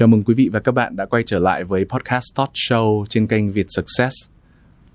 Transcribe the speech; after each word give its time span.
Chào 0.00 0.08
mừng 0.08 0.24
quý 0.24 0.34
vị 0.34 0.48
và 0.52 0.60
các 0.60 0.72
bạn 0.72 0.96
đã 0.96 1.06
quay 1.06 1.22
trở 1.26 1.38
lại 1.38 1.64
với 1.64 1.84
podcast 1.84 2.24
Talk 2.36 2.50
Show 2.52 3.04
trên 3.08 3.26
kênh 3.26 3.52
Việt 3.52 3.66
Success. 3.68 4.14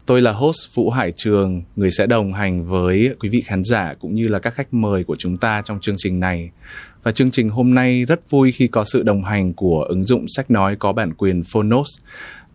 Tôi 0.05 0.21
là 0.21 0.31
host 0.31 0.75
Vũ 0.75 0.89
Hải 0.89 1.11
Trường, 1.11 1.63
người 1.75 1.91
sẽ 1.91 2.05
đồng 2.05 2.33
hành 2.33 2.65
với 2.65 3.15
quý 3.19 3.29
vị 3.29 3.41
khán 3.41 3.63
giả 3.63 3.93
cũng 3.99 4.15
như 4.15 4.27
là 4.27 4.39
các 4.39 4.53
khách 4.53 4.73
mời 4.73 5.03
của 5.03 5.15
chúng 5.15 5.37
ta 5.37 5.61
trong 5.65 5.79
chương 5.79 5.95
trình 5.97 6.19
này. 6.19 6.51
Và 7.03 7.11
chương 7.11 7.31
trình 7.31 7.49
hôm 7.49 7.73
nay 7.73 8.05
rất 8.05 8.29
vui 8.29 8.51
khi 8.51 8.67
có 8.67 8.83
sự 8.83 9.03
đồng 9.03 9.23
hành 9.23 9.53
của 9.53 9.85
ứng 9.89 10.03
dụng 10.03 10.25
sách 10.35 10.51
nói 10.51 10.75
có 10.75 10.93
bản 10.93 11.13
quyền 11.13 11.43
Phonos 11.43 11.99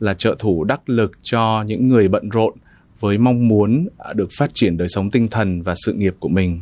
là 0.00 0.14
trợ 0.14 0.36
thủ 0.38 0.64
đắc 0.64 0.88
lực 0.88 1.12
cho 1.22 1.64
những 1.66 1.88
người 1.88 2.08
bận 2.08 2.28
rộn 2.28 2.54
với 3.00 3.18
mong 3.18 3.48
muốn 3.48 3.88
được 4.14 4.28
phát 4.38 4.50
triển 4.54 4.76
đời 4.76 4.88
sống 4.88 5.10
tinh 5.10 5.28
thần 5.28 5.62
và 5.62 5.74
sự 5.84 5.92
nghiệp 5.92 6.14
của 6.20 6.28
mình. 6.28 6.60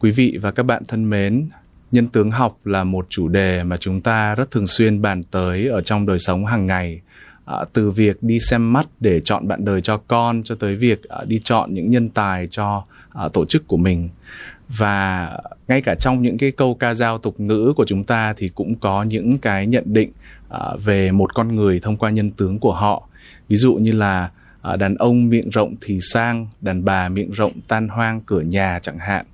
Quý 0.00 0.10
vị 0.10 0.38
và 0.42 0.50
các 0.50 0.62
bạn 0.62 0.82
thân 0.88 1.10
mến, 1.10 1.48
nhân 1.92 2.06
tướng 2.06 2.30
học 2.30 2.58
là 2.64 2.84
một 2.84 3.06
chủ 3.10 3.28
đề 3.28 3.64
mà 3.64 3.76
chúng 3.76 4.00
ta 4.00 4.34
rất 4.34 4.50
thường 4.50 4.66
xuyên 4.66 5.02
bàn 5.02 5.22
tới 5.22 5.68
ở 5.68 5.80
trong 5.80 6.06
đời 6.06 6.18
sống 6.18 6.46
hàng 6.46 6.66
ngày. 6.66 7.00
À, 7.44 7.56
từ 7.72 7.90
việc 7.90 8.22
đi 8.22 8.38
xem 8.40 8.72
mắt 8.72 8.86
để 9.00 9.20
chọn 9.24 9.48
bạn 9.48 9.64
đời 9.64 9.80
cho 9.80 9.96
con 9.96 10.42
cho 10.42 10.54
tới 10.54 10.76
việc 10.76 11.02
à, 11.08 11.24
đi 11.24 11.40
chọn 11.44 11.74
những 11.74 11.90
nhân 11.90 12.08
tài 12.08 12.48
cho 12.50 12.84
à, 13.12 13.28
tổ 13.32 13.44
chức 13.44 13.66
của 13.66 13.76
mình. 13.76 14.08
Và 14.68 15.30
ngay 15.68 15.80
cả 15.80 15.94
trong 16.00 16.22
những 16.22 16.38
cái 16.38 16.50
câu 16.50 16.74
ca 16.74 16.94
dao 16.94 17.18
tục 17.18 17.40
ngữ 17.40 17.72
của 17.76 17.84
chúng 17.84 18.04
ta 18.04 18.34
thì 18.36 18.48
cũng 18.48 18.74
có 18.74 19.02
những 19.02 19.38
cái 19.38 19.66
nhận 19.66 19.84
định 19.86 20.10
à, 20.48 20.60
về 20.84 21.12
một 21.12 21.34
con 21.34 21.56
người 21.56 21.80
thông 21.80 21.96
qua 21.96 22.10
nhân 22.10 22.30
tướng 22.30 22.58
của 22.58 22.72
họ. 22.72 23.08
Ví 23.48 23.56
dụ 23.56 23.74
như 23.74 23.92
là 23.92 24.30
à, 24.62 24.76
đàn 24.76 24.94
ông 24.94 25.28
miệng 25.28 25.50
rộng 25.50 25.74
thì 25.80 25.98
sang 26.12 26.46
đàn 26.60 26.84
bà 26.84 27.08
miệng 27.08 27.30
rộng 27.32 27.52
tan 27.68 27.88
hoang 27.88 28.20
cửa 28.20 28.40
nhà 28.40 28.78
chẳng 28.82 28.98
hạn 28.98 29.26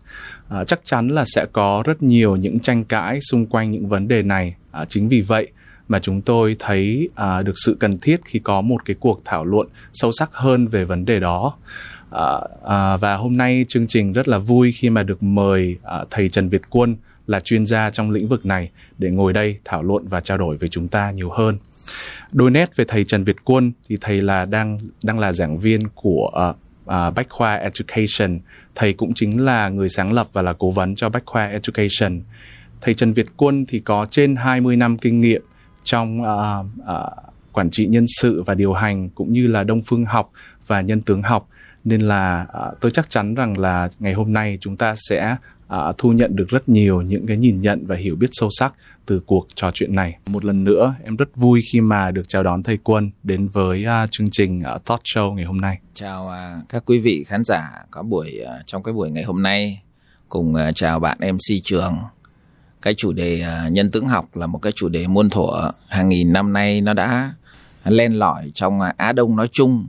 à, 0.51 0.65
chắc 0.65 0.81
chắn 0.85 1.09
là 1.09 1.25
sẽ 1.35 1.47
có 1.53 1.83
rất 1.87 2.03
nhiều 2.03 2.37
những 2.37 2.61
tranh 2.61 2.85
cãi 2.85 3.19
xung 3.31 3.47
quanh 3.47 3.71
những 3.71 3.89
vấn 3.89 4.09
đề 4.09 4.23
này. 4.23 4.55
À, 4.71 4.85
chính 4.85 5.09
vì 5.09 5.21
vậy 5.21 5.49
mà 5.89 5.99
chúng 5.99 6.21
tôi 6.21 6.57
thấy 6.59 7.09
à, 7.15 7.43
được 7.43 7.53
sự 7.65 7.77
cần 7.81 7.99
thiết 7.99 8.21
khi 8.25 8.39
có 8.39 8.61
một 8.61 8.85
cái 8.85 8.97
cuộc 9.01 9.23
thảo 9.25 9.45
luận 9.45 9.69
sâu 9.93 10.13
sắc 10.13 10.31
hơn 10.33 10.67
về 10.67 10.85
vấn 10.85 11.05
đề 11.05 11.21
đó. 11.21 11.57
À, 12.11 12.41
à, 12.65 12.97
và 12.97 13.17
hôm 13.17 13.37
nay 13.37 13.65
chương 13.69 13.87
trình 13.87 14.13
rất 14.13 14.29
là 14.29 14.39
vui 14.39 14.73
khi 14.73 14.91
mà 14.91 15.03
được 15.03 15.23
mời 15.23 15.77
à, 15.85 16.05
thầy 16.11 16.29
Trần 16.29 16.49
Việt 16.49 16.63
Quân 16.71 16.97
là 17.27 17.41
chuyên 17.41 17.67
gia 17.67 17.91
trong 17.91 18.11
lĩnh 18.11 18.29
vực 18.29 18.47
này 18.47 18.71
để 18.99 19.11
ngồi 19.11 19.33
đây 19.33 19.59
thảo 19.65 19.83
luận 19.83 20.09
và 20.09 20.21
trao 20.21 20.39
đổi 20.39 20.57
với 20.57 20.69
chúng 20.69 20.89
ta 20.89 21.11
nhiều 21.11 21.31
hơn. 21.31 21.59
Đôi 22.33 22.51
nét 22.51 22.77
về 22.77 22.85
thầy 22.89 23.05
Trần 23.05 23.25
Việt 23.25 23.37
Quân 23.45 23.73
thì 23.89 23.97
thầy 24.01 24.21
là 24.23 24.45
đang 24.45 24.79
đang 25.03 25.19
là 25.19 25.33
giảng 25.33 25.59
viên 25.59 25.81
của 25.95 26.31
uh, 26.51 26.57
uh, 26.91 27.15
Bách 27.15 27.27
Khoa 27.31 27.55
Education. 27.55 28.39
Thầy 28.75 28.93
cũng 28.93 29.15
chính 29.15 29.45
là 29.45 29.69
người 29.69 29.89
sáng 29.89 30.13
lập 30.13 30.29
và 30.33 30.43
là 30.43 30.53
cố 30.53 30.71
vấn 30.71 30.95
cho 30.95 31.09
Bách 31.09 31.27
Khoa 31.27 31.47
Education. 31.47 32.21
Thầy 32.81 32.95
Trần 32.95 33.13
Việt 33.13 33.27
Quân 33.37 33.65
thì 33.69 33.81
có 33.81 34.07
trên 34.11 34.37
20 34.37 34.77
năm 34.77 34.99
kinh 34.99 35.21
nghiệm 35.21 35.43
trong 35.85 36.21
uh, 36.23 36.67
uh, 36.83 37.33
quản 37.53 37.71
trị 37.71 37.87
nhân 37.87 38.05
sự 38.21 38.43
và 38.43 38.55
điều 38.55 38.73
hành 38.73 39.09
cũng 39.09 39.33
như 39.33 39.47
là 39.47 39.65
đông 39.65 39.83
phương 39.83 40.05
học 40.05 40.31
và 40.67 40.81
nhân 40.81 41.01
tướng 41.01 41.23
học 41.23 41.49
nên 41.85 42.01
là 42.01 42.47
uh, 42.69 42.81
tôi 42.81 42.91
chắc 42.91 43.11
chắn 43.11 43.35
rằng 43.35 43.59
là 43.59 43.89
ngày 43.99 44.13
hôm 44.13 44.33
nay 44.33 44.59
chúng 44.61 44.77
ta 44.77 44.95
sẽ 45.09 45.37
uh, 45.75 45.99
thu 45.99 46.13
nhận 46.13 46.37
được 46.37 46.49
rất 46.49 46.69
nhiều 46.69 47.03
những 47.03 47.27
cái 47.27 47.37
nhìn 47.37 47.61
nhận 47.61 47.87
và 47.87 47.97
hiểu 47.97 48.17
biết 48.17 48.31
sâu 48.33 48.49
sắc 48.59 48.73
từ 49.11 49.21
cuộc 49.27 49.47
trò 49.55 49.71
chuyện 49.75 49.95
này. 49.95 50.19
Một 50.27 50.45
lần 50.45 50.65
nữa, 50.65 50.95
em 51.05 51.17
rất 51.17 51.37
vui 51.37 51.63
khi 51.73 51.81
mà 51.81 52.11
được 52.11 52.29
chào 52.29 52.43
đón 52.43 52.63
thầy 52.63 52.79
Quân 52.85 53.11
đến 53.23 53.49
với 53.49 53.85
uh, 54.05 54.11
chương 54.11 54.31
trình 54.31 54.63
uh, 54.75 54.85
Talk 54.85 55.01
Show 55.03 55.35
ngày 55.35 55.45
hôm 55.45 55.61
nay. 55.61 55.79
Chào 55.95 56.27
uh, 56.27 56.69
các 56.69 56.83
quý 56.87 56.99
vị 56.99 57.25
khán 57.29 57.45
giả 57.45 57.71
có 57.91 58.03
buổi 58.03 58.41
uh, 58.43 58.67
trong 58.67 58.83
cái 58.83 58.95
buổi 58.95 59.11
ngày 59.11 59.25
hôm 59.25 59.43
nay 59.43 59.83
cùng 60.29 60.53
uh, 60.53 60.75
chào 60.75 61.01
bạn 61.01 61.19
MC 61.21 61.65
Trường. 61.65 61.97
Cái 62.83 62.95
chủ 62.97 63.13
đề 63.13 63.45
uh, 63.67 63.73
nhân 63.73 63.91
tướng 63.91 64.09
học 64.09 64.37
là 64.37 64.47
một 64.47 64.59
cái 64.59 64.73
chủ 64.77 64.89
đề 64.89 65.07
muôn 65.07 65.31
thuở 65.31 65.71
hàng 65.89 66.09
nghìn 66.09 66.33
năm 66.33 66.53
nay 66.53 66.81
nó 66.81 66.95
đã 66.95 67.33
len 67.85 68.13
lỏi 68.13 68.51
trong 68.55 68.81
uh, 68.81 68.97
Á 68.97 69.13
Đông 69.13 69.37
nói 69.37 69.49
chung 69.53 69.89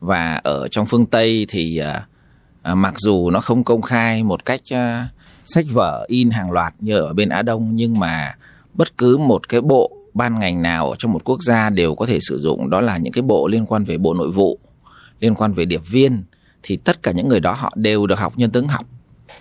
và 0.00 0.34
ở 0.34 0.68
trong 0.68 0.86
phương 0.86 1.06
Tây 1.06 1.46
thì 1.48 1.82
uh, 1.82 2.02
uh, 2.72 2.76
mặc 2.76 2.94
dù 2.96 3.30
nó 3.30 3.40
không 3.40 3.64
công 3.64 3.82
khai 3.82 4.22
một 4.22 4.44
cách 4.44 4.60
uh, 4.74 5.10
sách 5.44 5.64
vở 5.72 6.04
in 6.08 6.30
hàng 6.30 6.50
loạt 6.50 6.74
như 6.78 6.98
ở 6.98 7.12
bên 7.12 7.28
Á 7.28 7.42
Đông 7.42 7.76
nhưng 7.76 7.98
mà 7.98 8.36
bất 8.74 8.98
cứ 8.98 9.16
một 9.16 9.48
cái 9.48 9.60
bộ 9.60 9.96
ban 10.14 10.38
ngành 10.38 10.62
nào 10.62 10.94
trong 10.98 11.12
một 11.12 11.24
quốc 11.24 11.42
gia 11.42 11.70
đều 11.70 11.94
có 11.94 12.06
thể 12.06 12.18
sử 12.20 12.38
dụng 12.38 12.70
đó 12.70 12.80
là 12.80 12.98
những 12.98 13.12
cái 13.12 13.22
bộ 13.22 13.48
liên 13.48 13.66
quan 13.66 13.84
về 13.84 13.98
bộ 13.98 14.14
nội 14.14 14.30
vụ 14.30 14.58
liên 15.20 15.34
quan 15.34 15.52
về 15.52 15.64
điệp 15.64 15.82
viên 15.88 16.22
thì 16.62 16.76
tất 16.76 17.02
cả 17.02 17.12
những 17.12 17.28
người 17.28 17.40
đó 17.40 17.52
họ 17.52 17.72
đều 17.76 18.06
được 18.06 18.18
học 18.18 18.32
nhân 18.36 18.50
tướng 18.50 18.68
học. 18.68 18.86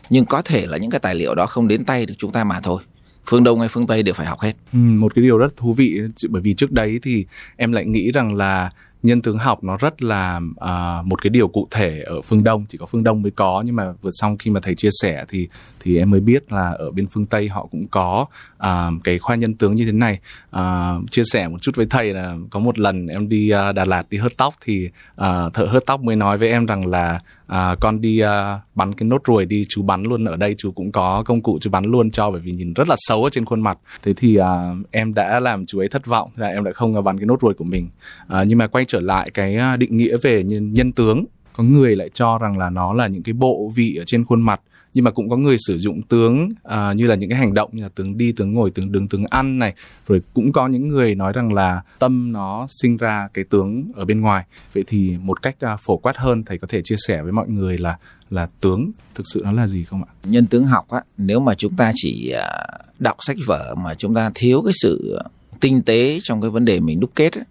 Nhưng 0.10 0.26
có 0.26 0.42
thể 0.42 0.68
là 0.68 0.78
những 0.78 0.92
cái 0.92 1.00
tài 1.00 1.16
liệu 1.16 1.36
đó 1.36 1.46
không 1.46 1.68
đến 1.68 1.86
tay 1.86 2.06
được 2.06 2.14
chúng 2.18 2.32
ta 2.32 2.44
mà 2.44 2.60
thôi. 2.60 2.84
Phương 3.26 3.44
đông 3.44 3.60
hay 3.60 3.70
phương 3.70 3.88
tây 3.88 4.04
đều 4.04 4.14
phải 4.14 4.26
học 4.26 4.40
hết. 4.40 4.54
Ừ, 4.74 4.78
một 4.78 5.16
cái 5.16 5.24
điều 5.24 5.38
rất 5.38 5.58
thú 5.58 5.74
vị 5.74 6.00
bởi 6.30 6.42
vì 6.42 6.54
trước 6.54 6.72
đấy 6.72 7.00
thì 7.04 7.26
em 7.56 7.72
lại 7.72 7.86
nghĩ 7.86 8.12
rằng 8.12 8.36
là 8.36 8.72
nhân 9.04 9.22
tướng 9.22 9.38
học 9.38 9.64
nó 9.64 9.78
rất 9.78 10.02
là 10.02 10.38
uh, 10.38 11.06
một 11.06 11.22
cái 11.22 11.30
điều 11.30 11.48
cụ 11.48 11.68
thể 11.72 12.02
ở 12.06 12.22
phương 12.22 12.44
đông 12.44 12.66
chỉ 12.70 12.78
có 12.78 12.86
phương 12.86 13.04
đông 13.04 13.22
mới 13.22 13.32
có. 13.32 13.64
Nhưng 13.66 13.76
mà 13.76 13.94
vừa 14.02 14.12
xong 14.12 14.38
khi 14.38 14.52
mà 14.52 14.60
thầy 14.64 14.76
chia 14.76 14.90
sẻ 15.02 15.26
thì 15.28 15.48
thì 15.80 15.98
em 15.98 16.12
mới 16.12 16.20
biết 16.20 16.52
là 16.52 16.70
ở 16.70 16.92
bên 16.92 17.08
phương 17.08 17.26
tây 17.26 17.48
họ 17.48 17.68
cũng 17.72 17.88
có 17.88 18.26
à, 18.60 18.92
cái 19.04 19.20
khoa 19.20 19.36
nhân 19.36 19.54
tướng 19.54 19.76
như 19.76 19.86
thế 19.86 19.92
này. 19.92 20.20
À, 20.52 20.94
chia 21.12 21.24
sẻ 21.24 21.48
một 21.48 21.62
chút 21.62 21.76
với 21.76 21.86
thầy 21.90 22.14
là 22.14 22.36
có 22.50 22.60
một 22.60 22.80
lần 22.80 23.08
em 23.08 23.30
đi 23.30 23.50
à, 23.50 23.72
đà 23.72 23.86
lạt 23.86 24.10
đi 24.10 24.18
hớt 24.18 24.38
tóc 24.38 24.54
thì 24.66 24.90
à, 25.16 25.50
thợ 25.54 25.66
hớt 25.66 25.86
tóc 25.86 26.02
mới 26.02 26.16
nói 26.16 26.38
với 26.38 26.50
em 26.50 26.66
rằng 26.66 26.88
là 26.88 27.20
à, 27.48 27.76
con 27.82 28.02
đi 28.02 28.20
à, 28.20 28.60
bắn 28.76 28.94
cái 28.94 29.08
nốt 29.08 29.22
ruồi 29.28 29.46
đi 29.46 29.64
chú 29.70 29.84
bắn 29.84 30.04
luôn 30.04 30.26
ở 30.26 30.36
đây 30.36 30.56
chú 30.58 30.72
cũng 30.72 30.92
có 30.92 31.24
công 31.26 31.42
cụ 31.42 31.58
chú 31.62 31.70
bắn 31.70 31.86
luôn 31.86 32.12
cho 32.12 32.32
bởi 32.32 32.42
vì 32.42 32.52
nhìn 32.52 32.74
rất 32.74 32.88
là 32.88 32.96
xấu 32.98 33.24
ở 33.24 33.30
trên 33.30 33.46
khuôn 33.46 33.62
mặt. 33.62 33.78
Thế 34.04 34.14
thì 34.18 34.36
à, 34.36 34.76
em 34.92 35.14
đã 35.14 35.40
làm 35.40 35.66
chú 35.66 35.80
ấy 35.80 35.88
thất 35.88 36.06
vọng 36.06 36.30
là 36.36 36.48
em 36.48 36.64
đã 36.64 36.72
không 36.72 37.04
bắn 37.04 37.20
cái 37.20 37.26
nốt 37.26 37.42
ruồi 37.42 37.54
của 37.54 37.64
mình. 37.64 37.90
À, 38.28 38.44
nhưng 38.44 38.58
mà 38.58 38.68
quay 38.68 38.86
trở 38.86 39.00
lại 39.00 39.32
cái 39.34 39.56
à, 39.56 39.78
định 39.78 39.98
nghĩa 39.98 40.18
về 40.18 40.44
nhân, 40.44 40.74
nhân 40.74 40.92
tướng 40.92 41.26
có 41.54 41.64
người 41.64 41.96
lại 41.96 42.10
cho 42.14 42.38
rằng 42.38 42.58
là 42.58 42.70
nó 42.70 42.94
là 42.94 43.08
những 43.08 43.24
cái 43.24 43.34
bộ 43.34 43.72
vị 43.76 43.96
ở 43.96 44.04
trên 44.08 44.26
khuôn 44.26 44.42
mặt 44.42 44.62
nhưng 45.00 45.04
mà 45.04 45.12
cũng 45.12 45.30
có 45.30 45.38
người 45.38 45.58
sử 45.68 45.78
dụng 45.78 46.02
tướng 46.02 46.50
uh, 46.68 46.96
như 46.96 47.08
là 47.08 47.16
những 47.16 47.30
cái 47.30 47.40
hành 47.40 47.54
động 47.54 47.70
như 47.74 47.84
là 47.84 47.90
tướng 47.96 48.18
đi 48.18 48.32
tướng 48.32 48.54
ngồi 48.54 48.72
tướng 48.72 48.92
đứng 48.92 49.08
tướng 49.08 49.26
ăn 49.30 49.60
này. 49.60 49.74
Rồi 50.08 50.22
cũng 50.34 50.52
có 50.52 50.68
những 50.68 50.88
người 50.88 51.16
nói 51.16 51.34
rằng 51.34 51.54
là 51.54 51.82
tâm 52.00 52.32
nó 52.32 52.68
sinh 52.70 52.98
ra 52.98 53.28
cái 53.34 53.46
tướng 53.50 53.92
ở 53.96 54.06
bên 54.06 54.22
ngoài. 54.22 54.46
Vậy 54.74 54.84
thì 54.88 55.18
một 55.18 55.42
cách 55.42 55.56
uh, 55.74 55.80
phổ 55.80 55.98
quát 55.98 56.18
hơn 56.18 56.44
thầy 56.44 56.58
có 56.58 56.68
thể 56.68 56.82
chia 56.84 56.96
sẻ 57.08 57.22
với 57.22 57.32
mọi 57.32 57.48
người 57.50 57.78
là 57.78 57.98
là 58.30 58.48
tướng 58.62 58.92
thực 59.16 59.24
sự 59.34 59.42
nó 59.46 59.52
là 59.52 59.68
gì 59.68 59.84
không 59.84 60.04
ạ? 60.04 60.10
Nhân 60.24 60.46
tướng 60.46 60.66
học 60.66 60.90
á 60.90 61.02
nếu 61.18 61.40
mà 61.40 61.56
chúng 61.56 61.76
ta 61.76 61.92
chỉ 61.96 62.34
uh, 62.36 63.00
đọc 63.00 63.18
sách 63.20 63.38
vở 63.48 63.76
mà 63.76 63.96
chúng 63.96 64.14
ta 64.14 64.32
thiếu 64.36 64.62
cái 64.66 64.74
sự 64.82 65.20
tinh 65.60 65.82
tế 65.82 66.20
trong 66.24 66.42
cái 66.42 66.50
vấn 66.50 66.66
đề 66.66 66.80
mình 66.80 67.00
đúc 67.00 67.12
kết 67.16 67.34
á, 67.34 67.42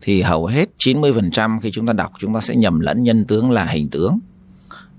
thì 0.00 0.22
hầu 0.22 0.46
hết 0.46 0.68
90% 0.78 1.60
khi 1.60 1.70
chúng 1.70 1.86
ta 1.86 1.92
đọc 1.92 2.12
chúng 2.18 2.34
ta 2.34 2.40
sẽ 2.40 2.56
nhầm 2.56 2.80
lẫn 2.80 3.02
nhân 3.02 3.24
tướng 3.24 3.50
là 3.50 3.64
hình 3.64 3.88
tướng 3.88 4.18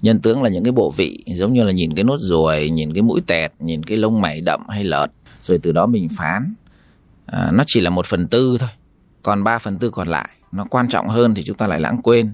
nhân 0.02 0.20
tướng 0.20 0.44
là 0.44 0.50
những 0.50 0.64
cái 0.64 0.72
bộ 0.72 0.92
vị 0.92 1.24
giống 1.28 1.54
như 1.54 1.64
là 1.64 1.72
nhìn 1.72 1.96
cái 1.96 2.04
nốt 2.04 2.18
ruồi 2.20 2.70
nhìn 2.70 2.94
cái 2.94 3.02
mũi 3.02 3.22
tẹt 3.28 3.52
nhìn 3.60 3.84
cái 3.84 3.98
lông 3.98 4.22
mày 4.22 4.42
đậm 4.42 4.70
hay 4.70 4.84
lợt 4.84 5.08
rồi 5.44 5.60
từ 5.64 5.72
đó 5.72 5.86
mình 5.86 6.08
phán. 6.18 6.54
À, 7.26 7.52
nó 7.54 7.64
chỉ 7.68 7.80
là 7.80 7.90
một 7.90 8.06
phần 8.06 8.28
tư 8.28 8.58
thôi 8.60 8.70
còn 9.24 9.44
ba 9.44 9.58
phần 9.58 9.78
tư 9.78 9.90
còn 9.90 10.08
lại 10.08 10.30
nó 10.52 10.66
quan 10.70 10.90
trọng 10.90 11.10
hơn 11.10 11.36
thì 11.36 11.44
chúng 11.44 11.58
ta 11.58 11.68
lại 11.68 11.82
lãng 11.82 12.02
quên. 12.04 12.34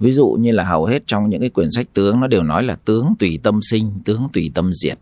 Ví 0.00 0.12
dụ 0.12 0.26
như 0.40 0.52
là 0.52 0.64
hầu 0.64 0.84
hết 0.84 1.02
trong 1.06 1.30
những 1.30 1.40
cái 1.40 1.50
quyển 1.50 1.68
sách 1.70 1.86
tướng 1.94 2.20
nó 2.20 2.26
đều 2.26 2.42
nói 2.42 2.62
là 2.62 2.76
tướng 2.84 3.14
tùy 3.18 3.38
tâm 3.42 3.60
sinh 3.70 4.00
tướng 4.04 4.28
tùy 4.32 4.50
tâm 4.54 4.70
diệt. 4.74 4.98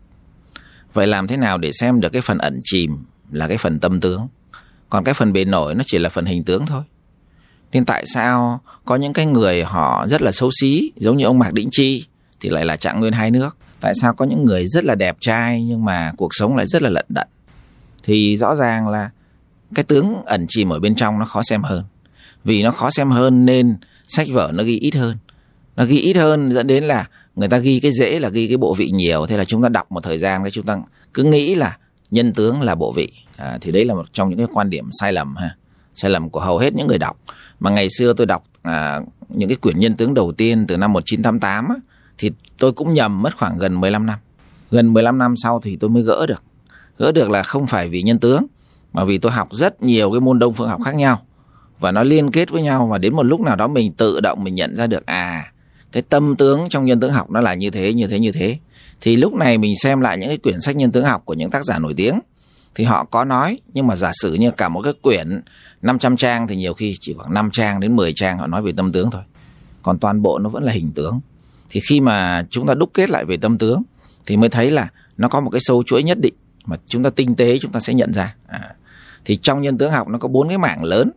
Vậy 0.93 1.07
làm 1.07 1.27
thế 1.27 1.37
nào 1.37 1.57
để 1.57 1.71
xem 1.71 1.99
được 1.99 2.09
cái 2.09 2.21
phần 2.21 2.37
ẩn 2.37 2.59
chìm 2.63 2.97
là 3.31 3.47
cái 3.47 3.57
phần 3.57 3.79
tâm 3.79 3.99
tướng? 3.99 4.27
Còn 4.89 5.03
cái 5.03 5.13
phần 5.13 5.33
bề 5.33 5.45
nổi 5.45 5.75
nó 5.75 5.83
chỉ 5.87 5.99
là 5.99 6.09
phần 6.09 6.25
hình 6.25 6.43
tướng 6.43 6.65
thôi 6.65 6.83
nên 7.73 7.85
tại 7.85 8.03
sao 8.13 8.61
có 8.85 8.95
những 8.95 9.13
cái 9.13 9.25
người 9.25 9.63
họ 9.63 10.07
rất 10.07 10.21
là 10.21 10.31
xấu 10.31 10.49
xí 10.61 10.91
giống 10.95 11.17
như 11.17 11.25
ông 11.25 11.39
Mạc 11.39 11.53
Đĩnh 11.53 11.69
Chi 11.71 12.05
thì 12.41 12.49
lại 12.49 12.65
là 12.65 12.77
trạng 12.77 12.99
nguyên 12.99 13.13
hai 13.13 13.31
nước? 13.31 13.57
Tại 13.79 13.93
sao 14.01 14.13
có 14.13 14.25
những 14.25 14.45
người 14.45 14.67
rất 14.67 14.85
là 14.85 14.95
đẹp 14.95 15.17
trai 15.19 15.63
nhưng 15.63 15.85
mà 15.85 16.11
cuộc 16.17 16.29
sống 16.31 16.55
lại 16.55 16.67
rất 16.67 16.81
là 16.81 16.89
lận 16.89 17.05
đận? 17.09 17.27
Thì 18.03 18.37
rõ 18.37 18.55
ràng 18.55 18.87
là 18.87 19.09
cái 19.75 19.83
tướng 19.83 20.15
ẩn 20.25 20.45
chìm 20.49 20.73
ở 20.73 20.79
bên 20.79 20.95
trong 20.95 21.19
nó 21.19 21.25
khó 21.25 21.43
xem 21.43 21.63
hơn. 21.63 21.83
Vì 22.43 22.63
nó 22.63 22.71
khó 22.71 22.89
xem 22.91 23.11
hơn 23.11 23.45
nên 23.45 23.75
sách 24.07 24.27
vở 24.31 24.51
nó 24.53 24.63
ghi 24.63 24.77
ít 24.77 24.95
hơn. 24.95 25.17
Nó 25.75 25.85
ghi 25.85 25.99
ít 25.99 26.15
hơn 26.15 26.51
dẫn 26.51 26.67
đến 26.67 26.83
là 26.83 27.07
người 27.35 27.49
ta 27.49 27.57
ghi 27.57 27.79
cái 27.79 27.91
dễ 27.91 28.19
là 28.19 28.29
ghi 28.29 28.47
cái 28.47 28.57
bộ 28.57 28.73
vị 28.73 28.89
nhiều. 28.93 29.25
Thế 29.25 29.37
là 29.37 29.45
chúng 29.45 29.63
ta 29.63 29.69
đọc 29.69 29.91
một 29.91 30.03
thời 30.03 30.17
gian 30.17 30.43
cái 30.43 30.51
chúng 30.51 30.65
ta 30.65 30.77
cứ 31.13 31.23
nghĩ 31.23 31.55
là 31.55 31.77
nhân 32.11 32.33
tướng 32.33 32.61
là 32.61 32.75
bộ 32.75 32.91
vị. 32.91 33.09
À, 33.37 33.57
thì 33.61 33.71
đấy 33.71 33.85
là 33.85 33.93
một 33.93 34.05
trong 34.13 34.29
những 34.29 34.39
cái 34.39 34.47
quan 34.53 34.69
điểm 34.69 34.89
sai 34.99 35.13
lầm 35.13 35.35
ha. 35.35 35.55
Sai 35.93 36.11
lầm 36.11 36.29
của 36.29 36.39
hầu 36.39 36.57
hết 36.57 36.73
những 36.73 36.87
người 36.87 36.97
đọc 36.97 37.19
mà 37.63 37.69
ngày 37.69 37.87
xưa 37.89 38.13
tôi 38.13 38.27
đọc 38.27 38.43
à, 38.61 39.01
những 39.29 39.49
cái 39.49 39.55
quyển 39.55 39.79
nhân 39.79 39.95
tướng 39.95 40.13
đầu 40.13 40.31
tiên 40.31 40.65
từ 40.67 40.77
năm 40.77 40.93
1988 40.93 41.69
á, 41.69 41.75
thì 42.17 42.31
tôi 42.57 42.71
cũng 42.71 42.93
nhầm 42.93 43.21
mất 43.21 43.37
khoảng 43.37 43.57
gần 43.57 43.81
15 43.81 44.05
năm. 44.05 44.19
Gần 44.71 44.93
15 44.93 45.17
năm 45.17 45.33
sau 45.37 45.59
thì 45.63 45.75
tôi 45.75 45.89
mới 45.89 46.03
gỡ 46.03 46.25
được. 46.25 46.43
Gỡ 46.97 47.11
được 47.11 47.29
là 47.29 47.43
không 47.43 47.67
phải 47.67 47.89
vì 47.89 48.01
nhân 48.01 48.19
tướng 48.19 48.45
mà 48.93 49.03
vì 49.03 49.17
tôi 49.17 49.31
học 49.31 49.47
rất 49.51 49.81
nhiều 49.81 50.11
cái 50.11 50.19
môn 50.19 50.39
đông 50.39 50.53
phương 50.53 50.69
học 50.69 50.81
khác 50.85 50.95
nhau 50.95 51.21
và 51.79 51.91
nó 51.91 52.03
liên 52.03 52.31
kết 52.31 52.49
với 52.49 52.61
nhau 52.61 52.87
và 52.87 52.97
đến 52.97 53.15
một 53.15 53.23
lúc 53.23 53.41
nào 53.41 53.55
đó 53.55 53.67
mình 53.67 53.93
tự 53.93 54.19
động 54.19 54.43
mình 54.43 54.55
nhận 54.55 54.75
ra 54.75 54.87
được 54.87 55.05
à 55.05 55.51
cái 55.91 56.03
tâm 56.09 56.35
tướng 56.35 56.69
trong 56.69 56.85
nhân 56.85 56.99
tướng 56.99 57.11
học 57.11 57.31
nó 57.31 57.39
là 57.39 57.53
như 57.53 57.69
thế 57.69 57.93
như 57.93 58.07
thế 58.07 58.19
như 58.19 58.31
thế 58.31 58.57
thì 59.01 59.15
lúc 59.15 59.33
này 59.33 59.57
mình 59.57 59.73
xem 59.83 60.01
lại 60.01 60.17
những 60.17 60.29
cái 60.29 60.37
quyển 60.37 60.61
sách 60.61 60.75
nhân 60.75 60.91
tướng 60.91 61.05
học 61.05 61.21
của 61.25 61.33
những 61.33 61.49
tác 61.49 61.63
giả 61.63 61.79
nổi 61.79 61.93
tiếng 61.97 62.19
thì 62.75 62.83
họ 62.83 63.03
có 63.03 63.25
nói, 63.25 63.59
nhưng 63.73 63.87
mà 63.87 63.95
giả 63.95 64.11
sử 64.13 64.33
như 64.33 64.51
cả 64.51 64.69
một 64.69 64.81
cái 64.81 64.93
quyển 65.01 65.41
500 65.81 66.17
trang 66.17 66.47
thì 66.47 66.55
nhiều 66.55 66.73
khi 66.73 66.97
chỉ 66.99 67.13
khoảng 67.13 67.33
5 67.33 67.49
trang 67.51 67.79
đến 67.79 67.95
10 67.95 68.13
trang 68.13 68.37
họ 68.37 68.47
nói 68.47 68.61
về 68.61 68.71
tâm 68.77 68.91
tướng 68.91 69.11
thôi 69.11 69.21
còn 69.81 69.99
toàn 69.99 70.21
bộ 70.21 70.39
nó 70.39 70.49
vẫn 70.49 70.63
là 70.63 70.71
hình 70.71 70.91
tướng 70.91 71.19
thì 71.69 71.81
khi 71.89 72.01
mà 72.01 72.45
chúng 72.49 72.67
ta 72.67 72.73
đúc 72.73 72.89
kết 72.93 73.09
lại 73.09 73.25
về 73.25 73.37
tâm 73.37 73.57
tướng 73.57 73.83
thì 74.25 74.37
mới 74.37 74.49
thấy 74.49 74.71
là 74.71 74.87
nó 75.17 75.27
có 75.27 75.41
một 75.41 75.49
cái 75.49 75.61
sâu 75.63 75.83
chuỗi 75.83 76.03
nhất 76.03 76.17
định 76.21 76.33
mà 76.65 76.77
chúng 76.85 77.03
ta 77.03 77.09
tinh 77.09 77.35
tế 77.35 77.57
chúng 77.57 77.71
ta 77.71 77.79
sẽ 77.79 77.93
nhận 77.93 78.13
ra 78.13 78.35
à. 78.47 78.75
thì 79.25 79.37
trong 79.37 79.61
nhân 79.61 79.77
tướng 79.77 79.91
học 79.91 80.07
nó 80.07 80.19
có 80.19 80.27
bốn 80.27 80.47
cái 80.47 80.57
mảng 80.57 80.83
lớn 80.83 81.11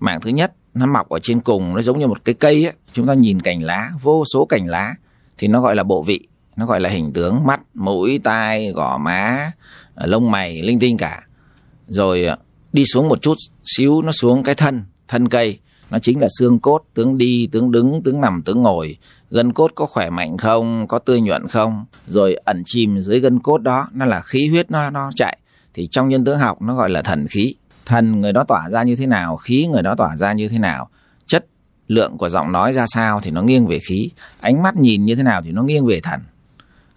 mảng 0.00 0.20
thứ 0.20 0.30
nhất, 0.30 0.52
nó 0.74 0.86
mọc 0.86 1.08
ở 1.08 1.18
trên 1.22 1.40
cùng, 1.40 1.74
nó 1.74 1.82
giống 1.82 1.98
như 1.98 2.06
một 2.06 2.24
cái 2.24 2.34
cây 2.34 2.64
ấy. 2.64 2.72
chúng 2.92 3.06
ta 3.06 3.14
nhìn 3.14 3.42
cành 3.42 3.62
lá, 3.62 3.90
vô 4.02 4.24
số 4.34 4.44
cành 4.44 4.66
lá, 4.66 4.94
thì 5.38 5.48
nó 5.48 5.60
gọi 5.60 5.76
là 5.76 5.82
bộ 5.82 6.02
vị, 6.02 6.28
nó 6.56 6.66
gọi 6.66 6.80
là 6.80 6.88
hình 6.88 7.12
tướng 7.12 7.46
mắt, 7.46 7.60
mũi, 7.74 8.20
tai, 8.24 8.72
gò 8.72 8.98
má 8.98 9.52
Ờ, 9.98 10.06
lông 10.06 10.30
mày, 10.30 10.62
linh 10.62 10.78
tinh 10.78 10.96
cả. 10.96 11.22
Rồi 11.88 12.24
ờ, 12.24 12.36
đi 12.72 12.84
xuống 12.84 13.08
một 13.08 13.22
chút, 13.22 13.34
xíu 13.76 14.02
nó 14.02 14.12
xuống 14.12 14.42
cái 14.42 14.54
thân 14.54 14.84
thân 15.08 15.28
cây. 15.28 15.58
Nó 15.90 15.98
chính 15.98 16.20
là 16.20 16.28
xương 16.38 16.58
cốt, 16.58 16.82
tướng 16.94 17.18
đi, 17.18 17.48
tướng 17.52 17.70
đứng, 17.70 18.02
tướng 18.04 18.20
nằm, 18.20 18.42
tướng 18.42 18.62
ngồi. 18.62 18.96
Gân 19.30 19.52
cốt 19.52 19.72
có 19.74 19.86
khỏe 19.86 20.10
mạnh 20.10 20.36
không, 20.36 20.86
có 20.88 20.98
tươi 20.98 21.20
nhuận 21.20 21.48
không? 21.48 21.84
Rồi 22.06 22.34
ẩn 22.34 22.62
chìm 22.66 22.98
dưới 22.98 23.20
gân 23.20 23.40
cốt 23.40 23.58
đó, 23.58 23.88
nó 23.92 24.04
là 24.04 24.20
khí 24.20 24.48
huyết 24.48 24.70
nó 24.70 24.90
nó 24.90 25.10
chạy. 25.14 25.38
Thì 25.74 25.88
trong 25.90 26.08
nhân 26.08 26.24
tướng 26.24 26.38
học 26.38 26.62
nó 26.62 26.74
gọi 26.74 26.90
là 26.90 27.02
thần 27.02 27.26
khí. 27.30 27.54
Thần 27.86 28.20
người 28.20 28.32
đó 28.32 28.44
tỏa 28.48 28.70
ra 28.70 28.82
như 28.82 28.96
thế 28.96 29.06
nào, 29.06 29.36
khí 29.36 29.66
người 29.72 29.82
đó 29.82 29.94
tỏa 29.94 30.16
ra 30.16 30.32
như 30.32 30.48
thế 30.48 30.58
nào? 30.58 30.88
Chất 31.26 31.46
lượng 31.88 32.18
của 32.18 32.28
giọng 32.28 32.52
nói 32.52 32.72
ra 32.72 32.84
sao 32.86 33.20
thì 33.20 33.30
nó 33.30 33.42
nghiêng 33.42 33.66
về 33.66 33.78
khí. 33.78 34.10
Ánh 34.40 34.62
mắt 34.62 34.76
nhìn 34.76 35.04
như 35.04 35.14
thế 35.14 35.22
nào 35.22 35.42
thì 35.42 35.50
nó 35.52 35.62
nghiêng 35.62 35.86
về 35.86 36.00
thần. 36.00 36.20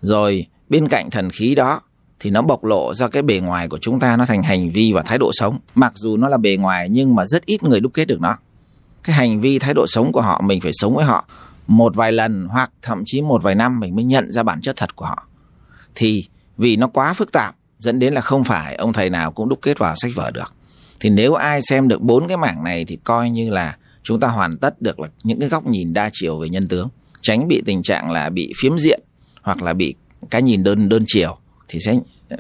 Rồi, 0.01 0.47
bên 0.69 0.87
cạnh 0.87 1.09
thần 1.09 1.29
khí 1.29 1.55
đó 1.55 1.81
thì 2.23 2.29
nó 2.29 2.41
bộc 2.41 2.63
lộ 2.63 2.93
ra 2.93 3.07
cái 3.07 3.21
bề 3.21 3.39
ngoài 3.39 3.67
của 3.67 3.77
chúng 3.81 3.99
ta 3.99 4.17
nó 4.17 4.25
thành 4.25 4.43
hành 4.43 4.71
vi 4.71 4.91
và 4.93 5.01
thái 5.01 5.17
độ 5.17 5.31
sống. 5.33 5.59
Mặc 5.75 5.93
dù 5.95 6.17
nó 6.17 6.27
là 6.27 6.37
bề 6.37 6.55
ngoài, 6.55 6.89
nhưng 6.89 7.15
mà 7.15 7.25
rất 7.25 7.45
ít 7.45 7.63
người 7.63 7.79
đúc 7.79 7.91
kết 7.93 8.05
được 8.05 8.21
nó. 8.21 8.37
Cái 9.03 9.15
hành 9.15 9.41
vi 9.41 9.59
thái 9.59 9.73
độ 9.73 9.85
sống 9.87 10.11
của 10.11 10.21
họ, 10.21 10.41
mình 10.41 10.61
phải 10.61 10.71
sống 10.73 10.95
với 10.95 11.05
họ 11.05 11.25
một 11.67 11.95
vài 11.95 12.11
lần 12.11 12.47
hoặc 12.49 12.71
thậm 12.81 13.03
chí 13.05 13.21
một 13.21 13.43
vài 13.43 13.55
năm 13.55 13.79
mình 13.79 13.95
mới 13.95 14.05
nhận 14.05 14.31
ra 14.31 14.43
bản 14.43 14.61
chất 14.61 14.75
thật 14.75 14.95
của 14.95 15.05
họ. 15.05 15.27
Thì 15.95 16.27
vì 16.57 16.75
nó 16.75 16.87
quá 16.87 17.13
phức 17.13 17.31
tạp, 17.31 17.55
dẫn 17.79 17.99
đến 17.99 18.13
là 18.13 18.21
không 18.21 18.43
phải 18.43 18.75
ông 18.75 18.93
thầy 18.93 19.09
nào 19.09 19.31
cũng 19.31 19.49
đúc 19.49 19.59
kết 19.61 19.79
vào 19.79 19.95
sách 19.95 20.11
vở 20.15 20.31
được. 20.31 20.53
Thì 20.99 21.09
nếu 21.09 21.33
ai 21.33 21.59
xem 21.69 21.87
được 21.87 22.01
bốn 22.01 22.27
cái 22.27 22.37
mảng 22.37 22.63
này 22.63 22.85
thì 22.85 22.97
coi 23.03 23.29
như 23.29 23.49
là 23.49 23.75
chúng 24.03 24.19
ta 24.19 24.27
hoàn 24.27 24.57
tất 24.57 24.81
được 24.81 24.99
là 24.99 25.07
những 25.23 25.39
cái 25.39 25.49
góc 25.49 25.67
nhìn 25.67 25.93
đa 25.93 26.09
chiều 26.13 26.39
về 26.39 26.49
nhân 26.49 26.67
tướng. 26.67 26.89
Tránh 27.21 27.47
bị 27.47 27.61
tình 27.65 27.83
trạng 27.83 28.11
là 28.11 28.29
bị 28.29 28.53
phiếm 28.61 28.77
diện 28.77 28.99
hoặc 29.41 29.61
là 29.61 29.73
bị 29.73 29.95
cái 30.29 30.41
nhìn 30.41 30.63
đơn 30.63 30.89
đơn 30.89 31.03
chiều 31.07 31.37
thì 31.71 31.79
sẽ 31.79 31.95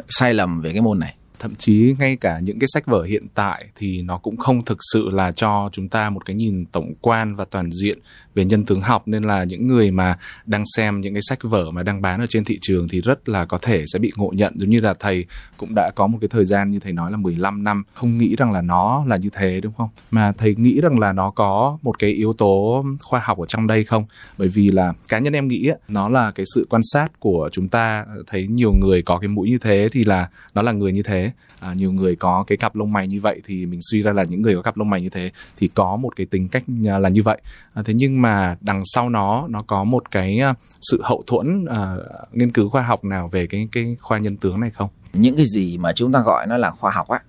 sai 0.09 0.33
lầm 0.33 0.61
về 0.61 0.71
cái 0.71 0.81
môn 0.81 0.99
này 0.99 1.15
thậm 1.41 1.55
chí 1.55 1.95
ngay 1.99 2.15
cả 2.15 2.39
những 2.39 2.59
cái 2.59 2.67
sách 2.73 2.85
vở 2.85 3.03
hiện 3.03 3.27
tại 3.33 3.65
thì 3.75 4.01
nó 4.01 4.17
cũng 4.17 4.37
không 4.37 4.65
thực 4.65 4.77
sự 4.93 5.09
là 5.09 5.31
cho 5.31 5.69
chúng 5.71 5.89
ta 5.89 6.09
một 6.09 6.25
cái 6.25 6.35
nhìn 6.35 6.65
tổng 6.65 6.93
quan 7.01 7.35
và 7.35 7.45
toàn 7.45 7.71
diện 7.71 7.97
về 8.35 8.45
nhân 8.45 8.65
tướng 8.65 8.81
học. 8.81 9.07
Nên 9.07 9.23
là 9.23 9.43
những 9.43 9.67
người 9.67 9.91
mà 9.91 10.17
đang 10.45 10.63
xem 10.75 11.01
những 11.01 11.13
cái 11.13 11.21
sách 11.29 11.39
vở 11.41 11.71
mà 11.71 11.83
đang 11.83 12.01
bán 12.01 12.19
ở 12.19 12.25
trên 12.27 12.43
thị 12.43 12.57
trường 12.61 12.87
thì 12.87 13.01
rất 13.01 13.29
là 13.29 13.45
có 13.45 13.57
thể 13.61 13.83
sẽ 13.93 13.99
bị 13.99 14.11
ngộ 14.15 14.31
nhận. 14.35 14.53
Giống 14.57 14.69
như 14.69 14.79
là 14.79 14.93
thầy 14.99 15.25
cũng 15.57 15.75
đã 15.75 15.91
có 15.95 16.07
một 16.07 16.17
cái 16.21 16.27
thời 16.27 16.45
gian 16.45 16.71
như 16.71 16.79
thầy 16.79 16.93
nói 16.93 17.11
là 17.11 17.17
15 17.17 17.63
năm. 17.63 17.83
Không 17.93 18.17
nghĩ 18.17 18.35
rằng 18.35 18.51
là 18.51 18.61
nó 18.61 19.05
là 19.07 19.17
như 19.17 19.29
thế, 19.33 19.61
đúng 19.61 19.73
không? 19.77 19.89
Mà 20.11 20.31
thầy 20.31 20.55
nghĩ 20.55 20.81
rằng 20.81 20.99
là 20.99 21.13
nó 21.13 21.29
có 21.29 21.77
một 21.81 21.99
cái 21.99 22.09
yếu 22.09 22.33
tố 22.33 22.85
khoa 23.03 23.19
học 23.23 23.37
ở 23.37 23.45
trong 23.45 23.67
đây 23.67 23.83
không? 23.83 24.05
Bởi 24.37 24.47
vì 24.47 24.71
là 24.71 24.93
cá 25.07 25.19
nhân 25.19 25.33
em 25.33 25.47
nghĩ 25.47 25.71
nó 25.87 26.09
là 26.09 26.31
cái 26.31 26.45
sự 26.55 26.67
quan 26.69 26.81
sát 26.93 27.19
của 27.19 27.49
chúng 27.51 27.67
ta. 27.67 28.05
Thấy 28.27 28.47
nhiều 28.47 28.73
người 28.73 29.01
có 29.01 29.17
cái 29.17 29.27
mũi 29.27 29.49
như 29.49 29.57
thế 29.57 29.89
thì 29.91 30.03
là 30.03 30.29
nó 30.53 30.61
là 30.61 30.71
người 30.71 30.91
như 30.91 31.03
thế 31.03 31.30
à, 31.59 31.73
nhiều 31.73 31.91
người 31.91 32.15
có 32.15 32.43
cái 32.47 32.57
cặp 32.57 32.75
lông 32.75 32.93
mày 32.93 33.07
như 33.07 33.21
vậy 33.21 33.41
thì 33.45 33.65
mình 33.65 33.79
suy 33.91 34.03
ra 34.03 34.13
là 34.13 34.23
những 34.23 34.41
người 34.41 34.55
có 34.55 34.61
cặp 34.61 34.77
lông 34.77 34.89
mày 34.89 35.01
như 35.01 35.09
thế 35.09 35.31
thì 35.57 35.67
có 35.67 35.95
một 35.95 36.15
cái 36.15 36.25
tính 36.25 36.47
cách 36.47 36.63
à, 36.87 36.99
là 36.99 37.09
như 37.09 37.23
vậy. 37.23 37.41
À, 37.73 37.83
thế 37.85 37.93
nhưng 37.93 38.21
mà 38.21 38.57
đằng 38.61 38.81
sau 38.85 39.09
nó 39.09 39.47
nó 39.49 39.63
có 39.67 39.83
một 39.83 40.11
cái 40.11 40.39
à, 40.39 40.53
sự 40.81 41.01
hậu 41.03 41.23
thuẫn 41.27 41.65
à, 41.65 41.95
nghiên 42.31 42.51
cứu 42.51 42.69
khoa 42.69 42.81
học 42.81 43.05
nào 43.05 43.27
về 43.27 43.47
cái 43.47 43.67
cái 43.71 43.95
khoa 43.99 44.17
nhân 44.17 44.37
tướng 44.37 44.59
này 44.59 44.69
không? 44.69 44.89
Những 45.13 45.35
cái 45.35 45.45
gì 45.45 45.77
mà 45.77 45.93
chúng 45.93 46.11
ta 46.11 46.21
gọi 46.21 46.47
nó 46.47 46.57
là 46.57 46.71
khoa 46.71 46.91
học 46.91 47.07
á 47.07 47.19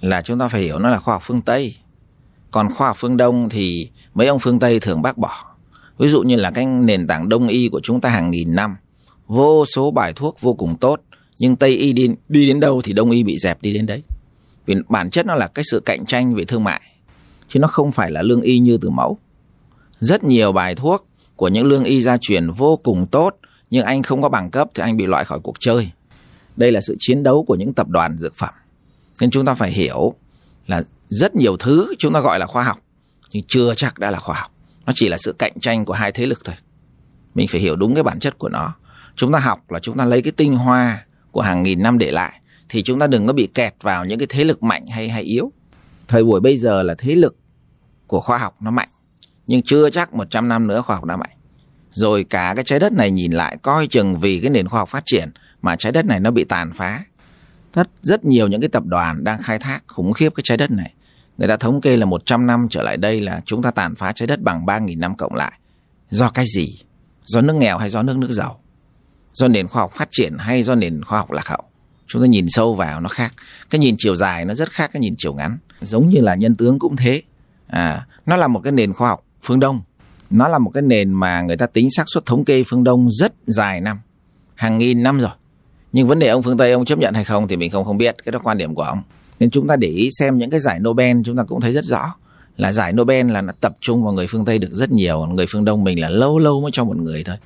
là 0.00 0.22
chúng 0.22 0.38
ta 0.38 0.48
phải 0.48 0.60
hiểu 0.60 0.78
nó 0.78 0.90
là 0.90 0.98
khoa 0.98 1.14
học 1.14 1.22
phương 1.24 1.40
tây. 1.40 1.76
Còn 2.50 2.70
khoa 2.74 2.86
học 2.86 2.96
phương 3.00 3.16
đông 3.16 3.48
thì 3.48 3.90
mấy 4.14 4.26
ông 4.26 4.38
phương 4.38 4.58
tây 4.58 4.80
thường 4.80 5.02
bác 5.02 5.18
bỏ. 5.18 5.44
Ví 5.98 6.08
dụ 6.08 6.22
như 6.22 6.36
là 6.36 6.50
cái 6.50 6.66
nền 6.66 7.06
tảng 7.06 7.28
đông 7.28 7.48
y 7.48 7.68
của 7.68 7.80
chúng 7.82 8.00
ta 8.00 8.08
hàng 8.08 8.30
nghìn 8.30 8.54
năm 8.54 8.76
vô 9.26 9.64
số 9.74 9.90
bài 9.90 10.12
thuốc 10.12 10.40
vô 10.40 10.54
cùng 10.54 10.76
tốt 10.76 11.00
nhưng 11.40 11.56
tây 11.56 11.70
y 11.70 11.92
đi 11.92 12.08
đi 12.28 12.46
đến 12.46 12.60
đâu 12.60 12.80
thì 12.84 12.92
đông 12.92 13.10
y 13.10 13.22
bị 13.22 13.38
dẹp 13.38 13.62
đi 13.62 13.72
đến 13.72 13.86
đấy. 13.86 14.02
Vì 14.66 14.74
bản 14.88 15.10
chất 15.10 15.26
nó 15.26 15.34
là 15.34 15.46
cái 15.46 15.64
sự 15.70 15.80
cạnh 15.80 16.06
tranh 16.06 16.34
về 16.34 16.44
thương 16.44 16.64
mại, 16.64 16.80
chứ 17.48 17.60
nó 17.60 17.68
không 17.68 17.92
phải 17.92 18.10
là 18.10 18.22
lương 18.22 18.40
y 18.40 18.58
như 18.58 18.78
từ 18.80 18.90
mẫu. 18.90 19.18
Rất 19.98 20.24
nhiều 20.24 20.52
bài 20.52 20.74
thuốc 20.74 21.06
của 21.36 21.48
những 21.48 21.66
lương 21.66 21.84
y 21.84 22.02
gia 22.02 22.16
truyền 22.16 22.50
vô 22.50 22.76
cùng 22.76 23.06
tốt, 23.06 23.36
nhưng 23.70 23.84
anh 23.84 24.02
không 24.02 24.22
có 24.22 24.28
bằng 24.28 24.50
cấp 24.50 24.68
thì 24.74 24.82
anh 24.82 24.96
bị 24.96 25.06
loại 25.06 25.24
khỏi 25.24 25.40
cuộc 25.42 25.60
chơi. 25.60 25.90
Đây 26.56 26.72
là 26.72 26.80
sự 26.80 26.96
chiến 26.98 27.22
đấu 27.22 27.44
của 27.44 27.54
những 27.54 27.74
tập 27.74 27.88
đoàn 27.88 28.18
dược 28.18 28.36
phẩm. 28.36 28.54
Nên 29.20 29.30
chúng 29.30 29.44
ta 29.44 29.54
phải 29.54 29.70
hiểu 29.70 30.14
là 30.66 30.82
rất 31.08 31.36
nhiều 31.36 31.56
thứ 31.56 31.94
chúng 31.98 32.12
ta 32.12 32.20
gọi 32.20 32.38
là 32.38 32.46
khoa 32.46 32.64
học, 32.64 32.78
nhưng 33.32 33.44
chưa 33.48 33.74
chắc 33.74 33.98
đã 33.98 34.10
là 34.10 34.18
khoa 34.18 34.40
học. 34.40 34.50
Nó 34.86 34.92
chỉ 34.96 35.08
là 35.08 35.16
sự 35.20 35.32
cạnh 35.38 35.60
tranh 35.60 35.84
của 35.84 35.92
hai 35.92 36.12
thế 36.12 36.26
lực 36.26 36.44
thôi. 36.44 36.56
Mình 37.34 37.48
phải 37.48 37.60
hiểu 37.60 37.76
đúng 37.76 37.94
cái 37.94 38.02
bản 38.02 38.18
chất 38.18 38.38
của 38.38 38.48
nó. 38.48 38.74
Chúng 39.16 39.32
ta 39.32 39.38
học 39.38 39.70
là 39.70 39.78
chúng 39.78 39.96
ta 39.96 40.04
lấy 40.04 40.22
cái 40.22 40.32
tinh 40.32 40.54
hoa 40.54 41.04
của 41.32 41.40
hàng 41.40 41.62
nghìn 41.62 41.82
năm 41.82 41.98
để 41.98 42.10
lại, 42.10 42.40
thì 42.68 42.82
chúng 42.82 42.98
ta 42.98 43.06
đừng 43.06 43.26
có 43.26 43.32
bị 43.32 43.48
kẹt 43.54 43.74
vào 43.82 44.04
những 44.04 44.18
cái 44.18 44.26
thế 44.30 44.44
lực 44.44 44.62
mạnh 44.62 44.86
hay 44.86 45.08
hay 45.08 45.22
yếu. 45.22 45.52
Thời 46.08 46.24
buổi 46.24 46.40
bây 46.40 46.56
giờ 46.56 46.82
là 46.82 46.94
thế 46.98 47.14
lực 47.14 47.36
của 48.06 48.20
khoa 48.20 48.38
học 48.38 48.56
nó 48.60 48.70
mạnh, 48.70 48.88
nhưng 49.46 49.62
chưa 49.62 49.90
chắc 49.90 50.14
100 50.14 50.48
năm 50.48 50.66
nữa 50.66 50.82
khoa 50.82 50.96
học 50.96 51.04
đã 51.04 51.16
mạnh. 51.16 51.36
Rồi 51.92 52.24
cả 52.24 52.52
cái 52.56 52.64
trái 52.64 52.78
đất 52.78 52.92
này 52.92 53.10
nhìn 53.10 53.32
lại, 53.32 53.56
coi 53.62 53.86
chừng 53.86 54.20
vì 54.20 54.40
cái 54.40 54.50
nền 54.50 54.68
khoa 54.68 54.80
học 54.80 54.88
phát 54.88 55.02
triển 55.06 55.30
mà 55.62 55.76
trái 55.76 55.92
đất 55.92 56.06
này 56.06 56.20
nó 56.20 56.30
bị 56.30 56.44
tàn 56.44 56.72
phá. 56.74 57.04
Rất 57.74 57.88
rất 58.02 58.24
nhiều 58.24 58.48
những 58.48 58.60
cái 58.60 58.68
tập 58.68 58.82
đoàn 58.86 59.24
đang 59.24 59.42
khai 59.42 59.58
thác 59.58 59.80
khủng 59.86 60.12
khiếp 60.12 60.34
cái 60.34 60.42
trái 60.46 60.56
đất 60.56 60.70
này. 60.70 60.94
Người 61.38 61.48
ta 61.48 61.56
thống 61.56 61.80
kê 61.80 61.96
là 61.96 62.06
100 62.06 62.46
năm 62.46 62.66
trở 62.70 62.82
lại 62.82 62.96
đây 62.96 63.20
là 63.20 63.40
chúng 63.44 63.62
ta 63.62 63.70
tàn 63.70 63.94
phá 63.94 64.12
trái 64.12 64.26
đất 64.26 64.42
bằng 64.42 64.66
3.000 64.66 64.98
năm 64.98 65.16
cộng 65.16 65.34
lại. 65.34 65.52
Do 66.10 66.30
cái 66.30 66.44
gì? 66.54 66.78
Do 67.24 67.40
nước 67.40 67.54
nghèo 67.54 67.78
hay 67.78 67.88
do 67.88 68.02
nước 68.02 68.16
nước 68.16 68.30
giàu? 68.30 68.60
Do 69.32 69.48
nền 69.48 69.68
khoa 69.68 69.82
học 69.82 69.92
phát 69.94 70.08
triển 70.10 70.36
hay 70.38 70.62
do 70.62 70.74
nền 70.74 71.04
khoa 71.04 71.18
học 71.18 71.30
lạc 71.30 71.48
hậu? 71.48 71.62
Chúng 72.06 72.22
ta 72.22 72.28
nhìn 72.28 72.46
sâu 72.48 72.74
vào 72.74 73.00
nó 73.00 73.08
khác. 73.08 73.32
Cái 73.70 73.78
nhìn 73.78 73.94
chiều 73.98 74.16
dài 74.16 74.44
nó 74.44 74.54
rất 74.54 74.70
khác 74.70 74.90
cái 74.92 75.00
nhìn 75.00 75.14
chiều 75.18 75.34
ngắn. 75.34 75.58
Giống 75.80 76.08
như 76.08 76.20
là 76.20 76.34
nhân 76.34 76.56
tướng 76.56 76.78
cũng 76.78 76.96
thế. 76.96 77.22
À 77.66 78.06
nó 78.26 78.36
là 78.36 78.48
một 78.48 78.60
cái 78.64 78.72
nền 78.72 78.92
khoa 78.92 79.08
học 79.08 79.24
phương 79.42 79.60
đông. 79.60 79.80
Nó 80.30 80.48
là 80.48 80.58
một 80.58 80.70
cái 80.70 80.82
nền 80.82 81.12
mà 81.12 81.42
người 81.42 81.56
ta 81.56 81.66
tính 81.66 81.90
xác 81.90 82.04
suất 82.06 82.26
thống 82.26 82.44
kê 82.44 82.64
phương 82.68 82.84
đông 82.84 83.10
rất 83.10 83.32
dài 83.46 83.80
năm. 83.80 83.98
Hàng 84.54 84.78
nghìn 84.78 85.02
năm 85.02 85.20
rồi. 85.20 85.30
Nhưng 85.92 86.08
vấn 86.08 86.18
đề 86.18 86.28
ông 86.28 86.42
phương 86.42 86.58
tây 86.58 86.72
ông 86.72 86.84
chấp 86.84 86.98
nhận 86.98 87.14
hay 87.14 87.24
không 87.24 87.48
thì 87.48 87.56
mình 87.56 87.70
không 87.70 87.84
không 87.84 87.98
biết. 87.98 88.24
Cái 88.24 88.32
đó 88.32 88.40
quan 88.42 88.58
điểm 88.58 88.74
của 88.74 88.82
ông. 88.82 89.02
Nên 89.40 89.50
chúng 89.50 89.66
ta 89.66 89.76
để 89.76 89.88
ý 89.88 90.08
xem 90.18 90.38
những 90.38 90.50
cái 90.50 90.60
giải 90.60 90.80
nobel 90.80 91.16
chúng 91.24 91.36
ta 91.36 91.42
cũng 91.42 91.60
thấy 91.60 91.72
rất 91.72 91.84
rõ. 91.84 92.14
Là 92.56 92.72
giải 92.72 92.92
nobel 92.92 93.30
là 93.30 93.40
nó 93.40 93.52
tập 93.60 93.76
trung 93.80 94.04
vào 94.04 94.12
người 94.12 94.26
phương 94.26 94.44
tây 94.44 94.58
được 94.58 94.70
rất 94.70 94.90
nhiều. 94.90 95.26
Người 95.26 95.46
phương 95.48 95.64
đông 95.64 95.84
mình 95.84 96.00
là 96.00 96.08
lâu 96.08 96.38
lâu 96.38 96.60
mới 96.60 96.70
cho 96.74 96.84
một 96.84 96.96
người 96.96 97.24
thôi 97.24 97.36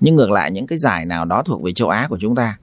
nhưng 0.00 0.16
ngược 0.16 0.30
lại 0.30 0.50
những 0.50 0.66
cái 0.66 0.78
giải 0.78 1.06
nào 1.06 1.24
đó 1.24 1.42
thuộc 1.42 1.62
về 1.62 1.72
châu 1.72 1.88
Á 1.88 2.06
của 2.10 2.18
chúng 2.20 2.34
ta 2.34 2.56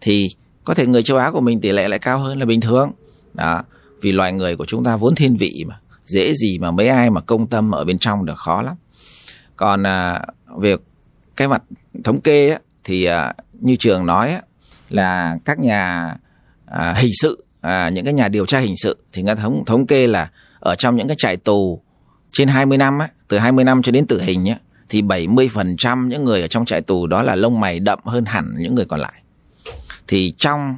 thì 0.00 0.30
có 0.64 0.74
thể 0.74 0.86
người 0.86 1.02
châu 1.02 1.16
Á 1.16 1.30
của 1.30 1.40
mình 1.40 1.60
tỷ 1.60 1.72
lệ 1.72 1.88
lại 1.88 1.98
cao 1.98 2.18
hơn 2.18 2.38
là 2.38 2.46
bình 2.46 2.60
thường. 2.60 2.90
Đó 3.34 3.62
vì 4.02 4.12
loài 4.12 4.32
người 4.32 4.56
của 4.56 4.64
chúng 4.64 4.84
ta 4.84 4.96
vốn 4.96 5.14
thiên 5.14 5.36
vị 5.36 5.64
mà 5.68 5.80
dễ 6.04 6.32
gì 6.34 6.58
mà 6.58 6.70
mấy 6.70 6.88
ai 6.88 7.10
mà 7.10 7.20
công 7.20 7.46
tâm 7.46 7.70
ở 7.70 7.84
bên 7.84 7.98
trong 7.98 8.24
được 8.24 8.38
khó 8.38 8.62
lắm. 8.62 8.74
Còn 9.56 9.86
à, 9.86 10.26
việc 10.58 10.82
cái 11.36 11.48
mặt 11.48 11.62
thống 12.04 12.20
kê 12.20 12.50
á, 12.50 12.58
thì 12.84 13.04
à, 13.04 13.34
như 13.60 13.76
trường 13.76 14.06
nói 14.06 14.30
á, 14.30 14.40
là 14.90 15.38
các 15.44 15.58
nhà 15.58 16.14
à, 16.66 16.94
hình 16.96 17.12
sự 17.20 17.44
à, 17.60 17.88
những 17.88 18.04
cái 18.04 18.14
nhà 18.14 18.28
điều 18.28 18.46
tra 18.46 18.58
hình 18.58 18.74
sự 18.76 18.96
thì 19.12 19.22
người 19.22 19.34
thống 19.34 19.64
thống 19.66 19.86
kê 19.86 20.06
là 20.06 20.30
ở 20.60 20.74
trong 20.74 20.96
những 20.96 21.08
cái 21.08 21.16
trại 21.18 21.36
tù 21.36 21.82
trên 22.32 22.48
20 22.48 22.78
năm 22.78 22.98
á, 22.98 23.08
từ 23.28 23.38
20 23.38 23.64
năm 23.64 23.82
cho 23.82 23.92
đến 23.92 24.06
tử 24.06 24.20
hình 24.20 24.46
á, 24.46 24.56
thì 24.90 25.02
70% 25.02 26.06
những 26.06 26.24
người 26.24 26.40
ở 26.40 26.46
trong 26.46 26.64
trại 26.64 26.80
tù 26.80 27.06
đó 27.06 27.22
là 27.22 27.34
lông 27.34 27.60
mày 27.60 27.80
đậm 27.80 27.98
hơn 28.04 28.24
hẳn 28.24 28.54
những 28.58 28.74
người 28.74 28.84
còn 28.84 29.00
lại. 29.00 29.22
Thì 30.08 30.34
trong 30.38 30.76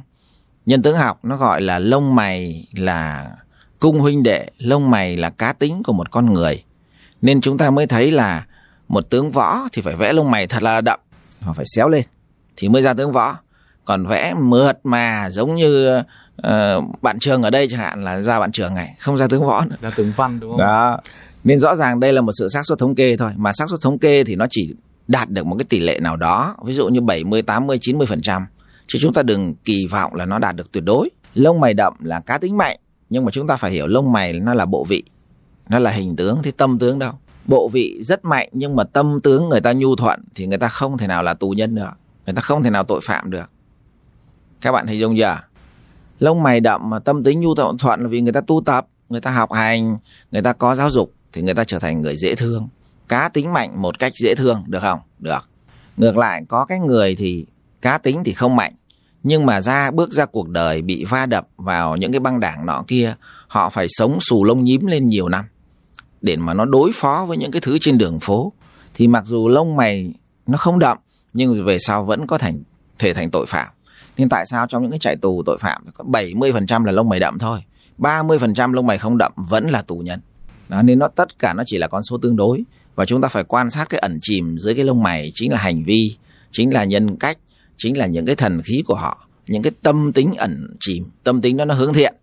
nhân 0.65 0.81
tướng 0.81 0.97
học 0.97 1.19
nó 1.23 1.37
gọi 1.37 1.61
là 1.61 1.79
lông 1.79 2.15
mày 2.15 2.67
là 2.73 3.31
cung 3.79 3.99
huynh 3.99 4.23
đệ, 4.23 4.49
lông 4.57 4.89
mày 4.89 5.17
là 5.17 5.29
cá 5.29 5.53
tính 5.53 5.83
của 5.83 5.93
một 5.93 6.11
con 6.11 6.33
người. 6.33 6.63
Nên 7.21 7.41
chúng 7.41 7.57
ta 7.57 7.69
mới 7.69 7.87
thấy 7.87 8.11
là 8.11 8.45
một 8.87 9.09
tướng 9.09 9.31
võ 9.31 9.59
thì 9.73 9.81
phải 9.81 9.95
vẽ 9.95 10.13
lông 10.13 10.31
mày 10.31 10.47
thật 10.47 10.63
là 10.63 10.81
đậm, 10.81 10.99
hoặc 11.41 11.53
phải 11.53 11.65
xéo 11.75 11.89
lên 11.89 12.03
thì 12.57 12.69
mới 12.69 12.81
ra 12.81 12.93
tướng 12.93 13.11
võ. 13.11 13.37
Còn 13.85 14.05
vẽ 14.05 14.33
mượt 14.39 14.79
mà 14.83 15.29
giống 15.29 15.55
như 15.55 15.97
uh, 15.97 17.01
bạn 17.01 17.19
trường 17.19 17.43
ở 17.43 17.49
đây 17.49 17.67
chẳng 17.71 17.79
hạn 17.79 18.03
là 18.03 18.21
ra 18.21 18.39
bạn 18.39 18.51
trường 18.51 18.75
này, 18.75 18.95
không 18.99 19.17
ra 19.17 19.27
tướng 19.27 19.45
võ 19.45 19.65
nữa. 19.65 19.75
Ra 19.81 19.91
tướng 19.95 20.11
văn 20.15 20.39
đúng 20.39 20.51
không? 20.51 20.59
Đó 20.59 20.99
nên 21.43 21.59
rõ 21.59 21.75
ràng 21.75 21.99
đây 21.99 22.13
là 22.13 22.21
một 22.21 22.31
sự 22.33 22.47
xác 22.47 22.65
suất 22.65 22.79
thống 22.79 22.95
kê 22.95 23.17
thôi 23.17 23.31
mà 23.35 23.53
xác 23.53 23.69
suất 23.69 23.81
thống 23.81 23.99
kê 23.99 24.23
thì 24.23 24.35
nó 24.35 24.47
chỉ 24.49 24.75
đạt 25.07 25.29
được 25.29 25.45
một 25.45 25.55
cái 25.59 25.65
tỷ 25.69 25.79
lệ 25.79 25.99
nào 25.99 26.17
đó 26.17 26.55
ví 26.65 26.73
dụ 26.73 26.87
như 26.87 27.01
70, 27.01 27.41
80, 27.41 27.77
90 27.81 28.07
phần 28.07 28.21
trăm. 28.21 28.45
Chứ 28.87 28.99
chúng 29.01 29.13
ta 29.13 29.23
đừng 29.23 29.55
kỳ 29.55 29.87
vọng 29.87 30.15
là 30.15 30.25
nó 30.25 30.39
đạt 30.39 30.55
được 30.55 30.71
tuyệt 30.71 30.83
đối. 30.83 31.09
Lông 31.33 31.59
mày 31.59 31.73
đậm 31.73 31.93
là 32.03 32.19
cá 32.19 32.37
tính 32.37 32.57
mạnh 32.57 32.79
nhưng 33.09 33.25
mà 33.25 33.31
chúng 33.31 33.47
ta 33.47 33.57
phải 33.57 33.71
hiểu 33.71 33.87
lông 33.87 34.11
mày 34.11 34.33
nó 34.33 34.53
là 34.53 34.65
bộ 34.65 34.83
vị 34.83 35.03
nó 35.69 35.79
là 35.79 35.91
hình 35.91 36.15
tướng 36.15 36.43
thì 36.43 36.51
tâm 36.51 36.79
tướng 36.79 36.99
đâu. 36.99 37.11
Bộ 37.45 37.69
vị 37.69 38.03
rất 38.03 38.25
mạnh 38.25 38.49
nhưng 38.51 38.75
mà 38.75 38.83
tâm 38.83 39.21
tướng 39.21 39.49
người 39.49 39.61
ta 39.61 39.73
nhu 39.73 39.95
thuận 39.95 40.23
thì 40.35 40.47
người 40.47 40.57
ta 40.57 40.67
không 40.67 40.97
thể 40.97 41.07
nào 41.07 41.23
là 41.23 41.33
tù 41.33 41.49
nhân 41.49 41.75
được 41.75 41.89
người 42.25 42.35
ta 42.35 42.41
không 42.41 42.63
thể 42.63 42.69
nào 42.69 42.83
tội 42.83 42.99
phạm 43.03 43.31
được. 43.31 43.49
Các 44.61 44.71
bạn 44.71 44.87
thấy 44.87 44.99
dung 44.99 45.17
chưa? 45.17 45.37
Lông 46.19 46.43
mày 46.43 46.59
đậm 46.59 46.89
mà 46.89 46.99
tâm 46.99 47.23
tính 47.23 47.39
nhu 47.39 47.55
thuận 47.55 47.77
thuận 47.77 48.01
là 48.01 48.07
vì 48.07 48.21
người 48.21 48.33
ta 48.33 48.41
tu 48.41 48.61
tập 48.65 48.87
người 49.09 49.21
ta 49.21 49.31
học 49.31 49.51
hành 49.51 49.97
người 50.31 50.41
ta 50.41 50.53
có 50.53 50.75
giáo 50.75 50.89
dục 50.89 51.13
thì 51.33 51.41
người 51.41 51.53
ta 51.53 51.63
trở 51.63 51.79
thành 51.79 52.01
người 52.01 52.15
dễ 52.17 52.35
thương. 52.35 52.67
Cá 53.07 53.29
tính 53.29 53.53
mạnh 53.53 53.81
một 53.81 53.99
cách 53.99 54.11
dễ 54.15 54.35
thương, 54.35 54.63
được 54.67 54.79
không? 54.81 54.99
Được. 55.19 55.49
Ngược 55.97 56.17
lại, 56.17 56.43
có 56.47 56.65
cái 56.65 56.79
người 56.79 57.15
thì 57.15 57.45
cá 57.81 57.97
tính 57.97 58.23
thì 58.25 58.33
không 58.33 58.55
mạnh, 58.55 58.73
nhưng 59.23 59.45
mà 59.45 59.61
ra, 59.61 59.91
bước 59.91 60.11
ra 60.11 60.25
cuộc 60.25 60.49
đời 60.49 60.81
bị 60.81 61.05
va 61.05 61.25
đập 61.25 61.47
vào 61.57 61.97
những 61.97 62.11
cái 62.11 62.19
băng 62.19 62.39
đảng 62.39 62.65
nọ 62.65 62.83
kia, 62.87 63.15
họ 63.47 63.69
phải 63.69 63.87
sống 63.89 64.17
xù 64.21 64.43
lông 64.43 64.63
nhím 64.63 64.85
lên 64.85 65.07
nhiều 65.07 65.29
năm 65.29 65.45
để 66.23 66.35
mà 66.35 66.53
nó 66.53 66.65
đối 66.65 66.91
phó 66.93 67.25
với 67.27 67.37
những 67.37 67.51
cái 67.51 67.61
thứ 67.61 67.77
trên 67.81 67.97
đường 67.97 68.19
phố. 68.19 68.53
Thì 68.93 69.07
mặc 69.07 69.23
dù 69.25 69.47
lông 69.47 69.75
mày 69.75 70.13
nó 70.47 70.57
không 70.57 70.79
đậm, 70.79 70.97
nhưng 71.33 71.65
về 71.65 71.77
sau 71.79 72.03
vẫn 72.03 72.27
có 72.27 72.37
thành, 72.37 72.63
thể 72.99 73.13
thành 73.13 73.31
tội 73.31 73.45
phạm. 73.45 73.67
Nên 74.17 74.29
tại 74.29 74.45
sao 74.45 74.67
trong 74.67 74.81
những 74.81 74.91
cái 74.91 74.99
trại 74.99 75.15
tù 75.15 75.43
tội 75.45 75.57
phạm 75.57 75.85
có 75.93 76.03
70% 76.03 76.85
là 76.85 76.91
lông 76.91 77.09
mày 77.09 77.19
đậm 77.19 77.39
thôi? 77.39 77.59
30% 77.97 78.73
lông 78.73 78.87
mày 78.87 78.97
không 78.97 79.17
đậm 79.17 79.31
vẫn 79.35 79.69
là 79.69 79.81
tù 79.81 79.95
nhân 79.95 80.19
đó, 80.69 80.81
nên 80.81 80.99
nó 80.99 81.07
tất 81.07 81.39
cả 81.39 81.53
nó 81.53 81.63
chỉ 81.65 81.77
là 81.77 81.87
con 81.87 82.03
số 82.03 82.17
tương 82.17 82.35
đối. 82.35 82.63
Và 82.95 83.05
chúng 83.05 83.21
ta 83.21 83.27
phải 83.27 83.43
quan 83.43 83.69
sát 83.69 83.89
cái 83.89 83.99
ẩn 83.99 84.19
chìm 84.21 84.57
dưới 84.57 84.75
cái 84.75 84.85
lông 84.85 85.03
mày 85.03 85.31
chính 85.33 85.51
là 85.51 85.57
hành 85.57 85.83
vi 85.83 86.15
chính 86.51 86.73
là 86.73 86.83
nhân 86.83 87.17
cách 87.17 87.37
chính 87.77 87.97
là 87.97 88.05
những 88.05 88.25
cái 88.25 88.35
thần 88.35 88.61
khí 88.61 88.83
của 88.85 88.95
họ 88.95 89.27
những 89.47 89.63
cái 89.63 89.71
tâm 89.81 90.13
tính 90.13 90.33
ẩn 90.37 90.75
chìm. 90.79 91.03
Tâm 91.23 91.41
tính 91.41 91.57
đó 91.57 91.65
nó 91.65 91.73
hướng 91.73 91.93
thiện 91.93 92.13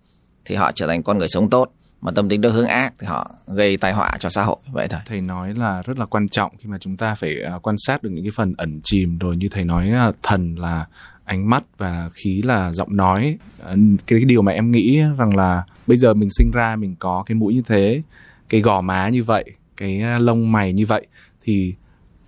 thì 0.44 0.54
họ 0.54 0.72
trở 0.72 0.86
thành 0.86 1.02
con 1.02 1.18
người 1.18 1.28
sống 1.28 1.50
tốt. 1.50 1.72
Mà 2.00 2.12
tâm 2.12 2.28
tính 2.28 2.40
đó 2.40 2.50
hướng 2.50 2.66
ác 2.66 2.94
thì 2.98 3.06
họ 3.06 3.30
gây 3.46 3.76
tai 3.76 3.92
họa 3.92 4.12
cho 4.18 4.28
xã 4.28 4.42
hội. 4.42 4.56
Vậy 4.72 4.88
thôi. 4.88 5.00
Thầy 5.06 5.20
nói 5.20 5.54
là 5.54 5.82
rất 5.82 5.98
là 5.98 6.06
quan 6.06 6.28
trọng 6.28 6.52
khi 6.58 6.68
mà 6.68 6.78
chúng 6.78 6.96
ta 6.96 7.14
phải 7.14 7.42
à, 7.42 7.58
quan 7.62 7.76
sát 7.78 8.02
được 8.02 8.10
những 8.12 8.24
cái 8.24 8.30
phần 8.34 8.54
ẩn 8.58 8.80
chìm. 8.84 9.18
Rồi 9.18 9.36
như 9.36 9.48
thầy 9.50 9.64
nói 9.64 9.90
à, 9.90 10.12
thần 10.22 10.58
là 10.58 10.86
ánh 11.24 11.50
mắt 11.50 11.64
và 11.78 12.10
khí 12.14 12.42
là 12.42 12.72
giọng 12.72 12.96
nói. 12.96 13.38
Cái, 13.66 13.76
cái 14.06 14.24
điều 14.24 14.42
mà 14.42 14.52
em 14.52 14.70
nghĩ 14.70 15.00
rằng 15.18 15.36
là 15.36 15.62
bây 15.86 15.96
giờ 15.96 16.14
mình 16.14 16.28
sinh 16.30 16.50
ra 16.50 16.76
mình 16.76 16.96
có 16.98 17.22
cái 17.26 17.34
mũi 17.34 17.54
như 17.54 17.62
thế 17.66 18.02
cái 18.50 18.60
gò 18.60 18.80
má 18.80 19.08
như 19.08 19.24
vậy 19.24 19.44
cái 19.76 20.20
lông 20.20 20.52
mày 20.52 20.72
như 20.72 20.86
vậy 20.86 21.06
thì 21.42 21.74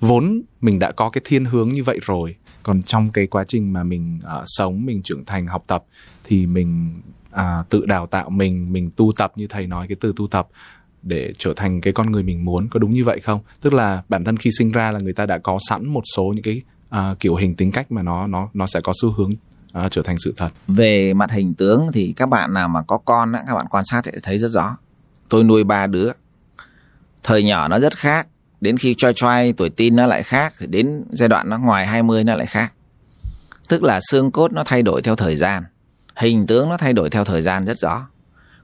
vốn 0.00 0.42
mình 0.60 0.78
đã 0.78 0.92
có 0.92 1.10
cái 1.10 1.22
thiên 1.24 1.44
hướng 1.44 1.68
như 1.68 1.82
vậy 1.82 2.00
rồi. 2.02 2.36
Còn 2.62 2.82
trong 2.82 3.10
cái 3.10 3.26
quá 3.26 3.44
trình 3.48 3.72
mà 3.72 3.82
mình 3.84 4.20
uh, 4.24 4.42
sống 4.46 4.86
mình 4.86 5.02
trưởng 5.02 5.24
thành 5.24 5.46
học 5.46 5.64
tập 5.66 5.84
thì 6.24 6.46
mình 6.46 7.00
uh, 7.34 7.68
tự 7.68 7.86
đào 7.86 8.06
tạo 8.06 8.30
mình 8.30 8.72
mình 8.72 8.90
tu 8.96 9.12
tập 9.16 9.32
như 9.36 9.46
thầy 9.46 9.66
nói 9.66 9.88
cái 9.88 9.96
từ 10.00 10.12
tu 10.16 10.26
tập 10.26 10.48
để 11.02 11.32
trở 11.38 11.52
thành 11.56 11.80
cái 11.80 11.92
con 11.92 12.12
người 12.12 12.22
mình 12.22 12.44
muốn 12.44 12.68
có 12.68 12.78
đúng 12.78 12.92
như 12.92 13.04
vậy 13.04 13.20
không? 13.20 13.40
Tức 13.60 13.72
là 13.72 14.02
bản 14.08 14.24
thân 14.24 14.36
khi 14.36 14.50
sinh 14.58 14.72
ra 14.72 14.90
là 14.90 14.98
người 14.98 15.12
ta 15.12 15.26
đã 15.26 15.38
có 15.38 15.58
sẵn 15.68 15.86
một 15.86 16.02
số 16.16 16.24
những 16.24 16.42
cái 16.42 16.62
uh, 16.96 17.20
kiểu 17.20 17.34
hình 17.34 17.54
tính 17.54 17.72
cách 17.72 17.92
mà 17.92 18.02
nó 18.02 18.26
nó 18.26 18.48
nó 18.54 18.66
sẽ 18.66 18.80
có 18.80 18.92
xu 19.02 19.10
hướng 19.10 19.32
uh, 19.84 19.90
trở 19.90 20.02
thành 20.02 20.16
sự 20.18 20.34
thật. 20.36 20.50
Về 20.68 21.14
mặt 21.14 21.30
hình 21.30 21.54
tướng 21.54 21.86
thì 21.92 22.12
các 22.16 22.28
bạn 22.28 22.54
nào 22.54 22.68
mà 22.68 22.82
có 22.82 22.98
con 22.98 23.32
á, 23.32 23.42
các 23.46 23.54
bạn 23.54 23.66
quan 23.70 23.84
sát 23.84 24.02
sẽ 24.04 24.12
thấy 24.22 24.38
rất 24.38 24.48
rõ 24.48 24.76
tôi 25.32 25.44
nuôi 25.44 25.64
ba 25.64 25.86
đứa. 25.86 26.10
Thời 27.22 27.42
nhỏ 27.42 27.68
nó 27.68 27.78
rất 27.78 27.96
khác, 27.96 28.26
đến 28.60 28.78
khi 28.78 28.94
choi 28.98 29.12
choi 29.14 29.54
tuổi 29.56 29.70
tin 29.70 29.96
nó 29.96 30.06
lại 30.06 30.22
khác 30.22 30.54
thì 30.58 30.66
đến 30.66 31.04
giai 31.10 31.28
đoạn 31.28 31.48
nó 31.48 31.58
ngoài 31.58 31.86
20 31.86 32.24
nó 32.24 32.36
lại 32.36 32.46
khác. 32.46 32.72
Tức 33.68 33.82
là 33.82 34.00
xương 34.10 34.30
cốt 34.30 34.52
nó 34.52 34.64
thay 34.64 34.82
đổi 34.82 35.02
theo 35.02 35.16
thời 35.16 35.36
gian, 35.36 35.62
hình 36.16 36.46
tướng 36.46 36.68
nó 36.68 36.76
thay 36.76 36.92
đổi 36.92 37.10
theo 37.10 37.24
thời 37.24 37.42
gian 37.42 37.64
rất 37.64 37.78
rõ. 37.78 38.06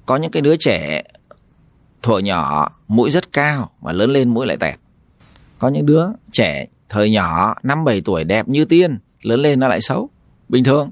Có 0.07 0.17
những 0.17 0.31
cái 0.31 0.43
đứa 0.43 0.57
trẻ 0.57 1.03
thuở 2.03 2.19
nhỏ, 2.19 2.71
mũi 2.89 3.11
rất 3.11 3.33
cao 3.33 3.71
mà 3.83 3.93
lớn 3.93 4.11
lên 4.11 4.29
mũi 4.29 4.47
lại 4.47 4.57
tẹt. 4.57 4.75
Có 5.59 5.69
những 5.69 5.87
đứa 5.87 6.07
trẻ 6.33 6.67
thời 6.89 7.11
nhỏ, 7.11 7.55
năm 7.63 7.85
bảy 7.85 8.01
tuổi 8.01 8.25
đẹp 8.25 8.49
như 8.49 8.65
tiên, 8.65 8.99
lớn 9.23 9.41
lên 9.41 9.61
nó 9.61 9.69
lại 9.69 9.81
xấu, 9.81 10.11
bình 10.49 10.65
thường. 10.65 10.91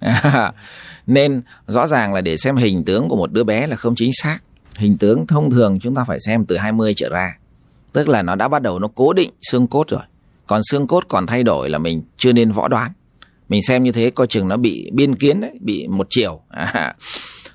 Nên 1.06 1.42
rõ 1.66 1.86
ràng 1.86 2.14
là 2.14 2.20
để 2.20 2.36
xem 2.36 2.56
hình 2.56 2.84
tướng 2.84 3.08
của 3.08 3.16
một 3.16 3.32
đứa 3.32 3.44
bé 3.44 3.66
là 3.66 3.76
không 3.76 3.94
chính 3.94 4.10
xác 4.12 4.38
hình 4.76 4.98
tướng 4.98 5.26
thông 5.26 5.50
thường 5.50 5.78
chúng 5.80 5.94
ta 5.94 6.04
phải 6.04 6.18
xem 6.20 6.44
từ 6.46 6.56
20 6.56 6.94
trở 6.96 7.08
ra. 7.08 7.38
Tức 7.92 8.08
là 8.08 8.22
nó 8.22 8.34
đã 8.34 8.48
bắt 8.48 8.62
đầu 8.62 8.78
nó 8.78 8.88
cố 8.94 9.12
định 9.12 9.30
xương 9.42 9.66
cốt 9.66 9.88
rồi. 9.88 10.02
Còn 10.46 10.60
xương 10.70 10.86
cốt 10.86 11.04
còn 11.08 11.26
thay 11.26 11.42
đổi 11.42 11.68
là 11.68 11.78
mình 11.78 12.02
chưa 12.16 12.32
nên 12.32 12.52
võ 12.52 12.68
đoán. 12.68 12.92
Mình 13.48 13.62
xem 13.62 13.82
như 13.82 13.92
thế 13.92 14.10
coi 14.10 14.26
chừng 14.26 14.48
nó 14.48 14.56
bị 14.56 14.90
biên 14.92 15.16
kiến 15.16 15.40
đấy 15.40 15.58
bị 15.60 15.88
một 15.88 16.06
chiều. 16.10 16.40
À, 16.48 16.94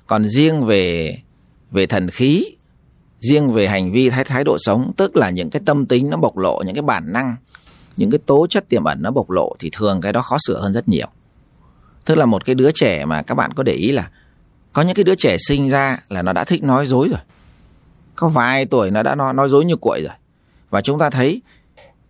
còn 0.06 0.28
riêng 0.28 0.64
về 0.64 1.16
về 1.70 1.86
thần 1.86 2.10
khí 2.10 2.44
riêng 3.20 3.52
về 3.52 3.68
hành 3.68 3.92
vi 3.92 4.10
thái 4.10 4.24
thái 4.24 4.44
độ 4.44 4.56
sống 4.58 4.92
tức 4.96 5.16
là 5.16 5.30
những 5.30 5.50
cái 5.50 5.62
tâm 5.66 5.86
tính 5.86 6.10
nó 6.10 6.16
bộc 6.16 6.38
lộ 6.38 6.62
những 6.66 6.74
cái 6.74 6.82
bản 6.82 7.12
năng 7.12 7.36
những 7.96 8.10
cái 8.10 8.18
tố 8.26 8.46
chất 8.46 8.68
tiềm 8.68 8.84
ẩn 8.84 9.02
nó 9.02 9.10
bộc 9.10 9.30
lộ 9.30 9.56
thì 9.58 9.70
thường 9.72 10.00
cái 10.00 10.12
đó 10.12 10.22
khó 10.22 10.36
sửa 10.46 10.60
hơn 10.60 10.72
rất 10.72 10.88
nhiều. 10.88 11.06
Tức 12.04 12.14
là 12.14 12.26
một 12.26 12.44
cái 12.44 12.54
đứa 12.54 12.70
trẻ 12.74 13.04
mà 13.04 13.22
các 13.22 13.34
bạn 13.34 13.52
có 13.52 13.62
để 13.62 13.72
ý 13.72 13.92
là 13.92 14.10
có 14.78 14.82
những 14.82 14.94
cái 14.94 15.04
đứa 15.04 15.14
trẻ 15.14 15.36
sinh 15.48 15.70
ra 15.70 15.98
là 16.08 16.22
nó 16.22 16.32
đã 16.32 16.44
thích 16.44 16.62
nói 16.62 16.86
dối 16.86 17.08
rồi. 17.08 17.18
Có 18.16 18.28
vài 18.28 18.66
tuổi 18.66 18.90
nó 18.90 19.02
đã 19.02 19.14
nói, 19.14 19.34
nói 19.34 19.48
dối 19.48 19.64
như 19.64 19.76
cuội 19.76 20.00
rồi. 20.02 20.14
Và 20.70 20.80
chúng 20.80 20.98
ta 20.98 21.10
thấy 21.10 21.42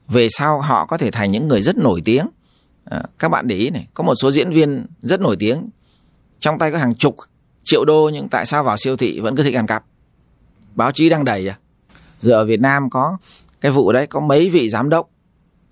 về 0.09 0.29
sau 0.31 0.61
họ 0.61 0.87
có 0.87 0.99
thể 0.99 1.11
thành 1.11 1.31
những 1.31 1.49
người 1.49 1.63
rất 1.63 1.77
nổi 1.77 2.03
tiếng. 2.05 2.27
À, 2.85 3.03
các 3.19 3.29
bạn 3.29 3.49
để 3.49 3.57
ý 3.57 3.71
này 3.71 3.87
có 3.95 4.05
một 4.05 4.15
số 4.15 4.31
diễn 4.31 4.51
viên 4.51 4.87
rất 5.03 5.21
nổi 5.21 5.37
tiếng. 5.39 5.69
Trong 6.41 6.59
tay 6.59 6.73
có 6.73 6.79
hàng 6.79 6.95
chục 6.95 7.17
triệu 7.65 7.85
đô 7.85 8.11
nhưng 8.13 8.29
tại 8.29 8.47
sao 8.47 8.65
vào 8.65 8.77
siêu 8.77 8.97
thị 8.97 9.21
vẫn 9.21 9.37
cứ 9.37 9.43
thích 9.43 9.57
ăn 9.57 9.67
cắp? 9.67 9.85
Báo 10.75 10.93
chí 10.93 11.09
đang 11.09 11.25
đầy 11.25 11.49
à. 11.49 11.59
Giờ 12.23 12.33
ở 12.33 12.45
Việt 12.45 12.61
Nam 12.61 12.91
có 12.91 13.19
cái 13.61 13.73
vụ 13.73 13.93
đấy 13.93 14.07
có 14.07 14.21
mấy 14.21 14.51
vị 14.51 14.69
giám 14.69 14.89
đốc 14.89 15.09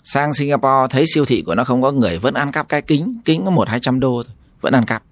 sang 0.05 0.35
Singapore 0.35 0.87
thấy 0.91 1.05
siêu 1.15 1.25
thị 1.25 1.43
của 1.47 1.55
nó 1.55 1.65
không 1.65 1.83
có 1.83 1.93
người 1.93 2.19
vẫn 2.19 2.35
ăn 2.35 2.53
cắp 2.53 2.69
cái 2.69 2.83
kính 2.83 3.21
kính 3.25 3.45
có 3.45 3.50
một 3.50 3.69
hai 3.69 3.81
trăm 3.81 4.00
đô 4.00 4.23
thôi 4.26 4.35
vẫn 4.61 4.75
ăn 4.75 4.85
cắp 4.85 5.03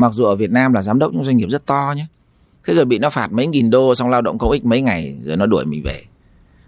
mặc 0.00 0.12
dù 0.14 0.24
ở 0.24 0.36
Việt 0.36 0.50
Nam 0.50 0.72
là 0.72 0.82
giám 0.82 0.98
đốc 0.98 1.12
những 1.12 1.24
doanh 1.24 1.36
nghiệp 1.36 1.48
rất 1.50 1.66
to 1.66 1.94
nhé. 1.96 2.06
Thế 2.66 2.74
rồi 2.74 2.84
bị 2.84 2.98
nó 2.98 3.10
phạt 3.10 3.32
mấy 3.32 3.46
nghìn 3.46 3.70
đô, 3.70 3.94
xong 3.94 4.10
lao 4.10 4.22
động 4.22 4.38
công 4.38 4.50
ích 4.50 4.64
mấy 4.64 4.82
ngày, 4.82 5.16
rồi 5.24 5.36
nó 5.36 5.46
đuổi 5.46 5.64
mình 5.64 5.82
về. 5.82 6.02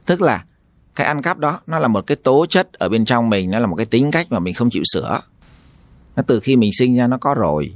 Tức 0.06 0.20
là 0.20 0.44
cái 0.94 1.06
ăn 1.06 1.22
cắp 1.22 1.38
đó, 1.38 1.60
nó 1.66 1.78
là 1.78 1.88
một 1.88 2.06
cái 2.06 2.16
tố 2.16 2.46
chất 2.46 2.72
ở 2.72 2.88
bên 2.88 3.04
trong 3.04 3.30
mình, 3.30 3.50
nó 3.50 3.58
là 3.58 3.66
một 3.66 3.76
cái 3.76 3.86
tính 3.86 4.10
cách 4.10 4.26
mà 4.30 4.38
mình 4.38 4.54
không 4.54 4.70
chịu 4.70 4.82
sửa. 4.92 5.20
Nó 6.16 6.22
từ 6.26 6.40
khi 6.40 6.56
mình 6.56 6.70
sinh 6.72 6.96
ra 6.96 7.06
nó 7.06 7.18
có 7.18 7.34
rồi, 7.34 7.72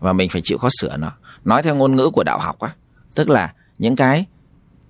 và 0.00 0.12
mình 0.12 0.28
phải 0.28 0.42
chịu 0.44 0.58
khó 0.58 0.68
sửa 0.80 0.96
nó. 0.96 1.12
Nói 1.44 1.62
theo 1.62 1.76
ngôn 1.76 1.96
ngữ 1.96 2.10
của 2.10 2.24
đạo 2.24 2.38
học 2.38 2.58
á, 2.58 2.74
tức 3.14 3.28
là 3.28 3.52
những 3.78 3.96
cái 3.96 4.26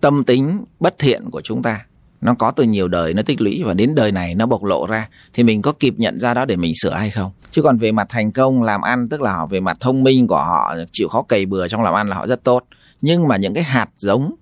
tâm 0.01 0.25
tính 0.25 0.65
bất 0.81 0.95
thiện 0.99 1.31
của 1.31 1.41
chúng 1.41 1.63
ta 1.63 1.87
nó 2.25 2.35
có 2.35 2.51
từ 2.51 2.65
nhiều 2.65 2.89
đời 2.89 3.15
nó 3.15 3.23
tích 3.23 3.41
lũy 3.41 3.63
và 3.65 3.75
đến 3.75 3.95
đời 3.95 4.13
này 4.13 4.35
nó 4.35 4.47
bộc 4.47 4.65
lộ 4.65 4.87
ra. 4.87 5.09
Thì 5.33 5.43
mình 5.43 5.63
có 5.63 5.73
kịp 5.73 5.95
nhận 5.97 6.21
ra 6.21 6.35
đó 6.35 6.45
để 6.45 6.57
mình 6.57 6.73
sửa 6.83 6.95
hay 6.95 7.11
không? 7.11 7.31
Chứ 7.51 7.63
còn 7.63 7.79
về 7.79 7.93
mặt 7.93 8.07
thành 8.11 8.33
công, 8.33 8.63
làm 8.63 8.83
ăn, 8.83 9.09
tức 9.09 9.23
là 9.23 9.33
họ 9.33 9.47
về 9.47 9.61
mặt 9.61 9.77
thông 9.81 10.03
minh 10.03 10.27
của 10.27 10.37
họ, 10.37 10.75
chịu 10.93 11.09
khó 11.09 11.23
cày 11.23 11.47
bừa 11.47 11.69
trong 11.69 11.83
làm 11.83 11.95
ăn 11.95 12.09
là 12.09 12.17
họ 12.17 12.27
rất 12.27 12.45
tốt. 12.45 12.65
Nhưng 13.01 13.29
mà 13.29 13.37
những 13.37 13.55
cái 13.55 13.65
hạt 13.65 13.89
giống, 13.97 14.35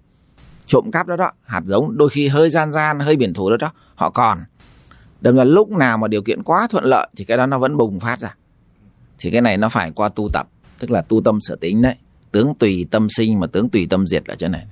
trộm 0.67 0.91
cắp 0.93 1.07
đó 1.07 1.17
đó, 1.17 1.31
hạt 1.43 1.63
giống 1.65 1.97
đôi 1.97 2.11
khi 2.11 2.29
hơi 2.29 2.51
gian 2.51 2.73
gian, 2.73 3.01
hơi 3.01 3.17
biển 3.17 3.35
thủ 3.35 3.51
đó 3.51 3.57
đó, 3.57 3.73
họ 3.95 4.11
còn. 4.11 4.39
Đâm 5.21 5.37
ra 5.37 5.45
lúc 5.45 5.71
nào 5.71 5.99
mà 5.99 6.09
điều 6.09 6.23
kiện 6.23 6.43
quá 6.43 6.67
thuận 6.71 6.85
lợi 6.85 7.09
thì 7.17 7.25
cái 7.25 7.37
đó 7.37 7.47
nó 7.47 7.59
vẫn 7.59 7.77
bùng 7.77 8.01
phát 8.01 8.21
ra. 8.21 8.35
Thì 9.19 9.31
cái 9.31 9.41
này 9.41 9.57
nó 9.57 9.69
phải 9.69 9.91
qua 9.91 10.09
tu 10.09 10.29
tập, 10.33 10.49
tức 10.79 10.91
là 10.91 11.03
tu 11.03 11.21
tâm 11.21 11.39
sở 11.41 11.57
tính 11.61 11.83
đấy. 11.83 11.95
Tướng 12.33 12.55
tùy 12.59 12.87
tâm 12.91 13.09
sinh 13.11 13.41
mà 13.41 13.47
tướng 13.47 13.69
tùy 13.69 13.87
tâm 13.91 14.07
diệt 14.07 14.25
ở 14.27 14.35
chỗ 14.35 14.49
này 14.49 14.67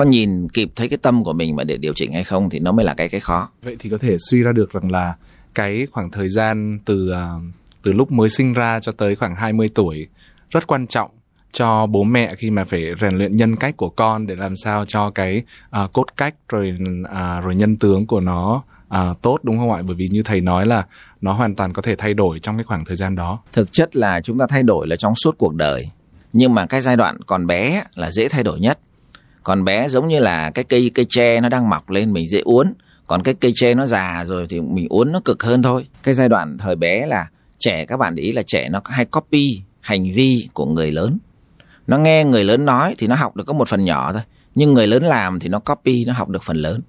có 0.00 0.10
nhìn 0.10 0.48
kịp 0.48 0.70
thấy 0.76 0.88
cái 0.88 0.98
tâm 1.02 1.24
của 1.24 1.32
mình 1.32 1.56
mà 1.56 1.64
để 1.64 1.76
điều 1.76 1.92
chỉnh 1.96 2.12
hay 2.12 2.24
không 2.24 2.50
thì 2.50 2.58
nó 2.58 2.72
mới 2.72 2.84
là 2.84 2.94
cái 2.94 3.08
cái 3.08 3.20
khó 3.20 3.48
vậy 3.62 3.76
thì 3.78 3.90
có 3.90 3.98
thể 3.98 4.16
suy 4.30 4.42
ra 4.42 4.52
được 4.52 4.72
rằng 4.72 4.92
là 4.92 5.14
cái 5.54 5.86
khoảng 5.90 6.10
thời 6.10 6.28
gian 6.28 6.78
từ 6.84 7.12
uh, 7.12 7.42
từ 7.82 7.92
lúc 7.92 8.12
mới 8.12 8.28
sinh 8.28 8.52
ra 8.52 8.78
cho 8.80 8.92
tới 8.92 9.16
khoảng 9.16 9.36
20 9.36 9.68
tuổi 9.74 10.06
rất 10.50 10.66
quan 10.66 10.86
trọng 10.86 11.10
cho 11.52 11.86
bố 11.86 12.04
mẹ 12.04 12.34
khi 12.34 12.50
mà 12.50 12.64
phải 12.64 12.84
rèn 13.00 13.14
luyện 13.14 13.36
nhân 13.36 13.56
cách 13.56 13.76
của 13.76 13.88
con 13.88 14.26
để 14.26 14.36
làm 14.36 14.56
sao 14.56 14.84
cho 14.84 15.10
cái 15.10 15.42
uh, 15.84 15.92
cốt 15.92 16.06
cách 16.16 16.34
rồi 16.48 16.78
uh, 17.02 17.44
rồi 17.44 17.54
nhân 17.54 17.76
tướng 17.76 18.06
của 18.06 18.20
nó 18.20 18.62
uh, 18.88 19.22
tốt 19.22 19.38
đúng 19.42 19.58
không 19.58 19.72
ạ? 19.72 19.82
Bởi 19.86 19.96
vì 19.96 20.08
như 20.08 20.22
thầy 20.22 20.40
nói 20.40 20.66
là 20.66 20.86
nó 21.20 21.32
hoàn 21.32 21.54
toàn 21.54 21.72
có 21.72 21.82
thể 21.82 21.96
thay 21.96 22.14
đổi 22.14 22.38
trong 22.40 22.56
cái 22.56 22.64
khoảng 22.64 22.84
thời 22.84 22.96
gian 22.96 23.16
đó. 23.16 23.42
Thực 23.52 23.72
chất 23.72 23.96
là 23.96 24.20
chúng 24.20 24.38
ta 24.38 24.46
thay 24.46 24.62
đổi 24.62 24.86
là 24.86 24.96
trong 24.96 25.14
suốt 25.14 25.38
cuộc 25.38 25.54
đời. 25.54 25.90
Nhưng 26.32 26.54
mà 26.54 26.66
cái 26.66 26.80
giai 26.80 26.96
đoạn 26.96 27.16
còn 27.26 27.46
bé 27.46 27.82
là 27.94 28.10
dễ 28.10 28.28
thay 28.28 28.42
đổi 28.42 28.60
nhất. 28.60 28.78
Còn 29.42 29.64
bé 29.64 29.88
giống 29.88 30.08
như 30.08 30.18
là 30.18 30.50
cái 30.50 30.64
cây 30.64 30.90
cây 30.94 31.06
tre 31.08 31.40
nó 31.40 31.48
đang 31.48 31.68
mọc 31.68 31.90
lên 31.90 32.12
mình 32.12 32.28
dễ 32.28 32.40
uốn. 32.40 32.74
Còn 33.06 33.22
cái 33.22 33.34
cây 33.34 33.52
tre 33.54 33.74
nó 33.74 33.86
già 33.86 34.24
rồi 34.24 34.46
thì 34.48 34.60
mình 34.60 34.86
uốn 34.90 35.12
nó 35.12 35.20
cực 35.24 35.42
hơn 35.42 35.62
thôi. 35.62 35.86
Cái 36.02 36.14
giai 36.14 36.28
đoạn 36.28 36.58
thời 36.58 36.76
bé 36.76 37.06
là 37.06 37.28
trẻ, 37.58 37.84
các 37.84 37.96
bạn 37.96 38.14
để 38.14 38.22
ý 38.22 38.32
là 38.32 38.42
trẻ 38.46 38.68
nó 38.68 38.80
hay 38.84 39.04
copy 39.04 39.62
hành 39.80 40.12
vi 40.12 40.48
của 40.52 40.66
người 40.66 40.92
lớn. 40.92 41.18
Nó 41.86 41.98
nghe 41.98 42.24
người 42.24 42.44
lớn 42.44 42.66
nói 42.66 42.94
thì 42.98 43.06
nó 43.06 43.14
học 43.14 43.36
được 43.36 43.44
có 43.46 43.52
một 43.52 43.68
phần 43.68 43.84
nhỏ 43.84 44.12
thôi. 44.12 44.22
Nhưng 44.54 44.72
người 44.72 44.86
lớn 44.86 45.02
làm 45.02 45.40
thì 45.40 45.48
nó 45.48 45.58
copy, 45.58 46.04
nó 46.04 46.12
học 46.12 46.28
được 46.28 46.42
phần 46.42 46.56
lớn. 46.56 46.80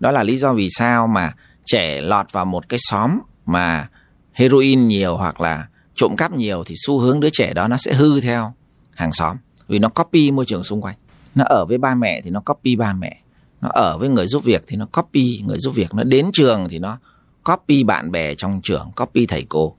Đó 0.00 0.10
là 0.10 0.22
lý 0.22 0.38
do 0.38 0.52
vì 0.52 0.68
sao 0.70 1.06
mà 1.06 1.32
trẻ 1.64 2.00
lọt 2.00 2.32
vào 2.32 2.44
một 2.44 2.68
cái 2.68 2.78
xóm 2.82 3.18
mà 3.46 3.88
heroin 4.32 4.86
nhiều 4.86 5.16
hoặc 5.16 5.40
là 5.40 5.66
trộm 5.94 6.16
cắp 6.16 6.32
nhiều 6.32 6.64
thì 6.66 6.74
xu 6.86 6.98
hướng 6.98 7.20
đứa 7.20 7.28
trẻ 7.32 7.54
đó 7.54 7.68
nó 7.68 7.76
sẽ 7.76 7.92
hư 7.92 8.20
theo 8.20 8.54
hàng 8.94 9.12
xóm. 9.12 9.36
Vì 9.68 9.78
nó 9.78 9.88
copy 9.88 10.30
môi 10.30 10.44
trường 10.44 10.64
xung 10.64 10.80
quanh 10.80 10.96
nó 11.34 11.44
ở 11.44 11.64
với 11.68 11.78
ba 11.78 11.94
mẹ 11.94 12.20
thì 12.24 12.30
nó 12.30 12.40
copy 12.40 12.76
ba 12.76 12.92
mẹ. 12.92 13.18
Nó 13.60 13.68
ở 13.68 13.98
với 13.98 14.08
người 14.08 14.26
giúp 14.26 14.44
việc 14.44 14.64
thì 14.66 14.76
nó 14.76 14.86
copy 14.86 15.42
người 15.46 15.58
giúp 15.58 15.74
việc. 15.74 15.94
Nó 15.94 16.04
đến 16.04 16.26
trường 16.32 16.68
thì 16.68 16.78
nó 16.78 16.98
copy 17.44 17.84
bạn 17.84 18.10
bè 18.10 18.34
trong 18.34 18.60
trường 18.62 18.90
copy 18.96 19.26
thầy 19.26 19.46
cô. 19.48 19.76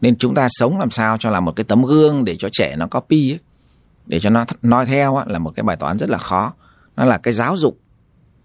Nên 0.00 0.18
chúng 0.18 0.34
ta 0.34 0.46
sống 0.50 0.78
làm 0.78 0.90
sao 0.90 1.16
cho 1.18 1.30
là 1.30 1.40
một 1.40 1.52
cái 1.56 1.64
tấm 1.64 1.82
gương 1.82 2.24
để 2.24 2.36
cho 2.38 2.48
trẻ 2.52 2.76
nó 2.76 2.86
copy 2.86 3.32
ấy, 3.32 3.38
để 4.06 4.20
cho 4.20 4.30
nó 4.30 4.44
nói 4.62 4.86
theo 4.86 5.16
ấy, 5.16 5.26
là 5.28 5.38
một 5.38 5.52
cái 5.56 5.62
bài 5.62 5.76
toán 5.76 5.98
rất 5.98 6.10
là 6.10 6.18
khó. 6.18 6.54
Nó 6.96 7.04
là 7.04 7.18
cái 7.18 7.34
giáo 7.34 7.56
dục 7.56 7.78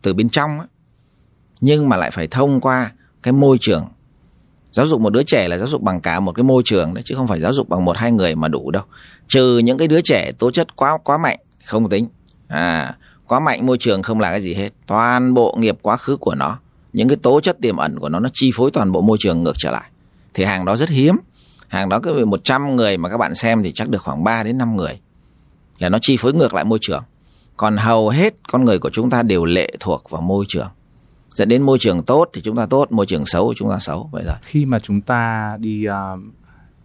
từ 0.02 0.14
bên 0.14 0.30
trong 0.30 0.60
ấy. 0.60 0.68
nhưng 1.62 1.90
mà 1.90 1.98
lại 1.98 2.12
phải 2.12 2.28
thông 2.28 2.62
qua 2.62 2.92
cái 3.24 3.32
môi 3.32 3.58
trường. 3.62 3.88
Giáo 4.72 4.86
dục 4.86 5.02
một 5.02 5.10
đứa 5.10 5.24
trẻ 5.24 5.48
là 5.48 5.58
giáo 5.58 5.68
dục 5.68 5.82
bằng 5.82 6.02
cả 6.02 6.20
một 6.20 6.32
cái 6.32 6.44
môi 6.44 6.62
trường 6.66 6.94
đấy 6.94 7.02
chứ 7.06 7.16
không 7.16 7.28
phải 7.28 7.40
giáo 7.40 7.54
dục 7.54 7.70
bằng 7.70 7.86
một 7.86 7.98
hai 7.98 8.12
người 8.12 8.36
mà 8.36 8.48
đủ 8.48 8.72
đâu. 8.72 8.84
Trừ 9.28 9.58
những 9.58 9.78
cái 9.78 9.88
đứa 9.88 10.02
trẻ 10.02 10.32
tố 10.40 10.52
chất 10.52 10.76
quá 10.76 10.98
quá 11.04 11.18
mạnh 11.18 11.40
không 11.66 11.90
tính 11.90 12.08
à 12.48 12.96
quá 13.28 13.40
mạnh 13.40 13.66
môi 13.66 13.78
trường 13.78 14.04
không 14.04 14.20
là 14.20 14.32
cái 14.32 14.42
gì 14.42 14.54
hết. 14.54 14.70
Toàn 14.88 15.34
bộ 15.34 15.56
nghiệp 15.60 15.78
quá 15.82 15.98
khứ 15.98 16.18
của 16.18 16.36
nó 16.36 16.58
những 16.94 17.08
cái 17.08 17.18
tố 17.22 17.42
chất 17.42 17.58
tiềm 17.62 17.78
ẩn 17.78 18.00
của 18.00 18.10
nó 18.10 18.20
nó 18.20 18.30
chi 18.34 18.52
phối 18.56 18.72
toàn 18.72 18.92
bộ 18.92 19.02
môi 19.02 19.18
trường 19.20 19.44
ngược 19.44 19.56
trở 19.58 19.72
lại. 19.72 19.90
Thì 20.34 20.44
hàng 20.44 20.66
đó 20.66 20.76
rất 20.76 20.90
hiếm. 20.90 21.18
Hàng 21.68 21.90
đó 21.90 22.00
cứ 22.04 22.26
100 22.26 22.76
người 22.76 22.98
mà 22.98 23.10
các 23.10 23.18
bạn 23.18 23.36
xem 23.36 23.64
thì 23.64 23.72
chắc 23.72 23.90
được 23.90 24.02
khoảng 24.02 24.24
3 24.24 24.44
đến 24.44 24.58
5 24.58 24.76
người 24.76 25.00
là 25.80 25.90
nó 25.90 25.98
chi 26.02 26.18
phối 26.18 26.34
ngược 26.34 26.54
lại 26.54 26.64
môi 26.64 26.80
trường. 26.82 27.04
Còn 27.58 27.78
hầu 27.78 28.10
hết 28.10 28.34
con 28.52 28.66
người 28.66 28.80
của 28.80 28.90
chúng 28.90 29.10
ta 29.10 29.24
đều 29.24 29.46
lệ 29.46 29.72
thuộc 29.80 30.10
vào 30.10 30.22
môi 30.22 30.46
trường. 30.48 30.68
Dẫn 31.34 31.50
đến 31.50 31.62
môi 31.62 31.78
trường 31.80 32.04
tốt 32.04 32.30
thì 32.34 32.42
chúng 32.42 32.58
ta 32.58 32.66
tốt 32.66 32.92
môi 32.92 33.06
trường 33.06 33.26
xấu 33.26 33.54
thì 33.54 33.56
chúng 33.58 33.70
ta 33.70 33.80
xấu 33.80 34.10
vậy 34.12 34.24
rồi 34.26 34.36
khi 34.42 34.66
mà 34.66 34.80
chúng 34.80 35.02
ta 35.02 35.56
đi 35.60 35.86
uh, 35.88 36.20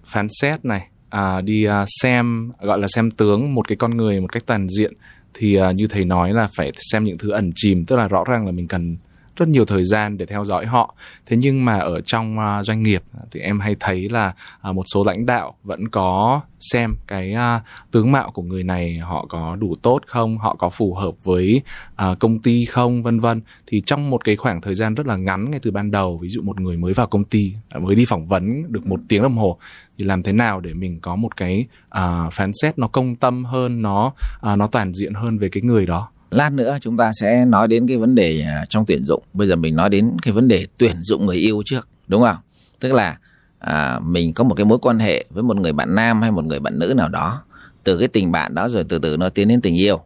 phán 0.05 0.29
xét 0.41 0.65
này 0.65 0.88
uh, 1.17 1.45
đi 1.45 1.69
uh, 1.69 1.73
xem 2.03 2.53
gọi 2.61 2.79
là 2.79 2.87
xem 2.88 3.11
tướng 3.11 3.55
một 3.55 3.69
cái 3.69 3.77
con 3.77 3.97
người 3.97 4.21
một 4.21 4.33
cách 4.33 4.43
toàn 4.47 4.69
diện 4.69 4.93
thì 5.35 5.61
uh, 5.61 5.75
như 5.75 5.87
thầy 5.87 6.05
nói 6.05 6.33
là 6.33 6.49
phải 6.57 6.73
xem 6.77 7.05
những 7.05 7.19
thứ 7.19 7.31
ẩn 7.31 7.51
chìm 7.55 7.85
tức 7.85 7.97
là 7.97 8.09
rõ 8.09 8.25
ràng 8.25 8.47
là 8.47 8.53
mình 8.53 8.69
cần 8.69 8.97
rất 9.38 9.49
nhiều 9.49 9.64
thời 9.64 9.85
gian 9.85 10.18
để 10.18 10.26
theo 10.26 10.45
dõi 10.45 10.66
họ. 10.66 10.95
Thế 11.26 11.37
nhưng 11.37 11.64
mà 11.64 11.78
ở 11.78 12.00
trong 12.00 12.38
uh, 12.38 12.66
doanh 12.66 12.83
nghiệp 12.83 13.02
thì 13.30 13.40
em 13.40 13.61
hay 13.61 13.76
thấy 13.80 14.09
là 14.09 14.35
uh, 14.68 14.75
một 14.75 14.85
số 14.95 15.04
lãnh 15.04 15.26
đạo 15.26 15.54
vẫn 15.64 15.88
có 15.88 16.40
xem 16.61 16.97
cái 17.07 17.35
uh, 17.35 17.62
tướng 17.90 18.12
mạo 18.12 18.30
của 18.30 18.42
người 18.42 18.64
này 18.64 18.99
họ 18.99 19.26
có 19.28 19.57
đủ 19.57 19.75
tốt 19.83 20.00
không 20.07 20.38
họ 20.38 20.54
có 20.54 20.68
phù 20.68 20.95
hợp 20.95 21.14
với 21.25 21.61
uh, 21.92 22.18
công 22.18 22.38
ty 22.38 22.64
không 22.64 23.02
vân 23.02 23.21
vân. 23.21 23.40
Thì 23.66 23.80
trong 23.87 24.11
một 24.11 24.25
cái 24.25 24.37
khoảng 24.37 24.61
thời 24.61 24.75
gian 24.75 24.95
rất 24.95 25.07
là 25.07 25.16
ngắn 25.16 25.50
ngay 25.50 25.61
từ 25.62 25.71
ban 25.71 25.90
đầu 25.90 26.18
ví 26.18 26.28
dụ 26.28 26.42
một 26.42 26.61
người 26.61 26.76
mới 26.76 26.92
vào 26.92 27.07
công 27.07 27.25
ty 27.25 27.54
mới 27.80 27.95
đi 27.95 28.04
phỏng 28.09 28.26
vấn 28.26 28.73
được 28.73 28.87
một 28.87 29.00
tiếng 29.09 29.23
đồng 29.23 29.37
hồ 29.37 29.59
thì 29.99 30.04
làm 30.04 30.23
thế 30.23 30.33
nào 30.33 30.61
để 30.61 30.75
mình 30.75 31.00
có 31.00 31.16
một 31.16 31.37
cái 31.37 31.66
uh, 31.88 32.33
phán 32.33 32.50
xét 32.62 32.78
nó 32.78 32.88
công 32.88 33.16
tâm 33.16 33.45
hơn 33.45 33.83
nó 33.83 34.12
uh, 34.52 34.59
nó 34.59 34.66
toàn 34.66 34.95
diện 34.95 35.14
hơn 35.14 35.38
về 35.38 35.49
cái 35.49 35.62
người 35.62 35.87
đó? 35.87 36.11
Lát 36.31 36.53
nữa 36.53 36.79
chúng 36.81 36.97
ta 36.97 37.11
sẽ 37.21 37.45
nói 37.45 37.69
đến 37.69 37.87
cái 37.87 37.97
vấn 37.97 38.15
đề 38.15 38.43
à, 38.43 38.65
trong 38.69 38.85
tuyển 38.87 39.05
dụng. 39.05 39.23
Bây 39.33 39.49
giờ 39.49 39.57
mình 39.57 39.77
nói 39.77 39.91
đến 39.91 40.17
cái 40.23 40.33
vấn 40.33 40.49
đề 40.49 40.67
tuyển 40.79 40.97
dụng 41.03 41.27
người 41.27 41.37
yêu 41.37 41.62
trước 41.67 41.88
đúng 42.09 42.23
không? 42.23 42.37
Tức 42.81 42.93
là 42.93 43.19
à, 43.59 43.99
mình 43.99 44.33
có 44.33 44.45
một 44.45 44.55
cái 44.55 44.64
mối 44.64 44.79
quan 44.79 44.99
hệ 44.99 45.25
với 45.31 45.43
một 45.43 45.57
người 45.57 45.73
bạn 45.73 45.95
nam 45.95 46.23
hay 46.23 46.31
một 46.31 46.45
người 46.45 46.61
bạn 46.61 46.79
nữ 46.79 46.95
nào 46.97 47.09
đó. 47.09 47.43
Từ 47.85 47.99
cái 47.99 48.09
tình 48.09 48.33
bạn 48.33 48.55
đó 48.55 48.69
rồi 48.69 48.85
từ 48.88 48.99
từ 48.99 49.17
nó 49.17 49.29
tiến 49.29 49.49
đến 49.49 49.61
tình 49.61 49.77
yêu. 49.77 50.01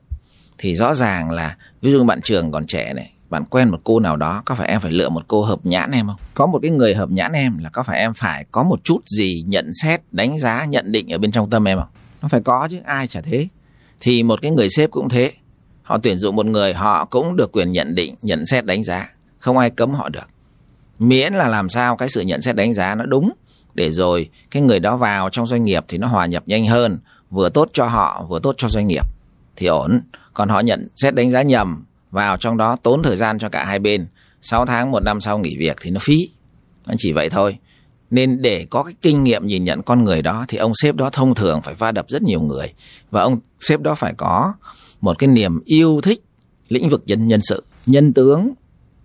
Thì 0.58 0.74
rõ 0.74 0.94
ràng 0.94 1.30
là 1.30 1.56
ví 1.82 1.90
dụ 1.90 2.04
bạn 2.04 2.20
trường 2.22 2.52
còn 2.52 2.66
trẻ 2.66 2.92
này 2.94 3.12
bạn 3.32 3.44
quen 3.44 3.68
một 3.68 3.80
cô 3.84 4.00
nào 4.00 4.16
đó 4.16 4.42
có 4.44 4.54
phải 4.54 4.68
em 4.68 4.80
phải 4.80 4.92
lựa 4.92 5.08
một 5.08 5.24
cô 5.28 5.42
hợp 5.42 5.58
nhãn 5.66 5.90
em 5.90 6.06
không? 6.06 6.16
Có 6.34 6.46
một 6.46 6.58
cái 6.62 6.70
người 6.70 6.94
hợp 6.94 7.10
nhãn 7.10 7.32
em 7.32 7.58
là 7.58 7.70
có 7.70 7.82
phải 7.82 7.98
em 7.98 8.14
phải 8.14 8.44
có 8.52 8.62
một 8.62 8.84
chút 8.84 9.00
gì 9.06 9.44
nhận 9.46 9.70
xét 9.82 10.00
đánh 10.10 10.38
giá 10.38 10.64
nhận 10.64 10.92
định 10.92 11.12
ở 11.12 11.18
bên 11.18 11.32
trong 11.32 11.50
tâm 11.50 11.68
em 11.68 11.78
không? 11.78 11.88
Nó 12.22 12.28
phải 12.28 12.40
có 12.40 12.68
chứ 12.70 12.78
ai 12.84 13.06
chả 13.06 13.20
thế. 13.20 13.48
Thì 14.00 14.22
một 14.22 14.42
cái 14.42 14.50
người 14.50 14.68
sếp 14.70 14.90
cũng 14.90 15.08
thế 15.08 15.32
họ 15.92 15.98
tuyển 16.02 16.18
dụng 16.18 16.36
một 16.36 16.46
người, 16.46 16.74
họ 16.74 17.04
cũng 17.04 17.36
được 17.36 17.52
quyền 17.52 17.72
nhận 17.72 17.94
định, 17.94 18.14
nhận 18.22 18.46
xét 18.46 18.64
đánh 18.64 18.84
giá. 18.84 19.08
Không 19.38 19.58
ai 19.58 19.70
cấm 19.70 19.94
họ 19.94 20.08
được. 20.08 20.26
Miễn 20.98 21.34
là 21.34 21.48
làm 21.48 21.68
sao 21.68 21.96
cái 21.96 22.08
sự 22.08 22.20
nhận 22.20 22.42
xét 22.42 22.56
đánh 22.56 22.74
giá 22.74 22.94
nó 22.94 23.04
đúng, 23.04 23.32
để 23.74 23.90
rồi 23.90 24.30
cái 24.50 24.62
người 24.62 24.80
đó 24.80 24.96
vào 24.96 25.30
trong 25.30 25.46
doanh 25.46 25.64
nghiệp 25.64 25.84
thì 25.88 25.98
nó 25.98 26.06
hòa 26.06 26.26
nhập 26.26 26.42
nhanh 26.46 26.66
hơn, 26.66 26.98
vừa 27.30 27.48
tốt 27.48 27.68
cho 27.72 27.84
họ, 27.84 28.26
vừa 28.28 28.38
tốt 28.38 28.54
cho 28.58 28.68
doanh 28.68 28.86
nghiệp. 28.86 29.04
Thì 29.56 29.66
ổn. 29.66 30.00
Còn 30.34 30.48
họ 30.48 30.60
nhận 30.60 30.88
xét 30.96 31.14
đánh 31.14 31.30
giá 31.30 31.42
nhầm, 31.42 31.84
vào 32.10 32.36
trong 32.36 32.56
đó 32.56 32.76
tốn 32.82 33.02
thời 33.02 33.16
gian 33.16 33.38
cho 33.38 33.48
cả 33.48 33.64
hai 33.64 33.78
bên. 33.78 34.06
6 34.42 34.66
tháng, 34.66 34.90
một 34.90 35.02
năm 35.02 35.20
sau 35.20 35.38
nghỉ 35.38 35.56
việc 35.58 35.76
thì 35.80 35.90
nó 35.90 36.00
phí. 36.02 36.30
Nó 36.86 36.94
chỉ 36.98 37.12
vậy 37.12 37.30
thôi. 37.30 37.58
Nên 38.10 38.42
để 38.42 38.66
có 38.70 38.82
cái 38.82 38.94
kinh 39.02 39.24
nghiệm 39.24 39.46
nhìn 39.46 39.64
nhận 39.64 39.82
con 39.82 40.04
người 40.04 40.22
đó 40.22 40.44
thì 40.48 40.58
ông 40.58 40.72
sếp 40.82 40.94
đó 40.94 41.10
thông 41.12 41.34
thường 41.34 41.62
phải 41.62 41.74
va 41.74 41.92
đập 41.92 42.04
rất 42.08 42.22
nhiều 42.22 42.40
người. 42.40 42.72
Và 43.10 43.22
ông 43.22 43.38
sếp 43.60 43.80
đó 43.80 43.94
phải 43.94 44.14
có 44.16 44.52
một 45.02 45.18
cái 45.18 45.28
niềm 45.28 45.60
yêu 45.64 46.00
thích 46.02 46.20
lĩnh 46.68 46.88
vực 46.88 47.02
nhân 47.06 47.28
nhân 47.28 47.40
sự. 47.42 47.64
Nhân 47.86 48.12
tướng, 48.12 48.54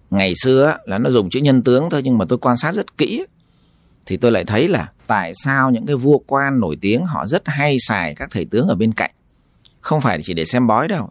ngày 0.09 0.33
xưa 0.43 0.77
là 0.85 0.97
nó 0.97 1.09
dùng 1.09 1.29
chữ 1.29 1.39
nhân 1.39 1.63
tướng 1.63 1.89
thôi, 1.89 2.01
nhưng 2.03 2.17
mà 2.17 2.25
tôi 2.25 2.37
quan 2.37 2.57
sát 2.57 2.75
rất 2.75 2.97
kỹ 2.97 3.25
thì 4.05 4.17
tôi 4.17 4.31
lại 4.31 4.45
thấy 4.45 4.67
là 4.67 4.91
tại 5.07 5.33
sao 5.43 5.71
những 5.71 5.85
cái 5.85 5.95
vua 5.95 6.17
quan 6.17 6.59
nổi 6.59 6.77
tiếng 6.81 7.05
họ 7.05 7.27
rất 7.27 7.41
hay 7.45 7.77
xài 7.79 8.15
các 8.15 8.29
thầy 8.31 8.45
tướng 8.45 8.67
ở 8.67 8.75
bên 8.75 8.93
cạnh? 8.93 9.11
Không 9.81 10.01
phải 10.01 10.19
chỉ 10.23 10.33
để 10.33 10.45
xem 10.45 10.67
bói 10.67 10.87
đâu. 10.87 11.09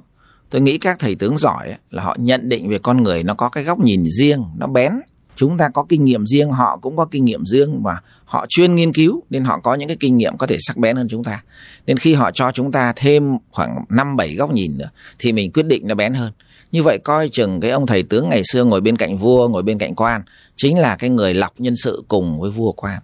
Tôi 0.51 0.61
nghĩ 0.61 0.79
các 0.79 0.99
thầy 0.99 1.14
tướng 1.14 1.37
giỏi 1.38 1.75
là 1.90 2.03
họ 2.03 2.16
nhận 2.18 2.49
định 2.49 2.68
về 2.68 2.79
con 2.79 3.03
người 3.03 3.25
nó 3.25 3.35
có 3.35 3.49
cái 3.49 3.64
góc 3.64 3.79
nhìn 3.79 4.05
riêng, 4.18 4.44
nó 4.57 4.66
bén 4.66 4.92
chúng 5.37 5.59
ta 5.59 5.68
có 5.68 5.87
kinh 5.88 6.05
nghiệm 6.05 6.27
riêng 6.27 6.51
họ 6.51 6.79
cũng 6.83 6.96
có 6.96 7.05
kinh 7.05 7.25
nghiệm 7.25 7.46
riêng 7.46 7.83
và 7.83 8.01
họ 8.25 8.46
chuyên 8.49 8.75
nghiên 8.75 8.92
cứu 8.92 9.22
nên 9.31 9.44
họ 9.44 9.61
có 9.61 9.75
những 9.75 9.88
cái 9.88 9.96
kinh 10.01 10.16
nghiệm 10.16 10.37
có 10.37 10.46
thể 10.46 10.57
sắc 10.61 10.77
bén 10.77 10.96
hơn 10.96 11.09
chúng 11.09 11.25
ta. 11.25 11.42
Nên 11.87 11.96
khi 11.96 12.14
họ 12.14 12.31
cho 12.31 12.51
chúng 12.51 12.72
ta 12.72 12.92
thêm 12.96 13.38
khoảng 13.51 13.85
năm 13.88 14.16
bảy 14.16 14.35
góc 14.35 14.53
nhìn 14.53 14.79
nữa 14.79 14.90
thì 15.18 15.33
mình 15.33 15.53
quyết 15.53 15.66
định 15.66 15.88
nó 15.88 15.94
bén 15.94 16.14
hơn. 16.14 16.33
Như 16.72 16.83
vậy 16.83 16.99
coi 16.99 17.29
chừng 17.29 17.61
cái 17.61 17.70
ông 17.70 17.87
thầy 17.87 18.03
tướng 18.03 18.29
ngày 18.29 18.42
xưa 18.44 18.64
ngồi 18.64 18.81
bên 18.81 18.96
cạnh 18.96 19.18
vua 19.18 19.49
ngồi 19.49 19.62
bên 19.62 19.79
cạnh 19.79 19.94
quan 19.94 20.22
chính 20.57 20.79
là 20.79 20.96
cái 20.96 21.11
người 21.11 21.35
lọc 21.35 21.61
nhân 21.61 21.77
sự 21.77 22.05
cùng 22.09 22.40
với 22.40 22.51
vua 22.51 22.72
quan. 22.72 22.99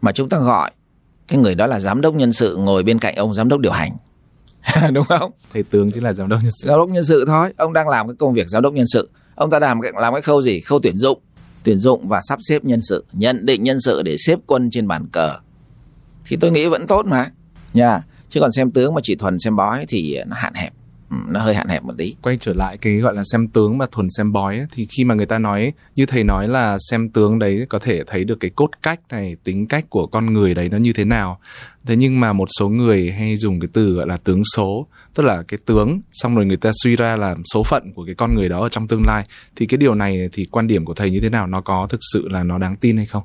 Mà 0.00 0.12
chúng 0.12 0.28
ta 0.28 0.38
gọi 0.38 0.70
cái 1.28 1.38
người 1.38 1.54
đó 1.54 1.66
là 1.66 1.80
giám 1.80 2.00
đốc 2.00 2.14
nhân 2.14 2.32
sự 2.32 2.56
ngồi 2.56 2.82
bên 2.82 2.98
cạnh 2.98 3.14
ông 3.14 3.34
giám 3.34 3.48
đốc 3.48 3.60
điều 3.60 3.72
hành. 3.72 3.92
Đúng 4.92 5.04
không? 5.04 5.30
Thầy 5.52 5.62
tướng 5.62 5.90
chính 5.90 6.04
là 6.04 6.12
giám 6.12 6.28
đốc 6.28 6.40
nhân 6.42 6.50
sự. 6.58 6.68
Giám 6.68 6.78
đốc 6.78 6.88
nhân 6.88 7.04
sự 7.04 7.24
thôi 7.26 7.52
ông 7.56 7.72
đang 7.72 7.88
làm 7.88 8.08
cái 8.08 8.16
công 8.18 8.34
việc 8.34 8.48
giám 8.48 8.62
đốc 8.62 8.72
nhân 8.72 8.86
sự. 8.92 9.10
Ông 9.34 9.50
ta 9.50 9.58
làm 9.58 9.80
cái 9.80 9.92
làm 9.94 10.12
cái 10.12 10.22
khâu 10.22 10.42
gì? 10.42 10.60
Khâu 10.60 10.80
tuyển 10.82 10.98
dụng 10.98 11.18
tuyển 11.64 11.78
dụng 11.78 12.08
và 12.08 12.20
sắp 12.28 12.38
xếp 12.42 12.64
nhân 12.64 12.80
sự 12.82 13.04
nhận 13.12 13.46
định 13.46 13.62
nhân 13.62 13.80
sự 13.80 14.02
để 14.02 14.16
xếp 14.18 14.38
quân 14.46 14.70
trên 14.70 14.88
bàn 14.88 15.06
cờ. 15.12 15.36
Thì 16.24 16.36
tôi 16.40 16.50
nghĩ 16.50 16.66
vẫn 16.66 16.86
tốt 16.86 17.06
mà. 17.06 17.30
Nha 17.74 18.02
chứ 18.30 18.40
còn 18.40 18.52
xem 18.52 18.70
tướng 18.70 18.94
mà 18.94 19.00
chỉ 19.04 19.14
thuần 19.14 19.38
xem 19.38 19.56
bói 19.56 19.84
thì 19.88 20.18
nó 20.26 20.36
hạn 20.36 20.54
hẹp. 20.54 20.72
Ừ, 21.10 21.16
nó 21.28 21.40
hơi 21.40 21.54
hạn 21.54 21.68
hẹp 21.68 21.84
một 21.84 21.94
tí. 21.98 22.14
Quay 22.22 22.38
trở 22.40 22.52
lại 22.52 22.76
cái 22.76 22.96
gọi 22.96 23.14
là 23.14 23.22
xem 23.24 23.48
tướng 23.48 23.78
mà 23.78 23.86
thuần 23.92 24.06
xem 24.10 24.32
bói 24.32 24.56
ấy, 24.56 24.66
thì 24.72 24.86
khi 24.90 25.04
mà 25.04 25.14
người 25.14 25.26
ta 25.26 25.38
nói 25.38 25.72
như 25.96 26.06
thầy 26.06 26.24
nói 26.24 26.48
là 26.48 26.76
xem 26.90 27.08
tướng 27.08 27.38
đấy 27.38 27.66
có 27.68 27.78
thể 27.78 28.04
thấy 28.06 28.24
được 28.24 28.40
cái 28.40 28.50
cốt 28.50 28.70
cách 28.82 29.00
này 29.10 29.36
tính 29.44 29.66
cách 29.66 29.90
của 29.90 30.06
con 30.06 30.32
người 30.32 30.54
đấy 30.54 30.68
nó 30.68 30.78
như 30.78 30.92
thế 30.92 31.04
nào. 31.04 31.40
Thế 31.86 31.96
nhưng 31.96 32.20
mà 32.20 32.32
một 32.32 32.48
số 32.58 32.68
người 32.68 33.10
hay 33.10 33.36
dùng 33.36 33.60
cái 33.60 33.68
từ 33.72 33.92
gọi 33.92 34.06
là 34.06 34.16
tướng 34.16 34.42
số 34.56 34.86
tức 35.14 35.22
là 35.22 35.42
cái 35.48 35.58
tướng 35.66 36.00
xong 36.12 36.34
rồi 36.34 36.46
người 36.46 36.56
ta 36.56 36.70
suy 36.82 36.96
ra 36.96 37.16
là 37.16 37.34
số 37.54 37.62
phận 37.62 37.92
của 37.94 38.04
cái 38.06 38.14
con 38.14 38.34
người 38.34 38.48
đó 38.48 38.62
ở 38.62 38.68
trong 38.68 38.88
tương 38.88 39.06
lai. 39.06 39.24
Thì 39.56 39.66
cái 39.66 39.78
điều 39.78 39.94
này 39.94 40.28
thì 40.32 40.44
quan 40.44 40.66
điểm 40.66 40.84
của 40.84 40.94
thầy 40.94 41.10
như 41.10 41.20
thế 41.20 41.28
nào? 41.28 41.46
Nó 41.46 41.60
có 41.60 41.86
thực 41.90 42.00
sự 42.12 42.28
là 42.28 42.42
nó 42.42 42.58
đáng 42.58 42.76
tin 42.76 42.96
hay 42.96 43.06
không? 43.06 43.22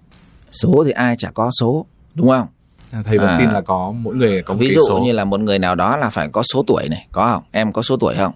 Số 0.52 0.84
thì 0.86 0.92
ai 0.92 1.16
chả 1.18 1.32
có 1.32 1.52
số 1.60 1.86
đúng 2.14 2.30
không? 2.30 2.48
À, 2.92 3.02
thầy 3.06 3.18
vẫn 3.18 3.28
à, 3.28 3.38
tin 3.40 3.50
là 3.50 3.62
có 3.62 3.92
mỗi 3.92 4.16
người 4.16 4.44
có 4.44 4.54
một 4.54 4.60
ví 4.60 4.72
dụ 4.72 4.82
số. 4.90 5.00
như 5.00 5.12
là 5.12 5.26
một 5.26 5.40
người 5.40 5.60
nào 5.60 5.76
đó 5.76 5.98
là 5.98 6.10
phải 6.10 6.28
có 6.28 6.44
số 6.54 6.64
tuổi 6.68 6.90
này 6.90 7.08
có 7.12 7.28
không? 7.28 7.44
Em 7.52 7.74
có 7.74 7.82
số 7.82 7.98
tuổi 7.98 8.16
không? 8.16 8.34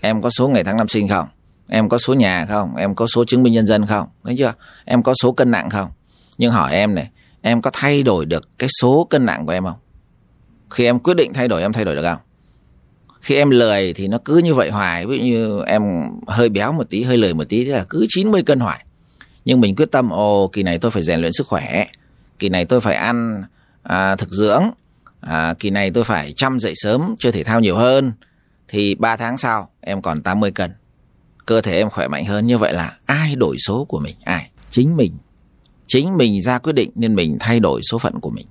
Em 0.00 0.22
có 0.22 0.30
số 0.30 0.48
ngày 0.48 0.64
tháng 0.64 0.76
năm 0.76 0.88
sinh 0.88 1.08
không? 1.08 1.26
Em 1.68 1.88
có 1.88 1.98
số 1.98 2.14
nhà 2.14 2.46
không? 2.48 2.76
Em 2.76 2.94
có 2.94 3.06
số 3.14 3.24
chứng 3.24 3.42
minh 3.42 3.52
nhân 3.52 3.66
dân 3.66 3.86
không? 3.86 4.08
Thấy 4.24 4.34
chưa? 4.38 4.52
Em 4.84 5.02
có 5.02 5.14
số 5.22 5.32
cân 5.32 5.50
nặng 5.50 5.70
không? 5.70 5.90
Nhưng 6.38 6.52
hỏi 6.52 6.72
em 6.72 6.94
này 6.94 7.10
em 7.40 7.62
có 7.62 7.70
thay 7.72 8.02
đổi 8.02 8.26
được 8.26 8.58
cái 8.58 8.68
số 8.80 9.06
cân 9.10 9.26
nặng 9.26 9.46
của 9.46 9.52
em 9.52 9.64
không? 9.64 9.78
Khi 10.70 10.84
em 10.84 10.98
quyết 10.98 11.14
định 11.14 11.32
thay 11.32 11.48
đổi 11.48 11.62
em 11.62 11.72
thay 11.72 11.84
đổi 11.84 11.96
được 11.96 12.02
không 12.02 12.18
khi 13.22 13.36
em 13.36 13.50
lười 13.50 13.92
thì 13.92 14.08
nó 14.08 14.18
cứ 14.24 14.38
như 14.38 14.54
vậy 14.54 14.70
hoài. 14.70 15.06
Ví 15.06 15.18
dụ 15.18 15.24
như 15.24 15.62
em 15.66 15.82
hơi 16.26 16.48
béo 16.48 16.72
một 16.72 16.90
tí 16.90 17.02
hơi 17.02 17.16
lười 17.16 17.34
một 17.34 17.44
tí 17.48 17.64
thì 17.64 17.70
là 17.70 17.84
cứ 17.88 18.06
90 18.08 18.42
cân 18.42 18.60
hoài. 18.60 18.84
Nhưng 19.44 19.60
mình 19.60 19.76
quyết 19.76 19.90
tâm 19.90 20.10
ồ 20.10 20.50
kỳ 20.52 20.62
này 20.62 20.78
tôi 20.78 20.90
phải 20.90 21.02
rèn 21.02 21.20
luyện 21.20 21.32
sức 21.32 21.46
khỏe. 21.46 21.84
Kỳ 22.38 22.48
này 22.48 22.64
tôi 22.64 22.80
phải 22.80 22.94
ăn 22.94 23.42
à, 23.82 24.16
thực 24.16 24.30
dưỡng. 24.30 24.62
À, 25.20 25.54
kỳ 25.58 25.70
này 25.70 25.90
tôi 25.90 26.04
phải 26.04 26.32
chăm 26.36 26.58
dậy 26.60 26.72
sớm 26.76 27.14
chơi 27.18 27.32
thể 27.32 27.44
thao 27.44 27.60
nhiều 27.60 27.76
hơn. 27.76 28.12
Thì 28.68 28.94
3 28.94 29.16
tháng 29.16 29.36
sau 29.36 29.68
em 29.80 30.02
còn 30.02 30.22
80 30.22 30.50
cân. 30.50 30.70
Cơ 31.46 31.60
thể 31.60 31.76
em 31.76 31.90
khỏe 31.90 32.08
mạnh 32.08 32.24
hơn. 32.24 32.46
Như 32.46 32.58
vậy 32.58 32.72
là 32.72 32.96
ai 33.06 33.34
đổi 33.36 33.56
số 33.66 33.84
của 33.84 34.00
mình? 34.00 34.16
Ai? 34.24 34.50
Chính 34.70 34.96
mình. 34.96 35.12
Chính 35.86 36.16
mình 36.16 36.42
ra 36.42 36.58
quyết 36.58 36.72
định 36.72 36.90
nên 36.94 37.14
mình 37.14 37.36
thay 37.40 37.60
đổi 37.60 37.80
số 37.90 37.98
phận 37.98 38.20
của 38.20 38.30
mình. 38.30 38.46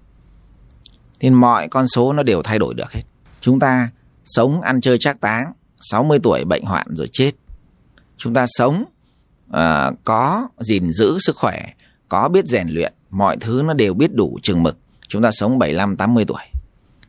Nên 1.20 1.34
mọi 1.34 1.68
con 1.68 1.88
số 1.88 2.14
nó 2.14 2.24
đều 2.24 2.42
thay 2.44 2.60
đổi 2.60 2.74
được 2.74 2.92
hết. 2.92 3.02
Chúng 3.42 3.60
ta 3.60 3.90
sống 4.36 4.62
ăn 4.62 4.82
chơi 4.82 4.98
trác 5.00 5.22
táng 5.22 5.54
60 5.82 6.20
tuổi 6.24 6.46
bệnh 6.46 6.64
hoạn 6.64 6.88
rồi 6.90 7.10
chết 7.12 7.32
chúng 8.18 8.34
ta 8.34 8.46
sống 8.48 8.84
uh, 9.50 9.58
có 10.04 10.48
gìn 10.60 10.94
giữ 10.94 11.18
sức 11.20 11.36
khỏe 11.36 11.66
có 12.10 12.30
biết 12.30 12.46
rèn 12.48 12.68
luyện 12.70 12.94
mọi 13.10 13.38
thứ 13.38 13.62
nó 13.66 13.74
đều 13.74 13.94
biết 13.94 14.14
đủ 14.14 14.40
chừng 14.44 14.64
mực 14.64 14.78
chúng 15.12 15.22
ta 15.22 15.32
sống 15.32 15.60
75 15.60 15.98
80 15.98 16.26
tuổi. 16.26 16.42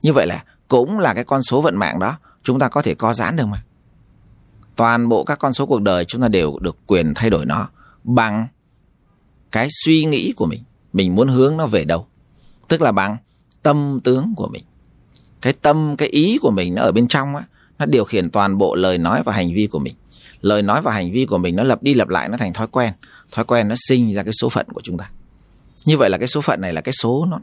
Như 0.02 0.12
vậy 0.12 0.26
là 0.26 0.44
cũng 0.68 0.98
là 0.98 1.14
cái 1.14 1.24
con 1.24 1.42
số 1.42 1.60
vận 1.60 1.76
mạng 1.76 1.98
đó, 1.98 2.16
chúng 2.42 2.58
ta 2.58 2.68
có 2.68 2.82
thể 2.82 2.94
co 2.94 3.14
giãn 3.14 3.36
được 3.36 3.46
mà. 3.46 3.62
Toàn 4.76 5.08
bộ 5.08 5.24
các 5.24 5.38
con 5.38 5.52
số 5.52 5.66
cuộc 5.66 5.82
đời 5.82 6.04
chúng 6.04 6.22
ta 6.22 6.28
đều 6.28 6.58
được 6.58 6.76
quyền 6.86 7.14
thay 7.14 7.30
đổi 7.30 7.46
nó 7.46 7.68
bằng 8.04 8.46
cái 9.52 9.68
suy 9.84 10.04
nghĩ 10.04 10.32
của 10.36 10.46
mình. 10.46 10.62
Mình 10.92 11.14
muốn 11.14 11.28
hướng 11.28 11.56
nó 11.56 11.66
về 11.66 11.84
đâu? 11.84 12.06
Tức 12.68 12.82
là 12.82 12.92
bằng 12.92 13.16
tâm 13.62 14.00
tướng 14.04 14.34
của 14.36 14.48
mình. 14.48 14.64
Cái 15.42 15.52
tâm, 15.52 15.96
cái 15.98 16.08
ý 16.08 16.38
của 16.42 16.50
mình 16.50 16.74
nó 16.74 16.82
ở 16.82 16.92
bên 16.92 17.08
trong 17.08 17.36
á, 17.36 17.42
nó 17.78 17.86
điều 17.86 18.04
khiển 18.04 18.30
toàn 18.30 18.58
bộ 18.58 18.74
lời 18.74 18.98
nói 18.98 19.22
và 19.22 19.32
hành 19.32 19.54
vi 19.54 19.66
của 19.66 19.78
mình. 19.78 19.94
Lời 20.40 20.62
nói 20.62 20.82
và 20.82 20.92
hành 20.92 21.12
vi 21.12 21.26
của 21.26 21.38
mình 21.38 21.56
nó 21.56 21.62
lặp 21.62 21.82
đi 21.82 21.94
lặp 21.94 22.08
lại 22.08 22.28
nó 22.28 22.36
thành 22.36 22.52
thói 22.52 22.66
quen. 22.66 22.92
Thói 23.32 23.44
quen 23.44 23.68
nó 23.68 23.74
sinh 23.88 24.14
ra 24.14 24.22
cái 24.22 24.32
số 24.40 24.48
phận 24.48 24.66
của 24.74 24.80
chúng 24.84 24.98
ta. 24.98 25.10
Như 25.84 25.98
vậy 25.98 26.10
là 26.10 26.18
cái 26.18 26.28
số 26.28 26.40
phận 26.40 26.60
này 26.60 26.72
là 26.72 26.80
cái 26.80 26.92
số 26.92 27.26
nó 27.30 27.40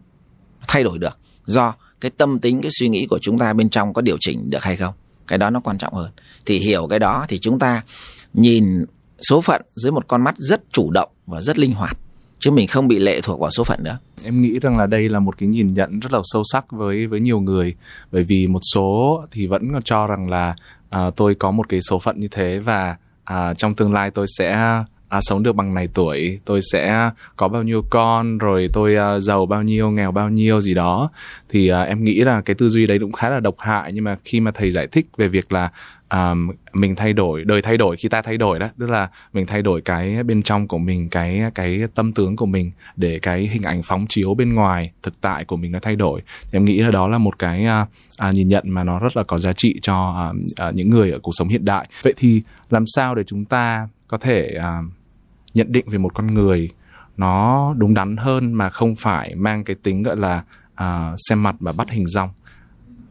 thay 0.68 0.84
đổi 0.84 1.00
được 1.00 1.18
do 1.46 1.74
cái 2.02 2.12
tâm 2.18 2.40
tính 2.40 2.62
cái 2.62 2.72
suy 2.80 2.90
nghĩ 2.90 3.06
của 3.10 3.20
chúng 3.22 3.40
ta 3.40 3.54
bên 3.54 3.70
trong 3.70 3.94
có 3.94 4.02
điều 4.02 4.18
chỉnh 4.20 4.50
được 4.50 4.64
hay 4.64 4.76
không 4.76 4.94
cái 5.28 5.38
đó 5.38 5.50
nó 5.50 5.60
quan 5.60 5.78
trọng 5.78 5.94
hơn 5.94 6.12
thì 6.46 6.60
hiểu 6.60 6.88
cái 6.88 7.00
đó 7.00 7.26
thì 7.30 7.40
chúng 7.40 7.60
ta 7.60 7.84
nhìn 8.34 8.86
số 9.30 9.42
phận 9.42 9.62
dưới 9.76 9.92
một 9.92 10.08
con 10.08 10.22
mắt 10.22 10.36
rất 10.38 10.62
chủ 10.72 10.92
động 10.92 11.10
và 11.26 11.42
rất 11.42 11.58
linh 11.58 11.74
hoạt 11.74 11.98
chứ 12.40 12.52
mình 12.52 12.68
không 12.68 12.88
bị 12.88 13.00
lệ 13.00 13.22
thuộc 13.22 13.40
vào 13.40 13.52
số 13.52 13.64
phận 13.64 13.84
nữa. 13.84 13.98
Em 14.24 14.42
nghĩ 14.42 14.60
rằng 14.60 14.78
là 14.78 14.86
đây 14.86 15.10
là 15.10 15.20
một 15.20 15.38
cái 15.38 15.50
nhìn 15.50 15.74
nhận 15.74 16.00
rất 16.00 16.14
là 16.14 16.20
sâu 16.24 16.44
sắc 16.52 16.72
với 16.72 17.08
với 17.08 17.20
nhiều 17.20 17.40
người. 17.40 17.76
Bởi 18.12 18.24
vì 18.24 18.48
một 18.48 18.62
số 18.74 19.24
thì 19.32 19.48
vẫn 19.48 19.72
cho 19.84 20.08
rằng 20.08 20.30
là 20.30 20.56
uh, 20.96 21.16
tôi 21.16 21.36
có 21.36 21.52
một 21.52 21.70
cái 21.70 21.80
số 21.90 22.00
phận 22.00 22.20
như 22.20 22.28
thế 22.28 22.60
và 22.60 22.96
uh, 23.34 23.58
trong 23.58 23.76
tương 23.76 23.94
lai 23.94 24.12
tôi 24.12 24.26
sẽ 24.38 24.84
à, 25.10 25.22
sống 25.22 25.44
được 25.44 25.56
bằng 25.56 25.74
này 25.74 25.88
tuổi. 25.94 26.40
Tôi 26.46 26.60
sẽ 26.72 27.10
có 27.36 27.48
bao 27.48 27.64
nhiêu 27.64 27.84
con 27.90 28.38
rồi 28.38 28.70
tôi 28.74 28.96
à, 28.96 29.20
giàu 29.20 29.46
bao 29.46 29.64
nhiêu 29.64 29.92
nghèo 29.92 30.12
bao 30.12 30.30
nhiêu 30.30 30.62
gì 30.62 30.74
đó. 30.74 31.10
Thì 31.50 31.68
à, 31.68 31.82
em 31.82 32.04
nghĩ 32.04 32.22
là 32.22 32.42
cái 32.42 32.56
tư 32.56 32.70
duy 32.70 32.86
đấy 32.88 33.00
cũng 33.00 33.12
khá 33.12 33.30
là 33.30 33.40
độc 33.40 33.56
hại. 33.60 33.92
Nhưng 33.94 34.04
mà 34.04 34.18
khi 34.26 34.40
mà 34.40 34.52
thầy 34.52 34.72
giải 34.72 34.88
thích 34.88 35.08
về 35.18 35.28
việc 35.28 35.52
là 35.52 35.70
um, 36.14 36.52
mình 36.74 36.96
thay 36.96 37.14
đổi 37.14 37.44
đời 37.44 37.62
thay 37.62 37.78
đổi 37.78 37.98
khi 37.98 38.10
ta 38.10 38.22
thay 38.22 38.38
đổi 38.38 38.60
đó. 38.60 38.68
Tức 38.80 38.90
là 38.90 39.10
mình 39.34 39.46
thay 39.46 39.62
đổi 39.62 39.82
cái 39.82 40.24
bên 40.24 40.44
trong 40.44 40.68
của 40.68 40.78
mình 40.78 41.10
cái 41.10 41.42
cái 41.56 41.82
tâm 41.96 42.14
tướng 42.14 42.36
của 42.36 42.46
mình 42.46 42.72
để 42.96 43.20
cái 43.20 43.48
hình 43.48 43.64
ảnh 43.64 43.82
phóng 43.84 44.06
chiếu 44.10 44.34
bên 44.34 44.54
ngoài 44.54 44.92
thực 45.04 45.22
tại 45.22 45.46
của 45.46 45.58
mình 45.58 45.72
nó 45.72 45.80
thay 45.82 45.96
đổi. 45.96 46.22
Em 46.52 46.66
nghĩ 46.66 46.80
là 46.80 46.92
đó 46.92 47.08
là 47.08 47.18
một 47.18 47.40
cái 47.40 47.66
uh, 47.82 47.88
uh, 48.28 48.34
nhìn 48.34 48.48
nhận 48.48 48.70
mà 48.70 48.84
nó 48.84 49.00
rất 49.00 49.18
là 49.18 49.24
có 49.24 49.40
giá 49.40 49.54
trị 49.54 49.80
cho 49.82 50.30
uh, 50.32 50.68
uh, 50.70 50.76
những 50.76 50.90
người 50.90 51.12
ở 51.12 51.20
cuộc 51.20 51.32
sống 51.32 51.48
hiện 51.48 51.66
đại. 51.66 51.88
Vậy 52.04 52.14
thì 52.18 52.42
làm 52.70 52.84
sao 52.96 53.16
để 53.16 53.24
chúng 53.24 53.46
ta 53.46 53.88
có 54.08 54.18
thể 54.18 54.58
uh, 54.58 54.86
nhận 55.54 55.72
định 55.72 55.90
về 55.90 55.98
một 55.98 56.14
con 56.14 56.34
người 56.34 56.70
nó 57.18 57.74
đúng 57.78 57.94
đắn 57.94 58.18
hơn 58.18 58.54
mà 58.54 58.70
không 58.70 58.96
phải 58.96 59.36
mang 59.36 59.64
cái 59.64 59.76
tính 59.84 60.04
gọi 60.04 60.18
là 60.18 60.44
uh, 60.84 61.16
xem 61.30 61.44
mặt 61.44 61.56
và 61.60 61.72
bắt 61.72 61.90
hình 61.90 62.08
dong? 62.08 62.30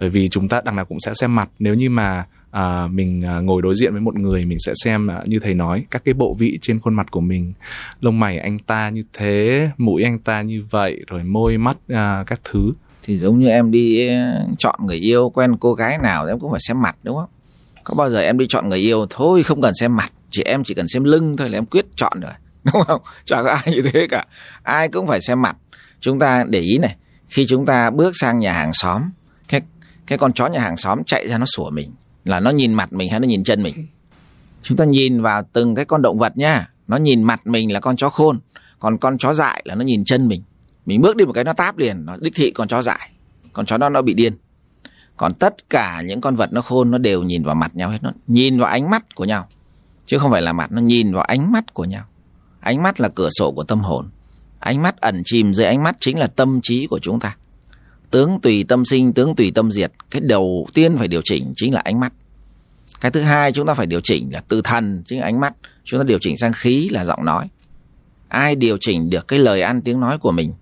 Bởi 0.00 0.08
vì 0.08 0.28
chúng 0.28 0.48
ta 0.48 0.60
đằng 0.64 0.76
nào 0.76 0.84
cũng 0.84 1.00
sẽ 1.00 1.14
xem 1.14 1.34
mặt. 1.34 1.48
Nếu 1.58 1.74
như 1.74 1.90
mà 1.90 2.26
à, 2.50 2.86
mình 2.86 3.24
à, 3.24 3.40
ngồi 3.40 3.62
đối 3.62 3.74
diện 3.74 3.92
với 3.92 4.00
một 4.00 4.18
người 4.18 4.44
mình 4.44 4.58
sẽ 4.58 4.72
xem 4.84 5.10
à, 5.10 5.22
như 5.26 5.38
thầy 5.38 5.54
nói 5.54 5.86
các 5.90 6.04
cái 6.04 6.14
bộ 6.14 6.34
vị 6.38 6.58
trên 6.62 6.80
khuôn 6.80 6.94
mặt 6.94 7.10
của 7.10 7.20
mình. 7.20 7.52
Lông 8.00 8.20
mày 8.20 8.38
anh 8.38 8.58
ta 8.58 8.88
như 8.88 9.02
thế 9.12 9.70
mũi 9.78 10.02
anh 10.02 10.18
ta 10.18 10.42
như 10.42 10.64
vậy 10.70 11.04
rồi 11.06 11.22
môi 11.24 11.58
mắt 11.58 11.76
à, 11.88 12.24
các 12.26 12.40
thứ. 12.44 12.72
Thì 13.02 13.16
giống 13.16 13.38
như 13.38 13.48
em 13.48 13.70
đi 13.70 14.08
à, 14.08 14.42
chọn 14.58 14.80
người 14.86 14.96
yêu 14.96 15.30
quen 15.30 15.56
cô 15.60 15.74
gái 15.74 15.98
nào 16.02 16.26
em 16.26 16.38
cũng 16.38 16.50
phải 16.50 16.60
xem 16.68 16.82
mặt 16.82 16.96
đúng 17.02 17.16
không? 17.16 17.30
Có 17.84 17.94
bao 17.94 18.10
giờ 18.10 18.20
em 18.20 18.38
đi 18.38 18.46
chọn 18.48 18.68
người 18.68 18.78
yêu 18.78 19.06
thôi 19.10 19.42
không 19.42 19.62
cần 19.62 19.74
xem 19.74 19.96
mặt 19.96 20.12
chị 20.30 20.42
em 20.42 20.64
chỉ 20.64 20.74
cần 20.74 20.88
xem 20.88 21.04
lưng 21.04 21.36
thôi 21.36 21.50
là 21.50 21.58
em 21.58 21.66
quyết 21.66 21.86
chọn 21.96 22.20
rồi. 22.20 22.32
Đúng 22.64 22.82
không? 22.86 23.02
Chả 23.24 23.42
có 23.42 23.50
ai 23.50 23.74
như 23.74 23.82
thế 23.82 24.06
cả. 24.10 24.26
Ai 24.62 24.88
cũng 24.88 25.06
phải 25.06 25.20
xem 25.20 25.42
mặt. 25.42 25.56
Chúng 26.00 26.18
ta 26.18 26.44
để 26.48 26.60
ý 26.60 26.78
này 26.78 26.96
khi 27.28 27.46
chúng 27.48 27.66
ta 27.66 27.90
bước 27.90 28.12
sang 28.14 28.38
nhà 28.38 28.52
hàng 28.52 28.70
xóm 28.74 29.02
cái 29.48 29.60
cái 30.06 30.18
con 30.18 30.32
chó 30.32 30.46
nhà 30.46 30.60
hàng 30.60 30.76
xóm 30.76 31.04
chạy 31.06 31.28
ra 31.28 31.38
nó 31.38 31.46
sủa 31.46 31.70
mình 31.70 31.90
là 32.28 32.40
nó 32.40 32.50
nhìn 32.50 32.72
mặt 32.72 32.92
mình 32.92 33.10
hay 33.10 33.20
nó 33.20 33.26
nhìn 33.26 33.44
chân 33.44 33.62
mình? 33.62 33.86
Chúng 34.62 34.76
ta 34.76 34.84
nhìn 34.84 35.22
vào 35.22 35.42
từng 35.52 35.74
cái 35.74 35.84
con 35.84 36.02
động 36.02 36.18
vật 36.18 36.36
nha 36.36 36.68
nó 36.88 36.96
nhìn 36.96 37.22
mặt 37.22 37.46
mình 37.46 37.72
là 37.72 37.80
con 37.80 37.96
chó 37.96 38.08
khôn, 38.08 38.38
còn 38.78 38.98
con 38.98 39.18
chó 39.18 39.34
dại 39.34 39.62
là 39.64 39.74
nó 39.74 39.84
nhìn 39.84 40.04
chân 40.04 40.28
mình. 40.28 40.42
Mình 40.86 41.00
bước 41.00 41.16
đi 41.16 41.24
một 41.24 41.32
cái 41.32 41.44
nó 41.44 41.52
táp 41.52 41.78
liền, 41.78 42.06
nó 42.06 42.16
đích 42.20 42.34
thị 42.34 42.50
con 42.50 42.68
chó 42.68 42.82
dại. 42.82 43.10
Con 43.52 43.66
chó 43.66 43.78
đó 43.78 43.88
nó 43.88 44.02
bị 44.02 44.14
điên. 44.14 44.32
Còn 45.16 45.34
tất 45.34 45.70
cả 45.70 46.02
những 46.04 46.20
con 46.20 46.36
vật 46.36 46.52
nó 46.52 46.60
khôn 46.60 46.90
nó 46.90 46.98
đều 46.98 47.22
nhìn 47.22 47.44
vào 47.44 47.54
mặt 47.54 47.76
nhau 47.76 47.90
hết. 47.90 47.98
Nó 48.02 48.12
nhìn 48.26 48.58
vào 48.58 48.70
ánh 48.70 48.90
mắt 48.90 49.14
của 49.14 49.24
nhau, 49.24 49.48
chứ 50.06 50.18
không 50.18 50.30
phải 50.30 50.42
là 50.42 50.52
mặt. 50.52 50.72
Nó 50.72 50.80
nhìn 50.80 51.12
vào 51.12 51.22
ánh 51.22 51.52
mắt 51.52 51.74
của 51.74 51.84
nhau. 51.84 52.04
Ánh 52.60 52.82
mắt 52.82 53.00
là 53.00 53.08
cửa 53.08 53.28
sổ 53.30 53.52
của 53.52 53.64
tâm 53.64 53.80
hồn. 53.80 54.08
Ánh 54.58 54.82
mắt 54.82 55.00
ẩn 55.00 55.22
chìm 55.24 55.54
dưới 55.54 55.66
ánh 55.66 55.82
mắt 55.82 55.96
chính 56.00 56.18
là 56.18 56.26
tâm 56.26 56.60
trí 56.62 56.86
của 56.86 56.98
chúng 56.98 57.20
ta 57.20 57.36
tướng 58.10 58.40
tùy 58.40 58.64
tâm 58.64 58.84
sinh, 58.84 59.12
tướng 59.12 59.34
tùy 59.34 59.52
tâm 59.54 59.72
diệt. 59.72 59.92
Cái 60.10 60.20
đầu 60.20 60.66
tiên 60.74 60.96
phải 60.98 61.08
điều 61.08 61.20
chỉnh 61.24 61.52
chính 61.56 61.74
là 61.74 61.80
ánh 61.80 62.00
mắt. 62.00 62.12
Cái 63.00 63.10
thứ 63.10 63.20
hai 63.20 63.52
chúng 63.52 63.66
ta 63.66 63.74
phải 63.74 63.86
điều 63.86 64.00
chỉnh 64.00 64.32
là 64.32 64.42
từ 64.48 64.62
thần 64.62 65.02
chính 65.06 65.18
là 65.20 65.24
ánh 65.24 65.40
mắt. 65.40 65.54
Chúng 65.84 66.00
ta 66.00 66.04
điều 66.04 66.18
chỉnh 66.20 66.38
sang 66.38 66.52
khí 66.52 66.88
là 66.88 67.04
giọng 67.04 67.24
nói. 67.24 67.48
Ai 68.28 68.56
điều 68.56 68.76
chỉnh 68.80 69.10
được 69.10 69.28
cái 69.28 69.38
lời 69.38 69.62
ăn 69.62 69.82
tiếng 69.82 70.00
nói 70.00 70.18
của 70.18 70.32
mình? 70.32 70.52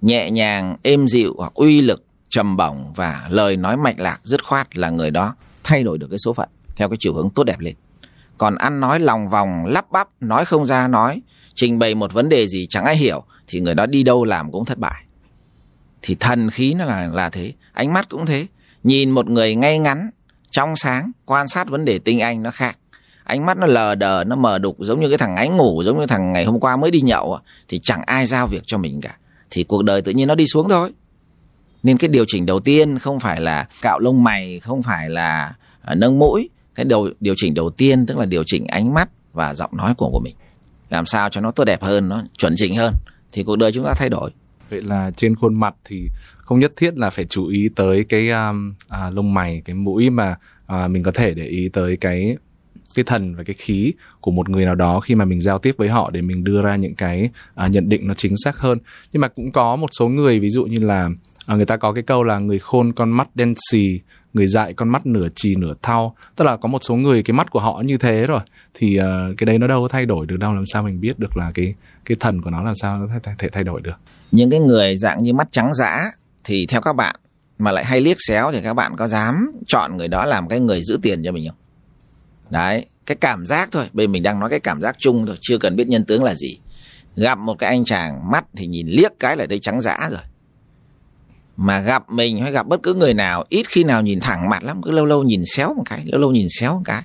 Nhẹ 0.00 0.30
nhàng, 0.30 0.76
êm 0.82 1.08
dịu 1.08 1.34
hoặc 1.38 1.54
uy 1.54 1.80
lực, 1.80 2.04
trầm 2.30 2.56
bổng 2.56 2.92
và 2.92 3.26
lời 3.30 3.56
nói 3.56 3.76
mạch 3.76 4.00
lạc, 4.00 4.20
dứt 4.24 4.44
khoát 4.44 4.78
là 4.78 4.90
người 4.90 5.10
đó 5.10 5.34
thay 5.64 5.82
đổi 5.82 5.98
được 5.98 6.06
cái 6.10 6.18
số 6.24 6.32
phận 6.32 6.48
theo 6.76 6.88
cái 6.88 6.96
chiều 7.00 7.14
hướng 7.14 7.30
tốt 7.30 7.44
đẹp 7.44 7.60
lên. 7.60 7.74
Còn 8.38 8.54
ăn 8.54 8.80
nói 8.80 9.00
lòng 9.00 9.28
vòng, 9.28 9.64
lắp 9.66 9.90
bắp, 9.90 10.08
nói 10.20 10.44
không 10.44 10.66
ra, 10.66 10.88
nói, 10.88 11.22
trình 11.54 11.78
bày 11.78 11.94
một 11.94 12.12
vấn 12.12 12.28
đề 12.28 12.46
gì 12.48 12.66
chẳng 12.70 12.84
ai 12.84 12.96
hiểu, 12.96 13.22
thì 13.46 13.60
người 13.60 13.74
đó 13.74 13.86
đi 13.86 14.02
đâu 14.02 14.24
làm 14.24 14.52
cũng 14.52 14.64
thất 14.64 14.78
bại 14.78 15.04
thì 16.02 16.14
thần 16.14 16.50
khí 16.50 16.74
nó 16.74 16.84
là 16.84 17.06
là 17.06 17.30
thế, 17.30 17.52
ánh 17.72 17.92
mắt 17.92 18.08
cũng 18.08 18.26
thế. 18.26 18.46
Nhìn 18.84 19.10
một 19.10 19.26
người 19.26 19.54
ngay 19.54 19.78
ngắn, 19.78 20.10
trong 20.50 20.76
sáng, 20.76 21.12
quan 21.24 21.48
sát 21.48 21.68
vấn 21.68 21.84
đề 21.84 21.98
tinh 21.98 22.20
anh 22.20 22.42
nó 22.42 22.50
khác. 22.50 22.78
Ánh 23.24 23.46
mắt 23.46 23.58
nó 23.58 23.66
lờ 23.66 23.94
đờ, 23.94 24.24
nó 24.24 24.36
mờ 24.36 24.58
đục, 24.58 24.76
giống 24.80 25.00
như 25.00 25.08
cái 25.08 25.18
thằng 25.18 25.36
ánh 25.36 25.56
ngủ, 25.56 25.82
giống 25.82 26.00
như 26.00 26.06
thằng 26.06 26.32
ngày 26.32 26.44
hôm 26.44 26.60
qua 26.60 26.76
mới 26.76 26.90
đi 26.90 27.00
nhậu 27.00 27.34
à, 27.34 27.40
thì 27.68 27.80
chẳng 27.82 28.02
ai 28.06 28.26
giao 28.26 28.46
việc 28.46 28.62
cho 28.66 28.78
mình 28.78 29.00
cả. 29.00 29.16
Thì 29.50 29.64
cuộc 29.64 29.82
đời 29.82 30.02
tự 30.02 30.12
nhiên 30.12 30.28
nó 30.28 30.34
đi 30.34 30.46
xuống 30.46 30.68
thôi. 30.68 30.90
Nên 31.82 31.98
cái 31.98 32.08
điều 32.08 32.24
chỉnh 32.28 32.46
đầu 32.46 32.60
tiên 32.60 32.98
không 32.98 33.20
phải 33.20 33.40
là 33.40 33.66
cạo 33.82 33.98
lông 33.98 34.24
mày, 34.24 34.60
không 34.60 34.82
phải 34.82 35.10
là 35.10 35.54
à, 35.82 35.94
nâng 35.94 36.18
mũi. 36.18 36.48
Cái 36.74 36.84
điều 36.84 37.08
điều 37.20 37.34
chỉnh 37.36 37.54
đầu 37.54 37.70
tiên 37.70 38.06
tức 38.06 38.18
là 38.18 38.24
điều 38.24 38.42
chỉnh 38.46 38.66
ánh 38.66 38.94
mắt 38.94 39.08
và 39.32 39.54
giọng 39.54 39.76
nói 39.76 39.94
của 39.94 40.10
của 40.12 40.20
mình. 40.24 40.34
Làm 40.90 41.06
sao 41.06 41.28
cho 41.28 41.40
nó 41.40 41.50
tốt 41.50 41.64
đẹp 41.64 41.82
hơn, 41.82 42.08
nó 42.08 42.22
chuẩn 42.38 42.54
chỉnh 42.56 42.76
hơn, 42.76 42.94
thì 43.32 43.42
cuộc 43.42 43.56
đời 43.56 43.72
chúng 43.72 43.84
ta 43.84 43.94
thay 43.96 44.08
đổi 44.08 44.30
vậy 44.72 44.82
là 44.82 45.10
trên 45.16 45.36
khuôn 45.36 45.54
mặt 45.54 45.74
thì 45.84 46.08
không 46.36 46.58
nhất 46.58 46.72
thiết 46.76 46.98
là 46.98 47.10
phải 47.10 47.24
chú 47.24 47.46
ý 47.46 47.68
tới 47.76 48.04
cái 48.04 48.30
um, 48.30 48.74
à, 48.88 49.10
lông 49.10 49.34
mày 49.34 49.62
cái 49.64 49.74
mũi 49.74 50.10
mà 50.10 50.36
à, 50.66 50.88
mình 50.88 51.02
có 51.02 51.10
thể 51.10 51.34
để 51.34 51.46
ý 51.46 51.68
tới 51.68 51.96
cái 51.96 52.36
cái 52.94 53.04
thần 53.04 53.34
và 53.34 53.44
cái 53.44 53.54
khí 53.58 53.92
của 54.20 54.30
một 54.30 54.48
người 54.48 54.64
nào 54.64 54.74
đó 54.74 55.00
khi 55.00 55.14
mà 55.14 55.24
mình 55.24 55.40
giao 55.40 55.58
tiếp 55.58 55.74
với 55.78 55.88
họ 55.88 56.10
để 56.10 56.22
mình 56.22 56.44
đưa 56.44 56.62
ra 56.62 56.76
những 56.76 56.94
cái 56.94 57.30
à, 57.54 57.66
nhận 57.66 57.88
định 57.88 58.08
nó 58.08 58.14
chính 58.14 58.34
xác 58.44 58.58
hơn. 58.58 58.78
Nhưng 59.12 59.20
mà 59.20 59.28
cũng 59.28 59.52
có 59.52 59.76
một 59.76 59.90
số 59.92 60.08
người 60.08 60.40
ví 60.40 60.50
dụ 60.50 60.64
như 60.64 60.78
là 60.78 61.10
à, 61.46 61.56
người 61.56 61.66
ta 61.66 61.76
có 61.76 61.92
cái 61.92 62.02
câu 62.02 62.24
là 62.24 62.38
người 62.38 62.58
khôn 62.58 62.92
con 62.92 63.10
mắt 63.10 63.28
đen 63.34 63.54
xì 63.70 64.00
người 64.34 64.46
dại 64.46 64.74
con 64.74 64.88
mắt 64.88 65.06
nửa 65.06 65.28
trì 65.34 65.56
nửa 65.56 65.74
thau. 65.82 66.16
Tức 66.36 66.44
là 66.44 66.56
có 66.56 66.68
một 66.68 66.80
số 66.88 66.94
người 66.94 67.22
cái 67.22 67.34
mắt 67.34 67.50
của 67.50 67.60
họ 67.60 67.82
như 67.84 67.96
thế 67.96 68.26
rồi. 68.26 68.40
Thì 68.74 68.98
uh, 69.00 69.04
cái 69.38 69.44
đấy 69.46 69.58
nó 69.58 69.66
đâu 69.66 69.82
có 69.82 69.88
thay 69.88 70.06
đổi 70.06 70.26
được 70.26 70.36
đâu 70.36 70.54
làm 70.54 70.66
sao 70.66 70.82
mình 70.82 71.00
biết 71.00 71.18
được 71.18 71.36
là 71.36 71.50
cái 71.54 71.74
cái 72.04 72.16
thần 72.20 72.42
của 72.42 72.50
nó 72.50 72.62
làm 72.62 72.74
sao 72.74 72.98
nó 72.98 73.06
thể, 73.24 73.32
thay, 73.38 73.50
thay 73.52 73.64
đổi 73.64 73.80
được. 73.80 73.96
Những 74.30 74.50
cái 74.50 74.60
người 74.60 74.96
dạng 74.96 75.22
như 75.22 75.32
mắt 75.32 75.48
trắng 75.50 75.74
dã 75.74 76.04
thì 76.44 76.66
theo 76.66 76.80
các 76.80 76.96
bạn 76.96 77.16
mà 77.58 77.72
lại 77.72 77.84
hay 77.84 78.00
liếc 78.00 78.16
xéo 78.20 78.52
thì 78.52 78.60
các 78.62 78.74
bạn 78.74 78.92
có 78.96 79.06
dám 79.06 79.52
chọn 79.66 79.96
người 79.96 80.08
đó 80.08 80.24
làm 80.24 80.48
cái 80.48 80.60
người 80.60 80.82
giữ 80.82 80.98
tiền 81.02 81.22
cho 81.24 81.32
mình 81.32 81.48
không? 81.48 81.56
Đấy 82.50 82.86
cái 83.06 83.16
cảm 83.16 83.46
giác 83.46 83.68
thôi. 83.72 83.84
Bây 83.92 84.06
mình 84.06 84.22
đang 84.22 84.40
nói 84.40 84.50
cái 84.50 84.60
cảm 84.60 84.80
giác 84.80 84.96
chung 84.98 85.26
thôi 85.26 85.36
chưa 85.40 85.58
cần 85.58 85.76
biết 85.76 85.88
nhân 85.88 86.04
tướng 86.04 86.24
là 86.24 86.34
gì. 86.34 86.58
Gặp 87.16 87.38
một 87.38 87.58
cái 87.58 87.70
anh 87.70 87.84
chàng 87.84 88.30
mắt 88.30 88.44
thì 88.56 88.66
nhìn 88.66 88.86
liếc 88.88 89.12
cái 89.18 89.36
là 89.36 89.46
thấy 89.48 89.58
trắng 89.58 89.80
dã 89.80 90.08
rồi 90.10 90.20
mà 91.56 91.80
gặp 91.80 92.10
mình 92.10 92.40
hay 92.40 92.52
gặp 92.52 92.66
bất 92.66 92.82
cứ 92.82 92.94
người 92.94 93.14
nào, 93.14 93.44
ít 93.48 93.66
khi 93.68 93.84
nào 93.84 94.02
nhìn 94.02 94.20
thẳng 94.20 94.48
mặt 94.48 94.64
lắm, 94.64 94.82
cứ 94.82 94.90
lâu 94.90 95.04
lâu 95.04 95.22
nhìn 95.22 95.42
xéo 95.46 95.74
một 95.74 95.82
cái, 95.86 96.04
lâu 96.06 96.20
lâu 96.20 96.32
nhìn 96.32 96.46
xéo 96.60 96.74
một 96.74 96.82
cái. 96.84 97.02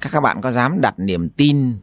Các 0.00 0.12
các 0.12 0.20
bạn 0.20 0.40
có 0.40 0.50
dám 0.50 0.80
đặt 0.80 0.94
niềm 0.98 1.28
tin 1.28 1.74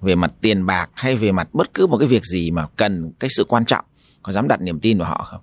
về 0.00 0.14
mặt 0.14 0.32
tiền 0.40 0.66
bạc 0.66 0.90
hay 0.94 1.16
về 1.16 1.32
mặt 1.32 1.48
bất 1.52 1.74
cứ 1.74 1.86
một 1.86 1.98
cái 1.98 2.08
việc 2.08 2.24
gì 2.24 2.50
mà 2.50 2.66
cần 2.76 3.12
cái 3.20 3.30
sự 3.36 3.44
quan 3.44 3.64
trọng, 3.64 3.84
có 4.22 4.32
dám 4.32 4.48
đặt 4.48 4.60
niềm 4.60 4.80
tin 4.80 4.98
vào 4.98 5.08
họ 5.08 5.26
không? 5.30 5.40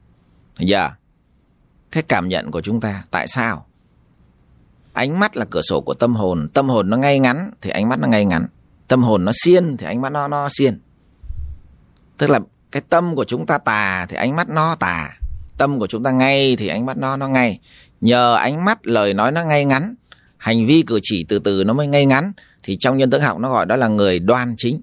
Giờ 0.59 0.89
cái 1.91 2.03
cảm 2.03 2.27
nhận 2.27 2.51
của 2.51 2.61
chúng 2.61 2.81
ta, 2.81 3.03
tại 3.11 3.27
sao? 3.27 3.65
Ánh 4.93 5.19
mắt 5.19 5.37
là 5.37 5.45
cửa 5.49 5.61
sổ 5.61 5.81
của 5.81 5.93
tâm 5.93 6.15
hồn. 6.15 6.47
Tâm 6.53 6.69
hồn 6.69 6.89
nó 6.89 6.97
ngay 6.97 7.19
ngắn 7.19 7.51
thì 7.61 7.69
ánh 7.69 7.89
mắt 7.89 7.99
nó 7.99 8.07
ngay 8.07 8.25
ngắn. 8.25 8.45
Tâm 8.87 9.03
hồn 9.03 9.25
nó 9.25 9.31
xiên 9.43 9.77
thì 9.77 9.85
ánh 9.85 10.01
mắt 10.01 10.09
nó 10.09 10.27
nó 10.27 10.47
xiên. 10.51 10.79
Tức 12.17 12.29
là 12.29 12.39
cái 12.71 12.81
tâm 12.89 13.15
của 13.15 13.23
chúng 13.23 13.45
ta 13.45 13.57
tà 13.57 14.05
thì 14.09 14.15
ánh 14.15 14.35
mắt 14.35 14.49
nó 14.49 14.75
tà 14.75 15.09
tâm 15.57 15.79
của 15.79 15.87
chúng 15.87 16.03
ta 16.03 16.11
ngay 16.11 16.55
thì 16.55 16.67
ánh 16.67 16.85
mắt 16.85 16.97
nó 16.97 17.17
nó 17.17 17.27
ngay. 17.27 17.59
Nhờ 18.01 18.35
ánh 18.35 18.65
mắt, 18.65 18.87
lời 18.87 19.13
nói 19.13 19.31
nó 19.31 19.43
ngay 19.43 19.65
ngắn, 19.65 19.95
hành 20.37 20.67
vi 20.67 20.83
cử 20.87 20.99
chỉ 21.03 21.23
từ 21.23 21.39
từ 21.39 21.63
nó 21.63 21.73
mới 21.73 21.87
ngay 21.87 22.05
ngắn, 22.05 22.31
thì 22.63 22.77
trong 22.79 22.97
nhân 22.97 23.09
tướng 23.09 23.21
học 23.21 23.39
nó 23.39 23.49
gọi 23.49 23.65
đó 23.65 23.75
là 23.75 23.87
người 23.87 24.19
đoan 24.19 24.55
chính. 24.57 24.81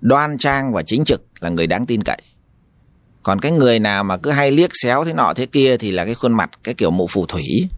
Đoan 0.00 0.38
trang 0.38 0.72
và 0.72 0.82
chính 0.82 1.04
trực 1.04 1.24
là 1.40 1.48
người 1.48 1.66
đáng 1.66 1.86
tin 1.86 2.02
cậy. 2.02 2.18
Còn 3.22 3.40
cái 3.40 3.52
người 3.52 3.78
nào 3.78 4.04
mà 4.04 4.16
cứ 4.16 4.30
hay 4.30 4.50
liếc 4.50 4.70
xéo 4.82 5.04
thế 5.04 5.12
nọ 5.12 5.32
thế 5.36 5.46
kia 5.46 5.76
thì 5.76 5.90
là 5.90 6.04
cái 6.04 6.14
khuôn 6.14 6.32
mặt, 6.32 6.50
cái 6.64 6.74
kiểu 6.74 6.90
mụ 6.90 7.06
phù 7.06 7.26
thủy. 7.26 7.68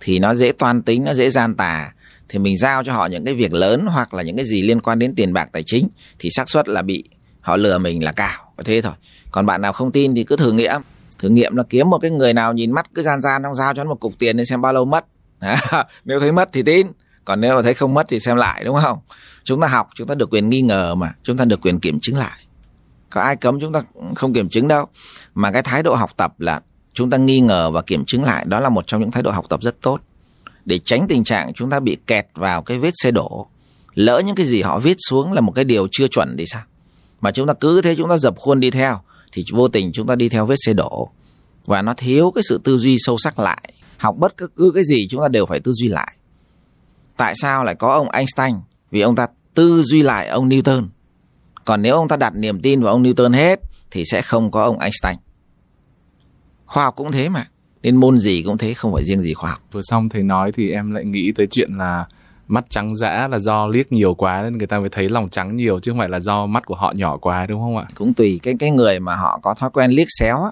Thì 0.00 0.18
nó 0.18 0.34
dễ 0.34 0.52
toan 0.52 0.82
tính, 0.82 1.04
nó 1.04 1.14
dễ 1.14 1.30
gian 1.30 1.54
tà. 1.54 1.92
Thì 2.28 2.38
mình 2.38 2.58
giao 2.58 2.84
cho 2.84 2.92
họ 2.92 3.06
những 3.06 3.24
cái 3.24 3.34
việc 3.34 3.52
lớn 3.52 3.86
hoặc 3.86 4.14
là 4.14 4.22
những 4.22 4.36
cái 4.36 4.44
gì 4.44 4.62
liên 4.62 4.80
quan 4.80 4.98
đến 4.98 5.14
tiền 5.14 5.32
bạc, 5.32 5.48
tài 5.52 5.62
chính, 5.66 5.88
thì 6.18 6.28
xác 6.30 6.50
suất 6.50 6.68
là 6.68 6.82
bị 6.82 7.04
họ 7.40 7.56
lừa 7.56 7.78
mình 7.78 8.04
là 8.04 8.12
cao. 8.12 8.52
Thế 8.64 8.80
thôi. 8.80 8.92
Còn 9.30 9.46
bạn 9.46 9.62
nào 9.62 9.72
không 9.72 9.92
tin 9.92 10.14
thì 10.14 10.24
cứ 10.24 10.36
thử 10.36 10.52
nghiệm 10.52 10.80
thử 11.18 11.28
nghiệm 11.28 11.56
là 11.56 11.62
kiếm 11.70 11.90
một 11.90 11.98
cái 11.98 12.10
người 12.10 12.34
nào 12.34 12.52
nhìn 12.52 12.72
mắt 12.72 12.86
cứ 12.94 13.02
gian 13.02 13.20
gian 13.22 13.42
trong 13.42 13.54
giao 13.54 13.74
cho 13.74 13.84
nó 13.84 13.90
một 13.90 14.00
cục 14.00 14.12
tiền 14.18 14.36
để 14.36 14.44
xem 14.44 14.60
bao 14.60 14.72
lâu 14.72 14.84
mất. 14.84 15.04
Nếu 16.04 16.20
thấy 16.20 16.32
mất 16.32 16.48
thì 16.52 16.62
tin, 16.62 16.86
còn 17.28 17.40
nếu 17.40 17.56
mà 17.56 17.62
thấy 17.62 17.74
không 17.74 17.94
mất 17.94 18.06
thì 18.08 18.20
xem 18.20 18.36
lại, 18.36 18.64
đúng 18.64 18.76
không? 18.82 18.98
Chúng 19.44 19.60
ta 19.60 19.66
học, 19.66 19.88
chúng 19.94 20.08
ta 20.08 20.14
được 20.14 20.30
quyền 20.30 20.48
nghi 20.48 20.60
ngờ 20.60 20.94
mà, 20.94 21.14
chúng 21.22 21.36
ta 21.36 21.44
được 21.44 21.60
quyền 21.60 21.80
kiểm 21.80 22.00
chứng 22.00 22.16
lại. 22.16 22.38
Có 23.10 23.20
ai 23.20 23.36
cấm 23.36 23.60
chúng 23.60 23.72
ta 23.72 23.82
không 24.14 24.32
kiểm 24.32 24.48
chứng 24.48 24.68
đâu. 24.68 24.86
Mà 25.34 25.52
cái 25.52 25.62
thái 25.62 25.82
độ 25.82 25.94
học 25.94 26.10
tập 26.16 26.40
là 26.40 26.60
chúng 26.92 27.10
ta 27.10 27.16
nghi 27.16 27.40
ngờ 27.40 27.70
và 27.70 27.82
kiểm 27.82 28.04
chứng 28.06 28.24
lại, 28.24 28.44
đó 28.48 28.60
là 28.60 28.68
một 28.68 28.86
trong 28.86 29.00
những 29.00 29.10
thái 29.10 29.22
độ 29.22 29.30
học 29.30 29.44
tập 29.48 29.62
rất 29.62 29.80
tốt. 29.80 30.00
Để 30.64 30.78
tránh 30.78 31.06
tình 31.08 31.24
trạng 31.24 31.52
chúng 31.54 31.70
ta 31.70 31.80
bị 31.80 31.96
kẹt 32.06 32.26
vào 32.34 32.62
cái 32.62 32.78
vết 32.78 32.90
xe 33.02 33.10
đổ, 33.10 33.46
lỡ 33.94 34.22
những 34.26 34.36
cái 34.36 34.46
gì 34.46 34.62
họ 34.62 34.78
viết 34.78 34.96
xuống 35.08 35.32
là 35.32 35.40
một 35.40 35.52
cái 35.52 35.64
điều 35.64 35.88
chưa 35.90 36.08
chuẩn 36.08 36.36
thì 36.38 36.44
sao? 36.46 36.62
Mà 37.20 37.30
chúng 37.30 37.46
ta 37.46 37.54
cứ 37.60 37.82
thế 37.82 37.96
chúng 37.96 38.08
ta 38.08 38.18
dập 38.18 38.38
khuôn 38.38 38.60
đi 38.60 38.70
theo 38.70 39.00
thì 39.32 39.44
vô 39.52 39.68
tình 39.68 39.92
chúng 39.92 40.06
ta 40.06 40.14
đi 40.14 40.28
theo 40.28 40.46
vết 40.46 40.56
xe 40.66 40.72
đổ. 40.72 41.10
Và 41.66 41.82
nó 41.82 41.94
thiếu 41.96 42.30
cái 42.34 42.42
sự 42.48 42.60
tư 42.64 42.76
duy 42.76 42.96
sâu 42.98 43.16
sắc 43.18 43.38
lại. 43.38 43.72
Học 43.96 44.16
bất 44.18 44.36
cứ 44.36 44.70
cái 44.74 44.82
gì 44.84 45.08
chúng 45.10 45.22
ta 45.22 45.28
đều 45.28 45.46
phải 45.46 45.60
tư 45.60 45.72
duy 45.72 45.88
lại. 45.88 46.16
Tại 47.16 47.34
sao 47.36 47.64
lại 47.64 47.74
có 47.74 47.92
ông 47.92 48.10
Einstein? 48.10 48.54
Vì 48.90 49.00
ông 49.00 49.16
ta 49.16 49.26
tư 49.54 49.82
duy 49.82 50.02
lại 50.02 50.28
ông 50.28 50.48
Newton. 50.48 50.86
Còn 51.64 51.82
nếu 51.82 51.94
ông 51.94 52.08
ta 52.08 52.16
đặt 52.16 52.32
niềm 52.36 52.60
tin 52.60 52.82
vào 52.82 52.92
ông 52.92 53.02
Newton 53.02 53.32
hết, 53.32 53.60
thì 53.90 54.02
sẽ 54.04 54.22
không 54.22 54.50
có 54.50 54.64
ông 54.64 54.78
Einstein. 54.78 55.16
Khoa 56.66 56.84
học 56.84 56.96
cũng 56.96 57.12
thế 57.12 57.28
mà. 57.28 57.48
Nên 57.82 57.96
môn 57.96 58.18
gì 58.18 58.42
cũng 58.42 58.58
thế, 58.58 58.74
không 58.74 58.92
phải 58.92 59.04
riêng 59.04 59.20
gì 59.20 59.34
khoa 59.34 59.50
học. 59.50 59.60
Vừa 59.72 59.80
xong 59.82 60.08
thầy 60.08 60.22
nói 60.22 60.52
thì 60.52 60.70
em 60.70 60.90
lại 60.90 61.04
nghĩ 61.04 61.32
tới 61.32 61.46
chuyện 61.50 61.78
là 61.78 62.06
mắt 62.48 62.64
trắng 62.68 62.96
dã 62.96 63.28
là 63.28 63.38
do 63.38 63.66
liếc 63.66 63.92
nhiều 63.92 64.14
quá 64.14 64.42
nên 64.42 64.58
người 64.58 64.66
ta 64.66 64.80
mới 64.80 64.88
thấy 64.88 65.08
lòng 65.08 65.28
trắng 65.28 65.56
nhiều 65.56 65.80
chứ 65.80 65.90
không 65.90 65.98
phải 65.98 66.08
là 66.08 66.20
do 66.20 66.46
mắt 66.46 66.66
của 66.66 66.74
họ 66.74 66.92
nhỏ 66.96 67.16
quá 67.16 67.46
đúng 67.46 67.60
không 67.60 67.76
ạ? 67.76 67.86
Cũng 67.94 68.14
tùy 68.14 68.40
cái 68.42 68.54
cái 68.58 68.70
người 68.70 69.00
mà 69.00 69.14
họ 69.14 69.38
có 69.42 69.54
thói 69.54 69.70
quen 69.70 69.90
liếc 69.90 70.06
xéo 70.18 70.42
á, 70.42 70.50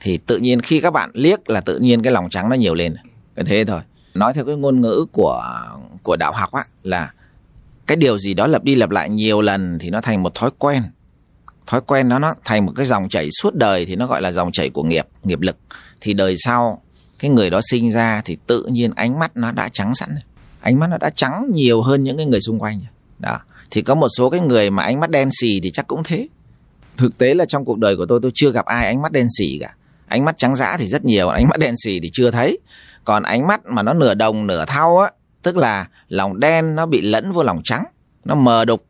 thì 0.00 0.16
tự 0.16 0.38
nhiên 0.38 0.60
khi 0.60 0.80
các 0.80 0.90
bạn 0.90 1.10
liếc 1.14 1.50
là 1.50 1.60
tự 1.60 1.78
nhiên 1.78 2.02
cái 2.02 2.12
lòng 2.12 2.30
trắng 2.30 2.48
nó 2.48 2.56
nhiều 2.56 2.74
lên. 2.74 2.96
Cái 3.36 3.44
thế 3.44 3.64
thôi. 3.64 3.80
Nói 4.14 4.34
theo 4.34 4.44
cái 4.44 4.56
ngôn 4.56 4.80
ngữ 4.80 5.06
của 5.12 5.44
của 6.02 6.16
đạo 6.16 6.32
học 6.32 6.52
á 6.52 6.64
là 6.82 7.12
cái 7.86 7.96
điều 7.96 8.18
gì 8.18 8.34
đó 8.34 8.46
lặp 8.46 8.64
đi 8.64 8.74
lặp 8.74 8.90
lại 8.90 9.10
nhiều 9.10 9.40
lần 9.40 9.78
thì 9.78 9.90
nó 9.90 10.00
thành 10.00 10.22
một 10.22 10.34
thói 10.34 10.50
quen. 10.58 10.82
Thói 11.66 11.80
quen 11.80 12.08
đó 12.08 12.18
nó 12.18 12.34
thành 12.44 12.66
một 12.66 12.72
cái 12.76 12.86
dòng 12.86 13.08
chảy 13.08 13.28
suốt 13.42 13.54
đời 13.54 13.86
thì 13.86 13.96
nó 13.96 14.06
gọi 14.06 14.22
là 14.22 14.32
dòng 14.32 14.52
chảy 14.52 14.70
của 14.70 14.82
nghiệp 14.82 15.06
nghiệp 15.24 15.40
lực. 15.40 15.56
Thì 16.00 16.14
đời 16.14 16.34
sau 16.38 16.82
cái 17.18 17.30
người 17.30 17.50
đó 17.50 17.60
sinh 17.70 17.90
ra 17.90 18.22
thì 18.24 18.36
tự 18.46 18.64
nhiên 18.70 18.92
ánh 18.96 19.18
mắt 19.18 19.36
nó 19.36 19.52
đã 19.52 19.68
trắng 19.72 19.94
sẵn. 19.94 20.08
rồi 20.10 20.29
ánh 20.60 20.78
mắt 20.78 20.86
nó 20.90 20.98
đã 20.98 21.10
trắng 21.10 21.48
nhiều 21.52 21.82
hơn 21.82 22.04
những 22.04 22.16
cái 22.16 22.26
người 22.26 22.40
xung 22.40 22.58
quanh 22.58 22.80
đó. 23.18 23.38
Thì 23.70 23.82
có 23.82 23.94
một 23.94 24.08
số 24.08 24.30
cái 24.30 24.40
người 24.40 24.70
mà 24.70 24.82
ánh 24.82 25.00
mắt 25.00 25.10
đen 25.10 25.28
xì 25.40 25.60
thì 25.60 25.70
chắc 25.70 25.86
cũng 25.86 26.02
thế. 26.04 26.28
Thực 26.96 27.18
tế 27.18 27.34
là 27.34 27.44
trong 27.44 27.64
cuộc 27.64 27.78
đời 27.78 27.96
của 27.96 28.06
tôi 28.06 28.20
tôi 28.22 28.30
chưa 28.34 28.52
gặp 28.52 28.66
ai 28.66 28.86
ánh 28.86 29.02
mắt 29.02 29.12
đen 29.12 29.26
xì 29.38 29.58
cả. 29.60 29.74
Ánh 30.06 30.24
mắt 30.24 30.38
trắng 30.38 30.54
dã 30.54 30.76
thì 30.78 30.88
rất 30.88 31.04
nhiều, 31.04 31.28
ánh 31.38 31.48
mắt 31.48 31.58
đen 31.58 31.74
xì 31.84 32.00
thì 32.00 32.10
chưa 32.12 32.30
thấy. 32.30 32.58
Còn 33.04 33.22
ánh 33.22 33.46
mắt 33.46 33.60
mà 33.66 33.82
nó 33.82 33.92
nửa 33.92 34.14
đồng, 34.14 34.46
nửa 34.46 34.64
thau 34.64 34.98
á, 34.98 35.10
tức 35.42 35.56
là 35.56 35.86
lòng 36.08 36.40
đen 36.40 36.74
nó 36.74 36.86
bị 36.86 37.00
lẫn 37.00 37.32
vô 37.32 37.42
lòng 37.42 37.60
trắng, 37.64 37.84
nó 38.24 38.34
mờ 38.34 38.64
đục. 38.64 38.84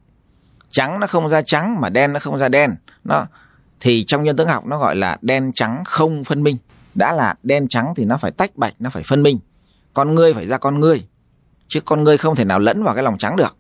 Trắng 0.71 1.01
nó 1.01 1.07
không 1.07 1.29
ra 1.29 1.43
trắng 1.43 1.81
mà 1.81 1.89
đen 1.89 2.13
nó 2.13 2.19
không 2.19 2.39
ra 2.39 2.49
đen. 2.49 2.71
Nó, 3.05 3.27
thì 3.81 4.05
trong 4.07 4.25
nhân 4.25 4.37
tướng 4.37 4.49
học 4.49 4.67
nó 4.67 4.79
gọi 4.79 4.97
là 4.97 5.19
đen 5.23 5.53
trắng 5.55 5.83
không 5.87 6.25
phân 6.25 6.43
minh. 6.43 6.57
Đã 6.95 7.13
là 7.13 7.35
đen 7.43 7.69
trắng 7.69 7.95
thì 7.97 8.05
nó 8.05 8.17
phải 8.17 8.31
tách 8.31 8.57
bạch, 8.57 8.75
nó 8.79 8.91
phải 8.91 9.03
phân 9.07 9.23
minh. 9.23 9.39
Con 9.95 10.15
ngươi 10.15 10.35
phải 10.35 10.47
ra 10.47 10.59
con 10.59 10.81
ngươi 10.81 11.05
chứ 11.71 11.81
con 11.81 12.05
ngươi 12.05 12.19
không 12.19 12.37
thể 12.37 12.45
nào 12.45 12.59
lẫn 12.59 12.83
vào 12.83 12.95
cái 12.95 13.05
lòng 13.05 13.19
trắng 13.19 13.37
được. 13.37 13.57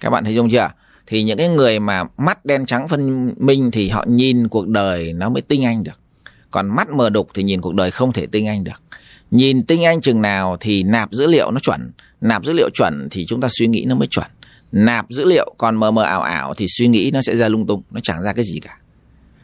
Các 0.00 0.10
bạn 0.10 0.24
thấy 0.24 0.36
không 0.36 0.50
chưa? 0.50 0.70
Thì 1.06 1.22
những 1.22 1.38
cái 1.38 1.48
người 1.48 1.78
mà 1.80 2.04
mắt 2.16 2.44
đen 2.44 2.66
trắng 2.66 2.88
phân 2.88 3.34
minh 3.36 3.70
thì 3.70 3.88
họ 3.88 4.04
nhìn 4.08 4.48
cuộc 4.48 4.68
đời 4.68 5.12
nó 5.12 5.28
mới 5.28 5.42
tinh 5.42 5.64
anh 5.64 5.82
được. 5.82 6.00
Còn 6.50 6.76
mắt 6.76 6.90
mờ 6.90 7.10
đục 7.10 7.28
thì 7.34 7.42
nhìn 7.42 7.60
cuộc 7.60 7.74
đời 7.74 7.90
không 7.90 8.12
thể 8.12 8.26
tinh 8.26 8.46
anh 8.46 8.64
được. 8.64 8.82
Nhìn 9.30 9.66
tinh 9.66 9.84
anh 9.84 10.00
chừng 10.00 10.22
nào 10.22 10.56
thì 10.60 10.82
nạp 10.82 11.12
dữ 11.12 11.26
liệu 11.26 11.50
nó 11.50 11.60
chuẩn. 11.60 11.92
Nạp 12.20 12.44
dữ 12.44 12.52
liệu 12.52 12.68
chuẩn 12.74 13.08
thì 13.10 13.26
chúng 13.26 13.40
ta 13.40 13.48
suy 13.50 13.66
nghĩ 13.66 13.84
nó 13.88 13.94
mới 13.94 14.08
chuẩn. 14.08 14.26
Nạp 14.72 15.10
dữ 15.10 15.24
liệu 15.24 15.54
còn 15.58 15.76
mờ 15.76 15.90
mờ 15.90 16.02
ảo 16.02 16.20
ảo 16.20 16.54
thì 16.54 16.66
suy 16.68 16.88
nghĩ 16.88 17.10
nó 17.14 17.20
sẽ 17.22 17.36
ra 17.36 17.48
lung 17.48 17.66
tung, 17.66 17.82
nó 17.90 18.00
chẳng 18.02 18.22
ra 18.22 18.32
cái 18.32 18.44
gì 18.44 18.60
cả. 18.60 18.78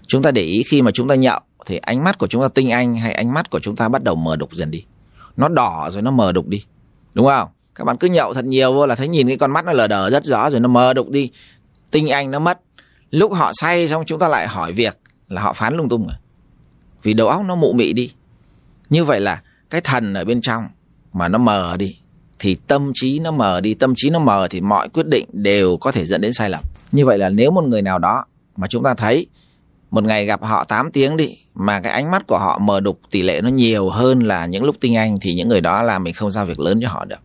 Chúng 0.06 0.22
ta 0.22 0.30
để 0.30 0.42
ý 0.42 0.62
khi 0.62 0.82
mà 0.82 0.90
chúng 0.90 1.08
ta 1.08 1.14
nhậu 1.14 1.40
thì 1.66 1.76
ánh 1.76 2.04
mắt 2.04 2.18
của 2.18 2.26
chúng 2.26 2.42
ta 2.42 2.48
tinh 2.48 2.70
anh 2.70 2.96
hay 2.96 3.12
ánh 3.12 3.34
mắt 3.34 3.50
của 3.50 3.60
chúng 3.60 3.76
ta 3.76 3.88
bắt 3.88 4.02
đầu 4.02 4.14
mờ 4.14 4.36
đục 4.36 4.54
dần 4.54 4.70
đi. 4.70 4.84
Nó 5.36 5.48
đỏ 5.48 5.90
rồi 5.92 6.02
nó 6.02 6.10
mờ 6.10 6.32
đục 6.32 6.48
đi. 6.48 6.64
Đúng 7.14 7.26
không? 7.26 7.48
Các 7.74 7.84
bạn 7.84 7.96
cứ 7.98 8.08
nhậu 8.08 8.34
thật 8.34 8.44
nhiều 8.44 8.74
vô 8.74 8.86
là 8.86 8.94
thấy 8.94 9.08
nhìn 9.08 9.28
cái 9.28 9.36
con 9.36 9.50
mắt 9.50 9.64
nó 9.64 9.72
lờ 9.72 9.86
đờ 9.86 10.10
rất 10.10 10.24
rõ 10.24 10.50
rồi 10.50 10.60
nó 10.60 10.68
mờ 10.68 10.94
đục 10.94 11.10
đi. 11.10 11.30
Tinh 11.90 12.08
anh 12.08 12.30
nó 12.30 12.38
mất. 12.38 12.60
Lúc 13.10 13.32
họ 13.32 13.50
say 13.54 13.88
xong 13.88 14.04
chúng 14.06 14.18
ta 14.18 14.28
lại 14.28 14.48
hỏi 14.48 14.72
việc 14.72 14.98
là 15.28 15.42
họ 15.42 15.52
phán 15.52 15.76
lung 15.76 15.88
tung 15.88 16.06
rồi 16.06 16.16
vì 17.02 17.14
đầu 17.14 17.28
óc 17.28 17.42
nó 17.46 17.54
mụ 17.54 17.72
mị 17.72 17.92
đi. 17.92 18.12
Như 18.90 19.04
vậy 19.04 19.20
là 19.20 19.42
cái 19.70 19.80
thần 19.80 20.14
ở 20.14 20.24
bên 20.24 20.40
trong 20.40 20.64
mà 21.12 21.28
nó 21.28 21.38
mờ 21.38 21.76
đi, 21.78 21.98
thì 22.38 22.54
tâm 22.54 22.92
trí 22.94 23.18
nó 23.18 23.30
mờ 23.30 23.60
đi. 23.60 23.74
Tâm 23.74 23.92
trí 23.96 24.10
nó 24.10 24.18
mờ 24.18 24.48
thì 24.50 24.60
mọi 24.60 24.88
quyết 24.88 25.06
định 25.06 25.26
đều 25.32 25.76
có 25.76 25.92
thể 25.92 26.04
dẫn 26.04 26.20
đến 26.20 26.32
sai 26.32 26.50
lầm. 26.50 26.60
Như 26.92 27.06
vậy 27.06 27.18
là 27.18 27.28
nếu 27.28 27.50
một 27.50 27.64
người 27.64 27.82
nào 27.82 27.98
đó 27.98 28.24
mà 28.56 28.66
chúng 28.66 28.82
ta 28.82 28.94
thấy 28.94 29.26
một 29.90 30.04
ngày 30.04 30.26
gặp 30.26 30.42
họ 30.42 30.64
8 30.64 30.92
tiếng 30.92 31.16
đi, 31.16 31.38
mà 31.54 31.80
cái 31.80 31.92
ánh 31.92 32.10
mắt 32.10 32.26
của 32.26 32.38
họ 32.38 32.58
mờ 32.58 32.80
đục, 32.80 33.00
tỷ 33.10 33.22
lệ 33.22 33.40
nó 33.40 33.48
nhiều 33.48 33.90
hơn 33.90 34.20
là 34.20 34.46
những 34.46 34.64
lúc 34.64 34.76
tinh 34.80 34.96
anh, 34.96 35.18
thì 35.20 35.34
những 35.34 35.48
người 35.48 35.60
đó 35.60 35.82
là 35.82 35.98
mình 35.98 36.14
không 36.14 36.30
giao 36.30 36.46
việc 36.46 36.60
lớn 36.60 36.78
cho 36.82 36.88
họ 36.88 37.04
được 37.04 37.18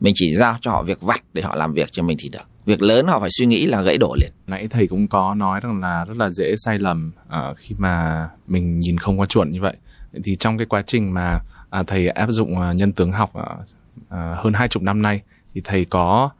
mình 0.00 0.14
chỉ 0.16 0.34
giao 0.34 0.56
cho 0.60 0.70
họ 0.70 0.82
việc 0.82 1.00
vặt 1.00 1.22
để 1.32 1.42
họ 1.42 1.54
làm 1.54 1.72
việc 1.72 1.88
cho 1.92 2.02
mình 2.02 2.16
thì 2.20 2.28
được. 2.28 2.48
Việc 2.64 2.82
lớn 2.82 3.06
họ 3.06 3.20
phải 3.20 3.30
suy 3.32 3.46
nghĩ 3.46 3.66
là 3.66 3.82
gãy 3.82 3.98
đổ 3.98 4.16
liền. 4.20 4.32
Nãy 4.46 4.68
thầy 4.70 4.86
cũng 4.86 5.08
có 5.08 5.34
nói 5.34 5.60
rằng 5.60 5.80
là 5.80 6.04
rất 6.04 6.16
là 6.16 6.30
dễ 6.30 6.54
sai 6.56 6.78
lầm 6.78 7.12
uh, 7.28 7.56
khi 7.58 7.74
mà 7.78 8.28
mình 8.46 8.78
nhìn 8.78 8.98
không 8.98 9.18
có 9.18 9.26
chuẩn 9.26 9.50
như 9.50 9.60
vậy. 9.60 9.76
Thì 10.24 10.36
trong 10.36 10.58
cái 10.58 10.66
quá 10.66 10.82
trình 10.86 11.14
mà 11.14 11.40
uh, 11.80 11.86
thầy 11.86 12.08
áp 12.08 12.30
dụng 12.30 12.54
uh, 12.58 12.76
nhân 12.76 12.92
tướng 12.92 13.12
học 13.12 13.32
uh, 13.38 13.60
uh, 14.00 14.08
hơn 14.10 14.52
hai 14.52 14.68
chục 14.68 14.82
năm 14.82 15.02
nay 15.02 15.20
thì 15.54 15.60
thầy 15.64 15.84
có 15.84 16.30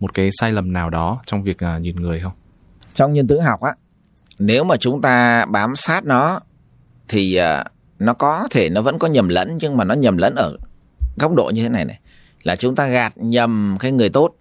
một 0.00 0.14
cái 0.14 0.30
sai 0.40 0.52
lầm 0.52 0.72
nào 0.72 0.90
đó 0.90 1.20
trong 1.26 1.42
việc 1.42 1.56
uh, 1.76 1.80
nhìn 1.82 1.96
người 1.96 2.20
không? 2.20 2.32
Trong 2.94 3.14
nhân 3.14 3.26
tướng 3.26 3.42
học 3.42 3.60
á 3.60 3.72
nếu 4.38 4.64
mà 4.64 4.76
chúng 4.76 5.02
ta 5.02 5.46
bám 5.46 5.76
sát 5.76 6.04
nó 6.04 6.40
thì 7.08 7.38
uh, 7.40 7.66
nó 7.98 8.14
có 8.14 8.48
thể 8.50 8.68
nó 8.68 8.82
vẫn 8.82 8.98
có 8.98 9.08
nhầm 9.08 9.28
lẫn 9.28 9.58
nhưng 9.60 9.76
mà 9.76 9.84
nó 9.84 9.94
nhầm 9.94 10.16
lẫn 10.16 10.34
ở 10.34 10.56
góc 11.16 11.34
độ 11.34 11.50
như 11.54 11.62
thế 11.62 11.68
này 11.68 11.84
này 11.84 12.00
là 12.42 12.56
chúng 12.56 12.74
ta 12.74 12.86
gạt 12.86 13.12
nhầm 13.16 13.76
cái 13.80 13.92
người 13.92 14.08
tốt 14.08 14.34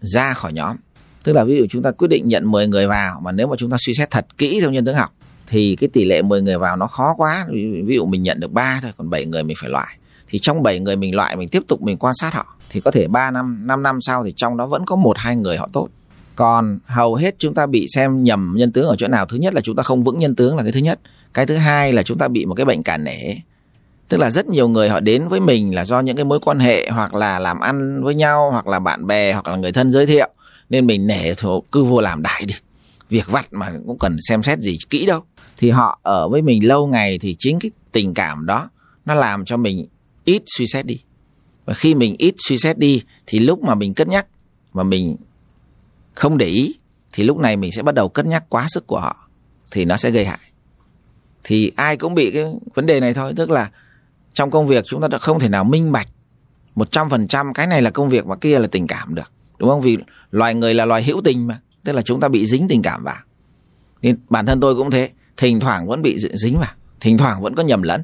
ra 0.00 0.32
khỏi 0.34 0.52
nhóm. 0.52 0.76
Tức 1.22 1.32
là 1.32 1.44
ví 1.44 1.56
dụ 1.56 1.66
chúng 1.70 1.82
ta 1.82 1.90
quyết 1.90 2.08
định 2.08 2.28
nhận 2.28 2.50
10 2.50 2.68
người 2.68 2.86
vào, 2.86 3.20
mà 3.20 3.32
nếu 3.32 3.46
mà 3.46 3.56
chúng 3.58 3.70
ta 3.70 3.76
suy 3.80 3.94
xét 3.94 4.10
thật 4.10 4.26
kỹ 4.38 4.60
theo 4.60 4.70
nhân 4.70 4.84
tướng 4.84 4.96
học, 4.96 5.12
thì 5.46 5.76
cái 5.76 5.88
tỷ 5.88 6.04
lệ 6.04 6.22
10 6.22 6.42
người 6.42 6.58
vào 6.58 6.76
nó 6.76 6.86
khó 6.86 7.14
quá. 7.16 7.46
Ví 7.84 7.94
dụ 7.94 8.06
mình 8.06 8.22
nhận 8.22 8.40
được 8.40 8.52
3 8.52 8.78
thôi, 8.82 8.92
còn 8.96 9.10
7 9.10 9.26
người 9.26 9.42
mình 9.42 9.56
phải 9.60 9.70
loại. 9.70 9.98
Thì 10.28 10.38
trong 10.42 10.62
7 10.62 10.78
người 10.78 10.96
mình 10.96 11.14
loại, 11.14 11.36
mình 11.36 11.48
tiếp 11.48 11.62
tục 11.68 11.82
mình 11.82 11.96
quan 11.96 12.14
sát 12.20 12.34
họ, 12.34 12.56
thì 12.70 12.80
có 12.80 12.90
thể 12.90 13.08
3 13.08 13.30
năm 13.30 13.62
5 13.64 13.82
năm 13.82 14.00
sau 14.00 14.24
thì 14.24 14.32
trong 14.36 14.56
đó 14.56 14.66
vẫn 14.66 14.86
có 14.86 14.96
một, 14.96 15.18
hai 15.18 15.36
người 15.36 15.56
họ 15.56 15.68
tốt. 15.72 15.88
Còn 16.36 16.78
hầu 16.86 17.14
hết 17.14 17.34
chúng 17.38 17.54
ta 17.54 17.66
bị 17.66 17.86
xem 17.88 18.24
nhầm 18.24 18.54
nhân 18.56 18.72
tướng 18.72 18.88
ở 18.88 18.96
chỗ 18.98 19.08
nào? 19.08 19.26
Thứ 19.26 19.36
nhất 19.36 19.54
là 19.54 19.60
chúng 19.60 19.76
ta 19.76 19.82
không 19.82 20.04
vững 20.04 20.18
nhân 20.18 20.34
tướng 20.34 20.56
là 20.56 20.62
cái 20.62 20.72
thứ 20.72 20.80
nhất. 20.80 21.00
Cái 21.34 21.46
thứ 21.46 21.56
hai 21.56 21.92
là 21.92 22.02
chúng 22.02 22.18
ta 22.18 22.28
bị 22.28 22.46
một 22.46 22.54
cái 22.54 22.66
bệnh 22.66 22.82
cả 22.82 22.96
nể 22.96 23.34
tức 24.08 24.16
là 24.16 24.30
rất 24.30 24.46
nhiều 24.46 24.68
người 24.68 24.88
họ 24.88 25.00
đến 25.00 25.28
với 25.28 25.40
mình 25.40 25.74
là 25.74 25.84
do 25.84 26.00
những 26.00 26.16
cái 26.16 26.24
mối 26.24 26.40
quan 26.40 26.58
hệ 26.58 26.88
hoặc 26.90 27.14
là 27.14 27.38
làm 27.38 27.60
ăn 27.60 28.04
với 28.04 28.14
nhau, 28.14 28.50
hoặc 28.50 28.66
là 28.66 28.78
bạn 28.78 29.06
bè, 29.06 29.32
hoặc 29.32 29.46
là 29.46 29.56
người 29.56 29.72
thân 29.72 29.90
giới 29.90 30.06
thiệu. 30.06 30.28
Nên 30.70 30.86
mình 30.86 31.06
nể 31.06 31.34
thổ, 31.34 31.62
cứ 31.72 31.84
vô 31.84 32.00
làm 32.00 32.22
đại 32.22 32.42
đi. 32.46 32.54
Việc 33.10 33.26
vặt 33.26 33.46
mà 33.50 33.72
cũng 33.86 33.98
cần 33.98 34.16
xem 34.28 34.42
xét 34.42 34.58
gì 34.58 34.78
kỹ 34.90 35.06
đâu. 35.06 35.20
Thì 35.56 35.70
họ 35.70 35.98
ở 36.02 36.28
với 36.28 36.42
mình 36.42 36.66
lâu 36.66 36.86
ngày 36.86 37.18
thì 37.18 37.36
chính 37.38 37.58
cái 37.60 37.70
tình 37.92 38.14
cảm 38.14 38.46
đó 38.46 38.70
nó 39.04 39.14
làm 39.14 39.44
cho 39.44 39.56
mình 39.56 39.86
ít 40.24 40.42
suy 40.46 40.66
xét 40.66 40.86
đi. 40.86 41.00
Và 41.64 41.74
khi 41.74 41.94
mình 41.94 42.16
ít 42.18 42.34
suy 42.48 42.58
xét 42.58 42.78
đi 42.78 43.02
thì 43.26 43.38
lúc 43.38 43.62
mà 43.62 43.74
mình 43.74 43.94
cất 43.94 44.08
nhắc 44.08 44.26
mà 44.72 44.82
mình 44.82 45.16
không 46.14 46.38
để 46.38 46.46
ý 46.46 46.74
thì 47.12 47.24
lúc 47.24 47.38
này 47.38 47.56
mình 47.56 47.72
sẽ 47.72 47.82
bắt 47.82 47.94
đầu 47.94 48.08
cất 48.08 48.26
nhắc 48.26 48.44
quá 48.48 48.66
sức 48.68 48.86
của 48.86 49.00
họ 49.00 49.28
thì 49.70 49.84
nó 49.84 49.96
sẽ 49.96 50.10
gây 50.10 50.24
hại. 50.24 50.38
Thì 51.44 51.72
ai 51.76 51.96
cũng 51.96 52.14
bị 52.14 52.30
cái 52.30 52.44
vấn 52.74 52.86
đề 52.86 53.00
này 53.00 53.14
thôi. 53.14 53.32
Tức 53.36 53.50
là 53.50 53.70
trong 54.38 54.50
công 54.50 54.66
việc 54.66 54.84
chúng 54.86 55.00
ta 55.00 55.08
đã 55.08 55.18
không 55.18 55.40
thể 55.40 55.48
nào 55.48 55.64
minh 55.64 55.92
bạch 55.92 56.08
một 56.74 56.90
trăm 56.90 57.10
phần 57.10 57.28
trăm 57.28 57.54
cái 57.54 57.66
này 57.66 57.82
là 57.82 57.90
công 57.90 58.08
việc 58.08 58.26
và 58.26 58.36
kia 58.36 58.58
là 58.58 58.66
tình 58.66 58.86
cảm 58.86 59.14
được. 59.14 59.32
Đúng 59.58 59.68
không? 59.68 59.80
Vì 59.80 59.98
loài 60.30 60.54
người 60.54 60.74
là 60.74 60.84
loài 60.84 61.02
hữu 61.02 61.20
tình 61.24 61.46
mà 61.46 61.60
tức 61.84 61.92
là 61.92 62.02
chúng 62.02 62.20
ta 62.20 62.28
bị 62.28 62.46
dính 62.46 62.68
tình 62.68 62.82
cảm 62.82 63.04
vào. 63.04 63.16
Nên 64.02 64.18
bản 64.30 64.46
thân 64.46 64.60
tôi 64.60 64.74
cũng 64.74 64.90
thế 64.90 65.10
thỉnh 65.36 65.60
thoảng 65.60 65.86
vẫn 65.86 66.02
bị 66.02 66.18
dính 66.18 66.58
vào 66.58 66.70
thỉnh 67.00 67.18
thoảng 67.18 67.42
vẫn 67.42 67.54
có 67.54 67.62
nhầm 67.62 67.82
lẫn. 67.82 68.02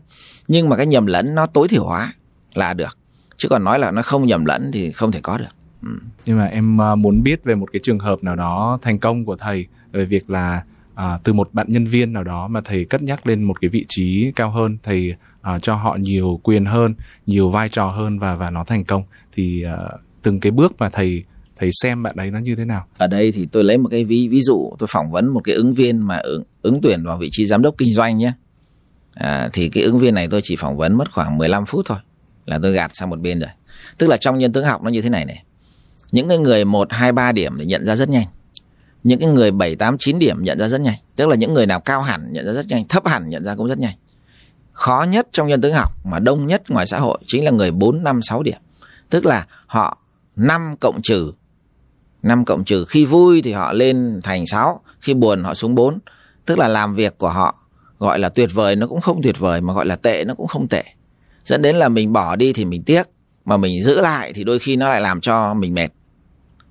Nhưng 0.49 0.68
mà 0.68 0.77
cái 0.77 0.87
nhầm 0.87 1.07
lẫn 1.07 1.35
nó 1.35 1.47
tối 1.47 1.68
thiểu 1.68 1.85
hóa 1.85 2.12
là 2.55 2.75
được. 2.75 2.99
Chứ 3.37 3.49
còn 3.49 3.64
nói 3.64 3.79
là 3.79 3.90
nó 3.90 4.03
không 4.03 4.27
nhầm 4.27 4.44
lẫn 4.44 4.70
thì 4.73 4.92
không 4.92 5.12
thể 5.12 5.20
có 5.23 5.38
được. 5.38 5.55
Ừ. 5.83 5.88
nhưng 6.27 6.38
mà 6.38 6.44
em 6.44 6.81
à, 6.81 6.94
muốn 6.94 7.23
biết 7.23 7.44
về 7.44 7.55
một 7.55 7.66
cái 7.73 7.81
trường 7.83 7.99
hợp 7.99 8.25
nào 8.25 8.37
đó 8.37 8.79
thành 8.83 8.99
công 8.99 9.25
của 9.25 9.37
thầy 9.37 9.66
về 9.92 10.05
việc 10.05 10.31
là 10.31 10.62
à, 10.94 11.18
từ 11.25 11.33
một 11.33 11.49
bạn 11.53 11.66
nhân 11.68 11.85
viên 11.85 12.12
nào 12.12 12.25
đó 12.25 12.49
mà 12.49 12.61
thầy 12.64 12.85
cất 12.85 13.03
nhắc 13.03 13.27
lên 13.27 13.42
một 13.42 13.61
cái 13.61 13.68
vị 13.68 13.85
trí 13.88 14.33
cao 14.37 14.51
hơn 14.51 14.79
thầy 14.83 15.14
uh, 15.54 15.62
cho 15.62 15.74
họ 15.74 15.96
nhiều 16.00 16.40
quyền 16.42 16.64
hơn 16.64 16.94
nhiều 17.26 17.50
vai 17.50 17.68
trò 17.68 17.87
hơn 17.87 18.18
và 18.18 18.37
và 18.37 18.50
nó 18.50 18.64
thành 18.64 18.85
công. 18.85 19.02
Thì 19.33 19.64
uh, 19.74 20.00
từng 20.22 20.40
cái 20.40 20.52
bước 20.52 20.72
mà 20.78 20.88
thầy 20.88 21.24
thầy 21.57 21.70
xem 21.83 22.02
bạn 22.02 22.16
ấy 22.16 22.30
nó 22.30 22.38
như 22.38 22.57
thế 22.57 22.64
nào? 22.64 22.87
Ở 22.98 23.07
đây 23.07 23.33
thì 23.33 23.46
tôi 23.52 23.64
lấy 23.64 23.78
một 23.78 23.88
cái 23.88 24.04
ví 24.04 24.28
ví 24.28 24.40
dụ 24.40 24.72
tôi 24.78 24.87
phỏng 24.90 25.11
vấn 25.11 25.28
một 25.28 25.40
cái 25.44 25.54
ứng 25.54 25.74
viên 25.74 26.07
mà 26.07 26.16
ứng, 26.16 26.42
ứng 26.62 26.80
tuyển 26.83 27.04
vào 27.04 27.18
vị 27.18 27.28
trí 27.33 27.46
giám 27.46 27.62
đốc 27.62 27.74
kinh 27.78 27.92
doanh 27.92 28.18
nhé. 28.18 28.33
À, 29.14 29.48
thì 29.52 29.68
cái 29.68 29.85
ứng 29.85 29.98
viên 29.98 30.14
này 30.14 30.28
tôi 30.28 30.40
chỉ 30.44 30.57
phỏng 30.57 30.76
vấn 30.76 30.98
mất 30.98 31.12
khoảng 31.12 31.38
15 31.38 31.66
phút 31.66 31.87
thôi 31.88 31.98
là 32.46 32.59
tôi 32.62 32.72
gạt 32.72 32.90
sang 32.94 33.11
một 33.11 33.20
bên 33.20 33.40
rồi. 33.40 33.50
Tức 33.98 34.07
là 34.07 34.16
trong 34.16 34.38
nhân 34.38 34.52
tướng 34.52 34.64
học 34.64 34.83
nó 34.83 34.90
như 34.90 35.02
thế 35.02 35.11
này 35.11 35.24
này. 35.24 35.44
Những 36.12 36.28
cái 36.28 36.38
người 36.38 36.64
một 36.64 36.88
hai 36.90 37.12
ba 37.12 37.33
điểm 37.33 37.59
thì 37.59 37.64
nhận 37.64 37.85
ra 37.85 37.96
rất 37.96 38.09
nhanh. 38.09 38.26
Những 39.04 39.20
cái 39.20 39.28
người 39.28 39.50
7, 39.50 39.76
8, 39.76 39.96
9 39.98 40.18
điểm 40.18 40.37
nhận 40.44 40.59
ra 40.59 40.68
rất 40.68 40.80
nhanh. 40.80 40.94
Tức 41.16 41.28
là 41.28 41.37
những 41.37 41.54
người 41.54 41.66
nào 41.66 41.80
cao 41.80 42.02
hẳn 42.02 42.33
nhận 42.33 42.46
ra 42.46 42.52
rất 42.52 42.66
nhanh 42.66 42.88
thấp 42.88 43.07
hẳn 43.07 43.28
nhận 43.28 43.44
ra 43.44 43.54
cũng 43.54 43.68
rất 43.68 43.78
nhanh 43.78 43.94
khó 44.74 45.06
nhất 45.08 45.28
trong 45.32 45.48
nhân 45.48 45.60
tướng 45.60 45.74
học 45.74 45.92
mà 46.04 46.18
đông 46.18 46.46
nhất 46.46 46.70
ngoài 46.70 46.87
xã 46.87 46.98
hội 46.98 47.18
chính 47.26 47.44
là 47.44 47.50
người 47.50 47.70
4, 47.70 48.02
5, 48.02 48.22
6 48.22 48.42
điểm. 48.42 48.58
Tức 49.10 49.26
là 49.26 49.46
họ 49.66 49.98
5 50.37 50.74
cộng 50.80 51.02
trừ 51.02 51.32
5 52.22 52.44
cộng 52.44 52.64
trừ 52.64 52.84
khi 52.84 53.04
vui 53.04 53.42
thì 53.42 53.52
họ 53.52 53.72
lên 53.72 54.20
thành 54.24 54.46
6 54.46 54.80
khi 55.00 55.14
buồn 55.14 55.44
họ 55.44 55.54
xuống 55.54 55.74
4 55.74 55.98
tức 56.46 56.58
là 56.58 56.68
làm 56.68 56.94
việc 56.94 57.18
của 57.18 57.28
họ 57.28 57.54
gọi 57.98 58.18
là 58.18 58.28
tuyệt 58.28 58.50
vời 58.52 58.76
nó 58.76 58.87
cũng 58.87 59.00
không 59.00 59.22
tuyệt 59.22 59.38
vời 59.38 59.60
mà 59.60 59.74
gọi 59.74 59.87
là 59.87 59.96
tệ 59.96 60.24
nó 60.24 60.34
cũng 60.34 60.46
không 60.46 60.68
tệ. 60.68 60.82
Dẫn 61.44 61.62
đến 61.62 61.76
là 61.76 61.88
mình 61.88 62.12
bỏ 62.12 62.37
đi 62.37 62.52
thì 62.52 62.64
mình 62.64 62.82
tiếc 62.82 63.02
mà 63.44 63.56
mình 63.56 63.82
giữ 63.82 64.00
lại 64.00 64.32
thì 64.34 64.44
đôi 64.44 64.58
khi 64.58 64.76
nó 64.76 64.88
lại 64.88 65.00
làm 65.00 65.20
cho 65.20 65.54
mình 65.54 65.74
mệt. 65.74 65.88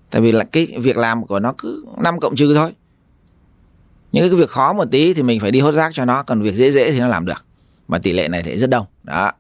Tại 0.10 0.22
vì 0.22 0.32
là 0.32 0.44
cái 0.44 0.68
việc 0.78 0.98
làm 0.98 1.28
của 1.28 1.40
nó 1.40 1.54
cứ 1.58 1.86
5 1.98 2.20
cộng 2.20 2.36
trừ 2.36 2.56
thôi. 2.56 2.72
Những 4.12 4.30
cái 4.30 4.40
việc 4.40 4.50
khó 4.50 4.74
một 4.74 4.86
tí 4.92 5.14
thì 5.14 5.24
mình 5.24 5.40
phải 5.40 5.52
đi 5.52 5.60
hốt 5.60 5.72
rác 5.72 5.92
cho 5.94 6.06
nó 6.06 6.24
còn 6.24 6.42
việc 6.42 6.56
dễ 6.56 6.72
dễ 6.72 6.92
thì 6.92 7.00
nó 7.00 7.08
làm 7.08 7.26
được 7.26 7.46
mà 7.94 8.00
tỷ 8.00 8.14
lệ 8.14 8.28
này 8.28 8.44
thì 8.44 8.58
rất 8.58 8.70
đông 8.70 8.86
đó 9.04 9.32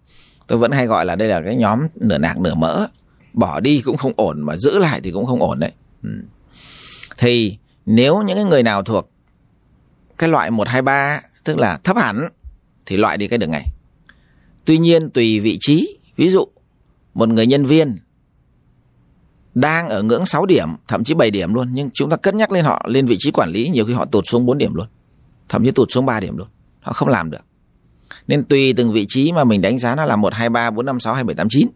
tôi 0.47 0.57
vẫn 0.57 0.71
hay 0.71 0.87
gọi 0.87 1.05
là 1.05 1.15
đây 1.15 1.27
là 1.27 1.41
cái 1.45 1.55
nhóm 1.55 1.87
nửa 1.95 2.17
nạc 2.17 2.39
nửa 2.39 2.55
mỡ 2.55 2.87
bỏ 3.33 3.59
đi 3.59 3.81
cũng 3.81 3.97
không 3.97 4.13
ổn 4.15 4.41
mà 4.41 4.57
giữ 4.57 4.79
lại 4.79 5.01
thì 5.03 5.11
cũng 5.11 5.25
không 5.25 5.41
ổn 5.41 5.59
đấy 5.59 5.71
ừ. 6.03 6.09
thì 7.17 7.57
nếu 7.85 8.21
những 8.21 8.35
cái 8.35 8.45
người 8.45 8.63
nào 8.63 8.83
thuộc 8.83 9.09
cái 10.17 10.29
loại 10.29 10.51
một 10.51 10.67
hai 10.67 10.81
ba 10.81 11.21
tức 11.43 11.59
là 11.59 11.77
thấp 11.83 11.97
hẳn 11.97 12.27
thì 12.85 12.97
loại 12.97 13.17
đi 13.17 13.27
cái 13.27 13.37
đường 13.37 13.51
này 13.51 13.65
tuy 14.65 14.77
nhiên 14.77 15.09
tùy 15.09 15.39
vị 15.39 15.57
trí 15.61 15.97
ví 16.15 16.29
dụ 16.29 16.47
một 17.13 17.29
người 17.29 17.47
nhân 17.47 17.65
viên 17.65 17.97
đang 19.55 19.89
ở 19.89 20.03
ngưỡng 20.03 20.25
6 20.25 20.45
điểm, 20.45 20.69
thậm 20.87 21.03
chí 21.03 21.13
7 21.13 21.31
điểm 21.31 21.53
luôn, 21.53 21.69
nhưng 21.73 21.89
chúng 21.93 22.09
ta 22.09 22.17
cất 22.17 22.35
nhắc 22.35 22.51
lên 22.51 22.65
họ 22.65 22.85
lên 22.87 23.05
vị 23.05 23.15
trí 23.19 23.31
quản 23.31 23.49
lý, 23.49 23.69
nhiều 23.69 23.85
khi 23.85 23.93
họ 23.93 24.05
tụt 24.05 24.23
xuống 24.27 24.45
4 24.45 24.57
điểm 24.57 24.73
luôn. 24.73 24.87
Thậm 25.49 25.65
chí 25.65 25.71
tụt 25.71 25.87
xuống 25.91 26.05
3 26.05 26.19
điểm 26.19 26.37
luôn. 26.37 26.47
Họ 26.81 26.93
không 26.93 27.09
làm 27.09 27.31
được. 27.31 27.41
Nên 28.27 28.43
tùy 28.43 28.73
từng 28.73 28.91
vị 28.91 29.05
trí 29.09 29.31
mà 29.31 29.43
mình 29.43 29.61
đánh 29.61 29.79
giá 29.79 29.95
nó 29.95 30.05
là 30.05 30.15
1 30.15 30.33
2 30.33 30.49
3 30.49 30.71
4 30.71 30.85
5 30.85 30.99
6 30.99 31.13
2 31.13 31.23
7 31.23 31.35
8 31.35 31.47
9. 31.49 31.67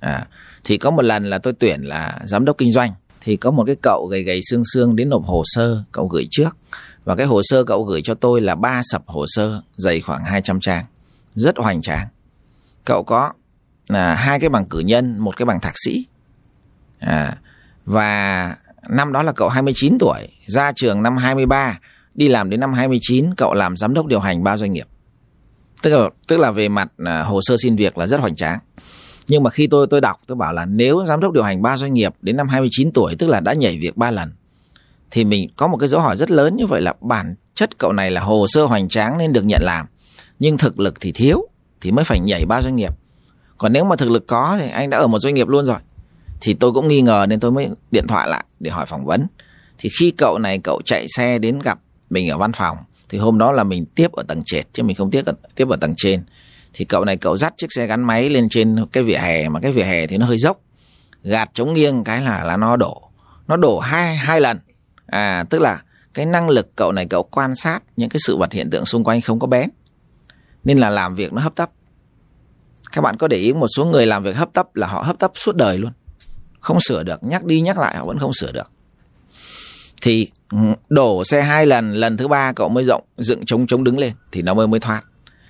À, 0.00 0.26
thì 0.64 0.78
có 0.78 0.90
một 0.90 1.02
lần 1.02 1.30
là 1.30 1.38
tôi 1.38 1.52
tuyển 1.52 1.82
là 1.82 2.20
giám 2.24 2.44
đốc 2.44 2.58
kinh 2.58 2.72
doanh. 2.72 2.92
Thì 3.20 3.36
có 3.36 3.50
một 3.50 3.64
cái 3.66 3.76
cậu 3.82 4.06
gầy 4.10 4.22
gầy 4.22 4.40
xương 4.50 4.62
xương 4.74 4.96
đến 4.96 5.08
nộp 5.08 5.24
hồ 5.24 5.42
sơ 5.44 5.82
cậu 5.92 6.06
gửi 6.06 6.28
trước. 6.30 6.56
Và 7.04 7.16
cái 7.16 7.26
hồ 7.26 7.40
sơ 7.44 7.64
cậu 7.64 7.82
gửi 7.82 8.02
cho 8.02 8.14
tôi 8.14 8.40
là 8.40 8.54
ba 8.54 8.82
sập 8.84 9.02
hồ 9.06 9.24
sơ 9.28 9.62
dày 9.76 10.00
khoảng 10.00 10.24
200 10.24 10.60
trang. 10.60 10.84
Rất 11.34 11.58
hoành 11.58 11.82
tráng. 11.82 12.06
Cậu 12.84 13.04
có 13.04 13.32
là 13.88 14.14
hai 14.14 14.40
cái 14.40 14.48
bằng 14.48 14.66
cử 14.66 14.78
nhân 14.78 15.18
một 15.18 15.36
cái 15.36 15.46
bằng 15.46 15.60
thạc 15.60 15.74
sĩ. 15.84 16.06
À, 16.98 17.36
và 17.84 18.56
năm 18.88 19.12
đó 19.12 19.22
là 19.22 19.32
cậu 19.32 19.48
29 19.48 19.96
tuổi. 20.00 20.28
Ra 20.46 20.72
trường 20.76 21.02
năm 21.02 21.16
23 21.16 21.78
đi 22.14 22.28
làm 22.28 22.50
đến 22.50 22.60
năm 22.60 22.72
29 22.72 23.34
cậu 23.34 23.54
làm 23.54 23.76
giám 23.76 23.94
đốc 23.94 24.06
điều 24.06 24.20
hành 24.20 24.44
ba 24.44 24.56
doanh 24.56 24.72
nghiệp 24.72 24.86
tức 25.82 25.90
là 25.90 26.08
tức 26.28 26.36
là 26.36 26.50
về 26.50 26.68
mặt 26.68 26.88
à, 27.04 27.22
hồ 27.22 27.40
sơ 27.42 27.56
xin 27.62 27.76
việc 27.76 27.98
là 27.98 28.06
rất 28.06 28.20
hoành 28.20 28.36
tráng. 28.36 28.58
Nhưng 29.28 29.42
mà 29.42 29.50
khi 29.50 29.66
tôi 29.66 29.86
tôi 29.90 30.00
đọc, 30.00 30.20
tôi 30.26 30.36
bảo 30.36 30.52
là 30.52 30.64
nếu 30.64 31.04
giám 31.04 31.20
đốc 31.20 31.32
điều 31.32 31.42
hành 31.42 31.62
ba 31.62 31.76
doanh 31.76 31.94
nghiệp 31.94 32.14
đến 32.22 32.36
năm 32.36 32.48
29 32.48 32.92
tuổi, 32.92 33.14
tức 33.18 33.28
là 33.28 33.40
đã 33.40 33.52
nhảy 33.52 33.78
việc 33.82 33.96
ba 33.96 34.10
lần, 34.10 34.32
thì 35.10 35.24
mình 35.24 35.50
có 35.56 35.66
một 35.66 35.76
cái 35.76 35.88
dấu 35.88 36.00
hỏi 36.00 36.16
rất 36.16 36.30
lớn 36.30 36.56
như 36.56 36.66
vậy 36.66 36.80
là 36.80 36.94
bản 37.00 37.34
chất 37.54 37.78
cậu 37.78 37.92
này 37.92 38.10
là 38.10 38.20
hồ 38.20 38.46
sơ 38.48 38.64
hoành 38.64 38.88
tráng 38.88 39.18
nên 39.18 39.32
được 39.32 39.44
nhận 39.44 39.62
làm, 39.62 39.86
nhưng 40.38 40.58
thực 40.58 40.80
lực 40.80 40.94
thì 41.00 41.12
thiếu 41.12 41.48
thì 41.80 41.90
mới 41.90 42.04
phải 42.04 42.20
nhảy 42.20 42.46
ba 42.46 42.62
doanh 42.62 42.76
nghiệp. 42.76 42.92
Còn 43.58 43.72
nếu 43.72 43.84
mà 43.84 43.96
thực 43.96 44.10
lực 44.10 44.26
có 44.26 44.56
thì 44.60 44.70
anh 44.70 44.90
đã 44.90 44.98
ở 44.98 45.06
một 45.06 45.18
doanh 45.18 45.34
nghiệp 45.34 45.48
luôn 45.48 45.66
rồi, 45.66 45.78
thì 46.40 46.54
tôi 46.54 46.72
cũng 46.72 46.88
nghi 46.88 47.00
ngờ 47.00 47.26
nên 47.28 47.40
tôi 47.40 47.50
mới 47.50 47.68
điện 47.90 48.06
thoại 48.06 48.28
lại 48.28 48.44
để 48.60 48.70
hỏi 48.70 48.86
phỏng 48.86 49.04
vấn. 49.04 49.26
Thì 49.78 49.90
khi 49.98 50.10
cậu 50.10 50.38
này 50.38 50.58
cậu 50.58 50.82
chạy 50.84 51.06
xe 51.08 51.38
đến 51.38 51.58
gặp 51.58 51.78
mình 52.10 52.30
ở 52.30 52.38
văn 52.38 52.52
phòng 52.52 52.76
thì 53.08 53.18
hôm 53.18 53.38
đó 53.38 53.52
là 53.52 53.64
mình 53.64 53.86
tiếp 53.94 54.12
ở 54.12 54.22
tầng 54.22 54.42
trệt 54.44 54.66
chứ 54.72 54.82
mình 54.82 54.96
không 54.96 55.10
tiếp 55.10 55.24
ở, 55.26 55.32
tiếp 55.54 55.68
ở 55.68 55.76
tầng 55.76 55.94
trên. 55.96 56.24
Thì 56.72 56.84
cậu 56.84 57.04
này 57.04 57.16
cậu 57.16 57.36
dắt 57.36 57.54
chiếc 57.56 57.66
xe 57.70 57.86
gắn 57.86 58.04
máy 58.04 58.30
lên 58.30 58.48
trên 58.48 58.86
cái 58.92 59.04
vỉa 59.04 59.16
hè 59.16 59.48
mà 59.48 59.60
cái 59.60 59.72
vỉa 59.72 59.82
hè 59.82 60.06
thì 60.06 60.16
nó 60.16 60.26
hơi 60.26 60.38
dốc. 60.38 60.60
Gạt 61.22 61.50
chống 61.54 61.72
nghiêng 61.72 62.04
cái 62.04 62.22
là 62.22 62.44
là 62.44 62.56
nó 62.56 62.76
đổ. 62.76 63.10
Nó 63.48 63.56
đổ 63.56 63.78
hai 63.78 64.16
hai 64.16 64.40
lần. 64.40 64.58
À 65.06 65.44
tức 65.50 65.58
là 65.58 65.82
cái 66.14 66.26
năng 66.26 66.48
lực 66.48 66.76
cậu 66.76 66.92
này 66.92 67.06
cậu 67.06 67.22
quan 67.22 67.54
sát 67.54 67.82
những 67.96 68.08
cái 68.08 68.20
sự 68.20 68.36
vật 68.36 68.52
hiện 68.52 68.70
tượng 68.70 68.86
xung 68.86 69.04
quanh 69.04 69.20
không 69.20 69.38
có 69.38 69.46
bén. 69.46 69.70
Nên 70.64 70.78
là 70.78 70.90
làm 70.90 71.14
việc 71.14 71.32
nó 71.32 71.42
hấp 71.42 71.54
tấp. 71.54 71.70
Các 72.92 73.02
bạn 73.02 73.16
có 73.16 73.28
để 73.28 73.36
ý 73.36 73.52
một 73.52 73.66
số 73.76 73.84
người 73.84 74.06
làm 74.06 74.22
việc 74.22 74.36
hấp 74.36 74.52
tấp 74.52 74.76
là 74.76 74.86
họ 74.86 75.02
hấp 75.02 75.18
tấp 75.18 75.32
suốt 75.34 75.56
đời 75.56 75.78
luôn. 75.78 75.92
Không 76.60 76.80
sửa 76.80 77.02
được 77.02 77.22
nhắc 77.22 77.44
đi 77.44 77.60
nhắc 77.60 77.78
lại 77.78 77.96
họ 77.96 78.04
vẫn 78.04 78.18
không 78.18 78.34
sửa 78.34 78.52
được 78.52 78.70
thì 80.02 80.28
đổ 80.88 81.24
xe 81.24 81.42
hai 81.42 81.66
lần 81.66 81.94
lần 81.94 82.16
thứ 82.16 82.28
ba 82.28 82.52
cậu 82.52 82.68
mới 82.68 82.84
rộng, 82.84 83.04
dựng 83.18 83.44
chống 83.46 83.66
chống 83.66 83.84
đứng 83.84 83.98
lên, 83.98 84.12
thì 84.32 84.42
nó 84.42 84.54
mới 84.54 84.66
mới 84.66 84.80
thoát. 84.80 85.02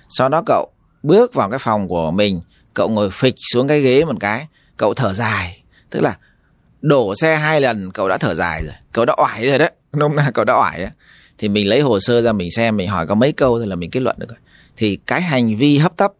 Sau 0.09 0.29
đó 0.29 0.43
cậu 0.45 0.71
bước 1.03 1.33
vào 1.33 1.49
cái 1.49 1.59
phòng 1.59 1.87
của 1.87 2.11
mình, 2.11 2.41
cậu 2.73 2.89
ngồi 2.89 3.09
phịch 3.11 3.35
xuống 3.53 3.67
cái 3.67 3.81
ghế 3.81 4.05
một 4.05 4.15
cái, 4.19 4.47
cậu 4.77 4.93
thở 4.93 5.13
dài. 5.13 5.63
Tức 5.89 5.99
là 5.99 6.17
đổ 6.81 7.15
xe 7.15 7.35
hai 7.35 7.61
lần, 7.61 7.91
cậu 7.91 8.09
đã 8.09 8.17
thở 8.17 8.35
dài 8.35 8.63
rồi. 8.63 8.73
Cậu 8.91 9.05
đã 9.05 9.15
oải 9.17 9.49
rồi 9.49 9.59
đấy. 9.59 9.71
Nôm 9.93 10.15
na 10.15 10.31
cậu 10.33 10.45
đã 10.45 10.59
oải 10.59 10.79
đấy 10.79 10.89
thì 11.37 11.49
mình 11.49 11.67
lấy 11.67 11.81
hồ 11.81 11.99
sơ 11.99 12.21
ra 12.21 12.31
mình 12.31 12.51
xem, 12.51 12.77
mình 12.77 12.89
hỏi 12.89 13.07
có 13.07 13.15
mấy 13.15 13.31
câu 13.31 13.57
thôi 13.57 13.67
là 13.67 13.75
mình 13.75 13.91
kết 13.91 13.99
luận 13.99 14.15
được 14.19 14.29
rồi. 14.29 14.39
Thì 14.77 14.99
cái 15.07 15.21
hành 15.21 15.57
vi 15.57 15.77
hấp 15.77 15.97
tấp, 15.97 16.11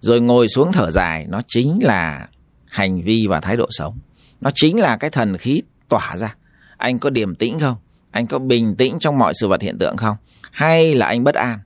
rồi 0.00 0.20
ngồi 0.20 0.48
xuống 0.48 0.72
thở 0.72 0.90
dài, 0.90 1.26
nó 1.28 1.42
chính 1.46 1.78
là 1.82 2.28
hành 2.66 3.02
vi 3.02 3.26
và 3.26 3.40
thái 3.40 3.56
độ 3.56 3.66
sống. 3.70 3.98
Nó 4.40 4.50
chính 4.54 4.80
là 4.80 4.96
cái 4.96 5.10
thần 5.10 5.36
khí 5.36 5.62
tỏa 5.88 6.16
ra 6.16 6.34
anh 6.82 6.98
có 6.98 7.10
điềm 7.10 7.34
tĩnh 7.34 7.60
không? 7.60 7.76
Anh 8.10 8.26
có 8.26 8.38
bình 8.38 8.76
tĩnh 8.76 8.98
trong 8.98 9.18
mọi 9.18 9.32
sự 9.40 9.48
vật 9.48 9.62
hiện 9.62 9.78
tượng 9.78 9.96
không? 9.96 10.16
Hay 10.50 10.94
là 10.94 11.06
anh 11.06 11.24
bất 11.24 11.34
an? 11.34 11.58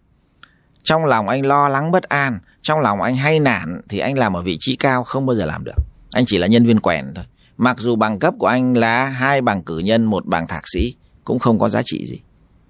Trong 0.83 1.05
lòng 1.05 1.29
anh 1.29 1.47
lo 1.47 1.69
lắng 1.69 1.91
bất 1.91 2.03
an, 2.03 2.39
trong 2.63 2.81
lòng 2.81 3.03
anh 3.03 3.17
hay 3.17 3.41
nản, 3.41 3.81
thì 3.89 3.99
anh 3.99 4.19
làm 4.19 4.37
ở 4.37 4.43
vị 4.43 4.57
trí 4.61 4.77
cao 4.77 5.05
không 5.05 5.27
bao 5.27 5.37
giờ 5.37 5.45
làm 5.45 5.65
được. 5.65 5.77
Anh 6.13 6.25
chỉ 6.27 6.39
là 6.39 6.47
nhân 6.47 6.67
viên 6.67 6.81
quèn 6.81 7.05
thôi. 7.15 7.25
Mặc 7.57 7.77
dù 7.79 7.97
bằng 7.97 8.19
cấp 8.19 8.35
của 8.39 8.47
anh 8.47 8.77
là 8.77 9.05
hai 9.05 9.41
bằng 9.41 9.63
cử 9.63 9.79
nhân, 9.79 10.05
một 10.05 10.27
bằng 10.27 10.47
thạc 10.47 10.63
sĩ, 10.73 10.95
cũng 11.25 11.39
không 11.39 11.59
có 11.59 11.69
giá 11.69 11.83
trị 11.85 12.07
gì. 12.07 12.21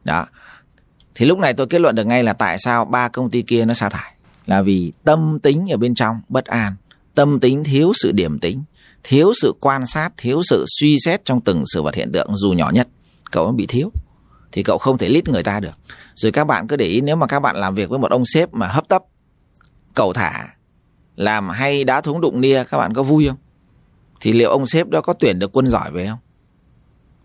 Đó. 0.04 0.26
Thì 1.14 1.26
lúc 1.26 1.38
này 1.38 1.54
tôi 1.54 1.66
kết 1.66 1.80
luận 1.80 1.94
được 1.94 2.04
ngay 2.04 2.24
là 2.24 2.32
tại 2.32 2.56
sao 2.58 2.84
ba 2.84 3.08
công 3.08 3.30
ty 3.30 3.42
kia 3.42 3.64
nó 3.64 3.74
sa 3.74 3.88
thải. 3.88 4.12
Là 4.46 4.62
vì 4.62 4.92
tâm 5.04 5.38
tính 5.42 5.66
ở 5.70 5.76
bên 5.76 5.94
trong 5.94 6.20
bất 6.28 6.44
an, 6.44 6.72
tâm 7.14 7.40
tính 7.40 7.64
thiếu 7.64 7.92
sự 7.94 8.12
điểm 8.12 8.38
tính 8.38 8.64
thiếu 9.08 9.32
sự 9.42 9.54
quan 9.60 9.86
sát, 9.86 10.10
thiếu 10.16 10.40
sự 10.44 10.64
suy 10.78 10.96
xét 10.98 11.24
trong 11.24 11.40
từng 11.40 11.62
sự 11.66 11.82
vật 11.82 11.94
hiện 11.94 12.12
tượng, 12.12 12.36
dù 12.36 12.52
nhỏ 12.52 12.70
nhất, 12.74 12.88
cậu 13.30 13.52
bị 13.52 13.66
thiếu, 13.66 13.90
thì 14.52 14.62
cậu 14.62 14.78
không 14.78 14.98
thể 14.98 15.08
lít 15.08 15.28
người 15.28 15.42
ta 15.42 15.60
được. 15.60 15.78
Rồi 16.14 16.32
các 16.32 16.44
bạn 16.44 16.66
cứ 16.66 16.76
để 16.76 16.86
ý, 16.86 17.00
nếu 17.00 17.16
mà 17.16 17.26
các 17.26 17.40
bạn 17.40 17.56
làm 17.56 17.74
việc 17.74 17.90
với 17.90 17.98
một 17.98 18.10
ông 18.10 18.22
sếp 18.26 18.54
mà 18.54 18.66
hấp 18.66 18.88
tấp 18.88 19.02
cầu 19.94 20.12
thả, 20.12 20.48
làm 21.16 21.48
hay 21.48 21.84
đá 21.84 22.00
thúng 22.00 22.20
đụng 22.20 22.40
nia, 22.40 22.64
các 22.64 22.78
bạn 22.78 22.94
có 22.94 23.02
vui 23.02 23.28
không? 23.28 23.36
Thì 24.20 24.32
liệu 24.32 24.50
ông 24.50 24.66
sếp 24.66 24.88
đó 24.88 25.00
có 25.00 25.12
tuyển 25.12 25.38
được 25.38 25.56
quân 25.56 25.66
giỏi 25.66 25.90
về 25.90 26.06
không? 26.06 26.18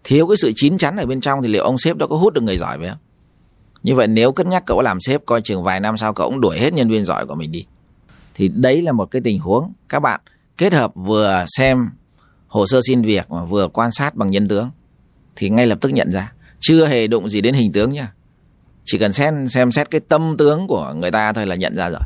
Thiếu 0.03 0.27
cái 0.27 0.37
sự 0.37 0.51
chín 0.55 0.77
chắn 0.77 0.97
ở 0.97 1.05
bên 1.05 1.21
trong 1.21 1.41
thì 1.41 1.47
liệu 1.47 1.63
ông 1.63 1.77
sếp 1.77 1.97
đó 1.97 2.07
có 2.07 2.15
hút 2.15 2.33
được 2.33 2.41
người 2.41 2.57
giỏi 2.57 2.77
về 2.77 2.89
không? 2.89 2.99
Như 3.83 3.95
vậy 3.95 4.07
nếu 4.07 4.31
cân 4.31 4.49
nhắc 4.49 4.63
cậu 4.65 4.81
làm 4.81 5.01
sếp 5.01 5.25
coi 5.25 5.41
chừng 5.41 5.63
vài 5.63 5.79
năm 5.79 5.97
sau 5.97 6.13
cậu 6.13 6.29
cũng 6.29 6.41
đuổi 6.41 6.59
hết 6.59 6.73
nhân 6.73 6.89
viên 6.89 7.05
giỏi 7.05 7.25
của 7.25 7.35
mình 7.35 7.51
đi. 7.51 7.65
Thì 8.33 8.47
đấy 8.47 8.81
là 8.81 8.91
một 8.91 9.11
cái 9.11 9.21
tình 9.21 9.39
huống 9.39 9.73
các 9.89 9.99
bạn 9.99 10.21
kết 10.61 10.73
hợp 10.73 10.91
vừa 10.95 11.45
xem 11.57 11.89
hồ 12.47 12.65
sơ 12.65 12.79
xin 12.87 13.01
việc 13.01 13.31
mà 13.31 13.45
vừa 13.45 13.67
quan 13.67 13.91
sát 13.91 14.15
bằng 14.15 14.31
nhân 14.31 14.47
tướng 14.47 14.69
thì 15.35 15.49
ngay 15.49 15.67
lập 15.67 15.77
tức 15.81 15.89
nhận 15.89 16.11
ra 16.11 16.31
chưa 16.59 16.85
hề 16.85 17.07
đụng 17.07 17.29
gì 17.29 17.41
đến 17.41 17.53
hình 17.53 17.71
tướng 17.71 17.91
nha 17.91 18.11
chỉ 18.85 18.97
cần 18.97 19.13
xem 19.13 19.47
xem 19.47 19.71
xét 19.71 19.91
cái 19.91 20.01
tâm 20.09 20.35
tướng 20.37 20.67
của 20.67 20.93
người 20.93 21.11
ta 21.11 21.33
thôi 21.33 21.47
là 21.47 21.55
nhận 21.55 21.75
ra 21.75 21.89
rồi 21.89 22.01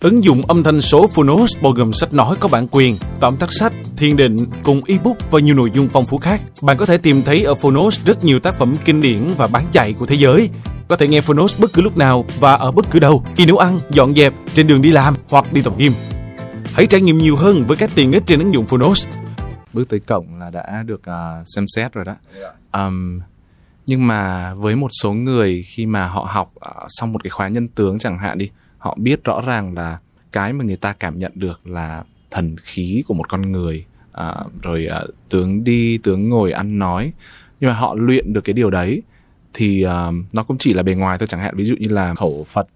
Ứng 0.00 0.24
dụng 0.24 0.42
âm 0.46 0.62
thanh 0.62 0.80
số 0.80 1.06
Phonos 1.06 1.56
bao 1.62 1.72
gồm 1.72 1.92
sách 1.92 2.14
nói 2.14 2.36
có 2.40 2.48
bản 2.48 2.66
quyền, 2.70 2.96
tóm 3.20 3.36
tắt 3.36 3.48
sách, 3.52 3.72
thiền 3.96 4.16
định 4.16 4.46
cùng 4.62 4.80
ebook 4.86 5.30
và 5.30 5.40
nhiều 5.40 5.54
nội 5.54 5.70
dung 5.74 5.88
phong 5.92 6.04
phú 6.04 6.18
khác. 6.18 6.40
Bạn 6.62 6.76
có 6.76 6.86
thể 6.86 6.96
tìm 6.96 7.22
thấy 7.22 7.42
ở 7.42 7.54
Phonos 7.54 8.00
rất 8.04 8.24
nhiều 8.24 8.40
tác 8.40 8.58
phẩm 8.58 8.74
kinh 8.84 9.00
điển 9.00 9.30
và 9.36 9.46
bán 9.46 9.64
chạy 9.72 9.92
của 9.92 10.06
thế 10.06 10.14
giới. 10.14 10.48
Có 10.88 10.96
thể 10.96 11.08
nghe 11.08 11.20
Phonos 11.20 11.60
bất 11.60 11.72
cứ 11.72 11.82
lúc 11.82 11.96
nào 11.96 12.24
và 12.40 12.54
ở 12.54 12.70
bất 12.70 12.90
cứ 12.90 12.98
đâu, 12.98 13.24
khi 13.36 13.46
nấu 13.46 13.58
ăn, 13.58 13.78
dọn 13.90 14.14
dẹp, 14.14 14.32
trên 14.54 14.66
đường 14.66 14.82
đi 14.82 14.90
làm 14.90 15.14
hoặc 15.30 15.52
đi 15.52 15.62
tập 15.62 15.72
gym. 15.78 15.92
Hãy 16.74 16.86
trải 16.86 17.00
nghiệm 17.00 17.18
nhiều 17.18 17.36
hơn 17.36 17.64
với 17.66 17.76
các 17.76 17.90
tiện 17.94 18.12
ích 18.12 18.22
trên 18.26 18.38
ứng 18.38 18.54
dụng 18.54 18.66
Phonos. 18.66 19.06
bước 19.72 19.88
tới 19.88 20.00
cổng 20.00 20.38
là 20.38 20.50
đã 20.50 20.82
được 20.86 21.00
uh, 21.00 21.46
xem 21.54 21.64
xét 21.76 21.92
rồi 21.92 22.04
đó. 22.04 22.16
Um, 22.72 23.20
nhưng 23.86 24.06
mà 24.06 24.54
với 24.54 24.76
một 24.76 24.88
số 25.02 25.12
người 25.12 25.64
khi 25.68 25.86
mà 25.86 26.08
họ 26.08 26.28
học 26.30 26.52
uh, 26.56 26.86
xong 26.88 27.12
một 27.12 27.22
cái 27.24 27.30
khóa 27.30 27.48
nhân 27.48 27.68
tướng 27.68 27.98
chẳng 27.98 28.18
hạn 28.18 28.38
đi 28.38 28.50
họ 28.78 28.96
biết 29.00 29.24
rõ 29.24 29.40
ràng 29.46 29.74
là 29.74 29.98
cái 30.32 30.52
mà 30.52 30.64
người 30.64 30.76
ta 30.76 30.92
cảm 30.92 31.18
nhận 31.18 31.32
được 31.34 31.66
là 31.66 32.04
thần 32.30 32.56
khí 32.62 33.04
của 33.08 33.14
một 33.14 33.28
con 33.28 33.52
người 33.52 33.84
uh, 34.10 34.62
rồi 34.62 34.88
uh, 35.04 35.10
tướng 35.28 35.64
đi 35.64 35.98
tướng 35.98 36.28
ngồi 36.28 36.52
ăn 36.52 36.78
nói. 36.78 37.12
Nhưng 37.60 37.70
mà 37.70 37.76
họ 37.76 37.94
luyện 37.94 38.32
được 38.32 38.44
cái 38.44 38.52
điều 38.52 38.70
đấy 38.70 39.02
thì 39.54 39.86
uh, 39.86 40.14
nó 40.32 40.42
cũng 40.42 40.58
chỉ 40.58 40.74
là 40.74 40.82
bề 40.82 40.94
ngoài 40.94 41.18
thôi 41.18 41.26
chẳng 41.26 41.40
hạn. 41.40 41.54
Ví 41.56 41.64
dụ 41.64 41.74
như 41.78 41.88
là 41.88 42.14
khẩu 42.14 42.46
phật 42.48 42.66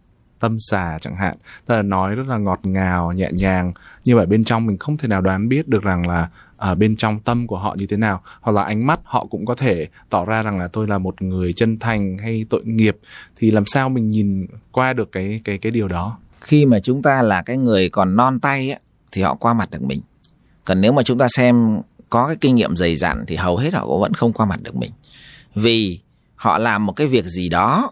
tâm 0.41 0.57
xà 0.59 0.99
chẳng 1.01 1.16
hạn. 1.16 1.34
Tức 1.66 1.74
là 1.74 1.82
nói 1.82 2.14
rất 2.14 2.26
là 2.26 2.39
ngọt 2.39 2.61
ngào 2.62 3.12
nhẹ 3.12 3.28
nhàng 3.32 3.72
như 4.05 4.16
vậy 4.16 4.26
bên 4.26 4.45
trong 4.45 4.66
mình 4.66 4.78
không 4.78 4.97
thể 4.97 5.09
nào 5.09 5.20
đoán 5.20 5.49
biết 5.49 5.68
được 5.68 5.82
rằng 5.82 6.09
là 6.09 6.28
ở 6.57 6.74
bên 6.74 6.97
trong 6.97 7.20
tâm 7.20 7.47
của 7.47 7.59
họ 7.59 7.74
như 7.78 7.87
thế 7.87 7.97
nào. 7.97 8.22
Hoặc 8.41 8.53
là 8.53 8.62
ánh 8.62 8.87
mắt 8.87 9.01
họ 9.05 9.26
cũng 9.30 9.47
có 9.47 9.55
thể 9.55 9.87
tỏ 10.11 10.24
ra 10.24 10.43
rằng 10.43 10.59
là 10.59 10.68
tôi 10.68 10.89
là 10.89 10.99
một 10.99 11.22
người 11.22 11.53
chân 11.53 11.78
thành 11.78 12.18
hay 12.18 12.45
tội 12.51 12.62
nghiệp 12.64 12.97
thì 13.37 13.51
làm 13.51 13.66
sao 13.66 13.89
mình 13.89 14.09
nhìn 14.09 14.47
qua 14.72 14.93
được 14.93 15.12
cái 15.12 15.41
cái 15.45 15.59
cái 15.59 15.72
điều 15.72 15.89
đó? 15.89 16.18
Khi 16.41 16.66
mà 16.66 16.80
chúng 16.80 17.03
ta 17.03 17.22
là 17.22 17.43
cái 17.43 17.57
người 17.57 17.91
còn 17.91 18.16
non 18.16 18.41
tay 18.41 18.70
á, 18.70 18.78
thì 19.12 19.22
họ 19.22 19.34
qua 19.34 19.55
mặt 19.55 19.70
được 19.70 19.82
mình. 19.82 20.01
Còn 20.64 20.80
nếu 20.80 20.93
mà 20.93 21.03
chúng 21.03 21.18
ta 21.18 21.26
xem 21.28 21.80
có 22.11 22.26
cái 22.26 22.37
kinh 22.37 22.55
nghiệm 22.55 22.76
dày 22.76 22.97
dặn 22.97 23.24
thì 23.26 23.37
hầu 23.37 23.57
hết 23.57 23.74
họ 23.74 23.87
cũng 23.87 24.01
vẫn 24.01 24.14
không 24.14 24.32
qua 24.32 24.47
mặt 24.47 24.62
được 24.62 24.76
mình. 24.76 24.91
Vì 25.55 26.01
họ 26.34 26.59
làm 26.59 26.87
một 26.87 26.93
cái 26.93 27.07
việc 27.07 27.24
gì 27.24 27.49
đó 27.49 27.91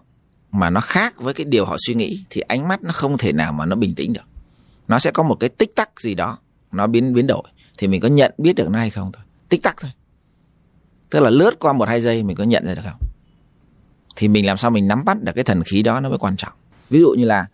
mà 0.54 0.70
nó 0.70 0.80
khác 0.80 1.14
với 1.20 1.34
cái 1.34 1.44
điều 1.44 1.64
họ 1.64 1.76
suy 1.86 1.94
nghĩ 1.94 2.24
thì 2.30 2.40
ánh 2.40 2.68
mắt 2.68 2.82
nó 2.82 2.92
không 2.92 3.18
thể 3.18 3.32
nào 3.32 3.52
mà 3.52 3.66
nó 3.66 3.76
bình 3.76 3.94
tĩnh 3.94 4.12
được. 4.12 4.24
Nó 4.88 4.98
sẽ 4.98 5.10
có 5.10 5.22
một 5.22 5.36
cái 5.40 5.48
tích 5.48 5.74
tắc 5.74 6.00
gì 6.00 6.14
đó 6.14 6.38
nó 6.72 6.86
biến 6.86 7.14
biến 7.14 7.26
đổi. 7.26 7.42
Thì 7.78 7.86
mình 7.86 8.00
có 8.00 8.08
nhận 8.08 8.32
biết 8.38 8.52
được 8.56 8.70
nó 8.70 8.78
hay 8.78 8.90
không 8.90 9.12
thôi. 9.12 9.22
Tích 9.48 9.62
tắc 9.62 9.76
thôi. 9.80 9.90
Tức 11.10 11.20
là 11.20 11.30
lướt 11.30 11.58
qua 11.58 11.72
một 11.72 11.88
hai 11.88 12.00
giây 12.00 12.22
mình 12.22 12.36
có 12.36 12.44
nhận 12.44 12.66
ra 12.66 12.74
được 12.74 12.82
không? 12.84 13.00
Thì 14.16 14.28
mình 14.28 14.46
làm 14.46 14.56
sao 14.56 14.70
mình 14.70 14.88
nắm 14.88 15.04
bắt 15.04 15.22
được 15.22 15.32
cái 15.34 15.44
thần 15.44 15.62
khí 15.62 15.82
đó 15.82 16.00
nó 16.00 16.08
mới 16.08 16.18
quan 16.18 16.36
trọng. 16.36 16.52
Ví 16.90 17.00
dụ 17.00 17.10
như 17.10 17.24
là 17.24 17.46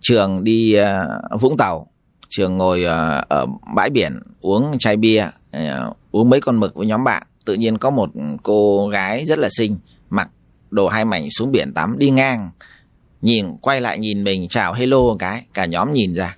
trường 0.00 0.44
đi 0.44 0.76
uh, 0.80 1.40
vũng 1.40 1.56
tàu 1.56 1.86
trường 2.28 2.56
ngồi 2.56 2.80
uh, 2.80 3.28
ở 3.28 3.46
bãi 3.74 3.90
biển 3.90 4.20
uống 4.40 4.78
chai 4.78 4.96
bia 4.96 5.26
uh, 5.56 5.96
uống 6.10 6.30
mấy 6.30 6.40
con 6.40 6.60
mực 6.60 6.74
với 6.74 6.86
nhóm 6.86 7.04
bạn. 7.04 7.26
Tự 7.44 7.54
nhiên 7.54 7.78
có 7.78 7.90
một 7.90 8.10
cô 8.42 8.88
gái 8.88 9.24
rất 9.26 9.38
là 9.38 9.48
xinh 9.58 9.78
đồ 10.76 10.88
hai 10.88 11.04
mảnh 11.04 11.28
xuống 11.30 11.52
biển 11.52 11.72
tắm 11.74 11.98
đi 11.98 12.10
ngang. 12.10 12.50
Nhìn, 13.22 13.56
quay 13.56 13.80
lại 13.80 13.98
nhìn 13.98 14.24
mình, 14.24 14.48
chào 14.48 14.72
hello 14.72 14.98
một 14.98 15.16
cái, 15.18 15.44
cả 15.54 15.64
nhóm 15.66 15.92
nhìn 15.92 16.14
ra. 16.14 16.36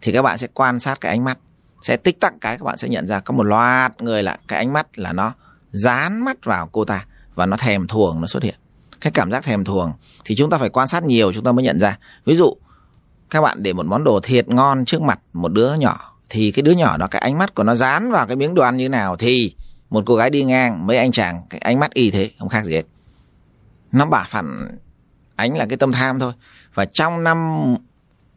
Thì 0.00 0.12
các 0.12 0.22
bạn 0.22 0.38
sẽ 0.38 0.46
quan 0.54 0.78
sát 0.78 1.00
cái 1.00 1.10
ánh 1.10 1.24
mắt, 1.24 1.38
sẽ 1.82 1.96
tích 1.96 2.20
tắc 2.20 2.34
cái 2.40 2.58
các 2.58 2.64
bạn 2.64 2.76
sẽ 2.76 2.88
nhận 2.88 3.06
ra 3.06 3.20
có 3.20 3.34
một 3.34 3.42
loạt 3.42 4.02
người 4.02 4.22
là 4.22 4.36
cái 4.48 4.58
ánh 4.58 4.72
mắt 4.72 4.98
là 4.98 5.12
nó 5.12 5.32
dán 5.72 6.24
mắt 6.24 6.44
vào 6.44 6.68
cô 6.72 6.84
ta 6.84 7.04
và 7.34 7.46
nó 7.46 7.56
thèm 7.56 7.86
thuồng 7.86 8.20
nó 8.20 8.26
xuất 8.26 8.42
hiện. 8.42 8.54
Cái 9.00 9.10
cảm 9.10 9.30
giác 9.30 9.44
thèm 9.44 9.64
thuồng 9.64 9.92
thì 10.24 10.34
chúng 10.34 10.50
ta 10.50 10.58
phải 10.58 10.68
quan 10.68 10.88
sát 10.88 11.04
nhiều 11.04 11.32
chúng 11.32 11.44
ta 11.44 11.52
mới 11.52 11.64
nhận 11.64 11.78
ra. 11.78 11.98
Ví 12.24 12.34
dụ, 12.34 12.56
các 13.30 13.40
bạn 13.40 13.62
để 13.62 13.72
một 13.72 13.86
món 13.86 14.04
đồ 14.04 14.20
thiệt 14.20 14.48
ngon 14.48 14.84
trước 14.84 15.02
mặt 15.02 15.20
một 15.32 15.52
đứa 15.52 15.74
nhỏ 15.74 16.14
thì 16.28 16.50
cái 16.50 16.62
đứa 16.62 16.72
nhỏ 16.72 16.96
đó, 16.96 17.06
cái 17.10 17.20
ánh 17.20 17.38
mắt 17.38 17.54
của 17.54 17.62
nó 17.62 17.74
dán 17.74 18.10
vào 18.10 18.26
cái 18.26 18.36
miếng 18.36 18.54
đồ 18.54 18.62
ăn 18.62 18.76
như 18.76 18.88
nào 18.88 19.16
thì 19.16 19.54
một 19.90 20.04
cô 20.06 20.14
gái 20.14 20.30
đi 20.30 20.44
ngang 20.44 20.86
mấy 20.86 20.96
anh 20.96 21.12
chàng, 21.12 21.42
cái 21.50 21.60
ánh 21.60 21.80
mắt 21.80 21.94
y 21.94 22.10
thế, 22.10 22.30
không 22.38 22.48
khác 22.48 22.64
gì 22.64 22.74
hết 22.74 22.82
nó 23.92 24.06
bả 24.06 24.24
phản 24.28 24.78
ánh 25.36 25.56
là 25.56 25.66
cái 25.66 25.76
tâm 25.76 25.92
tham 25.92 26.18
thôi. 26.18 26.32
Và 26.74 26.84
trong 26.84 27.24
năm 27.24 27.62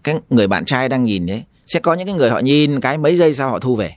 cái 0.03 0.15
người 0.29 0.47
bạn 0.47 0.65
trai 0.65 0.89
đang 0.89 1.03
nhìn 1.03 1.25
đấy 1.25 1.43
sẽ 1.65 1.79
có 1.79 1.93
những 1.93 2.07
cái 2.07 2.15
người 2.15 2.29
họ 2.29 2.39
nhìn 2.39 2.79
cái 2.79 2.97
mấy 2.97 3.15
giây 3.15 3.33
sau 3.33 3.49
họ 3.49 3.59
thu 3.59 3.75
về. 3.75 3.95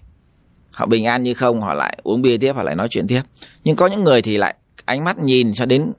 Họ 0.74 0.86
bình 0.86 1.04
an 1.04 1.22
như 1.22 1.34
không, 1.34 1.60
họ 1.60 1.74
lại 1.74 1.98
uống 2.02 2.22
bia 2.22 2.36
tiếp, 2.38 2.52
họ 2.52 2.62
lại 2.62 2.76
nói 2.76 2.88
chuyện 2.90 3.06
tiếp. 3.06 3.22
Nhưng 3.64 3.76
có 3.76 3.86
những 3.86 4.04
người 4.04 4.22
thì 4.22 4.36
lại 4.36 4.54
ánh 4.84 5.04
mắt 5.04 5.18
nhìn 5.18 5.52
cho 5.54 5.66
đến 5.66 5.92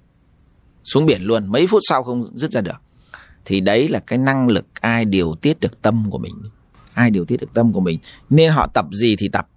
xuống 0.84 1.06
biển 1.06 1.22
luôn, 1.22 1.52
mấy 1.52 1.68
phút 1.68 1.82
sau 1.90 2.04
không 2.04 2.38
dứt 2.38 2.52
ra 2.52 2.62
được. 2.62 2.82
Thì 3.46 3.62
đấy 3.62 3.88
là 3.88 4.00
cái 4.00 4.20
năng 4.20 4.48
lực 4.48 4.66
ai 4.82 5.06
điều 5.06 5.36
tiết 5.36 5.60
được 5.60 5.82
tâm 5.82 6.10
của 6.10 6.18
mình. 6.18 6.34
Ai 6.94 7.10
điều 7.12 7.26
tiết 7.26 7.38
được 7.42 7.54
tâm 7.54 7.74
của 7.74 7.80
mình. 7.80 8.00
Nên 8.30 8.52
họ 8.52 8.68
tập 8.74 8.86
gì 8.92 9.16
thì 9.16 9.30
tập. 9.30 9.48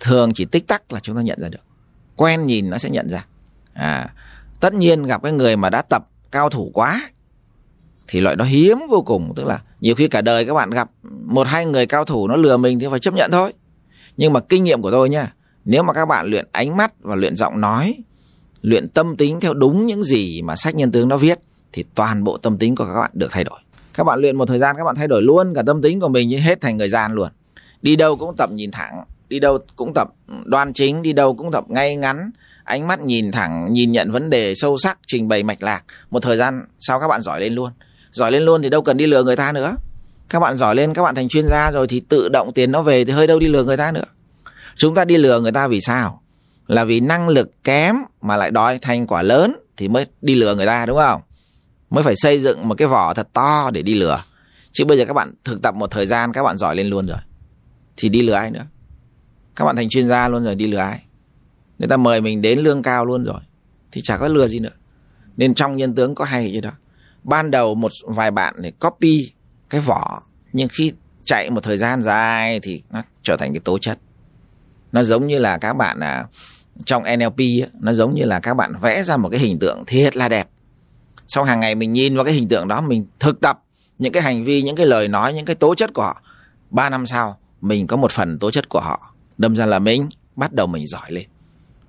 Thường 0.00 0.32
chỉ 0.34 0.44
tích 0.44 0.66
tắc 0.66 0.92
là 0.92 1.00
chúng 1.00 1.16
ta 1.16 1.22
nhận 1.22 1.40
ra 1.40 1.48
được. 1.48 1.62
Quen 2.16 2.46
nhìn 2.46 2.70
nó 2.70 2.78
sẽ 2.78 2.90
nhận 2.90 3.08
ra. 3.08 3.26
À 3.72 4.14
tất 4.64 4.74
nhiên 4.74 5.02
gặp 5.02 5.22
cái 5.22 5.32
người 5.32 5.56
mà 5.56 5.70
đã 5.70 5.82
tập 5.82 6.08
cao 6.30 6.48
thủ 6.48 6.70
quá, 6.74 7.10
thì 8.08 8.20
loại 8.20 8.36
đó 8.36 8.44
hiếm 8.44 8.78
vô 8.90 9.02
cùng. 9.02 9.32
Tức 9.36 9.46
là 9.46 9.60
nhiều 9.80 9.94
khi 9.94 10.08
cả 10.08 10.20
đời 10.20 10.46
các 10.46 10.54
bạn 10.54 10.70
gặp 10.70 10.90
một 11.24 11.46
hai 11.46 11.66
người 11.66 11.86
cao 11.86 12.04
thủ 12.04 12.28
nó 12.28 12.36
lừa 12.36 12.56
mình 12.56 12.78
thì 12.78 12.86
phải 12.90 13.00
chấp 13.00 13.14
nhận 13.14 13.30
thôi. 13.30 13.52
Nhưng 14.16 14.32
mà 14.32 14.40
kinh 14.40 14.64
nghiệm 14.64 14.82
của 14.82 14.90
tôi 14.90 15.08
nha, 15.08 15.32
nếu 15.64 15.82
mà 15.82 15.92
các 15.92 16.06
bạn 16.06 16.26
luyện 16.26 16.46
ánh 16.52 16.76
mắt 16.76 16.92
và 17.00 17.14
luyện 17.14 17.36
giọng 17.36 17.60
nói, 17.60 17.94
luyện 18.62 18.88
tâm 18.88 19.16
tính 19.16 19.40
theo 19.40 19.54
đúng 19.54 19.86
những 19.86 20.02
gì 20.02 20.42
mà 20.42 20.56
sách 20.56 20.74
nhân 20.74 20.92
tướng 20.92 21.08
nó 21.08 21.16
viết, 21.16 21.38
thì 21.72 21.84
toàn 21.94 22.24
bộ 22.24 22.38
tâm 22.38 22.58
tính 22.58 22.76
của 22.76 22.86
các 22.86 23.00
bạn 23.00 23.10
được 23.14 23.28
thay 23.30 23.44
đổi. 23.44 23.60
Các 23.94 24.04
bạn 24.04 24.20
luyện 24.20 24.36
một 24.36 24.46
thời 24.46 24.58
gian, 24.58 24.76
các 24.76 24.84
bạn 24.84 24.96
thay 24.96 25.08
đổi 25.08 25.22
luôn 25.22 25.54
cả 25.54 25.62
tâm 25.66 25.82
tính 25.82 26.00
của 26.00 26.08
mình 26.08 26.28
như 26.28 26.38
hết 26.38 26.60
thành 26.60 26.76
người 26.76 26.88
gian 26.88 27.12
luôn. 27.12 27.28
Đi 27.82 27.96
đâu 27.96 28.16
cũng 28.16 28.36
tập 28.36 28.50
nhìn 28.52 28.70
thẳng, 28.70 29.04
đi 29.28 29.40
đâu 29.40 29.58
cũng 29.76 29.94
tập 29.94 30.08
đoan 30.44 30.72
chính, 30.72 31.02
đi 31.02 31.12
đâu 31.12 31.34
cũng 31.34 31.52
tập 31.52 31.64
ngay 31.68 31.96
ngắn 31.96 32.30
ánh 32.64 32.86
mắt 32.88 33.00
nhìn 33.00 33.32
thẳng, 33.32 33.72
nhìn 33.72 33.92
nhận 33.92 34.10
vấn 34.10 34.30
đề 34.30 34.54
sâu 34.54 34.76
sắc, 34.78 34.98
trình 35.06 35.28
bày 35.28 35.42
mạch 35.42 35.62
lạc. 35.62 35.84
Một 36.10 36.22
thời 36.22 36.36
gian 36.36 36.64
sau 36.78 37.00
các 37.00 37.08
bạn 37.08 37.22
giỏi 37.22 37.40
lên 37.40 37.54
luôn. 37.54 37.70
Giỏi 38.12 38.32
lên 38.32 38.42
luôn 38.42 38.62
thì 38.62 38.68
đâu 38.70 38.82
cần 38.82 38.96
đi 38.96 39.06
lừa 39.06 39.22
người 39.22 39.36
ta 39.36 39.52
nữa. 39.52 39.76
Các 40.28 40.40
bạn 40.40 40.56
giỏi 40.56 40.74
lên, 40.74 40.94
các 40.94 41.02
bạn 41.02 41.14
thành 41.14 41.28
chuyên 41.28 41.48
gia 41.48 41.70
rồi 41.70 41.88
thì 41.88 42.00
tự 42.00 42.28
động 42.28 42.52
tiền 42.52 42.72
nó 42.72 42.82
về 42.82 43.04
thì 43.04 43.12
hơi 43.12 43.26
đâu 43.26 43.38
đi 43.38 43.46
lừa 43.46 43.64
người 43.64 43.76
ta 43.76 43.92
nữa. 43.92 44.04
Chúng 44.76 44.94
ta 44.94 45.04
đi 45.04 45.16
lừa 45.16 45.40
người 45.40 45.52
ta 45.52 45.68
vì 45.68 45.80
sao? 45.80 46.22
Là 46.66 46.84
vì 46.84 47.00
năng 47.00 47.28
lực 47.28 47.64
kém 47.64 47.96
mà 48.20 48.36
lại 48.36 48.50
đòi 48.50 48.78
thành 48.78 49.06
quả 49.06 49.22
lớn 49.22 49.56
thì 49.76 49.88
mới 49.88 50.06
đi 50.22 50.34
lừa 50.34 50.54
người 50.54 50.66
ta, 50.66 50.86
đúng 50.86 50.98
không? 50.98 51.20
Mới 51.90 52.04
phải 52.04 52.14
xây 52.16 52.40
dựng 52.40 52.68
một 52.68 52.74
cái 52.78 52.88
vỏ 52.88 53.14
thật 53.14 53.28
to 53.32 53.70
để 53.72 53.82
đi 53.82 53.94
lừa. 53.94 54.22
Chứ 54.72 54.84
bây 54.84 54.98
giờ 54.98 55.04
các 55.04 55.12
bạn 55.12 55.34
thực 55.44 55.62
tập 55.62 55.74
một 55.74 55.90
thời 55.90 56.06
gian, 56.06 56.32
các 56.32 56.42
bạn 56.42 56.58
giỏi 56.58 56.76
lên 56.76 56.86
luôn 56.86 57.06
rồi, 57.06 57.18
thì 57.96 58.08
đi 58.08 58.22
lừa 58.22 58.32
ai 58.32 58.50
nữa? 58.50 58.64
Các 59.56 59.64
bạn 59.64 59.76
thành 59.76 59.88
chuyên 59.88 60.08
gia 60.08 60.28
luôn 60.28 60.44
rồi, 60.44 60.54
đi 60.54 60.66
lừa 60.66 60.78
ai? 60.78 61.02
Người 61.78 61.88
ta 61.88 61.96
mời 61.96 62.20
mình 62.20 62.42
đến 62.42 62.58
lương 62.58 62.82
cao 62.82 63.04
luôn 63.04 63.24
rồi 63.24 63.40
thì 63.92 64.00
chả 64.00 64.16
có 64.16 64.28
lừa 64.28 64.46
gì 64.46 64.58
nữa. 64.58 64.70
Nên 65.36 65.54
trong 65.54 65.76
nhân 65.76 65.94
tướng 65.94 66.14
có 66.14 66.24
hay 66.24 66.52
như 66.52 66.60
đó. 66.60 66.70
Ban 67.24 67.50
đầu 67.50 67.74
một 67.74 67.92
vài 68.02 68.30
bạn 68.30 68.54
để 68.58 68.70
copy 68.70 69.32
cái 69.70 69.80
vỏ 69.80 70.22
nhưng 70.52 70.68
khi 70.68 70.92
chạy 71.24 71.50
một 71.50 71.60
thời 71.64 71.78
gian 71.78 72.02
dài 72.02 72.60
thì 72.60 72.82
nó 72.90 73.02
trở 73.22 73.36
thành 73.36 73.52
cái 73.52 73.60
tố 73.64 73.78
chất. 73.78 73.98
Nó 74.92 75.02
giống 75.04 75.26
như 75.26 75.38
là 75.38 75.58
các 75.58 75.72
bạn 75.72 76.00
à, 76.00 76.26
trong 76.84 77.02
NLP 77.16 77.38
nó 77.80 77.92
giống 77.92 78.14
như 78.14 78.24
là 78.24 78.40
các 78.40 78.54
bạn 78.54 78.72
vẽ 78.80 79.04
ra 79.04 79.16
một 79.16 79.28
cái 79.28 79.40
hình 79.40 79.58
tượng 79.58 79.84
thiệt 79.86 80.16
là 80.16 80.28
đẹp. 80.28 80.48
Sau 81.28 81.44
hàng 81.44 81.60
ngày 81.60 81.74
mình 81.74 81.92
nhìn 81.92 82.16
vào 82.16 82.24
cái 82.24 82.34
hình 82.34 82.48
tượng 82.48 82.68
đó 82.68 82.80
mình 82.80 83.06
thực 83.20 83.40
tập 83.40 83.62
những 83.98 84.12
cái 84.12 84.22
hành 84.22 84.44
vi 84.44 84.62
những 84.62 84.76
cái 84.76 84.86
lời 84.86 85.08
nói 85.08 85.32
những 85.32 85.44
cái 85.44 85.56
tố 85.56 85.74
chất 85.74 85.94
của 85.94 86.02
họ. 86.02 86.22
Ba 86.70 86.90
năm 86.90 87.06
sau 87.06 87.38
mình 87.60 87.86
có 87.86 87.96
một 87.96 88.12
phần 88.12 88.38
tố 88.38 88.50
chất 88.50 88.68
của 88.68 88.80
họ. 88.80 89.14
Đâm 89.38 89.56
ra 89.56 89.66
là 89.66 89.78
mình 89.78 90.08
bắt 90.36 90.52
đầu 90.52 90.66
mình 90.66 90.86
giỏi 90.86 91.12
lên 91.12 91.26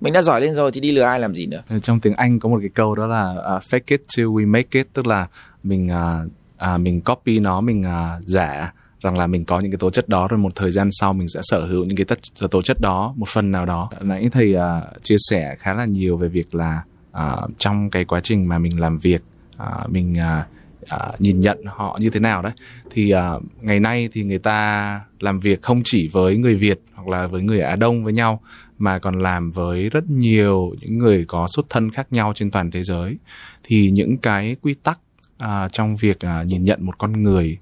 mình 0.00 0.12
đã 0.12 0.22
giỏi 0.22 0.40
lên 0.40 0.54
rồi 0.54 0.72
thì 0.72 0.80
đi 0.80 0.92
lừa 0.92 1.02
ai 1.02 1.20
làm 1.20 1.34
gì 1.34 1.46
nữa? 1.46 1.62
Ờ, 1.68 1.78
trong 1.78 2.00
tiếng 2.00 2.14
anh 2.14 2.40
có 2.40 2.48
một 2.48 2.58
cái 2.60 2.70
câu 2.74 2.94
đó 2.94 3.06
là 3.06 3.30
uh, 3.30 3.62
fake 3.62 3.80
it 3.86 4.02
till 4.16 4.26
we 4.26 4.48
make 4.48 4.68
it 4.72 4.88
tức 4.92 5.06
là 5.06 5.26
mình 5.62 5.90
uh, 5.90 6.30
uh, 6.74 6.80
mình 6.80 7.00
copy 7.00 7.38
nó 7.38 7.60
mình 7.60 7.80
uh, 7.80 8.22
giả 8.26 8.72
rằng 9.00 9.18
là 9.18 9.26
mình 9.26 9.44
có 9.44 9.60
những 9.60 9.70
cái 9.70 9.78
tố 9.78 9.90
chất 9.90 10.08
đó 10.08 10.28
rồi 10.28 10.38
một 10.38 10.54
thời 10.54 10.70
gian 10.70 10.88
sau 10.92 11.12
mình 11.12 11.28
sẽ 11.28 11.40
sở 11.42 11.66
hữu 11.66 11.84
những 11.84 11.96
cái 11.96 12.04
tất, 12.04 12.18
tố 12.50 12.62
chất 12.62 12.80
đó 12.80 13.14
một 13.16 13.28
phần 13.28 13.52
nào 13.52 13.66
đó. 13.66 13.90
Nãy 14.00 14.28
thầy 14.32 14.54
uh, 14.56 15.02
chia 15.02 15.16
sẻ 15.30 15.56
khá 15.58 15.74
là 15.74 15.84
nhiều 15.84 16.16
về 16.16 16.28
việc 16.28 16.54
là 16.54 16.82
uh, 17.10 17.50
trong 17.58 17.90
cái 17.90 18.04
quá 18.04 18.20
trình 18.20 18.48
mà 18.48 18.58
mình 18.58 18.80
làm 18.80 18.98
việc 18.98 19.22
uh, 19.62 19.90
mình 19.90 20.12
uh, 20.12 20.46
uh, 20.94 21.20
nhìn 21.20 21.38
nhận 21.38 21.58
họ 21.66 21.98
như 22.00 22.10
thế 22.10 22.20
nào 22.20 22.42
đấy 22.42 22.52
thì 22.90 23.14
uh, 23.14 23.42
ngày 23.60 23.80
nay 23.80 24.08
thì 24.12 24.22
người 24.22 24.38
ta 24.38 25.00
làm 25.20 25.40
việc 25.40 25.62
không 25.62 25.82
chỉ 25.84 26.08
với 26.08 26.36
người 26.36 26.54
Việt 26.54 26.80
hoặc 26.94 27.08
là 27.08 27.26
với 27.26 27.42
người 27.42 27.60
Á 27.60 27.76
Đông 27.76 28.04
với 28.04 28.12
nhau 28.12 28.40
mà 28.78 28.98
còn 28.98 29.18
làm 29.18 29.50
với 29.50 29.88
rất 29.88 30.10
nhiều 30.10 30.74
những 30.80 30.98
người 30.98 31.24
có 31.28 31.46
xuất 31.46 31.66
thân 31.70 31.90
khác 31.90 32.06
nhau 32.10 32.32
trên 32.34 32.50
toàn 32.50 32.70
thế 32.70 32.82
giới. 32.82 33.16
Thì 33.62 33.90
những 33.90 34.18
cái 34.18 34.56
quy 34.62 34.74
tắc 34.74 35.00
uh, 35.44 35.72
trong 35.72 35.96
việc 35.96 36.18
uh, 36.40 36.46
nhìn 36.46 36.62
nhận 36.62 36.86
một 36.86 36.98
con 36.98 37.22
người 37.22 37.58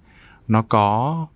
nó 0.48 0.62
có 0.62 1.26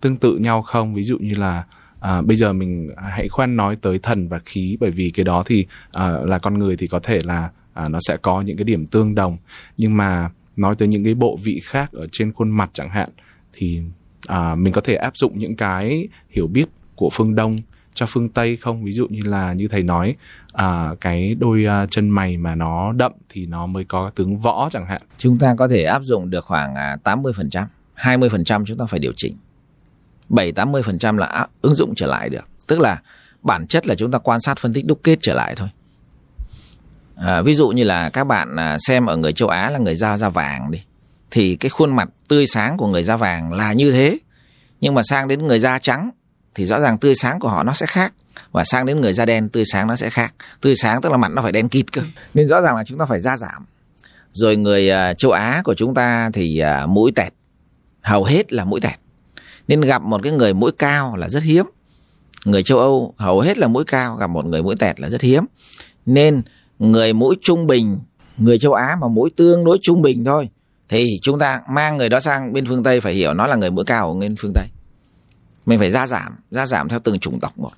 tương 0.00 0.16
tự 0.16 0.36
nhau 0.36 0.62
không? 0.62 0.94
Ví 0.94 1.02
dụ 1.02 1.18
như 1.18 1.34
là 1.34 1.64
à, 2.00 2.22
bây 2.22 2.36
giờ 2.36 2.52
mình 2.52 2.90
hãy 2.96 3.28
khoan 3.28 3.56
nói 3.56 3.76
tới 3.76 3.98
thần 3.98 4.28
và 4.28 4.38
khí 4.38 4.76
bởi 4.80 4.90
vì 4.90 5.10
cái 5.10 5.24
đó 5.24 5.42
thì 5.46 5.66
à, 5.92 6.10
là 6.24 6.38
con 6.38 6.58
người 6.58 6.76
thì 6.76 6.86
có 6.86 6.98
thể 6.98 7.20
là 7.24 7.50
à, 7.74 7.88
nó 7.88 7.98
sẽ 8.00 8.16
có 8.16 8.42
những 8.42 8.56
cái 8.56 8.64
điểm 8.64 8.86
tương 8.86 9.14
đồng. 9.14 9.36
Nhưng 9.76 9.96
mà 9.96 10.30
nói 10.56 10.74
tới 10.74 10.88
những 10.88 11.04
cái 11.04 11.14
bộ 11.14 11.38
vị 11.42 11.60
khác 11.64 11.92
ở 11.92 12.06
trên 12.12 12.32
khuôn 12.32 12.50
mặt 12.50 12.70
chẳng 12.72 12.88
hạn 12.88 13.08
thì 13.52 13.80
à, 14.26 14.54
mình 14.54 14.72
có 14.72 14.80
thể 14.80 14.94
áp 14.94 15.16
dụng 15.16 15.38
những 15.38 15.56
cái 15.56 16.08
hiểu 16.30 16.46
biết 16.46 16.68
của 16.96 17.10
phương 17.12 17.34
đông 17.34 17.58
cho 17.98 18.06
phương 18.08 18.28
tây 18.28 18.56
không? 18.56 18.84
Ví 18.84 18.92
dụ 18.92 19.06
như 19.10 19.20
là 19.24 19.52
như 19.52 19.68
thầy 19.68 19.82
nói 19.82 20.16
à, 20.52 20.90
cái 21.00 21.34
đôi 21.38 21.64
à, 21.64 21.86
chân 21.90 22.10
mày 22.10 22.36
mà 22.36 22.54
nó 22.54 22.92
đậm 22.92 23.12
thì 23.28 23.46
nó 23.46 23.66
mới 23.66 23.84
có 23.84 24.10
tướng 24.14 24.38
võ 24.38 24.68
chẳng 24.72 24.86
hạn. 24.86 25.02
Chúng 25.18 25.38
ta 25.38 25.54
có 25.58 25.68
thể 25.68 25.82
áp 25.82 26.02
dụng 26.02 26.30
được 26.30 26.44
khoảng 26.44 26.74
80% 27.04 27.66
à, 27.94 28.16
20% 28.16 28.64
chúng 28.66 28.78
ta 28.78 28.84
phải 28.86 29.00
điều 29.00 29.12
chỉnh. 29.16 29.36
7-80% 30.30 31.16
là 31.16 31.46
ứng 31.62 31.74
dụng 31.74 31.94
trở 31.94 32.06
lại 32.06 32.28
được. 32.28 32.48
Tức 32.66 32.80
là 32.80 33.00
bản 33.42 33.66
chất 33.66 33.86
là 33.86 33.94
chúng 33.94 34.10
ta 34.10 34.18
quan 34.18 34.40
sát 34.40 34.58
phân 34.58 34.72
tích 34.72 34.86
đúc 34.86 35.00
kết 35.02 35.18
trở 35.22 35.34
lại 35.34 35.54
thôi. 35.56 35.68
À, 37.16 37.42
ví 37.42 37.54
dụ 37.54 37.68
như 37.68 37.84
là 37.84 38.10
các 38.10 38.24
bạn 38.24 38.56
à, 38.56 38.76
xem 38.78 39.06
ở 39.06 39.16
người 39.16 39.32
châu 39.32 39.48
Á 39.48 39.70
là 39.70 39.78
người 39.78 39.94
da 39.94 40.18
da 40.18 40.28
vàng 40.28 40.70
đi 40.70 40.82
thì 41.30 41.56
cái 41.56 41.70
khuôn 41.70 41.96
mặt 41.96 42.08
tươi 42.28 42.46
sáng 42.46 42.76
của 42.76 42.86
người 42.86 43.02
da 43.02 43.16
vàng 43.16 43.52
là 43.52 43.72
như 43.72 43.90
thế. 43.90 44.18
Nhưng 44.80 44.94
mà 44.94 45.02
sang 45.04 45.28
đến 45.28 45.46
người 45.46 45.58
da 45.58 45.78
trắng 45.78 46.10
thì 46.58 46.66
rõ 46.66 46.80
ràng 46.80 46.98
tươi 46.98 47.14
sáng 47.14 47.40
của 47.40 47.48
họ 47.48 47.62
nó 47.62 47.72
sẽ 47.72 47.86
khác. 47.86 48.12
Và 48.52 48.64
sang 48.64 48.86
đến 48.86 49.00
người 49.00 49.12
da 49.12 49.26
đen 49.26 49.48
tươi 49.48 49.64
sáng 49.72 49.86
nó 49.86 49.96
sẽ 49.96 50.10
khác. 50.10 50.34
Tươi 50.60 50.76
sáng 50.76 51.00
tức 51.00 51.10
là 51.12 51.16
mặt 51.16 51.28
nó 51.28 51.42
phải 51.42 51.52
đen 51.52 51.68
kịt 51.68 51.92
cơ. 51.92 52.02
Nên 52.34 52.48
rõ 52.48 52.60
ràng 52.60 52.76
là 52.76 52.84
chúng 52.84 52.98
ta 52.98 53.06
phải 53.06 53.20
da 53.20 53.36
giảm. 53.36 53.66
Rồi 54.32 54.56
người 54.56 54.90
uh, 54.90 55.18
châu 55.18 55.30
Á 55.30 55.62
của 55.64 55.74
chúng 55.74 55.94
ta 55.94 56.30
thì 56.32 56.62
uh, 56.84 56.88
mũi 56.88 57.12
tẹt. 57.16 57.32
Hầu 58.00 58.24
hết 58.24 58.52
là 58.52 58.64
mũi 58.64 58.80
tẹt. 58.80 58.94
Nên 59.68 59.80
gặp 59.80 60.02
một 60.02 60.20
cái 60.22 60.32
người 60.32 60.54
mũi 60.54 60.70
cao 60.78 61.16
là 61.16 61.28
rất 61.28 61.42
hiếm. 61.42 61.64
Người 62.44 62.62
châu 62.62 62.78
Âu 62.78 63.14
hầu 63.16 63.40
hết 63.40 63.58
là 63.58 63.68
mũi 63.68 63.84
cao 63.84 64.16
gặp 64.16 64.26
một 64.26 64.44
người 64.44 64.62
mũi 64.62 64.76
tẹt 64.78 65.00
là 65.00 65.08
rất 65.08 65.20
hiếm. 65.20 65.44
Nên 66.06 66.42
người 66.78 67.12
mũi 67.12 67.36
trung 67.42 67.66
bình 67.66 67.98
người 68.38 68.58
châu 68.58 68.72
Á 68.72 68.96
mà 69.00 69.08
mũi 69.08 69.30
tương 69.36 69.64
đối 69.64 69.78
trung 69.82 70.02
bình 70.02 70.24
thôi 70.24 70.48
thì 70.88 71.18
chúng 71.22 71.38
ta 71.38 71.60
mang 71.70 71.96
người 71.96 72.08
đó 72.08 72.20
sang 72.20 72.52
bên 72.52 72.66
phương 72.66 72.82
Tây 72.82 73.00
phải 73.00 73.14
hiểu 73.14 73.34
nó 73.34 73.46
là 73.46 73.56
người 73.56 73.70
mũi 73.70 73.84
cao 73.84 74.08
ở 74.08 74.14
bên 74.20 74.36
phương 74.38 74.52
Tây 74.54 74.66
mình 75.68 75.78
phải 75.78 75.90
gia 75.90 76.06
giảm 76.06 76.36
gia 76.50 76.66
giảm 76.66 76.88
theo 76.88 76.98
từng 76.98 77.18
chủng 77.18 77.40
tộc 77.40 77.58
một. 77.58 77.70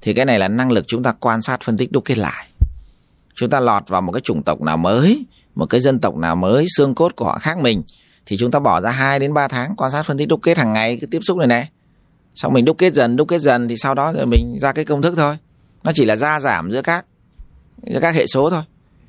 Thì 0.00 0.14
cái 0.14 0.24
này 0.24 0.38
là 0.38 0.48
năng 0.48 0.70
lực 0.70 0.84
chúng 0.88 1.02
ta 1.02 1.12
quan 1.12 1.42
sát, 1.42 1.60
phân 1.60 1.76
tích, 1.76 1.92
đúc 1.92 2.04
kết 2.04 2.18
lại. 2.18 2.46
Chúng 3.34 3.50
ta 3.50 3.60
lọt 3.60 3.88
vào 3.88 4.00
một 4.00 4.12
cái 4.12 4.20
chủng 4.20 4.42
tộc 4.42 4.60
nào 4.60 4.76
mới, 4.76 5.24
một 5.54 5.66
cái 5.66 5.80
dân 5.80 6.00
tộc 6.00 6.16
nào 6.16 6.36
mới, 6.36 6.66
xương 6.76 6.94
cốt 6.94 7.16
của 7.16 7.24
họ 7.24 7.38
khác 7.38 7.58
mình, 7.58 7.82
thì 8.26 8.36
chúng 8.36 8.50
ta 8.50 8.60
bỏ 8.60 8.80
ra 8.80 8.90
2 8.90 9.18
đến 9.18 9.34
3 9.34 9.48
tháng 9.48 9.76
quan 9.76 9.90
sát, 9.90 10.02
phân 10.02 10.18
tích, 10.18 10.28
đúc 10.28 10.40
kết 10.42 10.58
hàng 10.58 10.72
ngày 10.72 10.96
cái 10.96 11.08
tiếp 11.10 11.18
xúc 11.22 11.38
này 11.38 11.46
này. 11.46 11.68
Xong 12.34 12.52
mình 12.52 12.64
đúc 12.64 12.78
kết 12.78 12.94
dần, 12.94 13.16
đúc 13.16 13.28
kết 13.28 13.38
dần 13.38 13.68
thì 13.68 13.76
sau 13.76 13.94
đó 13.94 14.12
rồi 14.12 14.26
mình 14.26 14.56
ra 14.58 14.72
cái 14.72 14.84
công 14.84 15.02
thức 15.02 15.14
thôi. 15.16 15.36
Nó 15.82 15.92
chỉ 15.94 16.04
là 16.04 16.16
gia 16.16 16.40
giảm 16.40 16.70
giữa 16.70 16.82
các 16.82 17.06
giữa 17.86 18.00
các 18.00 18.14
hệ 18.14 18.26
số 18.26 18.50
thôi. 18.50 18.62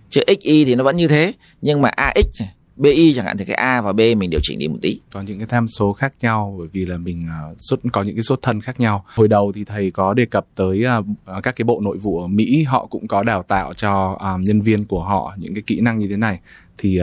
Chứ 0.09 0.21
xy 0.27 0.65
thì 0.65 0.75
nó 0.75 0.83
vẫn 0.83 0.97
như 0.97 1.07
thế, 1.07 1.33
nhưng 1.61 1.81
mà 1.81 1.89
ax 1.89 2.41
BI 2.77 3.13
chẳng 3.13 3.25
hạn 3.25 3.37
thì 3.37 3.45
cái 3.45 3.55
A 3.55 3.81
và 3.81 3.93
B 3.93 3.99
mình 4.17 4.29
điều 4.29 4.39
chỉnh 4.43 4.59
đi 4.59 4.67
một 4.67 4.77
tí. 4.81 4.99
Có 5.11 5.21
những 5.21 5.37
cái 5.37 5.47
tham 5.47 5.67
số 5.67 5.93
khác 5.93 6.13
nhau 6.21 6.55
bởi 6.59 6.67
vì 6.71 6.81
là 6.81 6.97
mình 6.97 7.27
uh, 7.51 7.55
xuất 7.59 7.79
có 7.93 8.03
những 8.03 8.15
cái 8.15 8.23
xuất 8.23 8.41
thân 8.41 8.61
khác 8.61 8.79
nhau. 8.79 9.05
Hồi 9.07 9.27
đầu 9.27 9.51
thì 9.55 9.63
thầy 9.63 9.91
có 9.91 10.13
đề 10.13 10.25
cập 10.25 10.45
tới 10.55 10.83
uh, 10.99 11.43
các 11.43 11.55
cái 11.55 11.63
bộ 11.63 11.81
nội 11.83 11.97
vụ 11.97 12.21
ở 12.21 12.27
Mỹ 12.27 12.63
họ 12.63 12.85
cũng 12.85 13.07
có 13.07 13.23
đào 13.23 13.43
tạo 13.43 13.73
cho 13.73 14.19
nhân 14.39 14.61
viên 14.61 14.85
của 14.85 15.03
họ 15.03 15.33
những 15.37 15.53
cái 15.53 15.63
kỹ 15.67 15.79
năng 15.79 15.97
như 15.97 16.07
thế 16.07 16.17
này 16.17 16.39
thì 16.77 16.99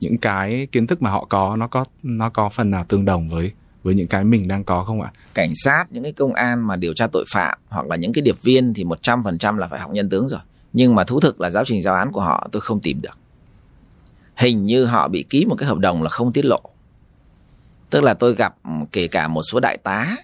những 0.00 0.18
cái 0.18 0.68
kiến 0.72 0.86
thức 0.86 1.02
mà 1.02 1.10
họ 1.10 1.26
có 1.28 1.56
nó 1.56 1.66
có 1.66 1.84
nó 2.02 2.28
có 2.28 2.48
phần 2.48 2.70
nào 2.70 2.84
tương 2.88 3.04
đồng 3.04 3.28
với 3.28 3.52
với 3.82 3.94
những 3.94 4.06
cái 4.06 4.24
mình 4.24 4.48
đang 4.48 4.64
có 4.64 4.84
không 4.84 5.02
ạ? 5.02 5.12
Cảnh 5.34 5.52
sát, 5.54 5.84
những 5.90 6.02
cái 6.02 6.12
công 6.12 6.32
an 6.32 6.66
mà 6.66 6.76
điều 6.76 6.94
tra 6.94 7.06
tội 7.06 7.24
phạm 7.32 7.58
hoặc 7.68 7.86
là 7.86 7.96
những 7.96 8.12
cái 8.12 8.22
điệp 8.22 8.42
viên 8.42 8.74
thì 8.74 8.84
100% 8.84 9.56
là 9.56 9.68
phải 9.68 9.80
học 9.80 9.90
nhân 9.92 10.10
tướng 10.10 10.28
rồi. 10.28 10.40
Nhưng 10.72 10.94
mà 10.94 11.04
thú 11.04 11.20
thực 11.20 11.40
là 11.40 11.50
giáo 11.50 11.64
trình 11.66 11.82
giáo 11.82 11.94
án 11.94 12.12
của 12.12 12.20
họ 12.20 12.48
tôi 12.52 12.60
không 12.60 12.80
tìm 12.80 13.00
được 13.02 13.18
hình 14.36 14.66
như 14.66 14.84
họ 14.84 15.08
bị 15.08 15.24
ký 15.30 15.44
một 15.44 15.56
cái 15.58 15.68
hợp 15.68 15.78
đồng 15.78 16.02
là 16.02 16.08
không 16.08 16.32
tiết 16.32 16.44
lộ. 16.44 16.60
Tức 17.90 18.04
là 18.04 18.14
tôi 18.14 18.34
gặp 18.34 18.56
kể 18.92 19.08
cả 19.08 19.28
một 19.28 19.42
số 19.42 19.60
đại 19.60 19.76
tá 19.76 20.16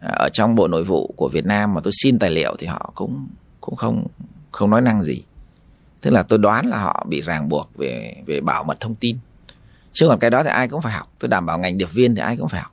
ở 0.00 0.28
trong 0.32 0.54
bộ 0.54 0.68
nội 0.68 0.84
vụ 0.84 1.14
của 1.16 1.28
Việt 1.28 1.46
Nam 1.46 1.74
mà 1.74 1.80
tôi 1.84 1.92
xin 2.02 2.18
tài 2.18 2.30
liệu 2.30 2.56
thì 2.58 2.66
họ 2.66 2.92
cũng 2.94 3.28
cũng 3.60 3.76
không 3.76 4.06
không 4.52 4.70
nói 4.70 4.80
năng 4.80 5.02
gì. 5.02 5.22
Tức 6.00 6.10
là 6.10 6.22
tôi 6.22 6.38
đoán 6.38 6.66
là 6.66 6.78
họ 6.78 7.06
bị 7.08 7.22
ràng 7.22 7.48
buộc 7.48 7.70
về 7.76 8.16
về 8.26 8.40
bảo 8.40 8.64
mật 8.64 8.80
thông 8.80 8.94
tin. 8.94 9.16
Chứ 9.92 10.08
còn 10.08 10.18
cái 10.18 10.30
đó 10.30 10.42
thì 10.42 10.48
ai 10.48 10.68
cũng 10.68 10.82
phải 10.82 10.92
học. 10.92 11.12
Tôi 11.18 11.28
đảm 11.28 11.46
bảo 11.46 11.58
ngành 11.58 11.78
điệp 11.78 11.92
viên 11.92 12.14
thì 12.14 12.20
ai 12.20 12.36
cũng 12.36 12.48
phải 12.48 12.60
học. 12.60 12.72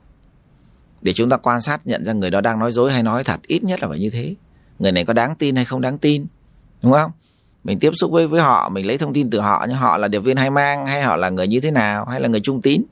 Để 1.02 1.12
chúng 1.12 1.30
ta 1.30 1.36
quan 1.36 1.60
sát 1.60 1.86
nhận 1.86 2.04
ra 2.04 2.12
người 2.12 2.30
đó 2.30 2.40
đang 2.40 2.58
nói 2.58 2.72
dối 2.72 2.92
hay 2.92 3.02
nói 3.02 3.24
thật, 3.24 3.40
ít 3.42 3.64
nhất 3.64 3.82
là 3.82 3.88
phải 3.88 3.98
như 3.98 4.10
thế. 4.10 4.34
Người 4.78 4.92
này 4.92 5.04
có 5.04 5.12
đáng 5.12 5.36
tin 5.36 5.56
hay 5.56 5.64
không 5.64 5.80
đáng 5.80 5.98
tin, 5.98 6.26
đúng 6.82 6.92
không? 6.92 7.10
Mình 7.64 7.78
tiếp 7.78 7.90
xúc 7.94 8.10
với 8.10 8.26
với 8.26 8.40
họ 8.40 8.68
mình 8.68 8.86
lấy 8.86 8.98
thông 8.98 9.12
tin 9.12 9.30
từ 9.30 9.40
họ 9.40 9.66
nhưng 9.68 9.76
họ 9.76 9.98
là 9.98 10.08
điệp 10.08 10.18
viên 10.18 10.36
hay 10.36 10.50
mang 10.50 10.86
hay 10.86 11.02
họ 11.02 11.16
là 11.16 11.30
người 11.30 11.48
như 11.48 11.60
thế 11.60 11.70
nào 11.70 12.04
hay 12.04 12.20
là 12.20 12.28
người 12.28 12.40
trung 12.40 12.62
tín. 12.62 12.82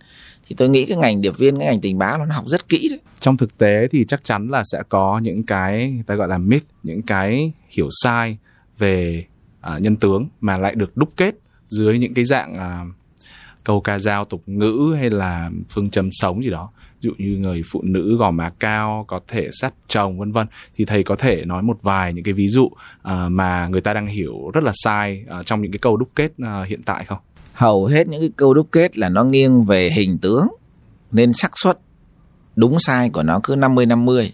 Thì 0.49 0.57
tôi 0.59 0.69
nghĩ 0.69 0.87
cái 0.87 0.97
ngành 0.97 1.21
điệp 1.21 1.39
viên 1.39 1.59
cái 1.59 1.66
ngành 1.66 1.81
tình 1.81 1.99
báo 1.99 2.19
nó 2.19 2.35
học 2.35 2.45
rất 2.47 2.69
kỹ 2.69 2.89
đấy. 2.89 2.99
Trong 3.21 3.37
thực 3.37 3.59
tế 3.59 3.89
thì 3.91 4.05
chắc 4.09 4.25
chắn 4.25 4.49
là 4.49 4.62
sẽ 4.73 4.83
có 4.89 5.21
những 5.23 5.43
cái 5.43 5.91
người 5.91 6.05
ta 6.07 6.14
gọi 6.14 6.29
là 6.29 6.39
myth 6.39 6.66
những 6.83 7.03
cái 7.03 7.53
hiểu 7.69 7.89
sai 8.03 8.37
về 8.79 9.25
uh, 9.75 9.83
nhân 9.83 9.97
tướng 9.97 10.29
mà 10.41 10.59
lại 10.59 10.75
được 10.75 10.97
đúc 10.97 11.12
kết 11.16 11.35
dưới 11.69 11.99
những 11.99 12.14
cái 12.14 12.25
dạng 12.25 12.53
uh, 12.53 12.95
câu 13.64 13.81
ca 13.81 13.99
dao 13.99 14.25
tục 14.25 14.43
ngữ 14.47 14.95
hay 14.97 15.11
là 15.11 15.51
phương 15.71 15.91
châm 15.91 16.09
sống 16.12 16.45
gì 16.45 16.51
đó 16.51 16.71
dụ 17.01 17.13
như 17.19 17.39
người 17.39 17.63
phụ 17.71 17.83
nữ 17.83 18.17
gò 18.17 18.31
má 18.31 18.51
cao 18.59 19.05
có 19.09 19.21
thể 19.29 19.49
sát 19.53 19.75
chồng 19.89 20.19
vân 20.19 20.33
vân. 20.33 20.47
Thì 20.75 20.85
thầy 20.85 21.03
có 21.03 21.17
thể 21.17 21.45
nói 21.45 21.63
một 21.63 21.79
vài 21.83 22.13
những 22.13 22.25
cái 22.25 22.35
ví 22.35 22.49
dụ 22.49 22.65
uh, 22.65 22.75
mà 23.31 23.69
người 23.69 23.81
ta 23.81 23.95
đang 23.95 24.07
hiểu 24.07 24.51
rất 24.55 24.65
là 24.65 24.73
sai 24.75 25.25
uh, 25.41 25.47
trong 25.47 25.63
những 25.63 25.73
cái 25.73 25.79
câu 25.79 25.97
đúc 25.97 26.09
kết 26.15 26.33
uh, 26.43 26.69
hiện 26.69 26.83
tại 26.83 27.05
không? 27.05 27.19
Hầu 27.53 27.87
hết 27.87 28.09
những 28.09 28.21
cái 28.21 28.31
câu 28.37 28.55
đúc 28.55 28.69
kết 28.73 28.99
là 28.99 29.09
nó 29.09 29.25
nghiêng 29.25 29.65
về 29.65 29.91
hình 29.91 30.19
tướng 30.19 30.49
nên 31.13 31.33
xác 31.33 31.51
suất 31.63 31.79
đúng 32.57 32.77
sai 32.79 33.11
của 33.11 33.23
nó 33.23 33.41
cứ 33.43 33.57
50 33.57 33.87
50 33.87 34.33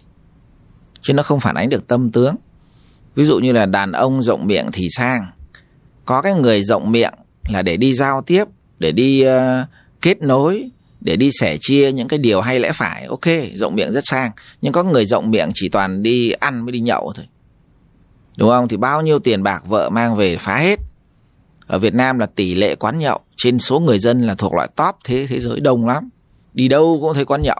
chứ 1.01 1.13
nó 1.13 1.23
không 1.23 1.39
phản 1.39 1.55
ánh 1.55 1.69
được 1.69 1.87
tâm 1.87 2.11
tướng. 2.11 2.35
Ví 3.15 3.23
dụ 3.23 3.39
như 3.39 3.51
là 3.51 3.65
đàn 3.65 3.91
ông 3.91 4.21
rộng 4.21 4.47
miệng 4.47 4.65
thì 4.73 4.87
sang. 4.89 5.25
Có 6.05 6.21
cái 6.21 6.33
người 6.33 6.61
rộng 6.61 6.91
miệng 6.91 7.13
là 7.49 7.61
để 7.61 7.77
đi 7.77 7.93
giao 7.93 8.21
tiếp 8.21 8.45
để 8.79 8.91
đi 8.91 9.27
uh, 9.27 9.67
kết 10.01 10.21
nối 10.21 10.71
để 11.05 11.15
đi 11.15 11.29
sẻ 11.39 11.57
chia 11.61 11.91
những 11.91 12.07
cái 12.07 12.19
điều 12.19 12.41
hay 12.41 12.59
lẽ 12.59 12.71
phải. 12.73 13.05
Ok, 13.05 13.25
rộng 13.53 13.75
miệng 13.75 13.91
rất 13.91 14.03
sang. 14.05 14.31
Nhưng 14.61 14.73
có 14.73 14.83
người 14.83 15.05
rộng 15.05 15.31
miệng 15.31 15.51
chỉ 15.53 15.69
toàn 15.69 16.03
đi 16.03 16.31
ăn 16.31 16.65
mới 16.65 16.71
đi 16.71 16.79
nhậu 16.79 17.13
thôi. 17.15 17.25
Đúng 18.37 18.49
không? 18.49 18.67
Thì 18.67 18.77
bao 18.77 19.01
nhiêu 19.01 19.19
tiền 19.19 19.43
bạc 19.43 19.63
vợ 19.65 19.89
mang 19.89 20.15
về 20.15 20.37
phá 20.37 20.57
hết. 20.57 20.79
Ở 21.67 21.79
Việt 21.79 21.93
Nam 21.93 22.19
là 22.19 22.25
tỷ 22.25 22.55
lệ 22.55 22.75
quán 22.75 22.99
nhậu 22.99 23.19
trên 23.37 23.59
số 23.59 23.79
người 23.79 23.99
dân 23.99 24.21
là 24.21 24.35
thuộc 24.35 24.53
loại 24.53 24.67
top 24.75 24.95
thế 25.03 25.27
thế 25.29 25.39
giới 25.39 25.59
đông 25.59 25.87
lắm. 25.87 26.09
Đi 26.53 26.67
đâu 26.67 26.97
cũng 27.01 27.13
thấy 27.13 27.25
quán 27.25 27.41
nhậu. 27.41 27.59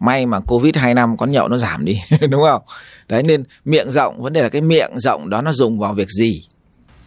May 0.00 0.26
mà 0.26 0.40
covid 0.40 0.76
2 0.76 0.94
năm 0.94 1.16
quán 1.16 1.30
nhậu 1.30 1.48
nó 1.48 1.56
giảm 1.56 1.84
đi, 1.84 2.00
đúng 2.30 2.42
không? 2.42 2.62
Đấy, 3.08 3.22
nên 3.22 3.44
miệng 3.64 3.90
rộng, 3.90 4.22
vấn 4.22 4.32
đề 4.32 4.42
là 4.42 4.48
cái 4.48 4.62
miệng 4.62 4.90
rộng 4.98 5.30
đó 5.30 5.42
nó 5.42 5.52
dùng 5.52 5.78
vào 5.78 5.94
việc 5.94 6.08
gì? 6.08 6.44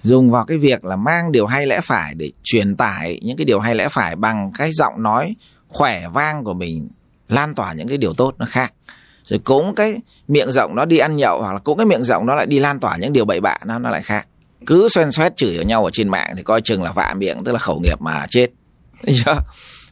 Dùng 0.03 0.32
vào 0.32 0.45
cái 0.45 0.57
việc 0.57 0.86
là 0.86 0.95
mang 0.95 1.32
điều 1.32 1.45
hay 1.45 1.67
lẽ 1.67 1.82
phải 1.84 2.13
để 2.15 2.32
truyền 2.43 2.75
tải 2.75 3.19
những 3.23 3.38
cái 3.38 3.45
điều 3.45 3.59
hay 3.59 3.75
lẽ 3.75 3.88
phải 3.91 4.15
bằng 4.15 4.51
cái 4.57 4.71
giọng 4.73 5.03
nói 5.03 5.36
khỏe 5.68 6.07
vang 6.13 6.43
của 6.43 6.53
mình 6.53 6.89
lan 7.28 7.55
tỏa 7.55 7.74
những 7.74 7.88
cái 7.88 7.97
điều 7.97 8.13
tốt 8.13 8.36
nó 8.38 8.45
khác. 8.49 8.74
Rồi 9.24 9.39
cũng 9.43 9.76
cái 9.76 9.99
miệng 10.28 10.51
rộng 10.51 10.76
nó 10.76 10.86
đi 10.86 10.97
ăn 10.97 11.15
nhậu 11.15 11.41
hoặc 11.41 11.53
là 11.53 11.59
cũng 11.59 11.78
cái 11.78 11.86
miệng 11.86 12.03
rộng 12.03 12.26
nó 12.26 12.36
lại 12.36 12.45
đi 12.45 12.59
lan 12.59 12.80
tỏa 12.80 12.97
những 12.97 13.13
điều 13.13 13.26
bậy 13.26 13.41
bạ 13.41 13.57
nó 13.65 13.80
nó 13.80 13.89
lại 13.89 14.01
khác. 14.01 14.28
Cứ 14.65 14.89
xoen 14.89 15.11
xoét 15.11 15.38
chửi 15.38 15.57
ở 15.57 15.63
nhau 15.63 15.86
ở 15.86 15.89
trên 15.93 16.09
mạng 16.09 16.34
thì 16.38 16.43
coi 16.43 16.61
chừng 16.61 16.84
là 16.84 16.91
vạ 16.91 17.13
miệng, 17.18 17.43
tức 17.43 17.51
là 17.51 17.59
khẩu 17.59 17.80
nghiệp 17.80 18.01
mà 18.01 18.26
chết. 18.30 18.47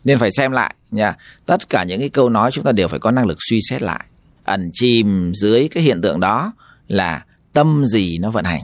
Nên 0.03 0.19
phải 0.19 0.29
xem 0.31 0.51
lại 0.51 0.75
nha. 0.91 1.15
Tất 1.45 1.69
cả 1.69 1.83
những 1.83 1.99
cái 1.99 2.09
câu 2.09 2.29
nói 2.29 2.51
chúng 2.51 2.63
ta 2.63 2.71
đều 2.71 2.87
phải 2.87 2.99
có 2.99 3.11
năng 3.11 3.25
lực 3.25 3.37
suy 3.49 3.59
xét 3.69 3.81
lại. 3.81 4.05
Ẩn 4.43 4.69
chìm 4.73 5.31
dưới 5.35 5.67
cái 5.71 5.83
hiện 5.83 6.01
tượng 6.01 6.19
đó 6.19 6.53
là 6.87 7.23
tâm 7.53 7.85
gì 7.85 8.17
nó 8.17 8.31
vận 8.31 8.45
hành. 8.45 8.63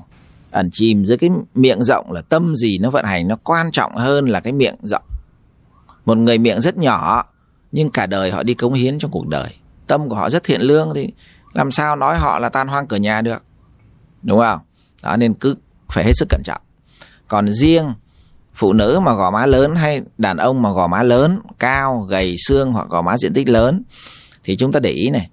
Ẩn 0.51 0.69
chìm 0.73 1.05
dưới 1.05 1.17
cái 1.17 1.29
miệng 1.55 1.83
rộng 1.83 2.11
là 2.11 2.21
tâm 2.21 2.55
gì 2.55 2.77
nó 2.77 2.89
vận 2.89 3.05
hành. 3.05 3.27
Nó 3.27 3.35
quan 3.43 3.71
trọng 3.71 3.95
hơn 3.95 4.25
là 4.25 4.39
cái 4.39 4.53
miệng 4.53 4.75
rộng 4.83 5.03
một 6.05 6.17
người 6.17 6.37
miệng 6.37 6.61
rất 6.61 6.77
nhỏ, 6.77 7.25
nhưng 7.71 7.91
cả 7.91 8.05
đời 8.05 8.31
họ 8.31 8.43
đi 8.43 8.53
cống 8.53 8.73
hiến 8.73 8.99
trong 8.99 9.11
cuộc 9.11 9.27
đời. 9.27 9.49
Tâm 9.87 10.09
của 10.09 10.15
họ 10.15 10.29
rất 10.29 10.43
thiện 10.43 10.61
lương 10.61 10.91
thì 10.95 11.13
làm 11.53 11.71
sao 11.71 11.95
nói 11.95 12.17
họ 12.17 12.39
là 12.39 12.49
tan 12.49 12.67
hoang 12.67 12.87
cửa 12.87 12.95
nhà 12.97 13.21
được. 13.21 13.43
Đúng 14.23 14.39
không? 14.39 14.59
Đó, 15.03 15.17
nên 15.17 15.33
cứ 15.33 15.55
phải 15.89 16.05
hết 16.05 16.11
sức 16.15 16.29
cẩn 16.29 16.41
trọng. 16.43 16.61
Còn 17.27 17.53
riêng 17.53 17.93
phụ 18.53 18.73
nữ 18.73 18.99
mà 19.03 19.13
gò 19.13 19.31
má 19.31 19.45
lớn 19.45 19.75
hay 19.75 20.01
đàn 20.17 20.37
ông 20.37 20.61
mà 20.61 20.71
gò 20.71 20.87
má 20.87 21.03
lớn, 21.03 21.39
cao, 21.59 21.99
gầy, 22.09 22.35
xương 22.47 22.71
hoặc 22.71 22.87
gò 22.89 23.01
má 23.01 23.17
diện 23.17 23.33
tích 23.33 23.49
lớn, 23.49 23.83
thì 24.43 24.57
chúng 24.57 24.71
ta 24.71 24.79
để 24.79 24.89
ý 24.89 25.09
này, 25.09 25.29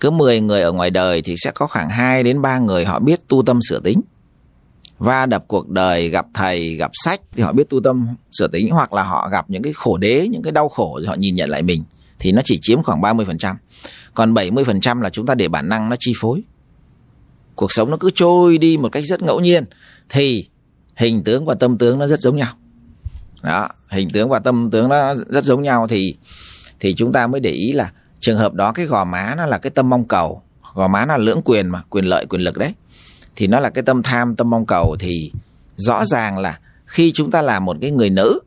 cứ 0.00 0.10
10 0.10 0.40
người 0.40 0.62
ở 0.62 0.72
ngoài 0.72 0.90
đời 0.90 1.22
thì 1.22 1.34
sẽ 1.38 1.50
có 1.50 1.66
khoảng 1.66 1.88
2 1.88 2.22
đến 2.22 2.42
3 2.42 2.58
người 2.58 2.84
họ 2.84 2.98
biết 2.98 3.28
tu 3.28 3.42
tâm 3.42 3.58
sửa 3.68 3.80
tính 3.80 4.00
va 4.98 5.26
đập 5.26 5.44
cuộc 5.48 5.68
đời 5.68 6.08
gặp 6.08 6.26
thầy 6.34 6.74
gặp 6.74 6.90
sách 6.94 7.20
thì 7.32 7.42
họ 7.42 7.52
biết 7.52 7.70
tu 7.70 7.80
tâm 7.80 8.06
sửa 8.32 8.48
tính 8.48 8.70
hoặc 8.70 8.92
là 8.92 9.02
họ 9.02 9.28
gặp 9.28 9.50
những 9.50 9.62
cái 9.62 9.72
khổ 9.72 9.96
đế 9.96 10.28
những 10.30 10.42
cái 10.42 10.52
đau 10.52 10.68
khổ 10.68 10.98
rồi 11.00 11.08
họ 11.08 11.14
nhìn 11.14 11.34
nhận 11.34 11.50
lại 11.50 11.62
mình 11.62 11.82
thì 12.18 12.32
nó 12.32 12.42
chỉ 12.44 12.58
chiếm 12.62 12.82
khoảng 12.82 13.00
30%. 13.00 13.54
Còn 14.14 14.34
70% 14.34 15.00
là 15.00 15.10
chúng 15.10 15.26
ta 15.26 15.34
để 15.34 15.48
bản 15.48 15.68
năng 15.68 15.88
nó 15.88 15.96
chi 15.98 16.12
phối. 16.20 16.42
Cuộc 17.54 17.72
sống 17.72 17.90
nó 17.90 17.96
cứ 17.96 18.10
trôi 18.14 18.58
đi 18.58 18.76
một 18.76 18.88
cách 18.92 19.04
rất 19.06 19.22
ngẫu 19.22 19.40
nhiên 19.40 19.64
thì 20.08 20.48
hình 20.96 21.24
tướng 21.24 21.46
và 21.46 21.54
tâm 21.54 21.78
tướng 21.78 21.98
nó 21.98 22.06
rất 22.06 22.20
giống 22.20 22.36
nhau. 22.36 22.54
Đó, 23.42 23.68
hình 23.90 24.10
tướng 24.10 24.28
và 24.28 24.38
tâm 24.38 24.70
tướng 24.70 24.88
nó 24.88 25.14
rất 25.14 25.44
giống 25.44 25.62
nhau 25.62 25.86
thì 25.88 26.14
thì 26.80 26.94
chúng 26.94 27.12
ta 27.12 27.26
mới 27.26 27.40
để 27.40 27.50
ý 27.50 27.72
là 27.72 27.92
trường 28.20 28.38
hợp 28.38 28.54
đó 28.54 28.72
cái 28.72 28.86
gò 28.86 29.04
má 29.04 29.34
nó 29.36 29.46
là 29.46 29.58
cái 29.58 29.70
tâm 29.70 29.90
mong 29.90 30.08
cầu, 30.08 30.42
gò 30.74 30.88
má 30.88 31.06
là 31.06 31.16
lưỡng 31.16 31.42
quyền 31.44 31.68
mà, 31.68 31.82
quyền 31.90 32.04
lợi 32.04 32.26
quyền 32.26 32.42
lực 32.42 32.56
đấy 32.56 32.72
thì 33.36 33.46
nó 33.46 33.60
là 33.60 33.70
cái 33.70 33.84
tâm 33.84 34.02
tham 34.02 34.36
tâm 34.36 34.50
mong 34.50 34.66
cầu. 34.66 34.96
Thì 35.00 35.32
rõ 35.76 36.04
ràng 36.04 36.38
là 36.38 36.58
khi 36.86 37.12
chúng 37.12 37.30
ta 37.30 37.42
là 37.42 37.60
một 37.60 37.76
cái 37.80 37.90
người 37.90 38.10
nữ 38.10 38.40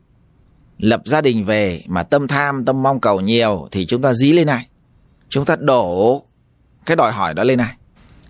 lập 0.78 1.02
gia 1.04 1.20
đình 1.20 1.44
về 1.44 1.82
mà 1.86 2.02
tâm 2.02 2.28
tham 2.28 2.64
tâm 2.64 2.82
mong 2.82 3.00
cầu 3.00 3.20
nhiều 3.20 3.68
thì 3.70 3.86
chúng 3.86 4.02
ta 4.02 4.12
dí 4.12 4.32
lên 4.32 4.46
này. 4.46 4.68
Chúng 5.28 5.44
ta 5.44 5.56
đổ 5.56 6.22
cái 6.86 6.96
đòi 6.96 7.12
hỏi 7.12 7.34
đó 7.34 7.44
lên 7.44 7.58
này. 7.58 7.76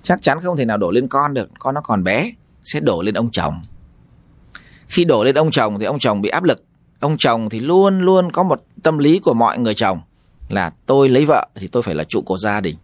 Chắc 0.03 0.23
chắn 0.23 0.39
không 0.43 0.57
thể 0.57 0.65
nào 0.65 0.77
đổ 0.77 0.91
lên 0.91 1.09
con 1.09 1.35
được 1.35 1.49
con 1.59 1.75
nó 1.75 1.81
còn 1.81 2.05
bé 2.05 2.33
sẽ 2.63 2.81
đổ 2.81 3.03
lên 3.03 3.15
ông 3.15 3.31
chồng. 3.31 3.63
Khi 4.89 5.05
đổ 5.05 5.25
lên 5.25 5.35
ông 5.35 5.51
chồng 5.51 5.79
thì 5.79 5.85
ông 5.85 5.99
chồng 5.99 6.23
bị 6.23 6.29
áp 6.29 6.45
lực. 6.45 6.65
Ông 7.01 7.17
chồng 7.19 7.49
thì 7.49 7.61
luôn 7.61 8.01
luôn 8.01 8.33
có 8.33 8.43
một 8.43 8.63
tâm 8.83 8.99
lý 8.99 9.19
của 9.19 9.35
mọi 9.35 9.59
người 9.59 9.75
chồng 9.75 10.01
là 10.49 10.73
tôi 10.87 11.09
lấy 11.09 11.27
vợ 11.27 11.49
thì 11.55 11.69
tôi 11.69 11.83
phải 11.83 11.95
là 11.95 12.05
trụ 12.05 12.23
cột 12.23 12.39
gia 12.41 12.61
đình. 12.61 12.77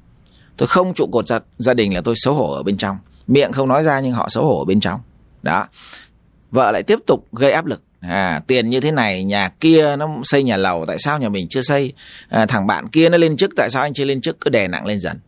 Tôi 0.57 0.67
không 0.67 0.95
trụ 0.95 1.09
cột 1.13 1.27
gia, 1.27 1.39
gia 1.59 1.75
đình 1.75 1.95
là 1.95 2.01
tôi 2.01 2.15
xấu 2.17 2.35
hổ 2.35 2.53
ở 2.53 2.63
bên 2.63 2.77
trong 2.77 2.99
miệng 3.27 3.53
không 3.53 3.69
nói 3.69 3.85
ra 3.85 4.01
nhưng 4.01 4.13
họ 4.13 4.29
xấu 4.29 4.45
hổ 4.45 4.59
ở 4.59 4.65
bên 4.65 4.81
trong. 4.81 5.01
Đó. 5.43 5.67
Vợ 6.51 6.71
lại 6.71 6.83
tiếp 6.83 6.99
tục 7.07 7.27
gây 7.33 7.53
áp 7.53 7.67
lực. 7.67 7.83
À 8.01 8.41
tiền 8.47 8.71
như 8.71 8.81
thế 8.81 8.93
này 8.93 9.25
nhà 9.25 9.49
kia 9.49 9.97
nó 9.97 10.09
xây 10.23 10.43
nhà 10.43 10.57
lầu 10.57 10.85
tại 10.87 10.97
sao 10.99 11.19
nhà 11.19 11.29
mình 11.29 11.49
chưa 11.49 11.63
xây? 11.63 11.93
À, 12.29 12.47
thằng 12.47 12.67
bạn 12.67 12.89
kia 12.89 13.09
nó 13.09 13.19
lên 13.19 13.37
chức 13.37 13.51
tại 13.57 13.71
sao 13.71 13.83
anh 13.83 13.95
chưa 13.95 14.05
lên 14.05 14.21
chức? 14.21 14.41
Cứ 14.41 14.51
đè 14.51 14.69
nặng 14.69 14.87
lên 14.87 15.01
dần. 15.01 15.19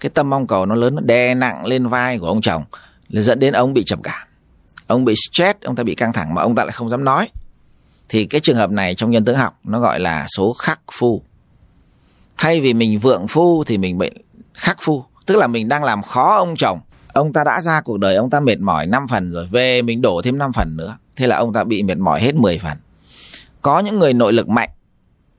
Cái 0.00 0.10
tâm 0.10 0.30
mong 0.30 0.46
cầu 0.46 0.66
nó 0.66 0.74
lớn 0.74 0.94
nó 0.94 1.00
đè 1.00 1.34
nặng 1.34 1.66
lên 1.66 1.86
vai 1.86 2.18
của 2.18 2.26
ông 2.26 2.40
chồng 2.40 2.64
là 3.08 3.22
dẫn 3.22 3.38
đến 3.38 3.52
ông 3.52 3.74
bị 3.74 3.84
trầm 3.86 4.02
cảm. 4.02 4.28
Ông 4.86 5.04
bị 5.04 5.14
stress 5.16 5.58
ông 5.64 5.76
ta 5.76 5.82
bị 5.82 5.94
căng 5.94 6.12
thẳng 6.12 6.34
mà 6.34 6.42
ông 6.42 6.54
ta 6.54 6.64
lại 6.64 6.72
không 6.72 6.88
dám 6.88 7.04
nói. 7.04 7.28
Thì 8.08 8.26
cái 8.26 8.40
trường 8.40 8.56
hợp 8.56 8.70
này 8.70 8.94
trong 8.94 9.10
nhân 9.10 9.24
tướng 9.24 9.36
học 9.36 9.58
nó 9.64 9.80
gọi 9.80 10.00
là 10.00 10.26
số 10.36 10.52
khắc 10.52 10.80
phu. 10.92 11.22
Thay 12.36 12.60
vì 12.60 12.74
mình 12.74 12.98
vượng 12.98 13.28
phu 13.28 13.64
thì 13.64 13.78
mình 13.78 13.98
bị 13.98 14.10
khắc 14.54 14.76
phu 14.80 15.04
tức 15.26 15.36
là 15.36 15.46
mình 15.46 15.68
đang 15.68 15.84
làm 15.84 16.02
khó 16.02 16.36
ông 16.36 16.54
chồng 16.56 16.80
ông 17.18 17.32
ta 17.32 17.44
đã 17.44 17.60
ra 17.60 17.80
cuộc 17.80 17.98
đời, 17.98 18.16
ông 18.16 18.30
ta 18.30 18.40
mệt 18.40 18.60
mỏi 18.60 18.86
5 18.86 19.08
phần 19.08 19.30
rồi, 19.30 19.46
về 19.46 19.82
mình 19.82 20.02
đổ 20.02 20.20
thêm 20.24 20.38
5 20.38 20.52
phần 20.52 20.76
nữa. 20.76 20.96
Thế 21.16 21.26
là 21.26 21.36
ông 21.36 21.52
ta 21.52 21.64
bị 21.64 21.82
mệt 21.82 21.98
mỏi 21.98 22.20
hết 22.20 22.34
10 22.34 22.58
phần. 22.58 22.78
Có 23.62 23.80
những 23.80 23.98
người 23.98 24.12
nội 24.12 24.32
lực 24.32 24.48
mạnh, 24.48 24.70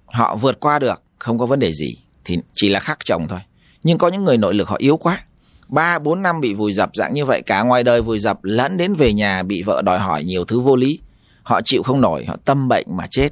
họ 0.06 0.36
vượt 0.36 0.60
qua 0.60 0.80
được, 0.80 1.02
không 1.20 1.38
có 1.38 1.46
vấn 1.46 1.60
đề 1.60 1.72
gì, 1.72 1.98
thì 2.26 2.40
chỉ 2.56 2.70
là 2.70 2.80
khắc 2.80 2.98
chồng 3.06 3.28
thôi. 3.28 3.40
Nhưng 3.84 3.98
có 3.98 4.08
những 4.08 4.24
người 4.24 4.38
nội 4.38 4.54
lực 4.54 4.70
họ 4.70 4.76
yếu 4.80 4.98
quá. 4.98 5.22
Ba, 5.68 6.00
bốn 6.00 6.22
năm 6.22 6.42
bị 6.42 6.54
vùi 6.54 6.74
dập 6.74 6.90
dạng 6.94 7.14
như 7.14 7.26
vậy, 7.26 7.42
cả 7.46 7.62
ngoài 7.62 7.84
đời 7.84 8.02
vùi 8.02 8.20
dập, 8.20 8.44
lẫn 8.44 8.78
đến 8.78 8.94
về 8.94 9.14
nhà 9.14 9.44
bị 9.44 9.64
vợ 9.64 9.82
đòi 9.82 10.00
hỏi 10.00 10.24
nhiều 10.24 10.46
thứ 10.46 10.60
vô 10.60 10.76
lý. 10.76 11.00
Họ 11.44 11.62
chịu 11.66 11.84
không 11.84 12.02
nổi, 12.02 12.26
họ 12.26 12.36
tâm 12.46 12.68
bệnh 12.68 12.88
mà 12.90 13.08
chết. 13.12 13.30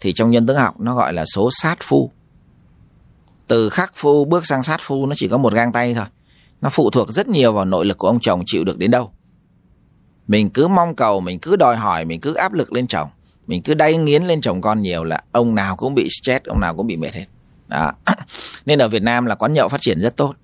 Thì 0.00 0.12
trong 0.12 0.30
nhân 0.30 0.46
tướng 0.46 0.56
học, 0.56 0.80
nó 0.80 0.94
gọi 0.94 1.12
là 1.12 1.24
số 1.34 1.48
sát 1.52 1.76
phu. 1.82 2.10
Từ 3.46 3.70
khắc 3.70 3.92
phu 3.96 4.24
bước 4.24 4.46
sang 4.46 4.62
sát 4.62 4.80
phu, 4.80 5.06
nó 5.06 5.14
chỉ 5.18 5.28
có 5.28 5.38
một 5.38 5.52
gang 5.52 5.72
tay 5.72 5.94
thôi 5.94 6.06
nó 6.60 6.68
phụ 6.70 6.90
thuộc 6.90 7.10
rất 7.10 7.28
nhiều 7.28 7.52
vào 7.52 7.64
nội 7.64 7.86
lực 7.86 7.98
của 7.98 8.06
ông 8.06 8.20
chồng 8.20 8.42
chịu 8.46 8.64
được 8.64 8.78
đến 8.78 8.90
đâu. 8.90 9.10
Mình 10.28 10.50
cứ 10.50 10.68
mong 10.68 10.94
cầu, 10.94 11.20
mình 11.20 11.38
cứ 11.38 11.56
đòi 11.56 11.76
hỏi, 11.76 12.04
mình 12.04 12.20
cứ 12.20 12.34
áp 12.34 12.52
lực 12.52 12.72
lên 12.72 12.86
chồng. 12.86 13.08
Mình 13.46 13.62
cứ 13.62 13.74
đay 13.74 13.96
nghiến 13.96 14.24
lên 14.24 14.40
chồng 14.40 14.60
con 14.60 14.80
nhiều 14.80 15.04
là 15.04 15.20
ông 15.32 15.54
nào 15.54 15.76
cũng 15.76 15.94
bị 15.94 16.08
stress, 16.10 16.44
ông 16.44 16.60
nào 16.60 16.76
cũng 16.76 16.86
bị 16.86 16.96
mệt 16.96 17.14
hết. 17.14 17.26
Đó. 17.68 17.92
Nên 18.66 18.78
ở 18.78 18.88
Việt 18.88 19.02
Nam 19.02 19.26
là 19.26 19.34
quán 19.34 19.52
nhậu 19.52 19.68
phát 19.68 19.80
triển 19.80 20.00
rất 20.00 20.16
tốt. 20.16 20.34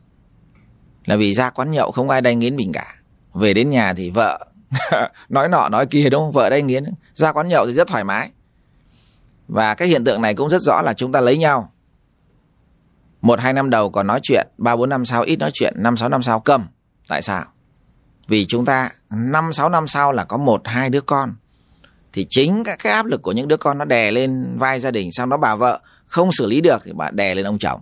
Là 1.04 1.16
vì 1.16 1.32
ra 1.32 1.50
quán 1.50 1.70
nhậu 1.70 1.90
không 1.90 2.10
ai 2.10 2.20
đay 2.20 2.34
nghiến 2.34 2.56
mình 2.56 2.72
cả. 2.72 2.94
Về 3.34 3.54
đến 3.54 3.70
nhà 3.70 3.94
thì 3.94 4.10
vợ, 4.10 4.46
nói 5.28 5.48
nọ 5.48 5.68
nói 5.68 5.86
kia 5.86 6.10
đúng 6.10 6.22
không? 6.22 6.32
Vợ 6.32 6.50
đay 6.50 6.62
nghiến. 6.62 6.84
Ra 7.14 7.32
quán 7.32 7.48
nhậu 7.48 7.66
thì 7.66 7.72
rất 7.72 7.88
thoải 7.88 8.04
mái. 8.04 8.30
Và 9.48 9.74
cái 9.74 9.88
hiện 9.88 10.04
tượng 10.04 10.22
này 10.22 10.34
cũng 10.34 10.48
rất 10.48 10.62
rõ 10.62 10.82
là 10.82 10.92
chúng 10.92 11.12
ta 11.12 11.20
lấy 11.20 11.36
nhau 11.36 11.72
một 13.26 13.40
hai 13.40 13.52
năm 13.52 13.70
đầu 13.70 13.90
còn 13.90 14.06
nói 14.06 14.20
chuyện, 14.22 14.46
ba 14.58 14.76
bốn 14.76 14.88
năm 14.88 15.04
sau 15.04 15.22
ít 15.22 15.36
nói 15.36 15.50
chuyện, 15.54 15.74
năm 15.76 15.96
sáu 15.96 16.08
năm 16.08 16.22
sau 16.22 16.40
cầm. 16.40 16.66
Tại 17.08 17.22
sao? 17.22 17.44
Vì 18.28 18.46
chúng 18.46 18.64
ta, 18.64 18.90
năm 19.10 19.52
sáu 19.52 19.68
năm 19.68 19.86
sau 19.86 20.12
là 20.12 20.24
có 20.24 20.36
một 20.36 20.60
hai 20.64 20.90
đứa 20.90 21.00
con. 21.00 21.34
Thì 22.12 22.26
chính 22.30 22.64
các 22.64 22.78
cái 22.82 22.92
áp 22.92 23.06
lực 23.06 23.22
của 23.22 23.32
những 23.32 23.48
đứa 23.48 23.56
con 23.56 23.78
nó 23.78 23.84
đè 23.84 24.10
lên 24.10 24.58
vai 24.58 24.80
gia 24.80 24.90
đình 24.90 25.12
sau 25.12 25.26
đó 25.26 25.36
bà 25.36 25.54
vợ 25.54 25.80
không 26.06 26.32
xử 26.32 26.46
lý 26.46 26.60
được 26.60 26.82
thì 26.84 26.92
bà 26.94 27.10
đè 27.10 27.34
lên 27.34 27.46
ông 27.46 27.58
chồng. 27.58 27.80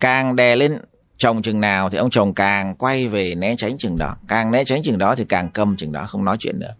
Càng 0.00 0.36
đè 0.36 0.56
lên 0.56 0.78
chồng 1.16 1.42
chừng 1.42 1.60
nào 1.60 1.90
thì 1.90 1.98
ông 1.98 2.10
chồng 2.10 2.34
càng 2.34 2.74
quay 2.74 3.08
về 3.08 3.34
né 3.34 3.54
tránh 3.58 3.78
chừng 3.78 3.98
đó. 3.98 4.16
Càng 4.28 4.50
né 4.50 4.64
tránh 4.64 4.82
chừng 4.82 4.98
đó 4.98 5.14
thì 5.14 5.24
càng 5.24 5.50
câm 5.50 5.76
chừng 5.76 5.92
đó, 5.92 6.04
không 6.04 6.24
nói 6.24 6.36
chuyện 6.40 6.58
nữa. 6.58 6.74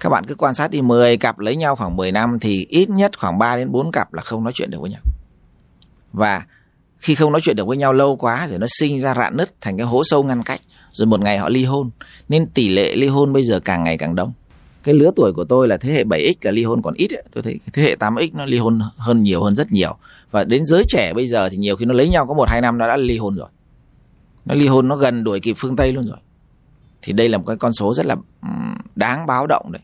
Các 0.00 0.08
bạn 0.08 0.24
cứ 0.26 0.34
quan 0.34 0.54
sát 0.54 0.70
đi 0.70 0.82
10 0.82 1.16
cặp 1.16 1.38
lấy 1.38 1.56
nhau 1.56 1.76
khoảng 1.76 1.96
10 1.96 2.12
năm 2.12 2.38
thì 2.40 2.66
ít 2.70 2.90
nhất 2.90 3.18
khoảng 3.18 3.38
3 3.38 3.56
đến 3.56 3.72
4 3.72 3.92
cặp 3.92 4.12
là 4.12 4.22
không 4.22 4.44
nói 4.44 4.52
chuyện 4.52 4.70
được 4.70 4.80
với 4.80 4.90
nhau 4.90 5.00
và 6.12 6.42
khi 6.98 7.14
không 7.14 7.32
nói 7.32 7.40
chuyện 7.44 7.56
được 7.56 7.66
với 7.66 7.76
nhau 7.76 7.92
lâu 7.92 8.16
quá 8.16 8.46
thì 8.50 8.58
nó 8.58 8.66
sinh 8.78 9.00
ra 9.00 9.14
rạn 9.14 9.36
nứt 9.36 9.60
thành 9.60 9.76
cái 9.76 9.86
hố 9.86 10.02
sâu 10.04 10.22
ngăn 10.22 10.42
cách. 10.42 10.60
Rồi 10.92 11.06
một 11.06 11.20
ngày 11.20 11.38
họ 11.38 11.48
ly 11.48 11.64
hôn. 11.64 11.90
Nên 12.28 12.46
tỷ 12.46 12.68
lệ 12.68 12.96
ly 12.96 13.06
hôn 13.06 13.32
bây 13.32 13.42
giờ 13.42 13.60
càng 13.60 13.84
ngày 13.84 13.98
càng 13.98 14.14
đông. 14.14 14.32
Cái 14.82 14.94
lứa 14.94 15.10
tuổi 15.16 15.32
của 15.32 15.44
tôi 15.44 15.68
là 15.68 15.76
thế 15.76 15.92
hệ 15.92 16.04
7x 16.04 16.34
là 16.42 16.50
ly 16.50 16.64
hôn 16.64 16.82
còn 16.82 16.94
ít 16.94 17.10
ấy. 17.10 17.22
tôi 17.32 17.42
thấy 17.42 17.60
thế 17.72 17.82
hệ 17.82 17.96
8x 18.00 18.28
nó 18.32 18.46
ly 18.46 18.58
hôn 18.58 18.80
hơn 18.96 19.22
nhiều, 19.22 19.42
hơn 19.42 19.56
rất 19.56 19.72
nhiều. 19.72 19.96
Và 20.30 20.44
đến 20.44 20.66
giới 20.66 20.84
trẻ 20.88 21.12
bây 21.14 21.28
giờ 21.28 21.48
thì 21.48 21.56
nhiều 21.56 21.76
khi 21.76 21.84
nó 21.84 21.94
lấy 21.94 22.08
nhau 22.08 22.26
có 22.26 22.34
một, 22.34 22.48
hai 22.48 22.60
năm 22.60 22.78
nó 22.78 22.88
đã 22.88 22.96
ly 22.96 23.18
hôn 23.18 23.36
rồi. 23.36 23.48
Nó 24.44 24.54
ly 24.54 24.66
hôn 24.66 24.88
nó 24.88 24.96
gần 24.96 25.24
đuổi 25.24 25.40
kịp 25.40 25.56
phương 25.58 25.76
tây 25.76 25.92
luôn 25.92 26.06
rồi. 26.06 26.16
Thì 27.02 27.12
đây 27.12 27.28
là 27.28 27.38
một 27.38 27.44
cái 27.46 27.56
con 27.56 27.72
số 27.72 27.94
rất 27.94 28.06
là 28.06 28.16
đáng 28.96 29.26
báo 29.26 29.46
động 29.46 29.72
đấy. 29.72 29.82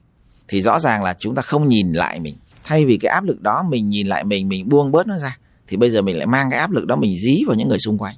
Thì 0.48 0.60
rõ 0.60 0.80
ràng 0.80 1.02
là 1.02 1.14
chúng 1.18 1.34
ta 1.34 1.42
không 1.42 1.68
nhìn 1.68 1.92
lại 1.92 2.20
mình. 2.20 2.36
Thay 2.64 2.84
vì 2.84 2.96
cái 2.96 3.12
áp 3.12 3.24
lực 3.24 3.42
đó 3.42 3.62
mình 3.68 3.88
nhìn 3.88 4.06
lại 4.06 4.24
mình 4.24 4.48
mình 4.48 4.68
buông 4.68 4.92
bớt 4.92 5.06
nó 5.06 5.18
ra 5.18 5.38
thì 5.68 5.76
bây 5.76 5.90
giờ 5.90 6.02
mình 6.02 6.18
lại 6.18 6.26
mang 6.26 6.50
cái 6.50 6.58
áp 6.58 6.70
lực 6.70 6.86
đó 6.86 6.96
mình 6.96 7.16
dí 7.16 7.44
vào 7.46 7.56
những 7.56 7.68
người 7.68 7.78
xung 7.78 7.98
quanh. 7.98 8.16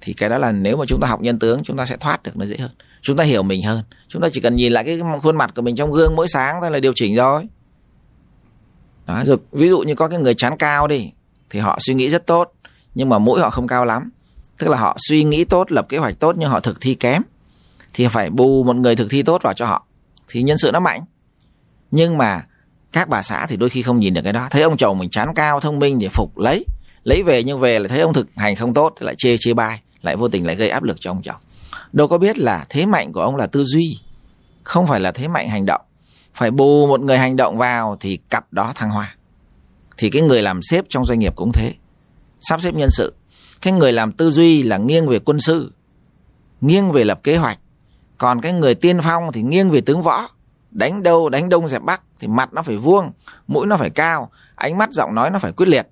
Thì 0.00 0.12
cái 0.12 0.28
đó 0.28 0.38
là 0.38 0.52
nếu 0.52 0.76
mà 0.76 0.84
chúng 0.88 1.00
ta 1.00 1.08
học 1.08 1.20
nhân 1.20 1.38
tướng, 1.38 1.62
chúng 1.64 1.76
ta 1.76 1.86
sẽ 1.86 1.96
thoát 1.96 2.22
được 2.22 2.36
nó 2.36 2.46
dễ 2.46 2.56
hơn. 2.56 2.70
Chúng 3.02 3.16
ta 3.16 3.24
hiểu 3.24 3.42
mình 3.42 3.62
hơn. 3.62 3.82
Chúng 4.08 4.22
ta 4.22 4.28
chỉ 4.32 4.40
cần 4.40 4.56
nhìn 4.56 4.72
lại 4.72 4.84
cái 4.84 5.00
khuôn 5.22 5.36
mặt 5.36 5.52
của 5.56 5.62
mình 5.62 5.76
trong 5.76 5.92
gương 5.92 6.16
mỗi 6.16 6.28
sáng 6.28 6.60
thôi 6.60 6.70
là 6.70 6.80
điều 6.80 6.92
chỉnh 6.94 7.14
rồi. 7.14 7.46
Đó, 9.06 9.22
rồi 9.24 9.36
ví 9.52 9.68
dụ 9.68 9.80
như 9.80 9.94
có 9.94 10.08
cái 10.08 10.18
người 10.18 10.34
chán 10.34 10.56
cao 10.58 10.86
đi, 10.86 11.12
thì 11.50 11.60
họ 11.60 11.78
suy 11.80 11.94
nghĩ 11.94 12.10
rất 12.10 12.26
tốt, 12.26 12.52
nhưng 12.94 13.08
mà 13.08 13.18
mũi 13.18 13.40
họ 13.40 13.50
không 13.50 13.66
cao 13.66 13.84
lắm. 13.84 14.10
Tức 14.58 14.68
là 14.68 14.78
họ 14.78 14.96
suy 15.08 15.24
nghĩ 15.24 15.44
tốt, 15.44 15.72
lập 15.72 15.86
kế 15.88 15.98
hoạch 15.98 16.18
tốt, 16.18 16.36
nhưng 16.38 16.50
họ 16.50 16.60
thực 16.60 16.80
thi 16.80 16.94
kém. 16.94 17.22
Thì 17.94 18.08
phải 18.08 18.30
bù 18.30 18.64
một 18.64 18.76
người 18.76 18.96
thực 18.96 19.10
thi 19.10 19.22
tốt 19.22 19.42
vào 19.42 19.54
cho 19.54 19.66
họ. 19.66 19.86
Thì 20.28 20.42
nhân 20.42 20.58
sự 20.58 20.70
nó 20.72 20.80
mạnh. 20.80 21.00
Nhưng 21.90 22.18
mà 22.18 22.42
các 22.94 23.08
bà 23.08 23.22
xã 23.22 23.46
thì 23.46 23.56
đôi 23.56 23.70
khi 23.70 23.82
không 23.82 24.00
nhìn 24.00 24.14
được 24.14 24.20
cái 24.24 24.32
đó. 24.32 24.48
Thấy 24.50 24.62
ông 24.62 24.76
chồng 24.76 24.98
mình 24.98 25.10
chán 25.10 25.28
cao, 25.34 25.60
thông 25.60 25.78
minh 25.78 25.98
thì 26.00 26.08
phục 26.08 26.38
lấy 26.38 26.64
lấy 27.04 27.22
về 27.22 27.42
nhưng 27.42 27.60
về 27.60 27.78
lại 27.78 27.88
thấy 27.88 28.00
ông 28.00 28.12
thực 28.12 28.26
hành 28.36 28.56
không 28.56 28.74
tốt, 28.74 28.94
lại 29.00 29.14
chê 29.18 29.36
chê 29.40 29.54
bai, 29.54 29.80
lại 30.02 30.16
vô 30.16 30.28
tình 30.28 30.46
lại 30.46 30.56
gây 30.56 30.68
áp 30.68 30.82
lực 30.82 30.96
cho 31.00 31.10
ông 31.10 31.22
chồng. 31.22 31.40
Đâu 31.92 32.08
có 32.08 32.18
biết 32.18 32.38
là 32.38 32.66
thế 32.68 32.86
mạnh 32.86 33.12
của 33.12 33.20
ông 33.20 33.36
là 33.36 33.46
tư 33.46 33.64
duy, 33.64 33.98
không 34.62 34.86
phải 34.86 35.00
là 35.00 35.12
thế 35.12 35.28
mạnh 35.28 35.48
hành 35.48 35.66
động. 35.66 35.80
Phải 36.34 36.50
bù 36.50 36.86
một 36.86 37.00
người 37.00 37.18
hành 37.18 37.36
động 37.36 37.58
vào 37.58 37.96
thì 38.00 38.18
cặp 38.30 38.52
đó 38.52 38.72
thăng 38.74 38.90
hoa. 38.90 39.16
Thì 39.96 40.10
cái 40.10 40.22
người 40.22 40.42
làm 40.42 40.60
sếp 40.62 40.84
trong 40.88 41.04
doanh 41.04 41.18
nghiệp 41.18 41.32
cũng 41.36 41.52
thế. 41.52 41.74
Sắp 42.40 42.60
xếp 42.60 42.74
nhân 42.74 42.90
sự. 42.90 43.14
Cái 43.62 43.72
người 43.72 43.92
làm 43.92 44.12
tư 44.12 44.30
duy 44.30 44.62
là 44.62 44.78
nghiêng 44.78 45.08
về 45.08 45.18
quân 45.18 45.40
sự, 45.40 45.72
nghiêng 46.60 46.92
về 46.92 47.04
lập 47.04 47.20
kế 47.22 47.36
hoạch. 47.36 47.58
Còn 48.18 48.40
cái 48.40 48.52
người 48.52 48.74
tiên 48.74 49.00
phong 49.02 49.32
thì 49.32 49.42
nghiêng 49.42 49.70
về 49.70 49.80
tướng 49.80 50.02
võ 50.02 50.28
đánh 50.74 51.02
đâu, 51.02 51.28
đánh 51.28 51.48
đông 51.48 51.68
dẹp 51.68 51.82
bắc 51.82 52.02
thì 52.20 52.28
mặt 52.28 52.52
nó 52.52 52.62
phải 52.62 52.76
vuông, 52.76 53.12
mũi 53.46 53.66
nó 53.66 53.76
phải 53.76 53.90
cao, 53.90 54.30
ánh 54.54 54.78
mắt 54.78 54.90
giọng 54.92 55.14
nói 55.14 55.30
nó 55.30 55.38
phải 55.38 55.52
quyết 55.52 55.68
liệt. 55.68 55.86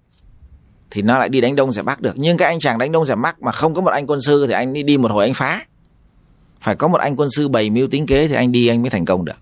Thì 0.91 1.03
nó 1.03 1.19
lại 1.19 1.29
đi 1.29 1.41
đánh 1.41 1.57
đông 1.57 1.73
dẹp 1.73 1.85
bắc 1.85 2.01
được. 2.01 2.13
Nhưng 2.17 2.37
cái 2.37 2.49
anh 2.49 2.61
chàng 2.61 2.79
đánh 2.79 2.93
đông 2.93 3.05
dẹp 3.05 3.19
bắc 3.19 3.43
mà 3.43 3.53
không 3.53 3.75
có 3.75 3.81
một 3.81 3.91
anh 3.91 4.07
quân 4.07 4.21
sư 4.21 4.47
thì 4.47 4.53
anh 4.53 4.73
đi 4.73 4.83
đi 4.83 4.99
một 4.99 5.11
hồi 5.11 5.25
anh 5.25 5.35
phá. 5.35 5.67
Phải 6.61 6.77
có 6.77 6.89
một 6.89 6.99
anh 6.99 7.17
quân 7.17 7.29
sư 7.37 7.49
bày 7.49 7.71
mưu 7.71 7.89
tính 7.89 8.07
kế 8.07 8.29
thì 8.29 8.35
anh 8.35 8.53
đi 8.53 8.69
anh 8.69 8.83
mới 8.83 8.91
thành 8.91 9.05
công 9.05 9.25
được. 9.25 9.37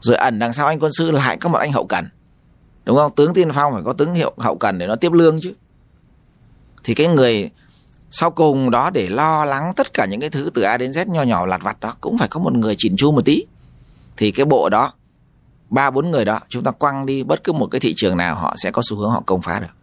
Rồi 0.00 0.16
ẩn 0.16 0.38
đằng 0.38 0.52
sau 0.52 0.66
anh 0.66 0.78
quân 0.80 0.92
sư 0.92 1.10
lại 1.10 1.36
có 1.36 1.48
một 1.48 1.58
anh 1.58 1.72
hậu 1.72 1.86
cần. 1.86 2.08
Đúng 2.84 2.96
không? 2.96 3.14
Tướng 3.14 3.34
tiên 3.34 3.52
phong 3.52 3.72
phải 3.72 3.82
có 3.84 3.92
tướng 3.92 4.14
hiệu 4.14 4.32
hậu 4.38 4.56
cần 4.56 4.78
để 4.78 4.86
nó 4.86 4.96
tiếp 4.96 5.12
lương 5.12 5.40
chứ. 5.42 5.52
Thì 6.84 6.94
cái 6.94 7.06
người 7.06 7.50
sau 8.10 8.30
cùng 8.30 8.70
đó 8.70 8.90
để 8.90 9.08
lo 9.08 9.44
lắng 9.44 9.72
tất 9.76 9.94
cả 9.94 10.06
những 10.06 10.20
cái 10.20 10.30
thứ 10.30 10.50
từ 10.54 10.62
A 10.62 10.76
đến 10.76 10.90
Z 10.90 11.06
nho 11.06 11.22
nhỏ 11.22 11.46
lặt 11.46 11.62
vặt 11.62 11.80
đó 11.80 11.94
cũng 12.00 12.18
phải 12.18 12.28
có 12.28 12.40
một 12.40 12.52
người 12.52 12.74
chỉn 12.78 12.96
chu 12.96 13.12
một 13.12 13.24
tí 13.24 13.46
thì 14.16 14.30
cái 14.30 14.46
bộ 14.46 14.68
đó 14.68 14.92
ba 15.70 15.90
bốn 15.90 16.10
người 16.10 16.24
đó 16.24 16.40
chúng 16.48 16.62
ta 16.62 16.70
quăng 16.70 17.06
đi 17.06 17.22
bất 17.22 17.44
cứ 17.44 17.52
một 17.52 17.66
cái 17.66 17.80
thị 17.80 17.94
trường 17.96 18.16
nào 18.16 18.34
họ 18.34 18.54
sẽ 18.56 18.70
có 18.70 18.82
xu 18.88 18.96
hướng 18.96 19.10
họ 19.10 19.22
công 19.26 19.42
phá 19.42 19.60
được. 19.60 19.74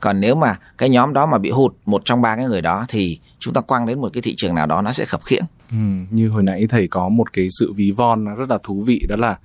Còn 0.00 0.20
nếu 0.20 0.34
mà 0.34 0.56
cái 0.78 0.88
nhóm 0.88 1.12
đó 1.12 1.26
mà 1.26 1.38
bị 1.38 1.50
hụt 1.50 1.74
một 1.86 2.02
trong 2.04 2.22
ba 2.22 2.36
cái 2.36 2.44
người 2.44 2.62
đó 2.62 2.86
thì 2.88 3.18
chúng 3.38 3.54
ta 3.54 3.60
quăng 3.60 3.86
đến 3.86 4.00
một 4.00 4.10
cái 4.12 4.22
thị 4.22 4.34
trường 4.36 4.54
nào 4.54 4.66
đó 4.66 4.82
nó 4.82 4.92
sẽ 4.92 5.04
khập 5.04 5.24
khiễng. 5.24 5.44
Ừ, 5.70 5.76
như 6.10 6.28
hồi 6.28 6.42
nãy 6.42 6.66
thầy 6.70 6.88
có 6.88 7.08
một 7.08 7.32
cái 7.32 7.48
sự 7.58 7.72
ví 7.72 7.90
von 7.90 8.24
rất 8.24 8.50
là 8.50 8.58
thú 8.62 8.82
vị 8.82 9.06
đó 9.08 9.16
là 9.16 9.38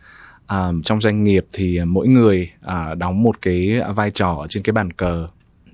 à, 0.46 0.72
trong 0.86 1.02
doanh 1.02 1.24
nghiệp 1.24 1.46
thì 1.54 1.80
mỗi 1.86 2.08
người 2.08 2.52
à, 2.62 2.96
đóng 2.96 3.24
một 3.24 3.42
cái 3.42 3.82
vai 3.96 4.12
trò 4.12 4.46
trên 4.50 4.64
cái 4.64 4.74
bàn 4.74 4.92
cờ 4.92 5.28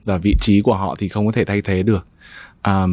và 0.05 0.17
vị 0.17 0.35
trí 0.39 0.61
của 0.61 0.75
họ 0.75 0.95
thì 0.99 1.07
không 1.09 1.25
có 1.25 1.31
thể 1.31 1.45
thay 1.45 1.61
thế 1.61 1.83
được. 1.83 2.07
À, 2.61 2.85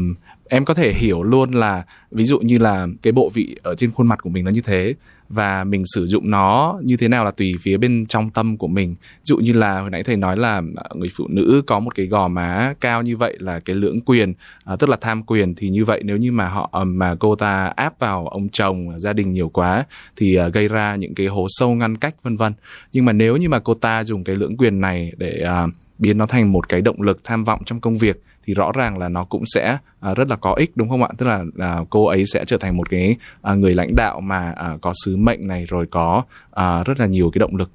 em 0.49 0.65
có 0.65 0.75
thể 0.75 0.93
hiểu 0.93 1.23
luôn 1.23 1.53
là 1.53 1.85
ví 2.11 2.25
dụ 2.25 2.39
như 2.39 2.59
là 2.59 2.87
cái 3.03 3.13
bộ 3.13 3.31
vị 3.35 3.57
ở 3.63 3.75
trên 3.75 3.93
khuôn 3.93 4.07
mặt 4.07 4.23
của 4.23 4.31
mình 4.31 4.45
nó 4.45 4.51
như 4.51 4.61
thế 4.61 4.95
và 5.29 5.65
mình 5.65 5.83
sử 5.95 6.07
dụng 6.07 6.31
nó 6.31 6.79
như 6.83 6.97
thế 6.97 7.09
nào 7.09 7.25
là 7.25 7.31
tùy 7.31 7.55
phía 7.61 7.77
bên 7.77 8.07
trong 8.07 8.31
tâm 8.31 8.57
của 8.57 8.69
mình. 8.69 8.95
Ví 9.01 9.23
dụ 9.25 9.37
như 9.37 9.53
là 9.53 9.81
hồi 9.81 9.91
nãy 9.91 10.03
thầy 10.03 10.17
nói 10.17 10.37
là 10.37 10.63
à, 10.77 10.85
người 10.95 11.11
phụ 11.17 11.27
nữ 11.29 11.63
có 11.67 11.81
một 11.81 11.95
cái 11.95 12.07
gò 12.07 12.29
má 12.29 12.75
cao 12.81 13.03
như 13.03 13.17
vậy 13.17 13.37
là 13.39 13.61
cái 13.61 13.77
lưỡng 13.77 14.01
quyền 14.01 14.35
à, 14.65 14.77
tức 14.77 14.89
là 14.89 14.97
tham 15.01 15.23
quyền 15.23 15.55
thì 15.55 15.69
như 15.69 15.85
vậy 15.85 16.03
nếu 16.05 16.17
như 16.17 16.33
mà 16.33 16.49
họ 16.49 16.71
à, 16.73 16.85
mà 16.85 17.15
cô 17.15 17.35
ta 17.35 17.67
áp 17.67 17.99
vào 17.99 18.29
ông 18.29 18.49
chồng 18.49 18.91
à, 18.91 18.99
gia 18.99 19.13
đình 19.13 19.33
nhiều 19.33 19.49
quá 19.49 19.85
thì 20.17 20.35
à, 20.35 20.49
gây 20.49 20.69
ra 20.69 20.97
những 20.97 21.15
cái 21.15 21.27
hố 21.27 21.47
sâu 21.49 21.75
ngăn 21.75 21.97
cách 21.97 22.15
vân 22.23 22.37
vân. 22.37 22.53
Nhưng 22.93 23.05
mà 23.05 23.13
nếu 23.13 23.37
như 23.37 23.49
mà 23.49 23.59
cô 23.59 23.75
ta 23.75 24.05
dùng 24.05 24.25
cái 24.25 24.37
lưỡng 24.37 24.57
quyền 24.57 24.81
này 24.81 25.13
để 25.17 25.41
à, 25.41 25.67
biến 25.99 26.19
nó 26.19 26.27
thành 26.27 26.53
một 26.53 26.69
cái 26.69 26.81
động 26.81 27.03
lực 27.03 27.25
tham 27.25 27.45
vọng 27.45 27.63
trong 27.67 27.81
công 27.81 27.99
việc 27.99 28.23
thì 28.47 28.55
rõ 28.55 28.73
ràng 28.73 28.99
là 28.99 29.09
nó 29.09 29.25
cũng 29.25 29.45
sẽ 29.55 29.79
uh, 30.11 30.17
rất 30.17 30.29
là 30.29 30.37
có 30.37 30.55
ích 30.55 30.77
đúng 30.77 30.89
không 30.89 31.03
ạ? 31.03 31.09
Tức 31.19 31.27
là, 31.27 31.45
uh, 31.81 31.91
cô 31.91 32.07
ấy 32.07 32.25
sẽ 32.27 32.45
trở 32.45 32.57
thành 32.59 32.77
một 32.77 32.91
cái 32.91 33.17
uh, 33.53 33.59
người 33.59 33.75
lãnh 33.75 33.95
đạo 33.97 34.21
mà 34.21 34.55
uh, 34.75 34.81
có 34.81 34.93
sứ 35.05 35.17
mệnh 35.17 35.47
này 35.47 35.65
rồi 35.69 35.87
có 35.91 36.23
uh, 36.51 36.87
rất 36.87 37.01
là 37.01 37.07
nhiều 37.07 37.31
cái 37.31 37.39
động 37.39 37.57
lực. 37.57 37.71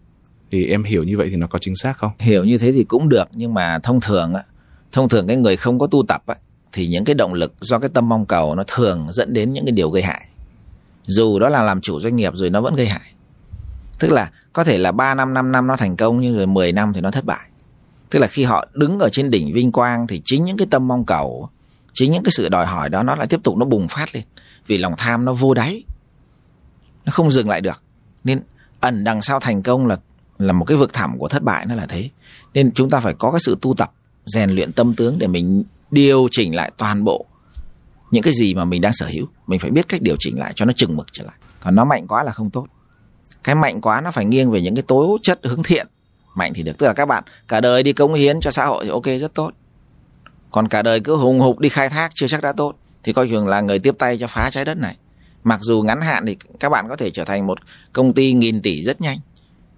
Thì 0.51 0.65
em 0.65 0.83
hiểu 0.83 1.03
như 1.03 1.17
vậy 1.17 1.27
thì 1.29 1.35
nó 1.35 1.47
có 1.47 1.59
chính 1.59 1.75
xác 1.75 1.97
không? 1.97 2.11
Hiểu 2.19 2.43
như 2.43 2.57
thế 2.57 2.71
thì 2.71 2.83
cũng 2.83 3.09
được 3.09 3.27
nhưng 3.31 3.53
mà 3.53 3.79
thông 3.83 4.01
thường 4.01 4.33
á 4.33 4.43
thông 4.91 5.09
thường 5.09 5.27
cái 5.27 5.37
người 5.37 5.57
không 5.57 5.79
có 5.79 5.87
tu 5.87 6.03
tập 6.07 6.23
á 6.25 6.35
thì 6.71 6.87
những 6.87 7.05
cái 7.05 7.15
động 7.15 7.33
lực 7.33 7.53
do 7.59 7.79
cái 7.79 7.89
tâm 7.93 8.09
mong 8.09 8.25
cầu 8.25 8.55
nó 8.55 8.63
thường 8.67 9.07
dẫn 9.09 9.33
đến 9.33 9.53
những 9.53 9.65
cái 9.65 9.71
điều 9.71 9.89
gây 9.89 10.03
hại. 10.03 10.21
Dù 11.03 11.39
đó 11.39 11.49
là 11.49 11.63
làm 11.63 11.81
chủ 11.81 11.99
doanh 11.99 12.15
nghiệp 12.15 12.33
rồi 12.35 12.49
nó 12.49 12.61
vẫn 12.61 12.75
gây 12.75 12.87
hại. 12.87 13.13
Tức 13.99 14.11
là 14.11 14.31
có 14.53 14.63
thể 14.63 14.77
là 14.77 14.91
3 14.91 15.13
năm 15.13 15.33
5 15.33 15.51
năm 15.51 15.67
nó 15.67 15.75
thành 15.75 15.95
công 15.95 16.21
nhưng 16.21 16.37
rồi 16.37 16.47
10 16.47 16.71
năm 16.71 16.93
thì 16.93 17.01
nó 17.01 17.11
thất 17.11 17.25
bại 17.25 17.50
tức 18.11 18.19
là 18.19 18.27
khi 18.27 18.43
họ 18.43 18.67
đứng 18.73 18.99
ở 18.99 19.09
trên 19.11 19.29
đỉnh 19.29 19.53
vinh 19.53 19.71
quang 19.71 20.07
thì 20.07 20.21
chính 20.25 20.43
những 20.43 20.57
cái 20.57 20.67
tâm 20.71 20.87
mong 20.87 21.05
cầu, 21.05 21.49
chính 21.93 22.11
những 22.11 22.23
cái 22.23 22.31
sự 22.31 22.49
đòi 22.49 22.65
hỏi 22.65 22.89
đó 22.89 23.03
nó 23.03 23.15
lại 23.15 23.27
tiếp 23.27 23.39
tục 23.43 23.57
nó 23.57 23.65
bùng 23.65 23.87
phát 23.87 24.15
lên. 24.15 24.23
Vì 24.67 24.77
lòng 24.77 24.93
tham 24.97 25.25
nó 25.25 25.33
vô 25.33 25.53
đáy, 25.53 25.83
nó 27.05 27.11
không 27.11 27.31
dừng 27.31 27.49
lại 27.49 27.61
được. 27.61 27.83
Nên 28.23 28.41
ẩn 28.79 29.03
đằng 29.03 29.21
sau 29.21 29.39
thành 29.39 29.63
công 29.63 29.87
là 29.87 29.97
là 30.37 30.53
một 30.53 30.65
cái 30.65 30.77
vực 30.77 30.93
thẳm 30.93 31.17
của 31.17 31.27
thất 31.27 31.43
bại, 31.43 31.65
nó 31.65 31.75
là 31.75 31.85
thế. 31.85 32.09
Nên 32.53 32.71
chúng 32.71 32.89
ta 32.89 32.99
phải 32.99 33.13
có 33.13 33.31
cái 33.31 33.39
sự 33.45 33.57
tu 33.61 33.73
tập, 33.73 33.91
rèn 34.25 34.49
luyện 34.49 34.71
tâm 34.71 34.95
tướng 34.95 35.19
để 35.19 35.27
mình 35.27 35.63
điều 35.91 36.27
chỉnh 36.31 36.55
lại 36.55 36.71
toàn 36.77 37.03
bộ 37.03 37.25
những 38.11 38.23
cái 38.23 38.33
gì 38.33 38.53
mà 38.53 38.65
mình 38.65 38.81
đang 38.81 38.93
sở 38.93 39.07
hữu. 39.07 39.27
Mình 39.47 39.59
phải 39.59 39.71
biết 39.71 39.87
cách 39.87 40.01
điều 40.01 40.15
chỉnh 40.19 40.39
lại 40.39 40.53
cho 40.55 40.65
nó 40.65 40.73
chừng 40.75 40.97
mực 40.97 41.07
trở 41.11 41.23
lại. 41.23 41.35
Còn 41.59 41.75
nó 41.75 41.85
mạnh 41.85 42.07
quá 42.07 42.23
là 42.23 42.31
không 42.31 42.49
tốt. 42.49 42.67
Cái 43.43 43.55
mạnh 43.55 43.81
quá 43.81 44.01
nó 44.01 44.11
phải 44.11 44.25
nghiêng 44.25 44.51
về 44.51 44.61
những 44.61 44.75
cái 44.75 44.83
tố 44.87 45.17
chất 45.23 45.39
hướng 45.43 45.63
thiện 45.63 45.87
mạnh 46.35 46.51
thì 46.55 46.63
được. 46.63 46.77
Tức 46.77 46.87
là 46.87 46.93
các 46.93 47.05
bạn, 47.05 47.23
cả 47.47 47.61
đời 47.61 47.83
đi 47.83 47.93
cống 47.93 48.13
hiến 48.13 48.39
cho 48.39 48.51
xã 48.51 48.65
hội 48.65 48.83
thì 48.83 48.89
ok, 48.89 49.05
rất 49.05 49.33
tốt. 49.33 49.51
Còn 50.51 50.67
cả 50.67 50.81
đời 50.81 50.99
cứ 50.99 51.15
hùng 51.15 51.39
hục 51.39 51.59
đi 51.59 51.69
khai 51.69 51.89
thác 51.89 52.11
chưa 52.15 52.27
chắc 52.27 52.41
đã 52.41 52.53
tốt. 52.53 52.75
Thì 53.03 53.13
coi 53.13 53.29
chừng 53.29 53.47
là 53.47 53.61
người 53.61 53.79
tiếp 53.79 53.95
tay 53.99 54.17
cho 54.17 54.27
phá 54.27 54.49
trái 54.53 54.65
đất 54.65 54.77
này. 54.77 54.95
Mặc 55.43 55.59
dù 55.61 55.81
ngắn 55.81 56.01
hạn 56.01 56.25
thì 56.25 56.37
các 56.59 56.69
bạn 56.69 56.85
có 56.89 56.95
thể 56.95 57.09
trở 57.09 57.25
thành 57.25 57.47
một 57.47 57.57
công 57.93 58.13
ty 58.13 58.33
nghìn 58.33 58.61
tỷ 58.61 58.83
rất 58.83 59.01
nhanh. 59.01 59.19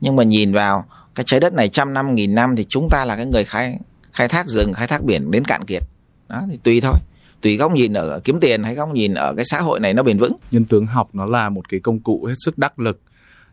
Nhưng 0.01 0.15
mà 0.15 0.23
nhìn 0.23 0.53
vào 0.53 0.85
cái 1.15 1.23
trái 1.27 1.39
đất 1.39 1.53
này 1.53 1.69
trăm 1.69 1.93
năm, 1.93 2.15
nghìn 2.15 2.35
năm 2.35 2.55
thì 2.55 2.65
chúng 2.69 2.87
ta 2.91 3.05
là 3.05 3.15
cái 3.15 3.25
người 3.25 3.43
khai 3.43 3.79
khai 4.13 4.27
thác 4.27 4.47
rừng, 4.47 4.73
khai 4.73 4.87
thác 4.87 5.03
biển 5.03 5.31
đến 5.31 5.45
cạn 5.45 5.65
kiệt. 5.65 5.83
Đó, 6.29 6.43
thì 6.49 6.57
tùy 6.63 6.81
thôi. 6.81 6.95
Tùy 7.41 7.57
góc 7.57 7.71
nhìn 7.71 7.93
ở 7.93 8.19
kiếm 8.23 8.39
tiền 8.39 8.63
hay 8.63 8.75
góc 8.75 8.93
nhìn 8.93 9.13
ở 9.13 9.33
cái 9.35 9.45
xã 9.45 9.61
hội 9.61 9.79
này 9.79 9.93
nó 9.93 10.03
bền 10.03 10.19
vững. 10.19 10.35
Nhân 10.51 10.65
tướng 10.65 10.85
học 10.85 11.09
nó 11.13 11.25
là 11.25 11.49
một 11.49 11.69
cái 11.69 11.79
công 11.79 11.99
cụ 11.99 12.25
hết 12.25 12.35
sức 12.45 12.57
đắc 12.57 12.79
lực 12.79 12.99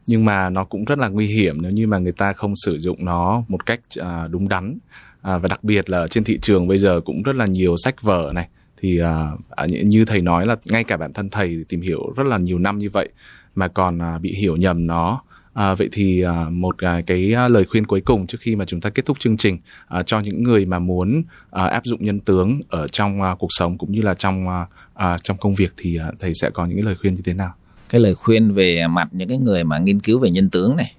nhưng 0.06 0.24
mà 0.24 0.50
nó 0.50 0.64
cũng 0.64 0.84
rất 0.84 0.98
là 0.98 1.08
nguy 1.08 1.26
hiểm 1.26 1.62
nếu 1.62 1.72
như 1.72 1.86
mà 1.86 1.98
người 1.98 2.12
ta 2.12 2.32
không 2.32 2.52
sử 2.56 2.78
dụng 2.78 3.04
nó 3.04 3.44
một 3.48 3.66
cách 3.66 3.80
à, 4.00 4.26
đúng 4.30 4.48
đắn. 4.48 4.78
À, 5.22 5.38
và 5.38 5.48
đặc 5.48 5.64
biệt 5.64 5.90
là 5.90 6.06
trên 6.06 6.24
thị 6.24 6.38
trường 6.42 6.68
bây 6.68 6.78
giờ 6.78 7.00
cũng 7.04 7.22
rất 7.22 7.36
là 7.36 7.46
nhiều 7.46 7.74
sách 7.84 8.02
vở 8.02 8.32
này. 8.34 8.48
Thì 8.80 8.98
à, 8.98 9.30
à 9.50 9.66
như 9.66 10.04
thầy 10.04 10.20
nói 10.20 10.46
là 10.46 10.56
ngay 10.64 10.84
cả 10.84 10.96
bản 10.96 11.12
thân 11.12 11.30
thầy 11.30 11.64
tìm 11.68 11.80
hiểu 11.80 12.12
rất 12.16 12.26
là 12.26 12.38
nhiều 12.38 12.58
năm 12.58 12.78
như 12.78 12.90
vậy 12.90 13.08
mà 13.54 13.68
còn 13.68 14.02
à, 14.02 14.18
bị 14.18 14.34
hiểu 14.40 14.56
nhầm 14.56 14.86
nó. 14.86 15.22
À, 15.52 15.74
vậy 15.74 15.88
thì 15.92 16.22
à, 16.22 16.46
một 16.50 16.76
à, 16.78 17.00
cái 17.06 17.34
à, 17.34 17.48
lời 17.48 17.64
khuyên 17.64 17.86
cuối 17.86 18.00
cùng 18.00 18.26
trước 18.26 18.38
khi 18.40 18.56
mà 18.56 18.64
chúng 18.64 18.80
ta 18.80 18.90
kết 18.90 19.06
thúc 19.06 19.20
chương 19.20 19.36
trình 19.36 19.58
à, 19.88 20.02
cho 20.02 20.20
những 20.20 20.42
người 20.42 20.66
mà 20.66 20.78
muốn 20.78 21.22
à, 21.50 21.64
áp 21.64 21.84
dụng 21.84 22.04
nhân 22.04 22.20
tướng 22.20 22.60
ở 22.68 22.88
trong 22.88 23.22
à, 23.22 23.34
cuộc 23.38 23.48
sống 23.50 23.78
cũng 23.78 23.92
như 23.92 24.02
là 24.02 24.14
trong 24.14 24.48
à, 24.48 24.66
à 24.94 25.18
trong 25.22 25.36
công 25.38 25.54
việc 25.54 25.72
thì 25.76 25.96
à, 25.96 26.12
thầy 26.18 26.32
sẽ 26.34 26.50
có 26.50 26.66
những 26.66 26.84
lời 26.84 26.94
khuyên 26.94 27.14
như 27.14 27.22
thế 27.24 27.34
nào? 27.34 27.54
Cái 27.90 28.00
lời 28.00 28.14
khuyên 28.14 28.54
về 28.54 28.86
mặt 28.86 29.08
những 29.12 29.28
cái 29.28 29.38
người 29.38 29.64
mà 29.64 29.78
nghiên 29.78 30.00
cứu 30.00 30.18
về 30.18 30.30
nhân 30.30 30.50
tướng 30.50 30.76
này, 30.76 30.94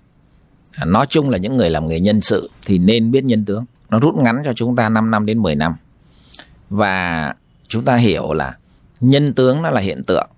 à, 0.76 0.86
nói 0.86 1.06
chung 1.10 1.30
là 1.30 1.38
những 1.38 1.58
người 1.58 1.70
làm 1.70 1.88
nghề 1.88 2.00
nhân 2.00 2.22
sự 2.22 2.50
thì 2.66 2.78
nên 2.78 3.12
biết 3.12 3.24
nhân 3.24 3.46
tướng. 3.46 3.66
Nó 3.90 4.00
rút 4.00 4.16
ngắn 4.16 4.42
cho 4.46 4.54
chúng 4.54 4.76
ta 4.76 4.90
5 4.90 5.12
năm 5.12 5.26
đến 5.26 5.40
10 5.40 5.56
năm. 5.56 5.74
Và 6.70 7.34
chúng 7.68 7.86
ta 7.86 7.96
hiểu 7.96 8.34
là 8.34 8.58
nhân 9.00 9.34
tướng 9.34 9.62
nó 9.62 9.70
là 9.70 9.82
hiện 9.82 10.04
tượng 10.04 10.30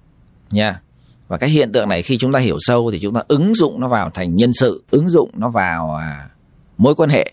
nha 0.52 0.80
và 1.28 1.38
cái 1.38 1.50
hiện 1.50 1.72
tượng 1.72 1.90
này 1.90 2.02
khi 2.02 2.18
chúng 2.18 2.34
ta 2.34 2.40
hiểu 2.40 2.58
sâu 2.60 2.92
thì 2.92 3.00
chúng 3.00 3.14
ta 3.14 3.22
ứng 3.28 3.54
dụng 3.56 3.80
nó 3.80 3.88
vào 3.88 4.10
thành 4.10 4.36
nhân 4.36 4.54
sự 4.54 4.84
ứng 4.92 5.10
dụng 5.10 5.30
nó 5.34 5.50
vào 5.50 5.96
à, 5.96 6.30
mối 6.78 6.96
quan 6.96 7.10
hệ 7.10 7.32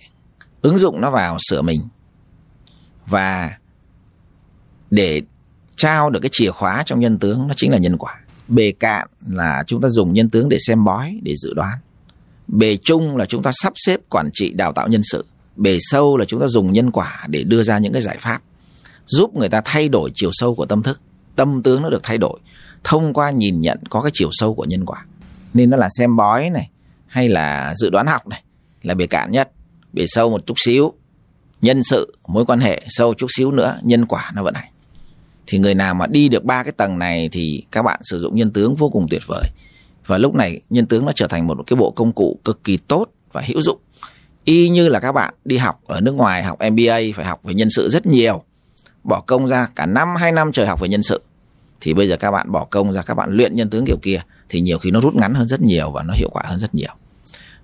ứng 0.62 0.78
dụng 0.78 1.00
nó 1.00 1.10
vào 1.10 1.36
sửa 1.48 1.62
mình 1.62 1.80
và 3.06 3.56
để 4.90 5.22
trao 5.76 6.10
được 6.10 6.20
cái 6.22 6.28
chìa 6.32 6.50
khóa 6.50 6.82
trong 6.86 7.00
nhân 7.00 7.18
tướng 7.18 7.48
nó 7.48 7.54
chính 7.56 7.72
là 7.72 7.78
nhân 7.78 7.98
quả 7.98 8.19
bề 8.50 8.72
cạn 8.72 9.08
là 9.28 9.64
chúng 9.66 9.80
ta 9.80 9.88
dùng 9.88 10.12
nhân 10.12 10.30
tướng 10.30 10.48
để 10.48 10.58
xem 10.60 10.84
bói, 10.84 11.20
để 11.22 11.34
dự 11.36 11.54
đoán. 11.54 11.78
Bề 12.48 12.76
chung 12.76 13.16
là 13.16 13.26
chúng 13.26 13.42
ta 13.42 13.50
sắp 13.54 13.72
xếp 13.76 14.00
quản 14.08 14.30
trị 14.32 14.52
đào 14.52 14.72
tạo 14.72 14.88
nhân 14.88 15.02
sự. 15.04 15.24
Bề 15.56 15.78
sâu 15.80 16.16
là 16.16 16.24
chúng 16.24 16.40
ta 16.40 16.46
dùng 16.46 16.72
nhân 16.72 16.90
quả 16.90 17.24
để 17.28 17.44
đưa 17.44 17.62
ra 17.62 17.78
những 17.78 17.92
cái 17.92 18.02
giải 18.02 18.16
pháp, 18.20 18.42
giúp 19.06 19.36
người 19.36 19.48
ta 19.48 19.62
thay 19.64 19.88
đổi 19.88 20.10
chiều 20.14 20.30
sâu 20.32 20.54
của 20.54 20.66
tâm 20.66 20.82
thức. 20.82 21.00
Tâm 21.36 21.62
tướng 21.62 21.82
nó 21.82 21.90
được 21.90 22.02
thay 22.02 22.18
đổi 22.18 22.40
thông 22.84 23.14
qua 23.14 23.30
nhìn 23.30 23.60
nhận 23.60 23.78
có 23.90 24.00
cái 24.00 24.10
chiều 24.14 24.28
sâu 24.32 24.54
của 24.54 24.64
nhân 24.64 24.86
quả. 24.86 25.04
Nên 25.54 25.70
nó 25.70 25.76
là 25.76 25.88
xem 25.98 26.16
bói 26.16 26.50
này, 26.50 26.70
hay 27.06 27.28
là 27.28 27.74
dự 27.76 27.90
đoán 27.90 28.06
học 28.06 28.28
này, 28.28 28.42
là 28.82 28.94
bề 28.94 29.06
cạn 29.06 29.32
nhất. 29.32 29.50
Bề 29.92 30.04
sâu 30.06 30.30
một 30.30 30.46
chút 30.46 30.54
xíu, 30.64 30.92
nhân 31.62 31.82
sự, 31.84 32.14
mối 32.26 32.46
quan 32.46 32.60
hệ, 32.60 32.82
sâu 32.88 33.14
chút 33.14 33.26
xíu 33.36 33.50
nữa, 33.50 33.78
nhân 33.82 34.06
quả 34.06 34.30
nó 34.34 34.42
vận 34.42 34.54
hành 34.54 34.70
thì 35.46 35.58
người 35.58 35.74
nào 35.74 35.94
mà 35.94 36.06
đi 36.06 36.28
được 36.28 36.44
ba 36.44 36.62
cái 36.62 36.72
tầng 36.72 36.98
này 36.98 37.28
thì 37.32 37.64
các 37.72 37.82
bạn 37.82 38.00
sử 38.02 38.18
dụng 38.18 38.36
nhân 38.36 38.50
tướng 38.50 38.76
vô 38.76 38.88
cùng 38.90 39.06
tuyệt 39.10 39.22
vời. 39.26 39.44
Và 40.06 40.18
lúc 40.18 40.34
này, 40.34 40.60
nhân 40.70 40.86
tướng 40.86 41.06
nó 41.06 41.12
trở 41.14 41.26
thành 41.26 41.46
một 41.46 41.58
cái 41.66 41.76
bộ 41.76 41.90
công 41.90 42.12
cụ 42.12 42.38
cực 42.44 42.64
kỳ 42.64 42.76
tốt 42.76 43.06
và 43.32 43.42
hữu 43.46 43.62
dụng. 43.62 43.78
Y 44.44 44.68
như 44.68 44.88
là 44.88 45.00
các 45.00 45.12
bạn 45.12 45.34
đi 45.44 45.56
học 45.56 45.80
ở 45.86 46.00
nước 46.00 46.14
ngoài 46.14 46.42
học 46.42 46.58
MBA 46.72 46.98
phải 47.14 47.24
học 47.24 47.40
về 47.44 47.54
nhân 47.54 47.68
sự 47.70 47.88
rất 47.88 48.06
nhiều. 48.06 48.42
Bỏ 49.04 49.20
công 49.20 49.46
ra 49.46 49.68
cả 49.76 49.86
năm, 49.86 50.08
hai 50.16 50.32
năm 50.32 50.52
trời 50.52 50.66
học 50.66 50.80
về 50.80 50.88
nhân 50.88 51.02
sự. 51.02 51.20
Thì 51.80 51.94
bây 51.94 52.08
giờ 52.08 52.16
các 52.16 52.30
bạn 52.30 52.52
bỏ 52.52 52.64
công 52.64 52.92
ra, 52.92 53.02
các 53.02 53.14
bạn 53.14 53.30
luyện 53.32 53.56
nhân 53.56 53.70
tướng 53.70 53.84
kiểu 53.84 53.96
kia, 54.02 54.20
thì 54.48 54.60
nhiều 54.60 54.78
khi 54.78 54.90
nó 54.90 55.00
rút 55.00 55.14
ngắn 55.14 55.34
hơn 55.34 55.48
rất 55.48 55.60
nhiều 55.60 55.90
và 55.90 56.02
nó 56.02 56.14
hiệu 56.14 56.28
quả 56.32 56.42
hơn 56.46 56.58
rất 56.58 56.74
nhiều. 56.74 56.92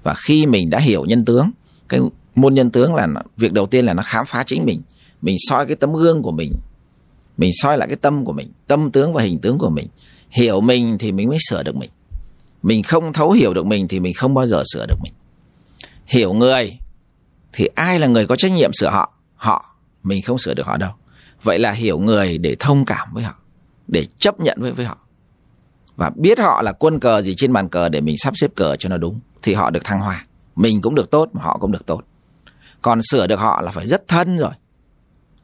Và 0.02 0.14
khi 0.14 0.46
mình 0.46 0.70
đã 0.70 0.78
hiểu 0.78 1.04
nhân 1.04 1.24
tướng, 1.24 1.50
cái 1.88 2.00
môn 2.34 2.54
nhân 2.54 2.70
tướng 2.70 2.94
là 2.94 3.08
việc 3.36 3.52
đầu 3.52 3.66
tiên 3.66 3.86
là 3.86 3.94
nó 3.94 4.02
khám 4.06 4.26
phá 4.26 4.42
chính 4.46 4.64
mình. 4.64 4.82
Mình 5.22 5.36
soi 5.48 5.66
cái 5.66 5.76
tấm 5.76 5.92
gương 5.92 6.22
của 6.22 6.32
mình 6.32 6.52
mình 7.36 7.50
soi 7.52 7.78
lại 7.78 7.88
cái 7.88 7.96
tâm 7.96 8.24
của 8.24 8.32
mình, 8.32 8.52
tâm 8.66 8.90
tướng 8.90 9.12
và 9.12 9.22
hình 9.22 9.38
tướng 9.38 9.58
của 9.58 9.70
mình. 9.70 9.88
Hiểu 10.30 10.60
mình 10.60 10.98
thì 10.98 11.12
mình 11.12 11.28
mới 11.28 11.38
sửa 11.48 11.62
được 11.62 11.76
mình. 11.76 11.90
Mình 12.62 12.82
không 12.82 13.12
thấu 13.12 13.30
hiểu 13.30 13.54
được 13.54 13.66
mình 13.66 13.88
thì 13.88 14.00
mình 14.00 14.14
không 14.14 14.34
bao 14.34 14.46
giờ 14.46 14.62
sửa 14.72 14.86
được 14.86 14.98
mình. 15.02 15.12
Hiểu 16.06 16.32
người 16.32 16.78
thì 17.52 17.66
ai 17.74 17.98
là 17.98 18.06
người 18.06 18.26
có 18.26 18.36
trách 18.36 18.52
nhiệm 18.52 18.70
sửa 18.72 18.88
họ? 18.88 19.12
Họ. 19.36 19.76
Mình 20.02 20.22
không 20.22 20.38
sửa 20.38 20.54
được 20.54 20.66
họ 20.66 20.76
đâu. 20.76 20.92
Vậy 21.42 21.58
là 21.58 21.70
hiểu 21.70 21.98
người 21.98 22.38
để 22.38 22.56
thông 22.58 22.84
cảm 22.84 23.08
với 23.12 23.24
họ, 23.24 23.34
để 23.88 24.06
chấp 24.18 24.40
nhận 24.40 24.58
với 24.60 24.72
với 24.72 24.86
họ. 24.86 24.98
Và 25.96 26.10
biết 26.16 26.38
họ 26.38 26.62
là 26.62 26.72
quân 26.72 27.00
cờ 27.00 27.22
gì 27.22 27.34
trên 27.36 27.52
bàn 27.52 27.68
cờ 27.68 27.88
để 27.88 28.00
mình 28.00 28.16
sắp 28.18 28.34
xếp 28.36 28.50
cờ 28.54 28.76
cho 28.76 28.88
nó 28.88 28.96
đúng 28.96 29.20
thì 29.42 29.54
họ 29.54 29.70
được 29.70 29.84
thăng 29.84 30.00
hoa. 30.00 30.26
Mình 30.56 30.80
cũng 30.80 30.94
được 30.94 31.10
tốt 31.10 31.28
mà 31.32 31.42
họ 31.42 31.58
cũng 31.60 31.72
được 31.72 31.86
tốt. 31.86 32.02
Còn 32.82 33.00
sửa 33.02 33.26
được 33.26 33.40
họ 33.40 33.60
là 33.60 33.70
phải 33.70 33.86
rất 33.86 34.08
thân 34.08 34.36
rồi. 34.36 34.52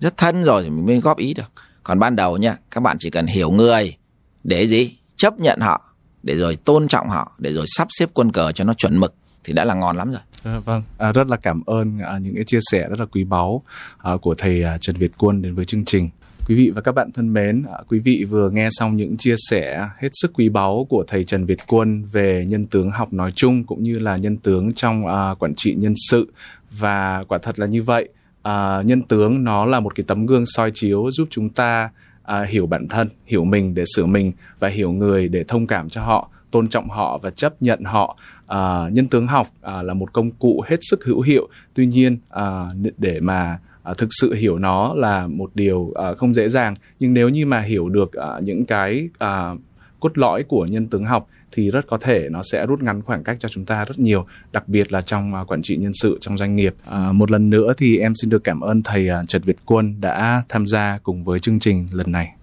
Rất 0.01 0.16
thân 0.16 0.43
rồi 0.43 0.62
thì 0.62 0.70
mình 0.70 0.86
mới 0.86 1.01
góp 1.01 1.18
ý 1.18 1.34
được 1.34 1.53
còn 1.83 1.99
ban 1.99 2.16
đầu 2.16 2.37
nha 2.37 2.57
các 2.70 2.80
bạn 2.80 2.97
chỉ 3.01 3.11
cần 3.11 3.26
hiểu 3.26 3.51
người 3.51 3.97
để 4.45 4.66
gì? 4.66 4.97
Chấp 5.16 5.41
nhận 5.41 5.61
họ 5.61 5.95
để 6.22 6.37
rồi 6.37 6.57
tôn 6.57 6.89
trọng 6.89 7.09
họ 7.09 7.33
để 7.39 7.53
rồi 7.53 7.64
sắp 7.68 7.89
xếp 7.91 8.09
quân 8.14 8.33
cờ 8.33 8.53
cho 8.53 8.64
nó 8.64 8.74
chuẩn 8.74 8.97
mực 8.97 9.14
thì 9.45 9.53
đã 9.53 9.64
là 9.64 9.74
ngon 9.74 9.97
lắm 9.97 10.11
rồi. 10.11 10.20
À, 10.45 10.59
vâng. 10.59 10.83
À, 10.99 11.12
rất 11.12 11.26
là 11.26 11.37
cảm 11.37 11.62
ơn 11.66 11.99
à, 11.99 12.18
những 12.18 12.35
cái 12.35 12.45
chia 12.45 12.59
sẻ 12.70 12.89
rất 12.89 13.01
là 13.01 13.07
quý 13.07 13.24
báu 13.24 13.62
à, 13.99 14.12
của 14.22 14.35
thầy 14.35 14.62
à, 14.62 14.78
Trần 14.80 14.97
Việt 14.97 15.12
Quân 15.18 15.43
đến 15.43 15.55
với 15.55 15.64
chương 15.64 15.85
trình. 15.85 16.09
Quý 16.49 16.55
vị 16.55 16.70
và 16.74 16.80
các 16.80 16.93
bạn 16.93 17.12
thân 17.12 17.33
mến, 17.33 17.64
à, 17.72 17.78
quý 17.89 17.99
vị 17.99 18.24
vừa 18.24 18.51
nghe 18.51 18.68
xong 18.70 18.97
những 18.97 19.16
chia 19.16 19.35
sẻ 19.51 19.89
hết 19.99 20.09
sức 20.12 20.30
quý 20.35 20.49
báu 20.49 20.87
của 20.91 21.05
thầy 21.09 21.24
Trần 21.24 21.47
Việt 21.47 21.59
Quân 21.66 22.05
về 22.05 22.45
nhân 22.49 22.66
tướng 22.66 22.91
học 22.91 23.12
nói 23.12 23.33
chung 23.37 23.64
cũng 23.64 23.83
như 23.83 23.99
là 23.99 24.16
nhân 24.16 24.37
tướng 24.37 24.72
trong 24.72 25.05
uh, 25.05 25.39
quản 25.39 25.55
trị 25.57 25.74
nhân 25.74 25.95
sự. 26.11 26.33
Và 26.70 27.24
quả 27.28 27.39
thật 27.43 27.59
là 27.59 27.66
như 27.66 27.83
vậy. 27.83 28.09
Uh, 28.49 28.86
nhân 28.86 29.03
tướng 29.03 29.45
nó 29.45 29.66
là 29.66 29.80
một 29.80 29.95
cái 29.95 30.05
tấm 30.07 30.26
gương 30.26 30.45
soi 30.47 30.70
chiếu 30.74 31.11
giúp 31.11 31.28
chúng 31.30 31.49
ta 31.49 31.90
uh, 32.22 32.49
hiểu 32.49 32.66
bản 32.66 32.88
thân, 32.88 33.09
hiểu 33.26 33.45
mình 33.45 33.74
để 33.74 33.84
sửa 33.97 34.07
mình 34.07 34.32
và 34.59 34.68
hiểu 34.68 34.93
người 34.93 35.28
để 35.28 35.45
thông 35.49 35.66
cảm 35.66 35.90
cho 35.90 36.05
họ, 36.05 36.28
tôn 36.51 36.68
trọng 36.68 36.88
họ 36.88 37.18
và 37.18 37.30
chấp 37.30 37.62
nhận 37.62 37.84
họ. 37.84 38.16
Uh, 38.45 38.93
nhân 38.93 39.09
tướng 39.11 39.26
học 39.26 39.49
uh, 39.61 39.84
là 39.84 39.95
một 39.95 40.12
công 40.12 40.30
cụ 40.30 40.62
hết 40.66 40.76
sức 40.80 41.05
hữu 41.05 41.20
hiệu. 41.20 41.49
Tuy 41.74 41.86
nhiên 41.86 42.16
uh, 42.34 42.93
để 42.99 43.20
mà 43.20 43.59
à, 43.82 43.95
thực 43.99 44.09
sự 44.20 44.34
hiểu 44.34 44.59
nó 44.59 44.95
là 44.95 45.26
một 45.26 45.51
điều 45.55 45.93
à, 45.95 46.14
không 46.14 46.34
dễ 46.34 46.49
dàng 46.49 46.74
nhưng 46.99 47.14
nếu 47.14 47.28
như 47.28 47.47
mà 47.47 47.61
hiểu 47.61 47.88
được 47.88 48.12
à, 48.12 48.28
những 48.43 48.66
cái 48.66 49.09
à, 49.18 49.55
cốt 50.01 50.18
lõi 50.18 50.43
của 50.43 50.66
nhân 50.66 50.86
tướng 50.86 51.05
học 51.05 51.28
thì 51.53 51.70
rất 51.70 51.86
có 51.86 51.98
thể 51.98 52.28
nó 52.30 52.42
sẽ 52.53 52.66
rút 52.66 52.82
ngắn 52.82 53.03
khoảng 53.03 53.24
cách 53.24 53.36
cho 53.40 53.48
chúng 53.48 53.64
ta 53.64 53.84
rất 53.84 53.98
nhiều 53.98 54.26
đặc 54.53 54.68
biệt 54.68 54.92
là 54.92 55.00
trong 55.00 55.34
uh, 55.40 55.50
quản 55.50 55.62
trị 55.62 55.76
nhân 55.76 55.92
sự 55.94 56.18
trong 56.20 56.38
doanh 56.38 56.57
nghiệp. 56.57 56.74
À, 56.90 57.12
một 57.12 57.30
lần 57.30 57.50
nữa 57.50 57.72
thì 57.78 57.98
em 57.98 58.12
xin 58.14 58.30
được 58.30 58.44
cảm 58.44 58.61
ơn 58.61 58.82
thầy 58.82 59.09
uh, 59.11 59.28
Trần 59.28 59.42
Việt 59.42 59.57
Quân 59.64 60.00
đã 60.00 60.42
tham 60.48 60.66
gia 60.66 60.98
cùng 61.03 61.24
với 61.24 61.38
chương 61.38 61.61
trình 61.61 61.88
lần 61.92 62.12
này. 62.12 62.34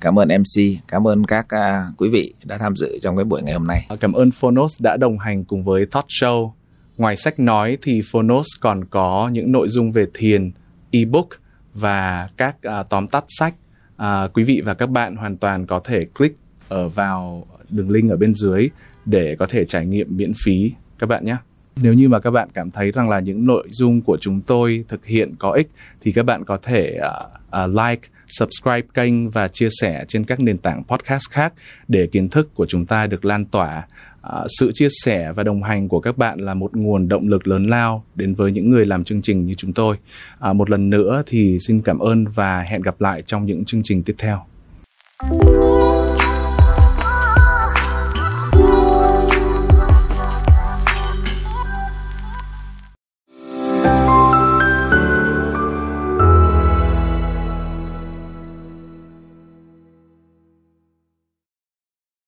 Cảm 0.00 0.18
ơn 0.18 0.28
MC 0.28 0.62
cảm 0.88 1.08
ơn 1.08 1.26
các 1.26 1.46
uh, 1.54 2.00
quý 2.00 2.08
vị 2.08 2.34
đã 2.44 2.58
tham 2.58 2.76
dự 2.76 2.98
trong 3.02 3.16
cái 3.16 3.24
buổi 3.24 3.42
ngày 3.42 3.54
hôm 3.54 3.66
nay. 3.66 3.86
Cảm 4.00 4.12
ơn 4.12 4.30
Phonos 4.30 4.82
đã 4.82 4.96
đồng 4.96 5.18
hành 5.18 5.44
cùng 5.44 5.64
với 5.64 5.86
Thought 5.86 6.06
Show. 6.08 6.52
Ngoài 6.96 7.16
sách 7.16 7.40
nói 7.40 7.78
thì 7.82 8.02
Phonos 8.12 8.46
còn 8.60 8.84
có 8.84 9.30
những 9.32 9.52
nội 9.52 9.68
dung 9.68 9.92
về 9.92 10.06
thiền 10.14 10.50
ebook 10.90 11.28
và 11.74 12.28
các 12.36 12.56
uh, 12.56 12.88
tóm 12.88 13.06
tắt 13.06 13.24
sách. 13.28 13.54
Uh, 14.02 14.06
quý 14.34 14.44
vị 14.44 14.62
và 14.64 14.74
các 14.74 14.90
bạn 14.90 15.16
hoàn 15.16 15.36
toàn 15.36 15.66
có 15.66 15.80
thể 15.84 16.04
click 16.04 16.38
ở 16.68 16.88
vào 16.88 17.46
đường 17.70 17.90
link 17.90 18.10
ở 18.10 18.16
bên 18.16 18.34
dưới 18.34 18.68
để 19.04 19.36
có 19.38 19.46
thể 19.46 19.64
trải 19.64 19.86
nghiệm 19.86 20.16
miễn 20.16 20.32
phí 20.44 20.72
các 20.98 21.08
bạn 21.08 21.24
nhé 21.24 21.36
nếu 21.82 21.94
như 21.94 22.08
mà 22.08 22.20
các 22.20 22.30
bạn 22.30 22.48
cảm 22.54 22.70
thấy 22.70 22.90
rằng 22.90 23.08
là 23.08 23.20
những 23.20 23.46
nội 23.46 23.68
dung 23.70 24.00
của 24.00 24.18
chúng 24.20 24.40
tôi 24.40 24.84
thực 24.88 25.06
hiện 25.06 25.34
có 25.38 25.50
ích 25.50 25.68
thì 26.00 26.12
các 26.12 26.22
bạn 26.22 26.44
có 26.44 26.58
thể 26.62 26.98
uh, 26.98 27.64
uh, 27.64 27.76
like 27.76 28.08
subscribe 28.28 28.86
kênh 28.94 29.30
và 29.30 29.48
chia 29.48 29.68
sẻ 29.80 30.04
trên 30.08 30.24
các 30.24 30.40
nền 30.40 30.58
tảng 30.58 30.84
podcast 30.84 31.30
khác 31.30 31.52
để 31.88 32.06
kiến 32.06 32.28
thức 32.28 32.54
của 32.54 32.66
chúng 32.66 32.86
ta 32.86 33.06
được 33.06 33.24
lan 33.24 33.44
tỏa 33.44 33.86
Uh, 34.26 34.46
sự 34.58 34.70
chia 34.74 34.88
sẻ 35.04 35.32
và 35.32 35.42
đồng 35.42 35.62
hành 35.62 35.88
của 35.88 36.00
các 36.00 36.18
bạn 36.18 36.38
là 36.38 36.54
một 36.54 36.76
nguồn 36.76 37.08
động 37.08 37.28
lực 37.28 37.48
lớn 37.48 37.66
lao 37.66 38.04
đến 38.14 38.34
với 38.34 38.52
những 38.52 38.70
người 38.70 38.86
làm 38.86 39.04
chương 39.04 39.22
trình 39.22 39.46
như 39.46 39.54
chúng 39.54 39.72
tôi. 39.72 39.96
Uh, 40.50 40.56
một 40.56 40.70
lần 40.70 40.90
nữa 40.90 41.22
thì 41.26 41.58
xin 41.66 41.82
cảm 41.82 41.98
ơn 41.98 42.24
và 42.24 42.62
hẹn 42.62 42.82
gặp 42.82 43.00
lại 43.00 43.22
trong 43.22 43.46
những 43.46 43.64
chương 43.64 43.82
trình 43.84 44.02
tiếp 44.02 44.14
theo. 44.18 44.44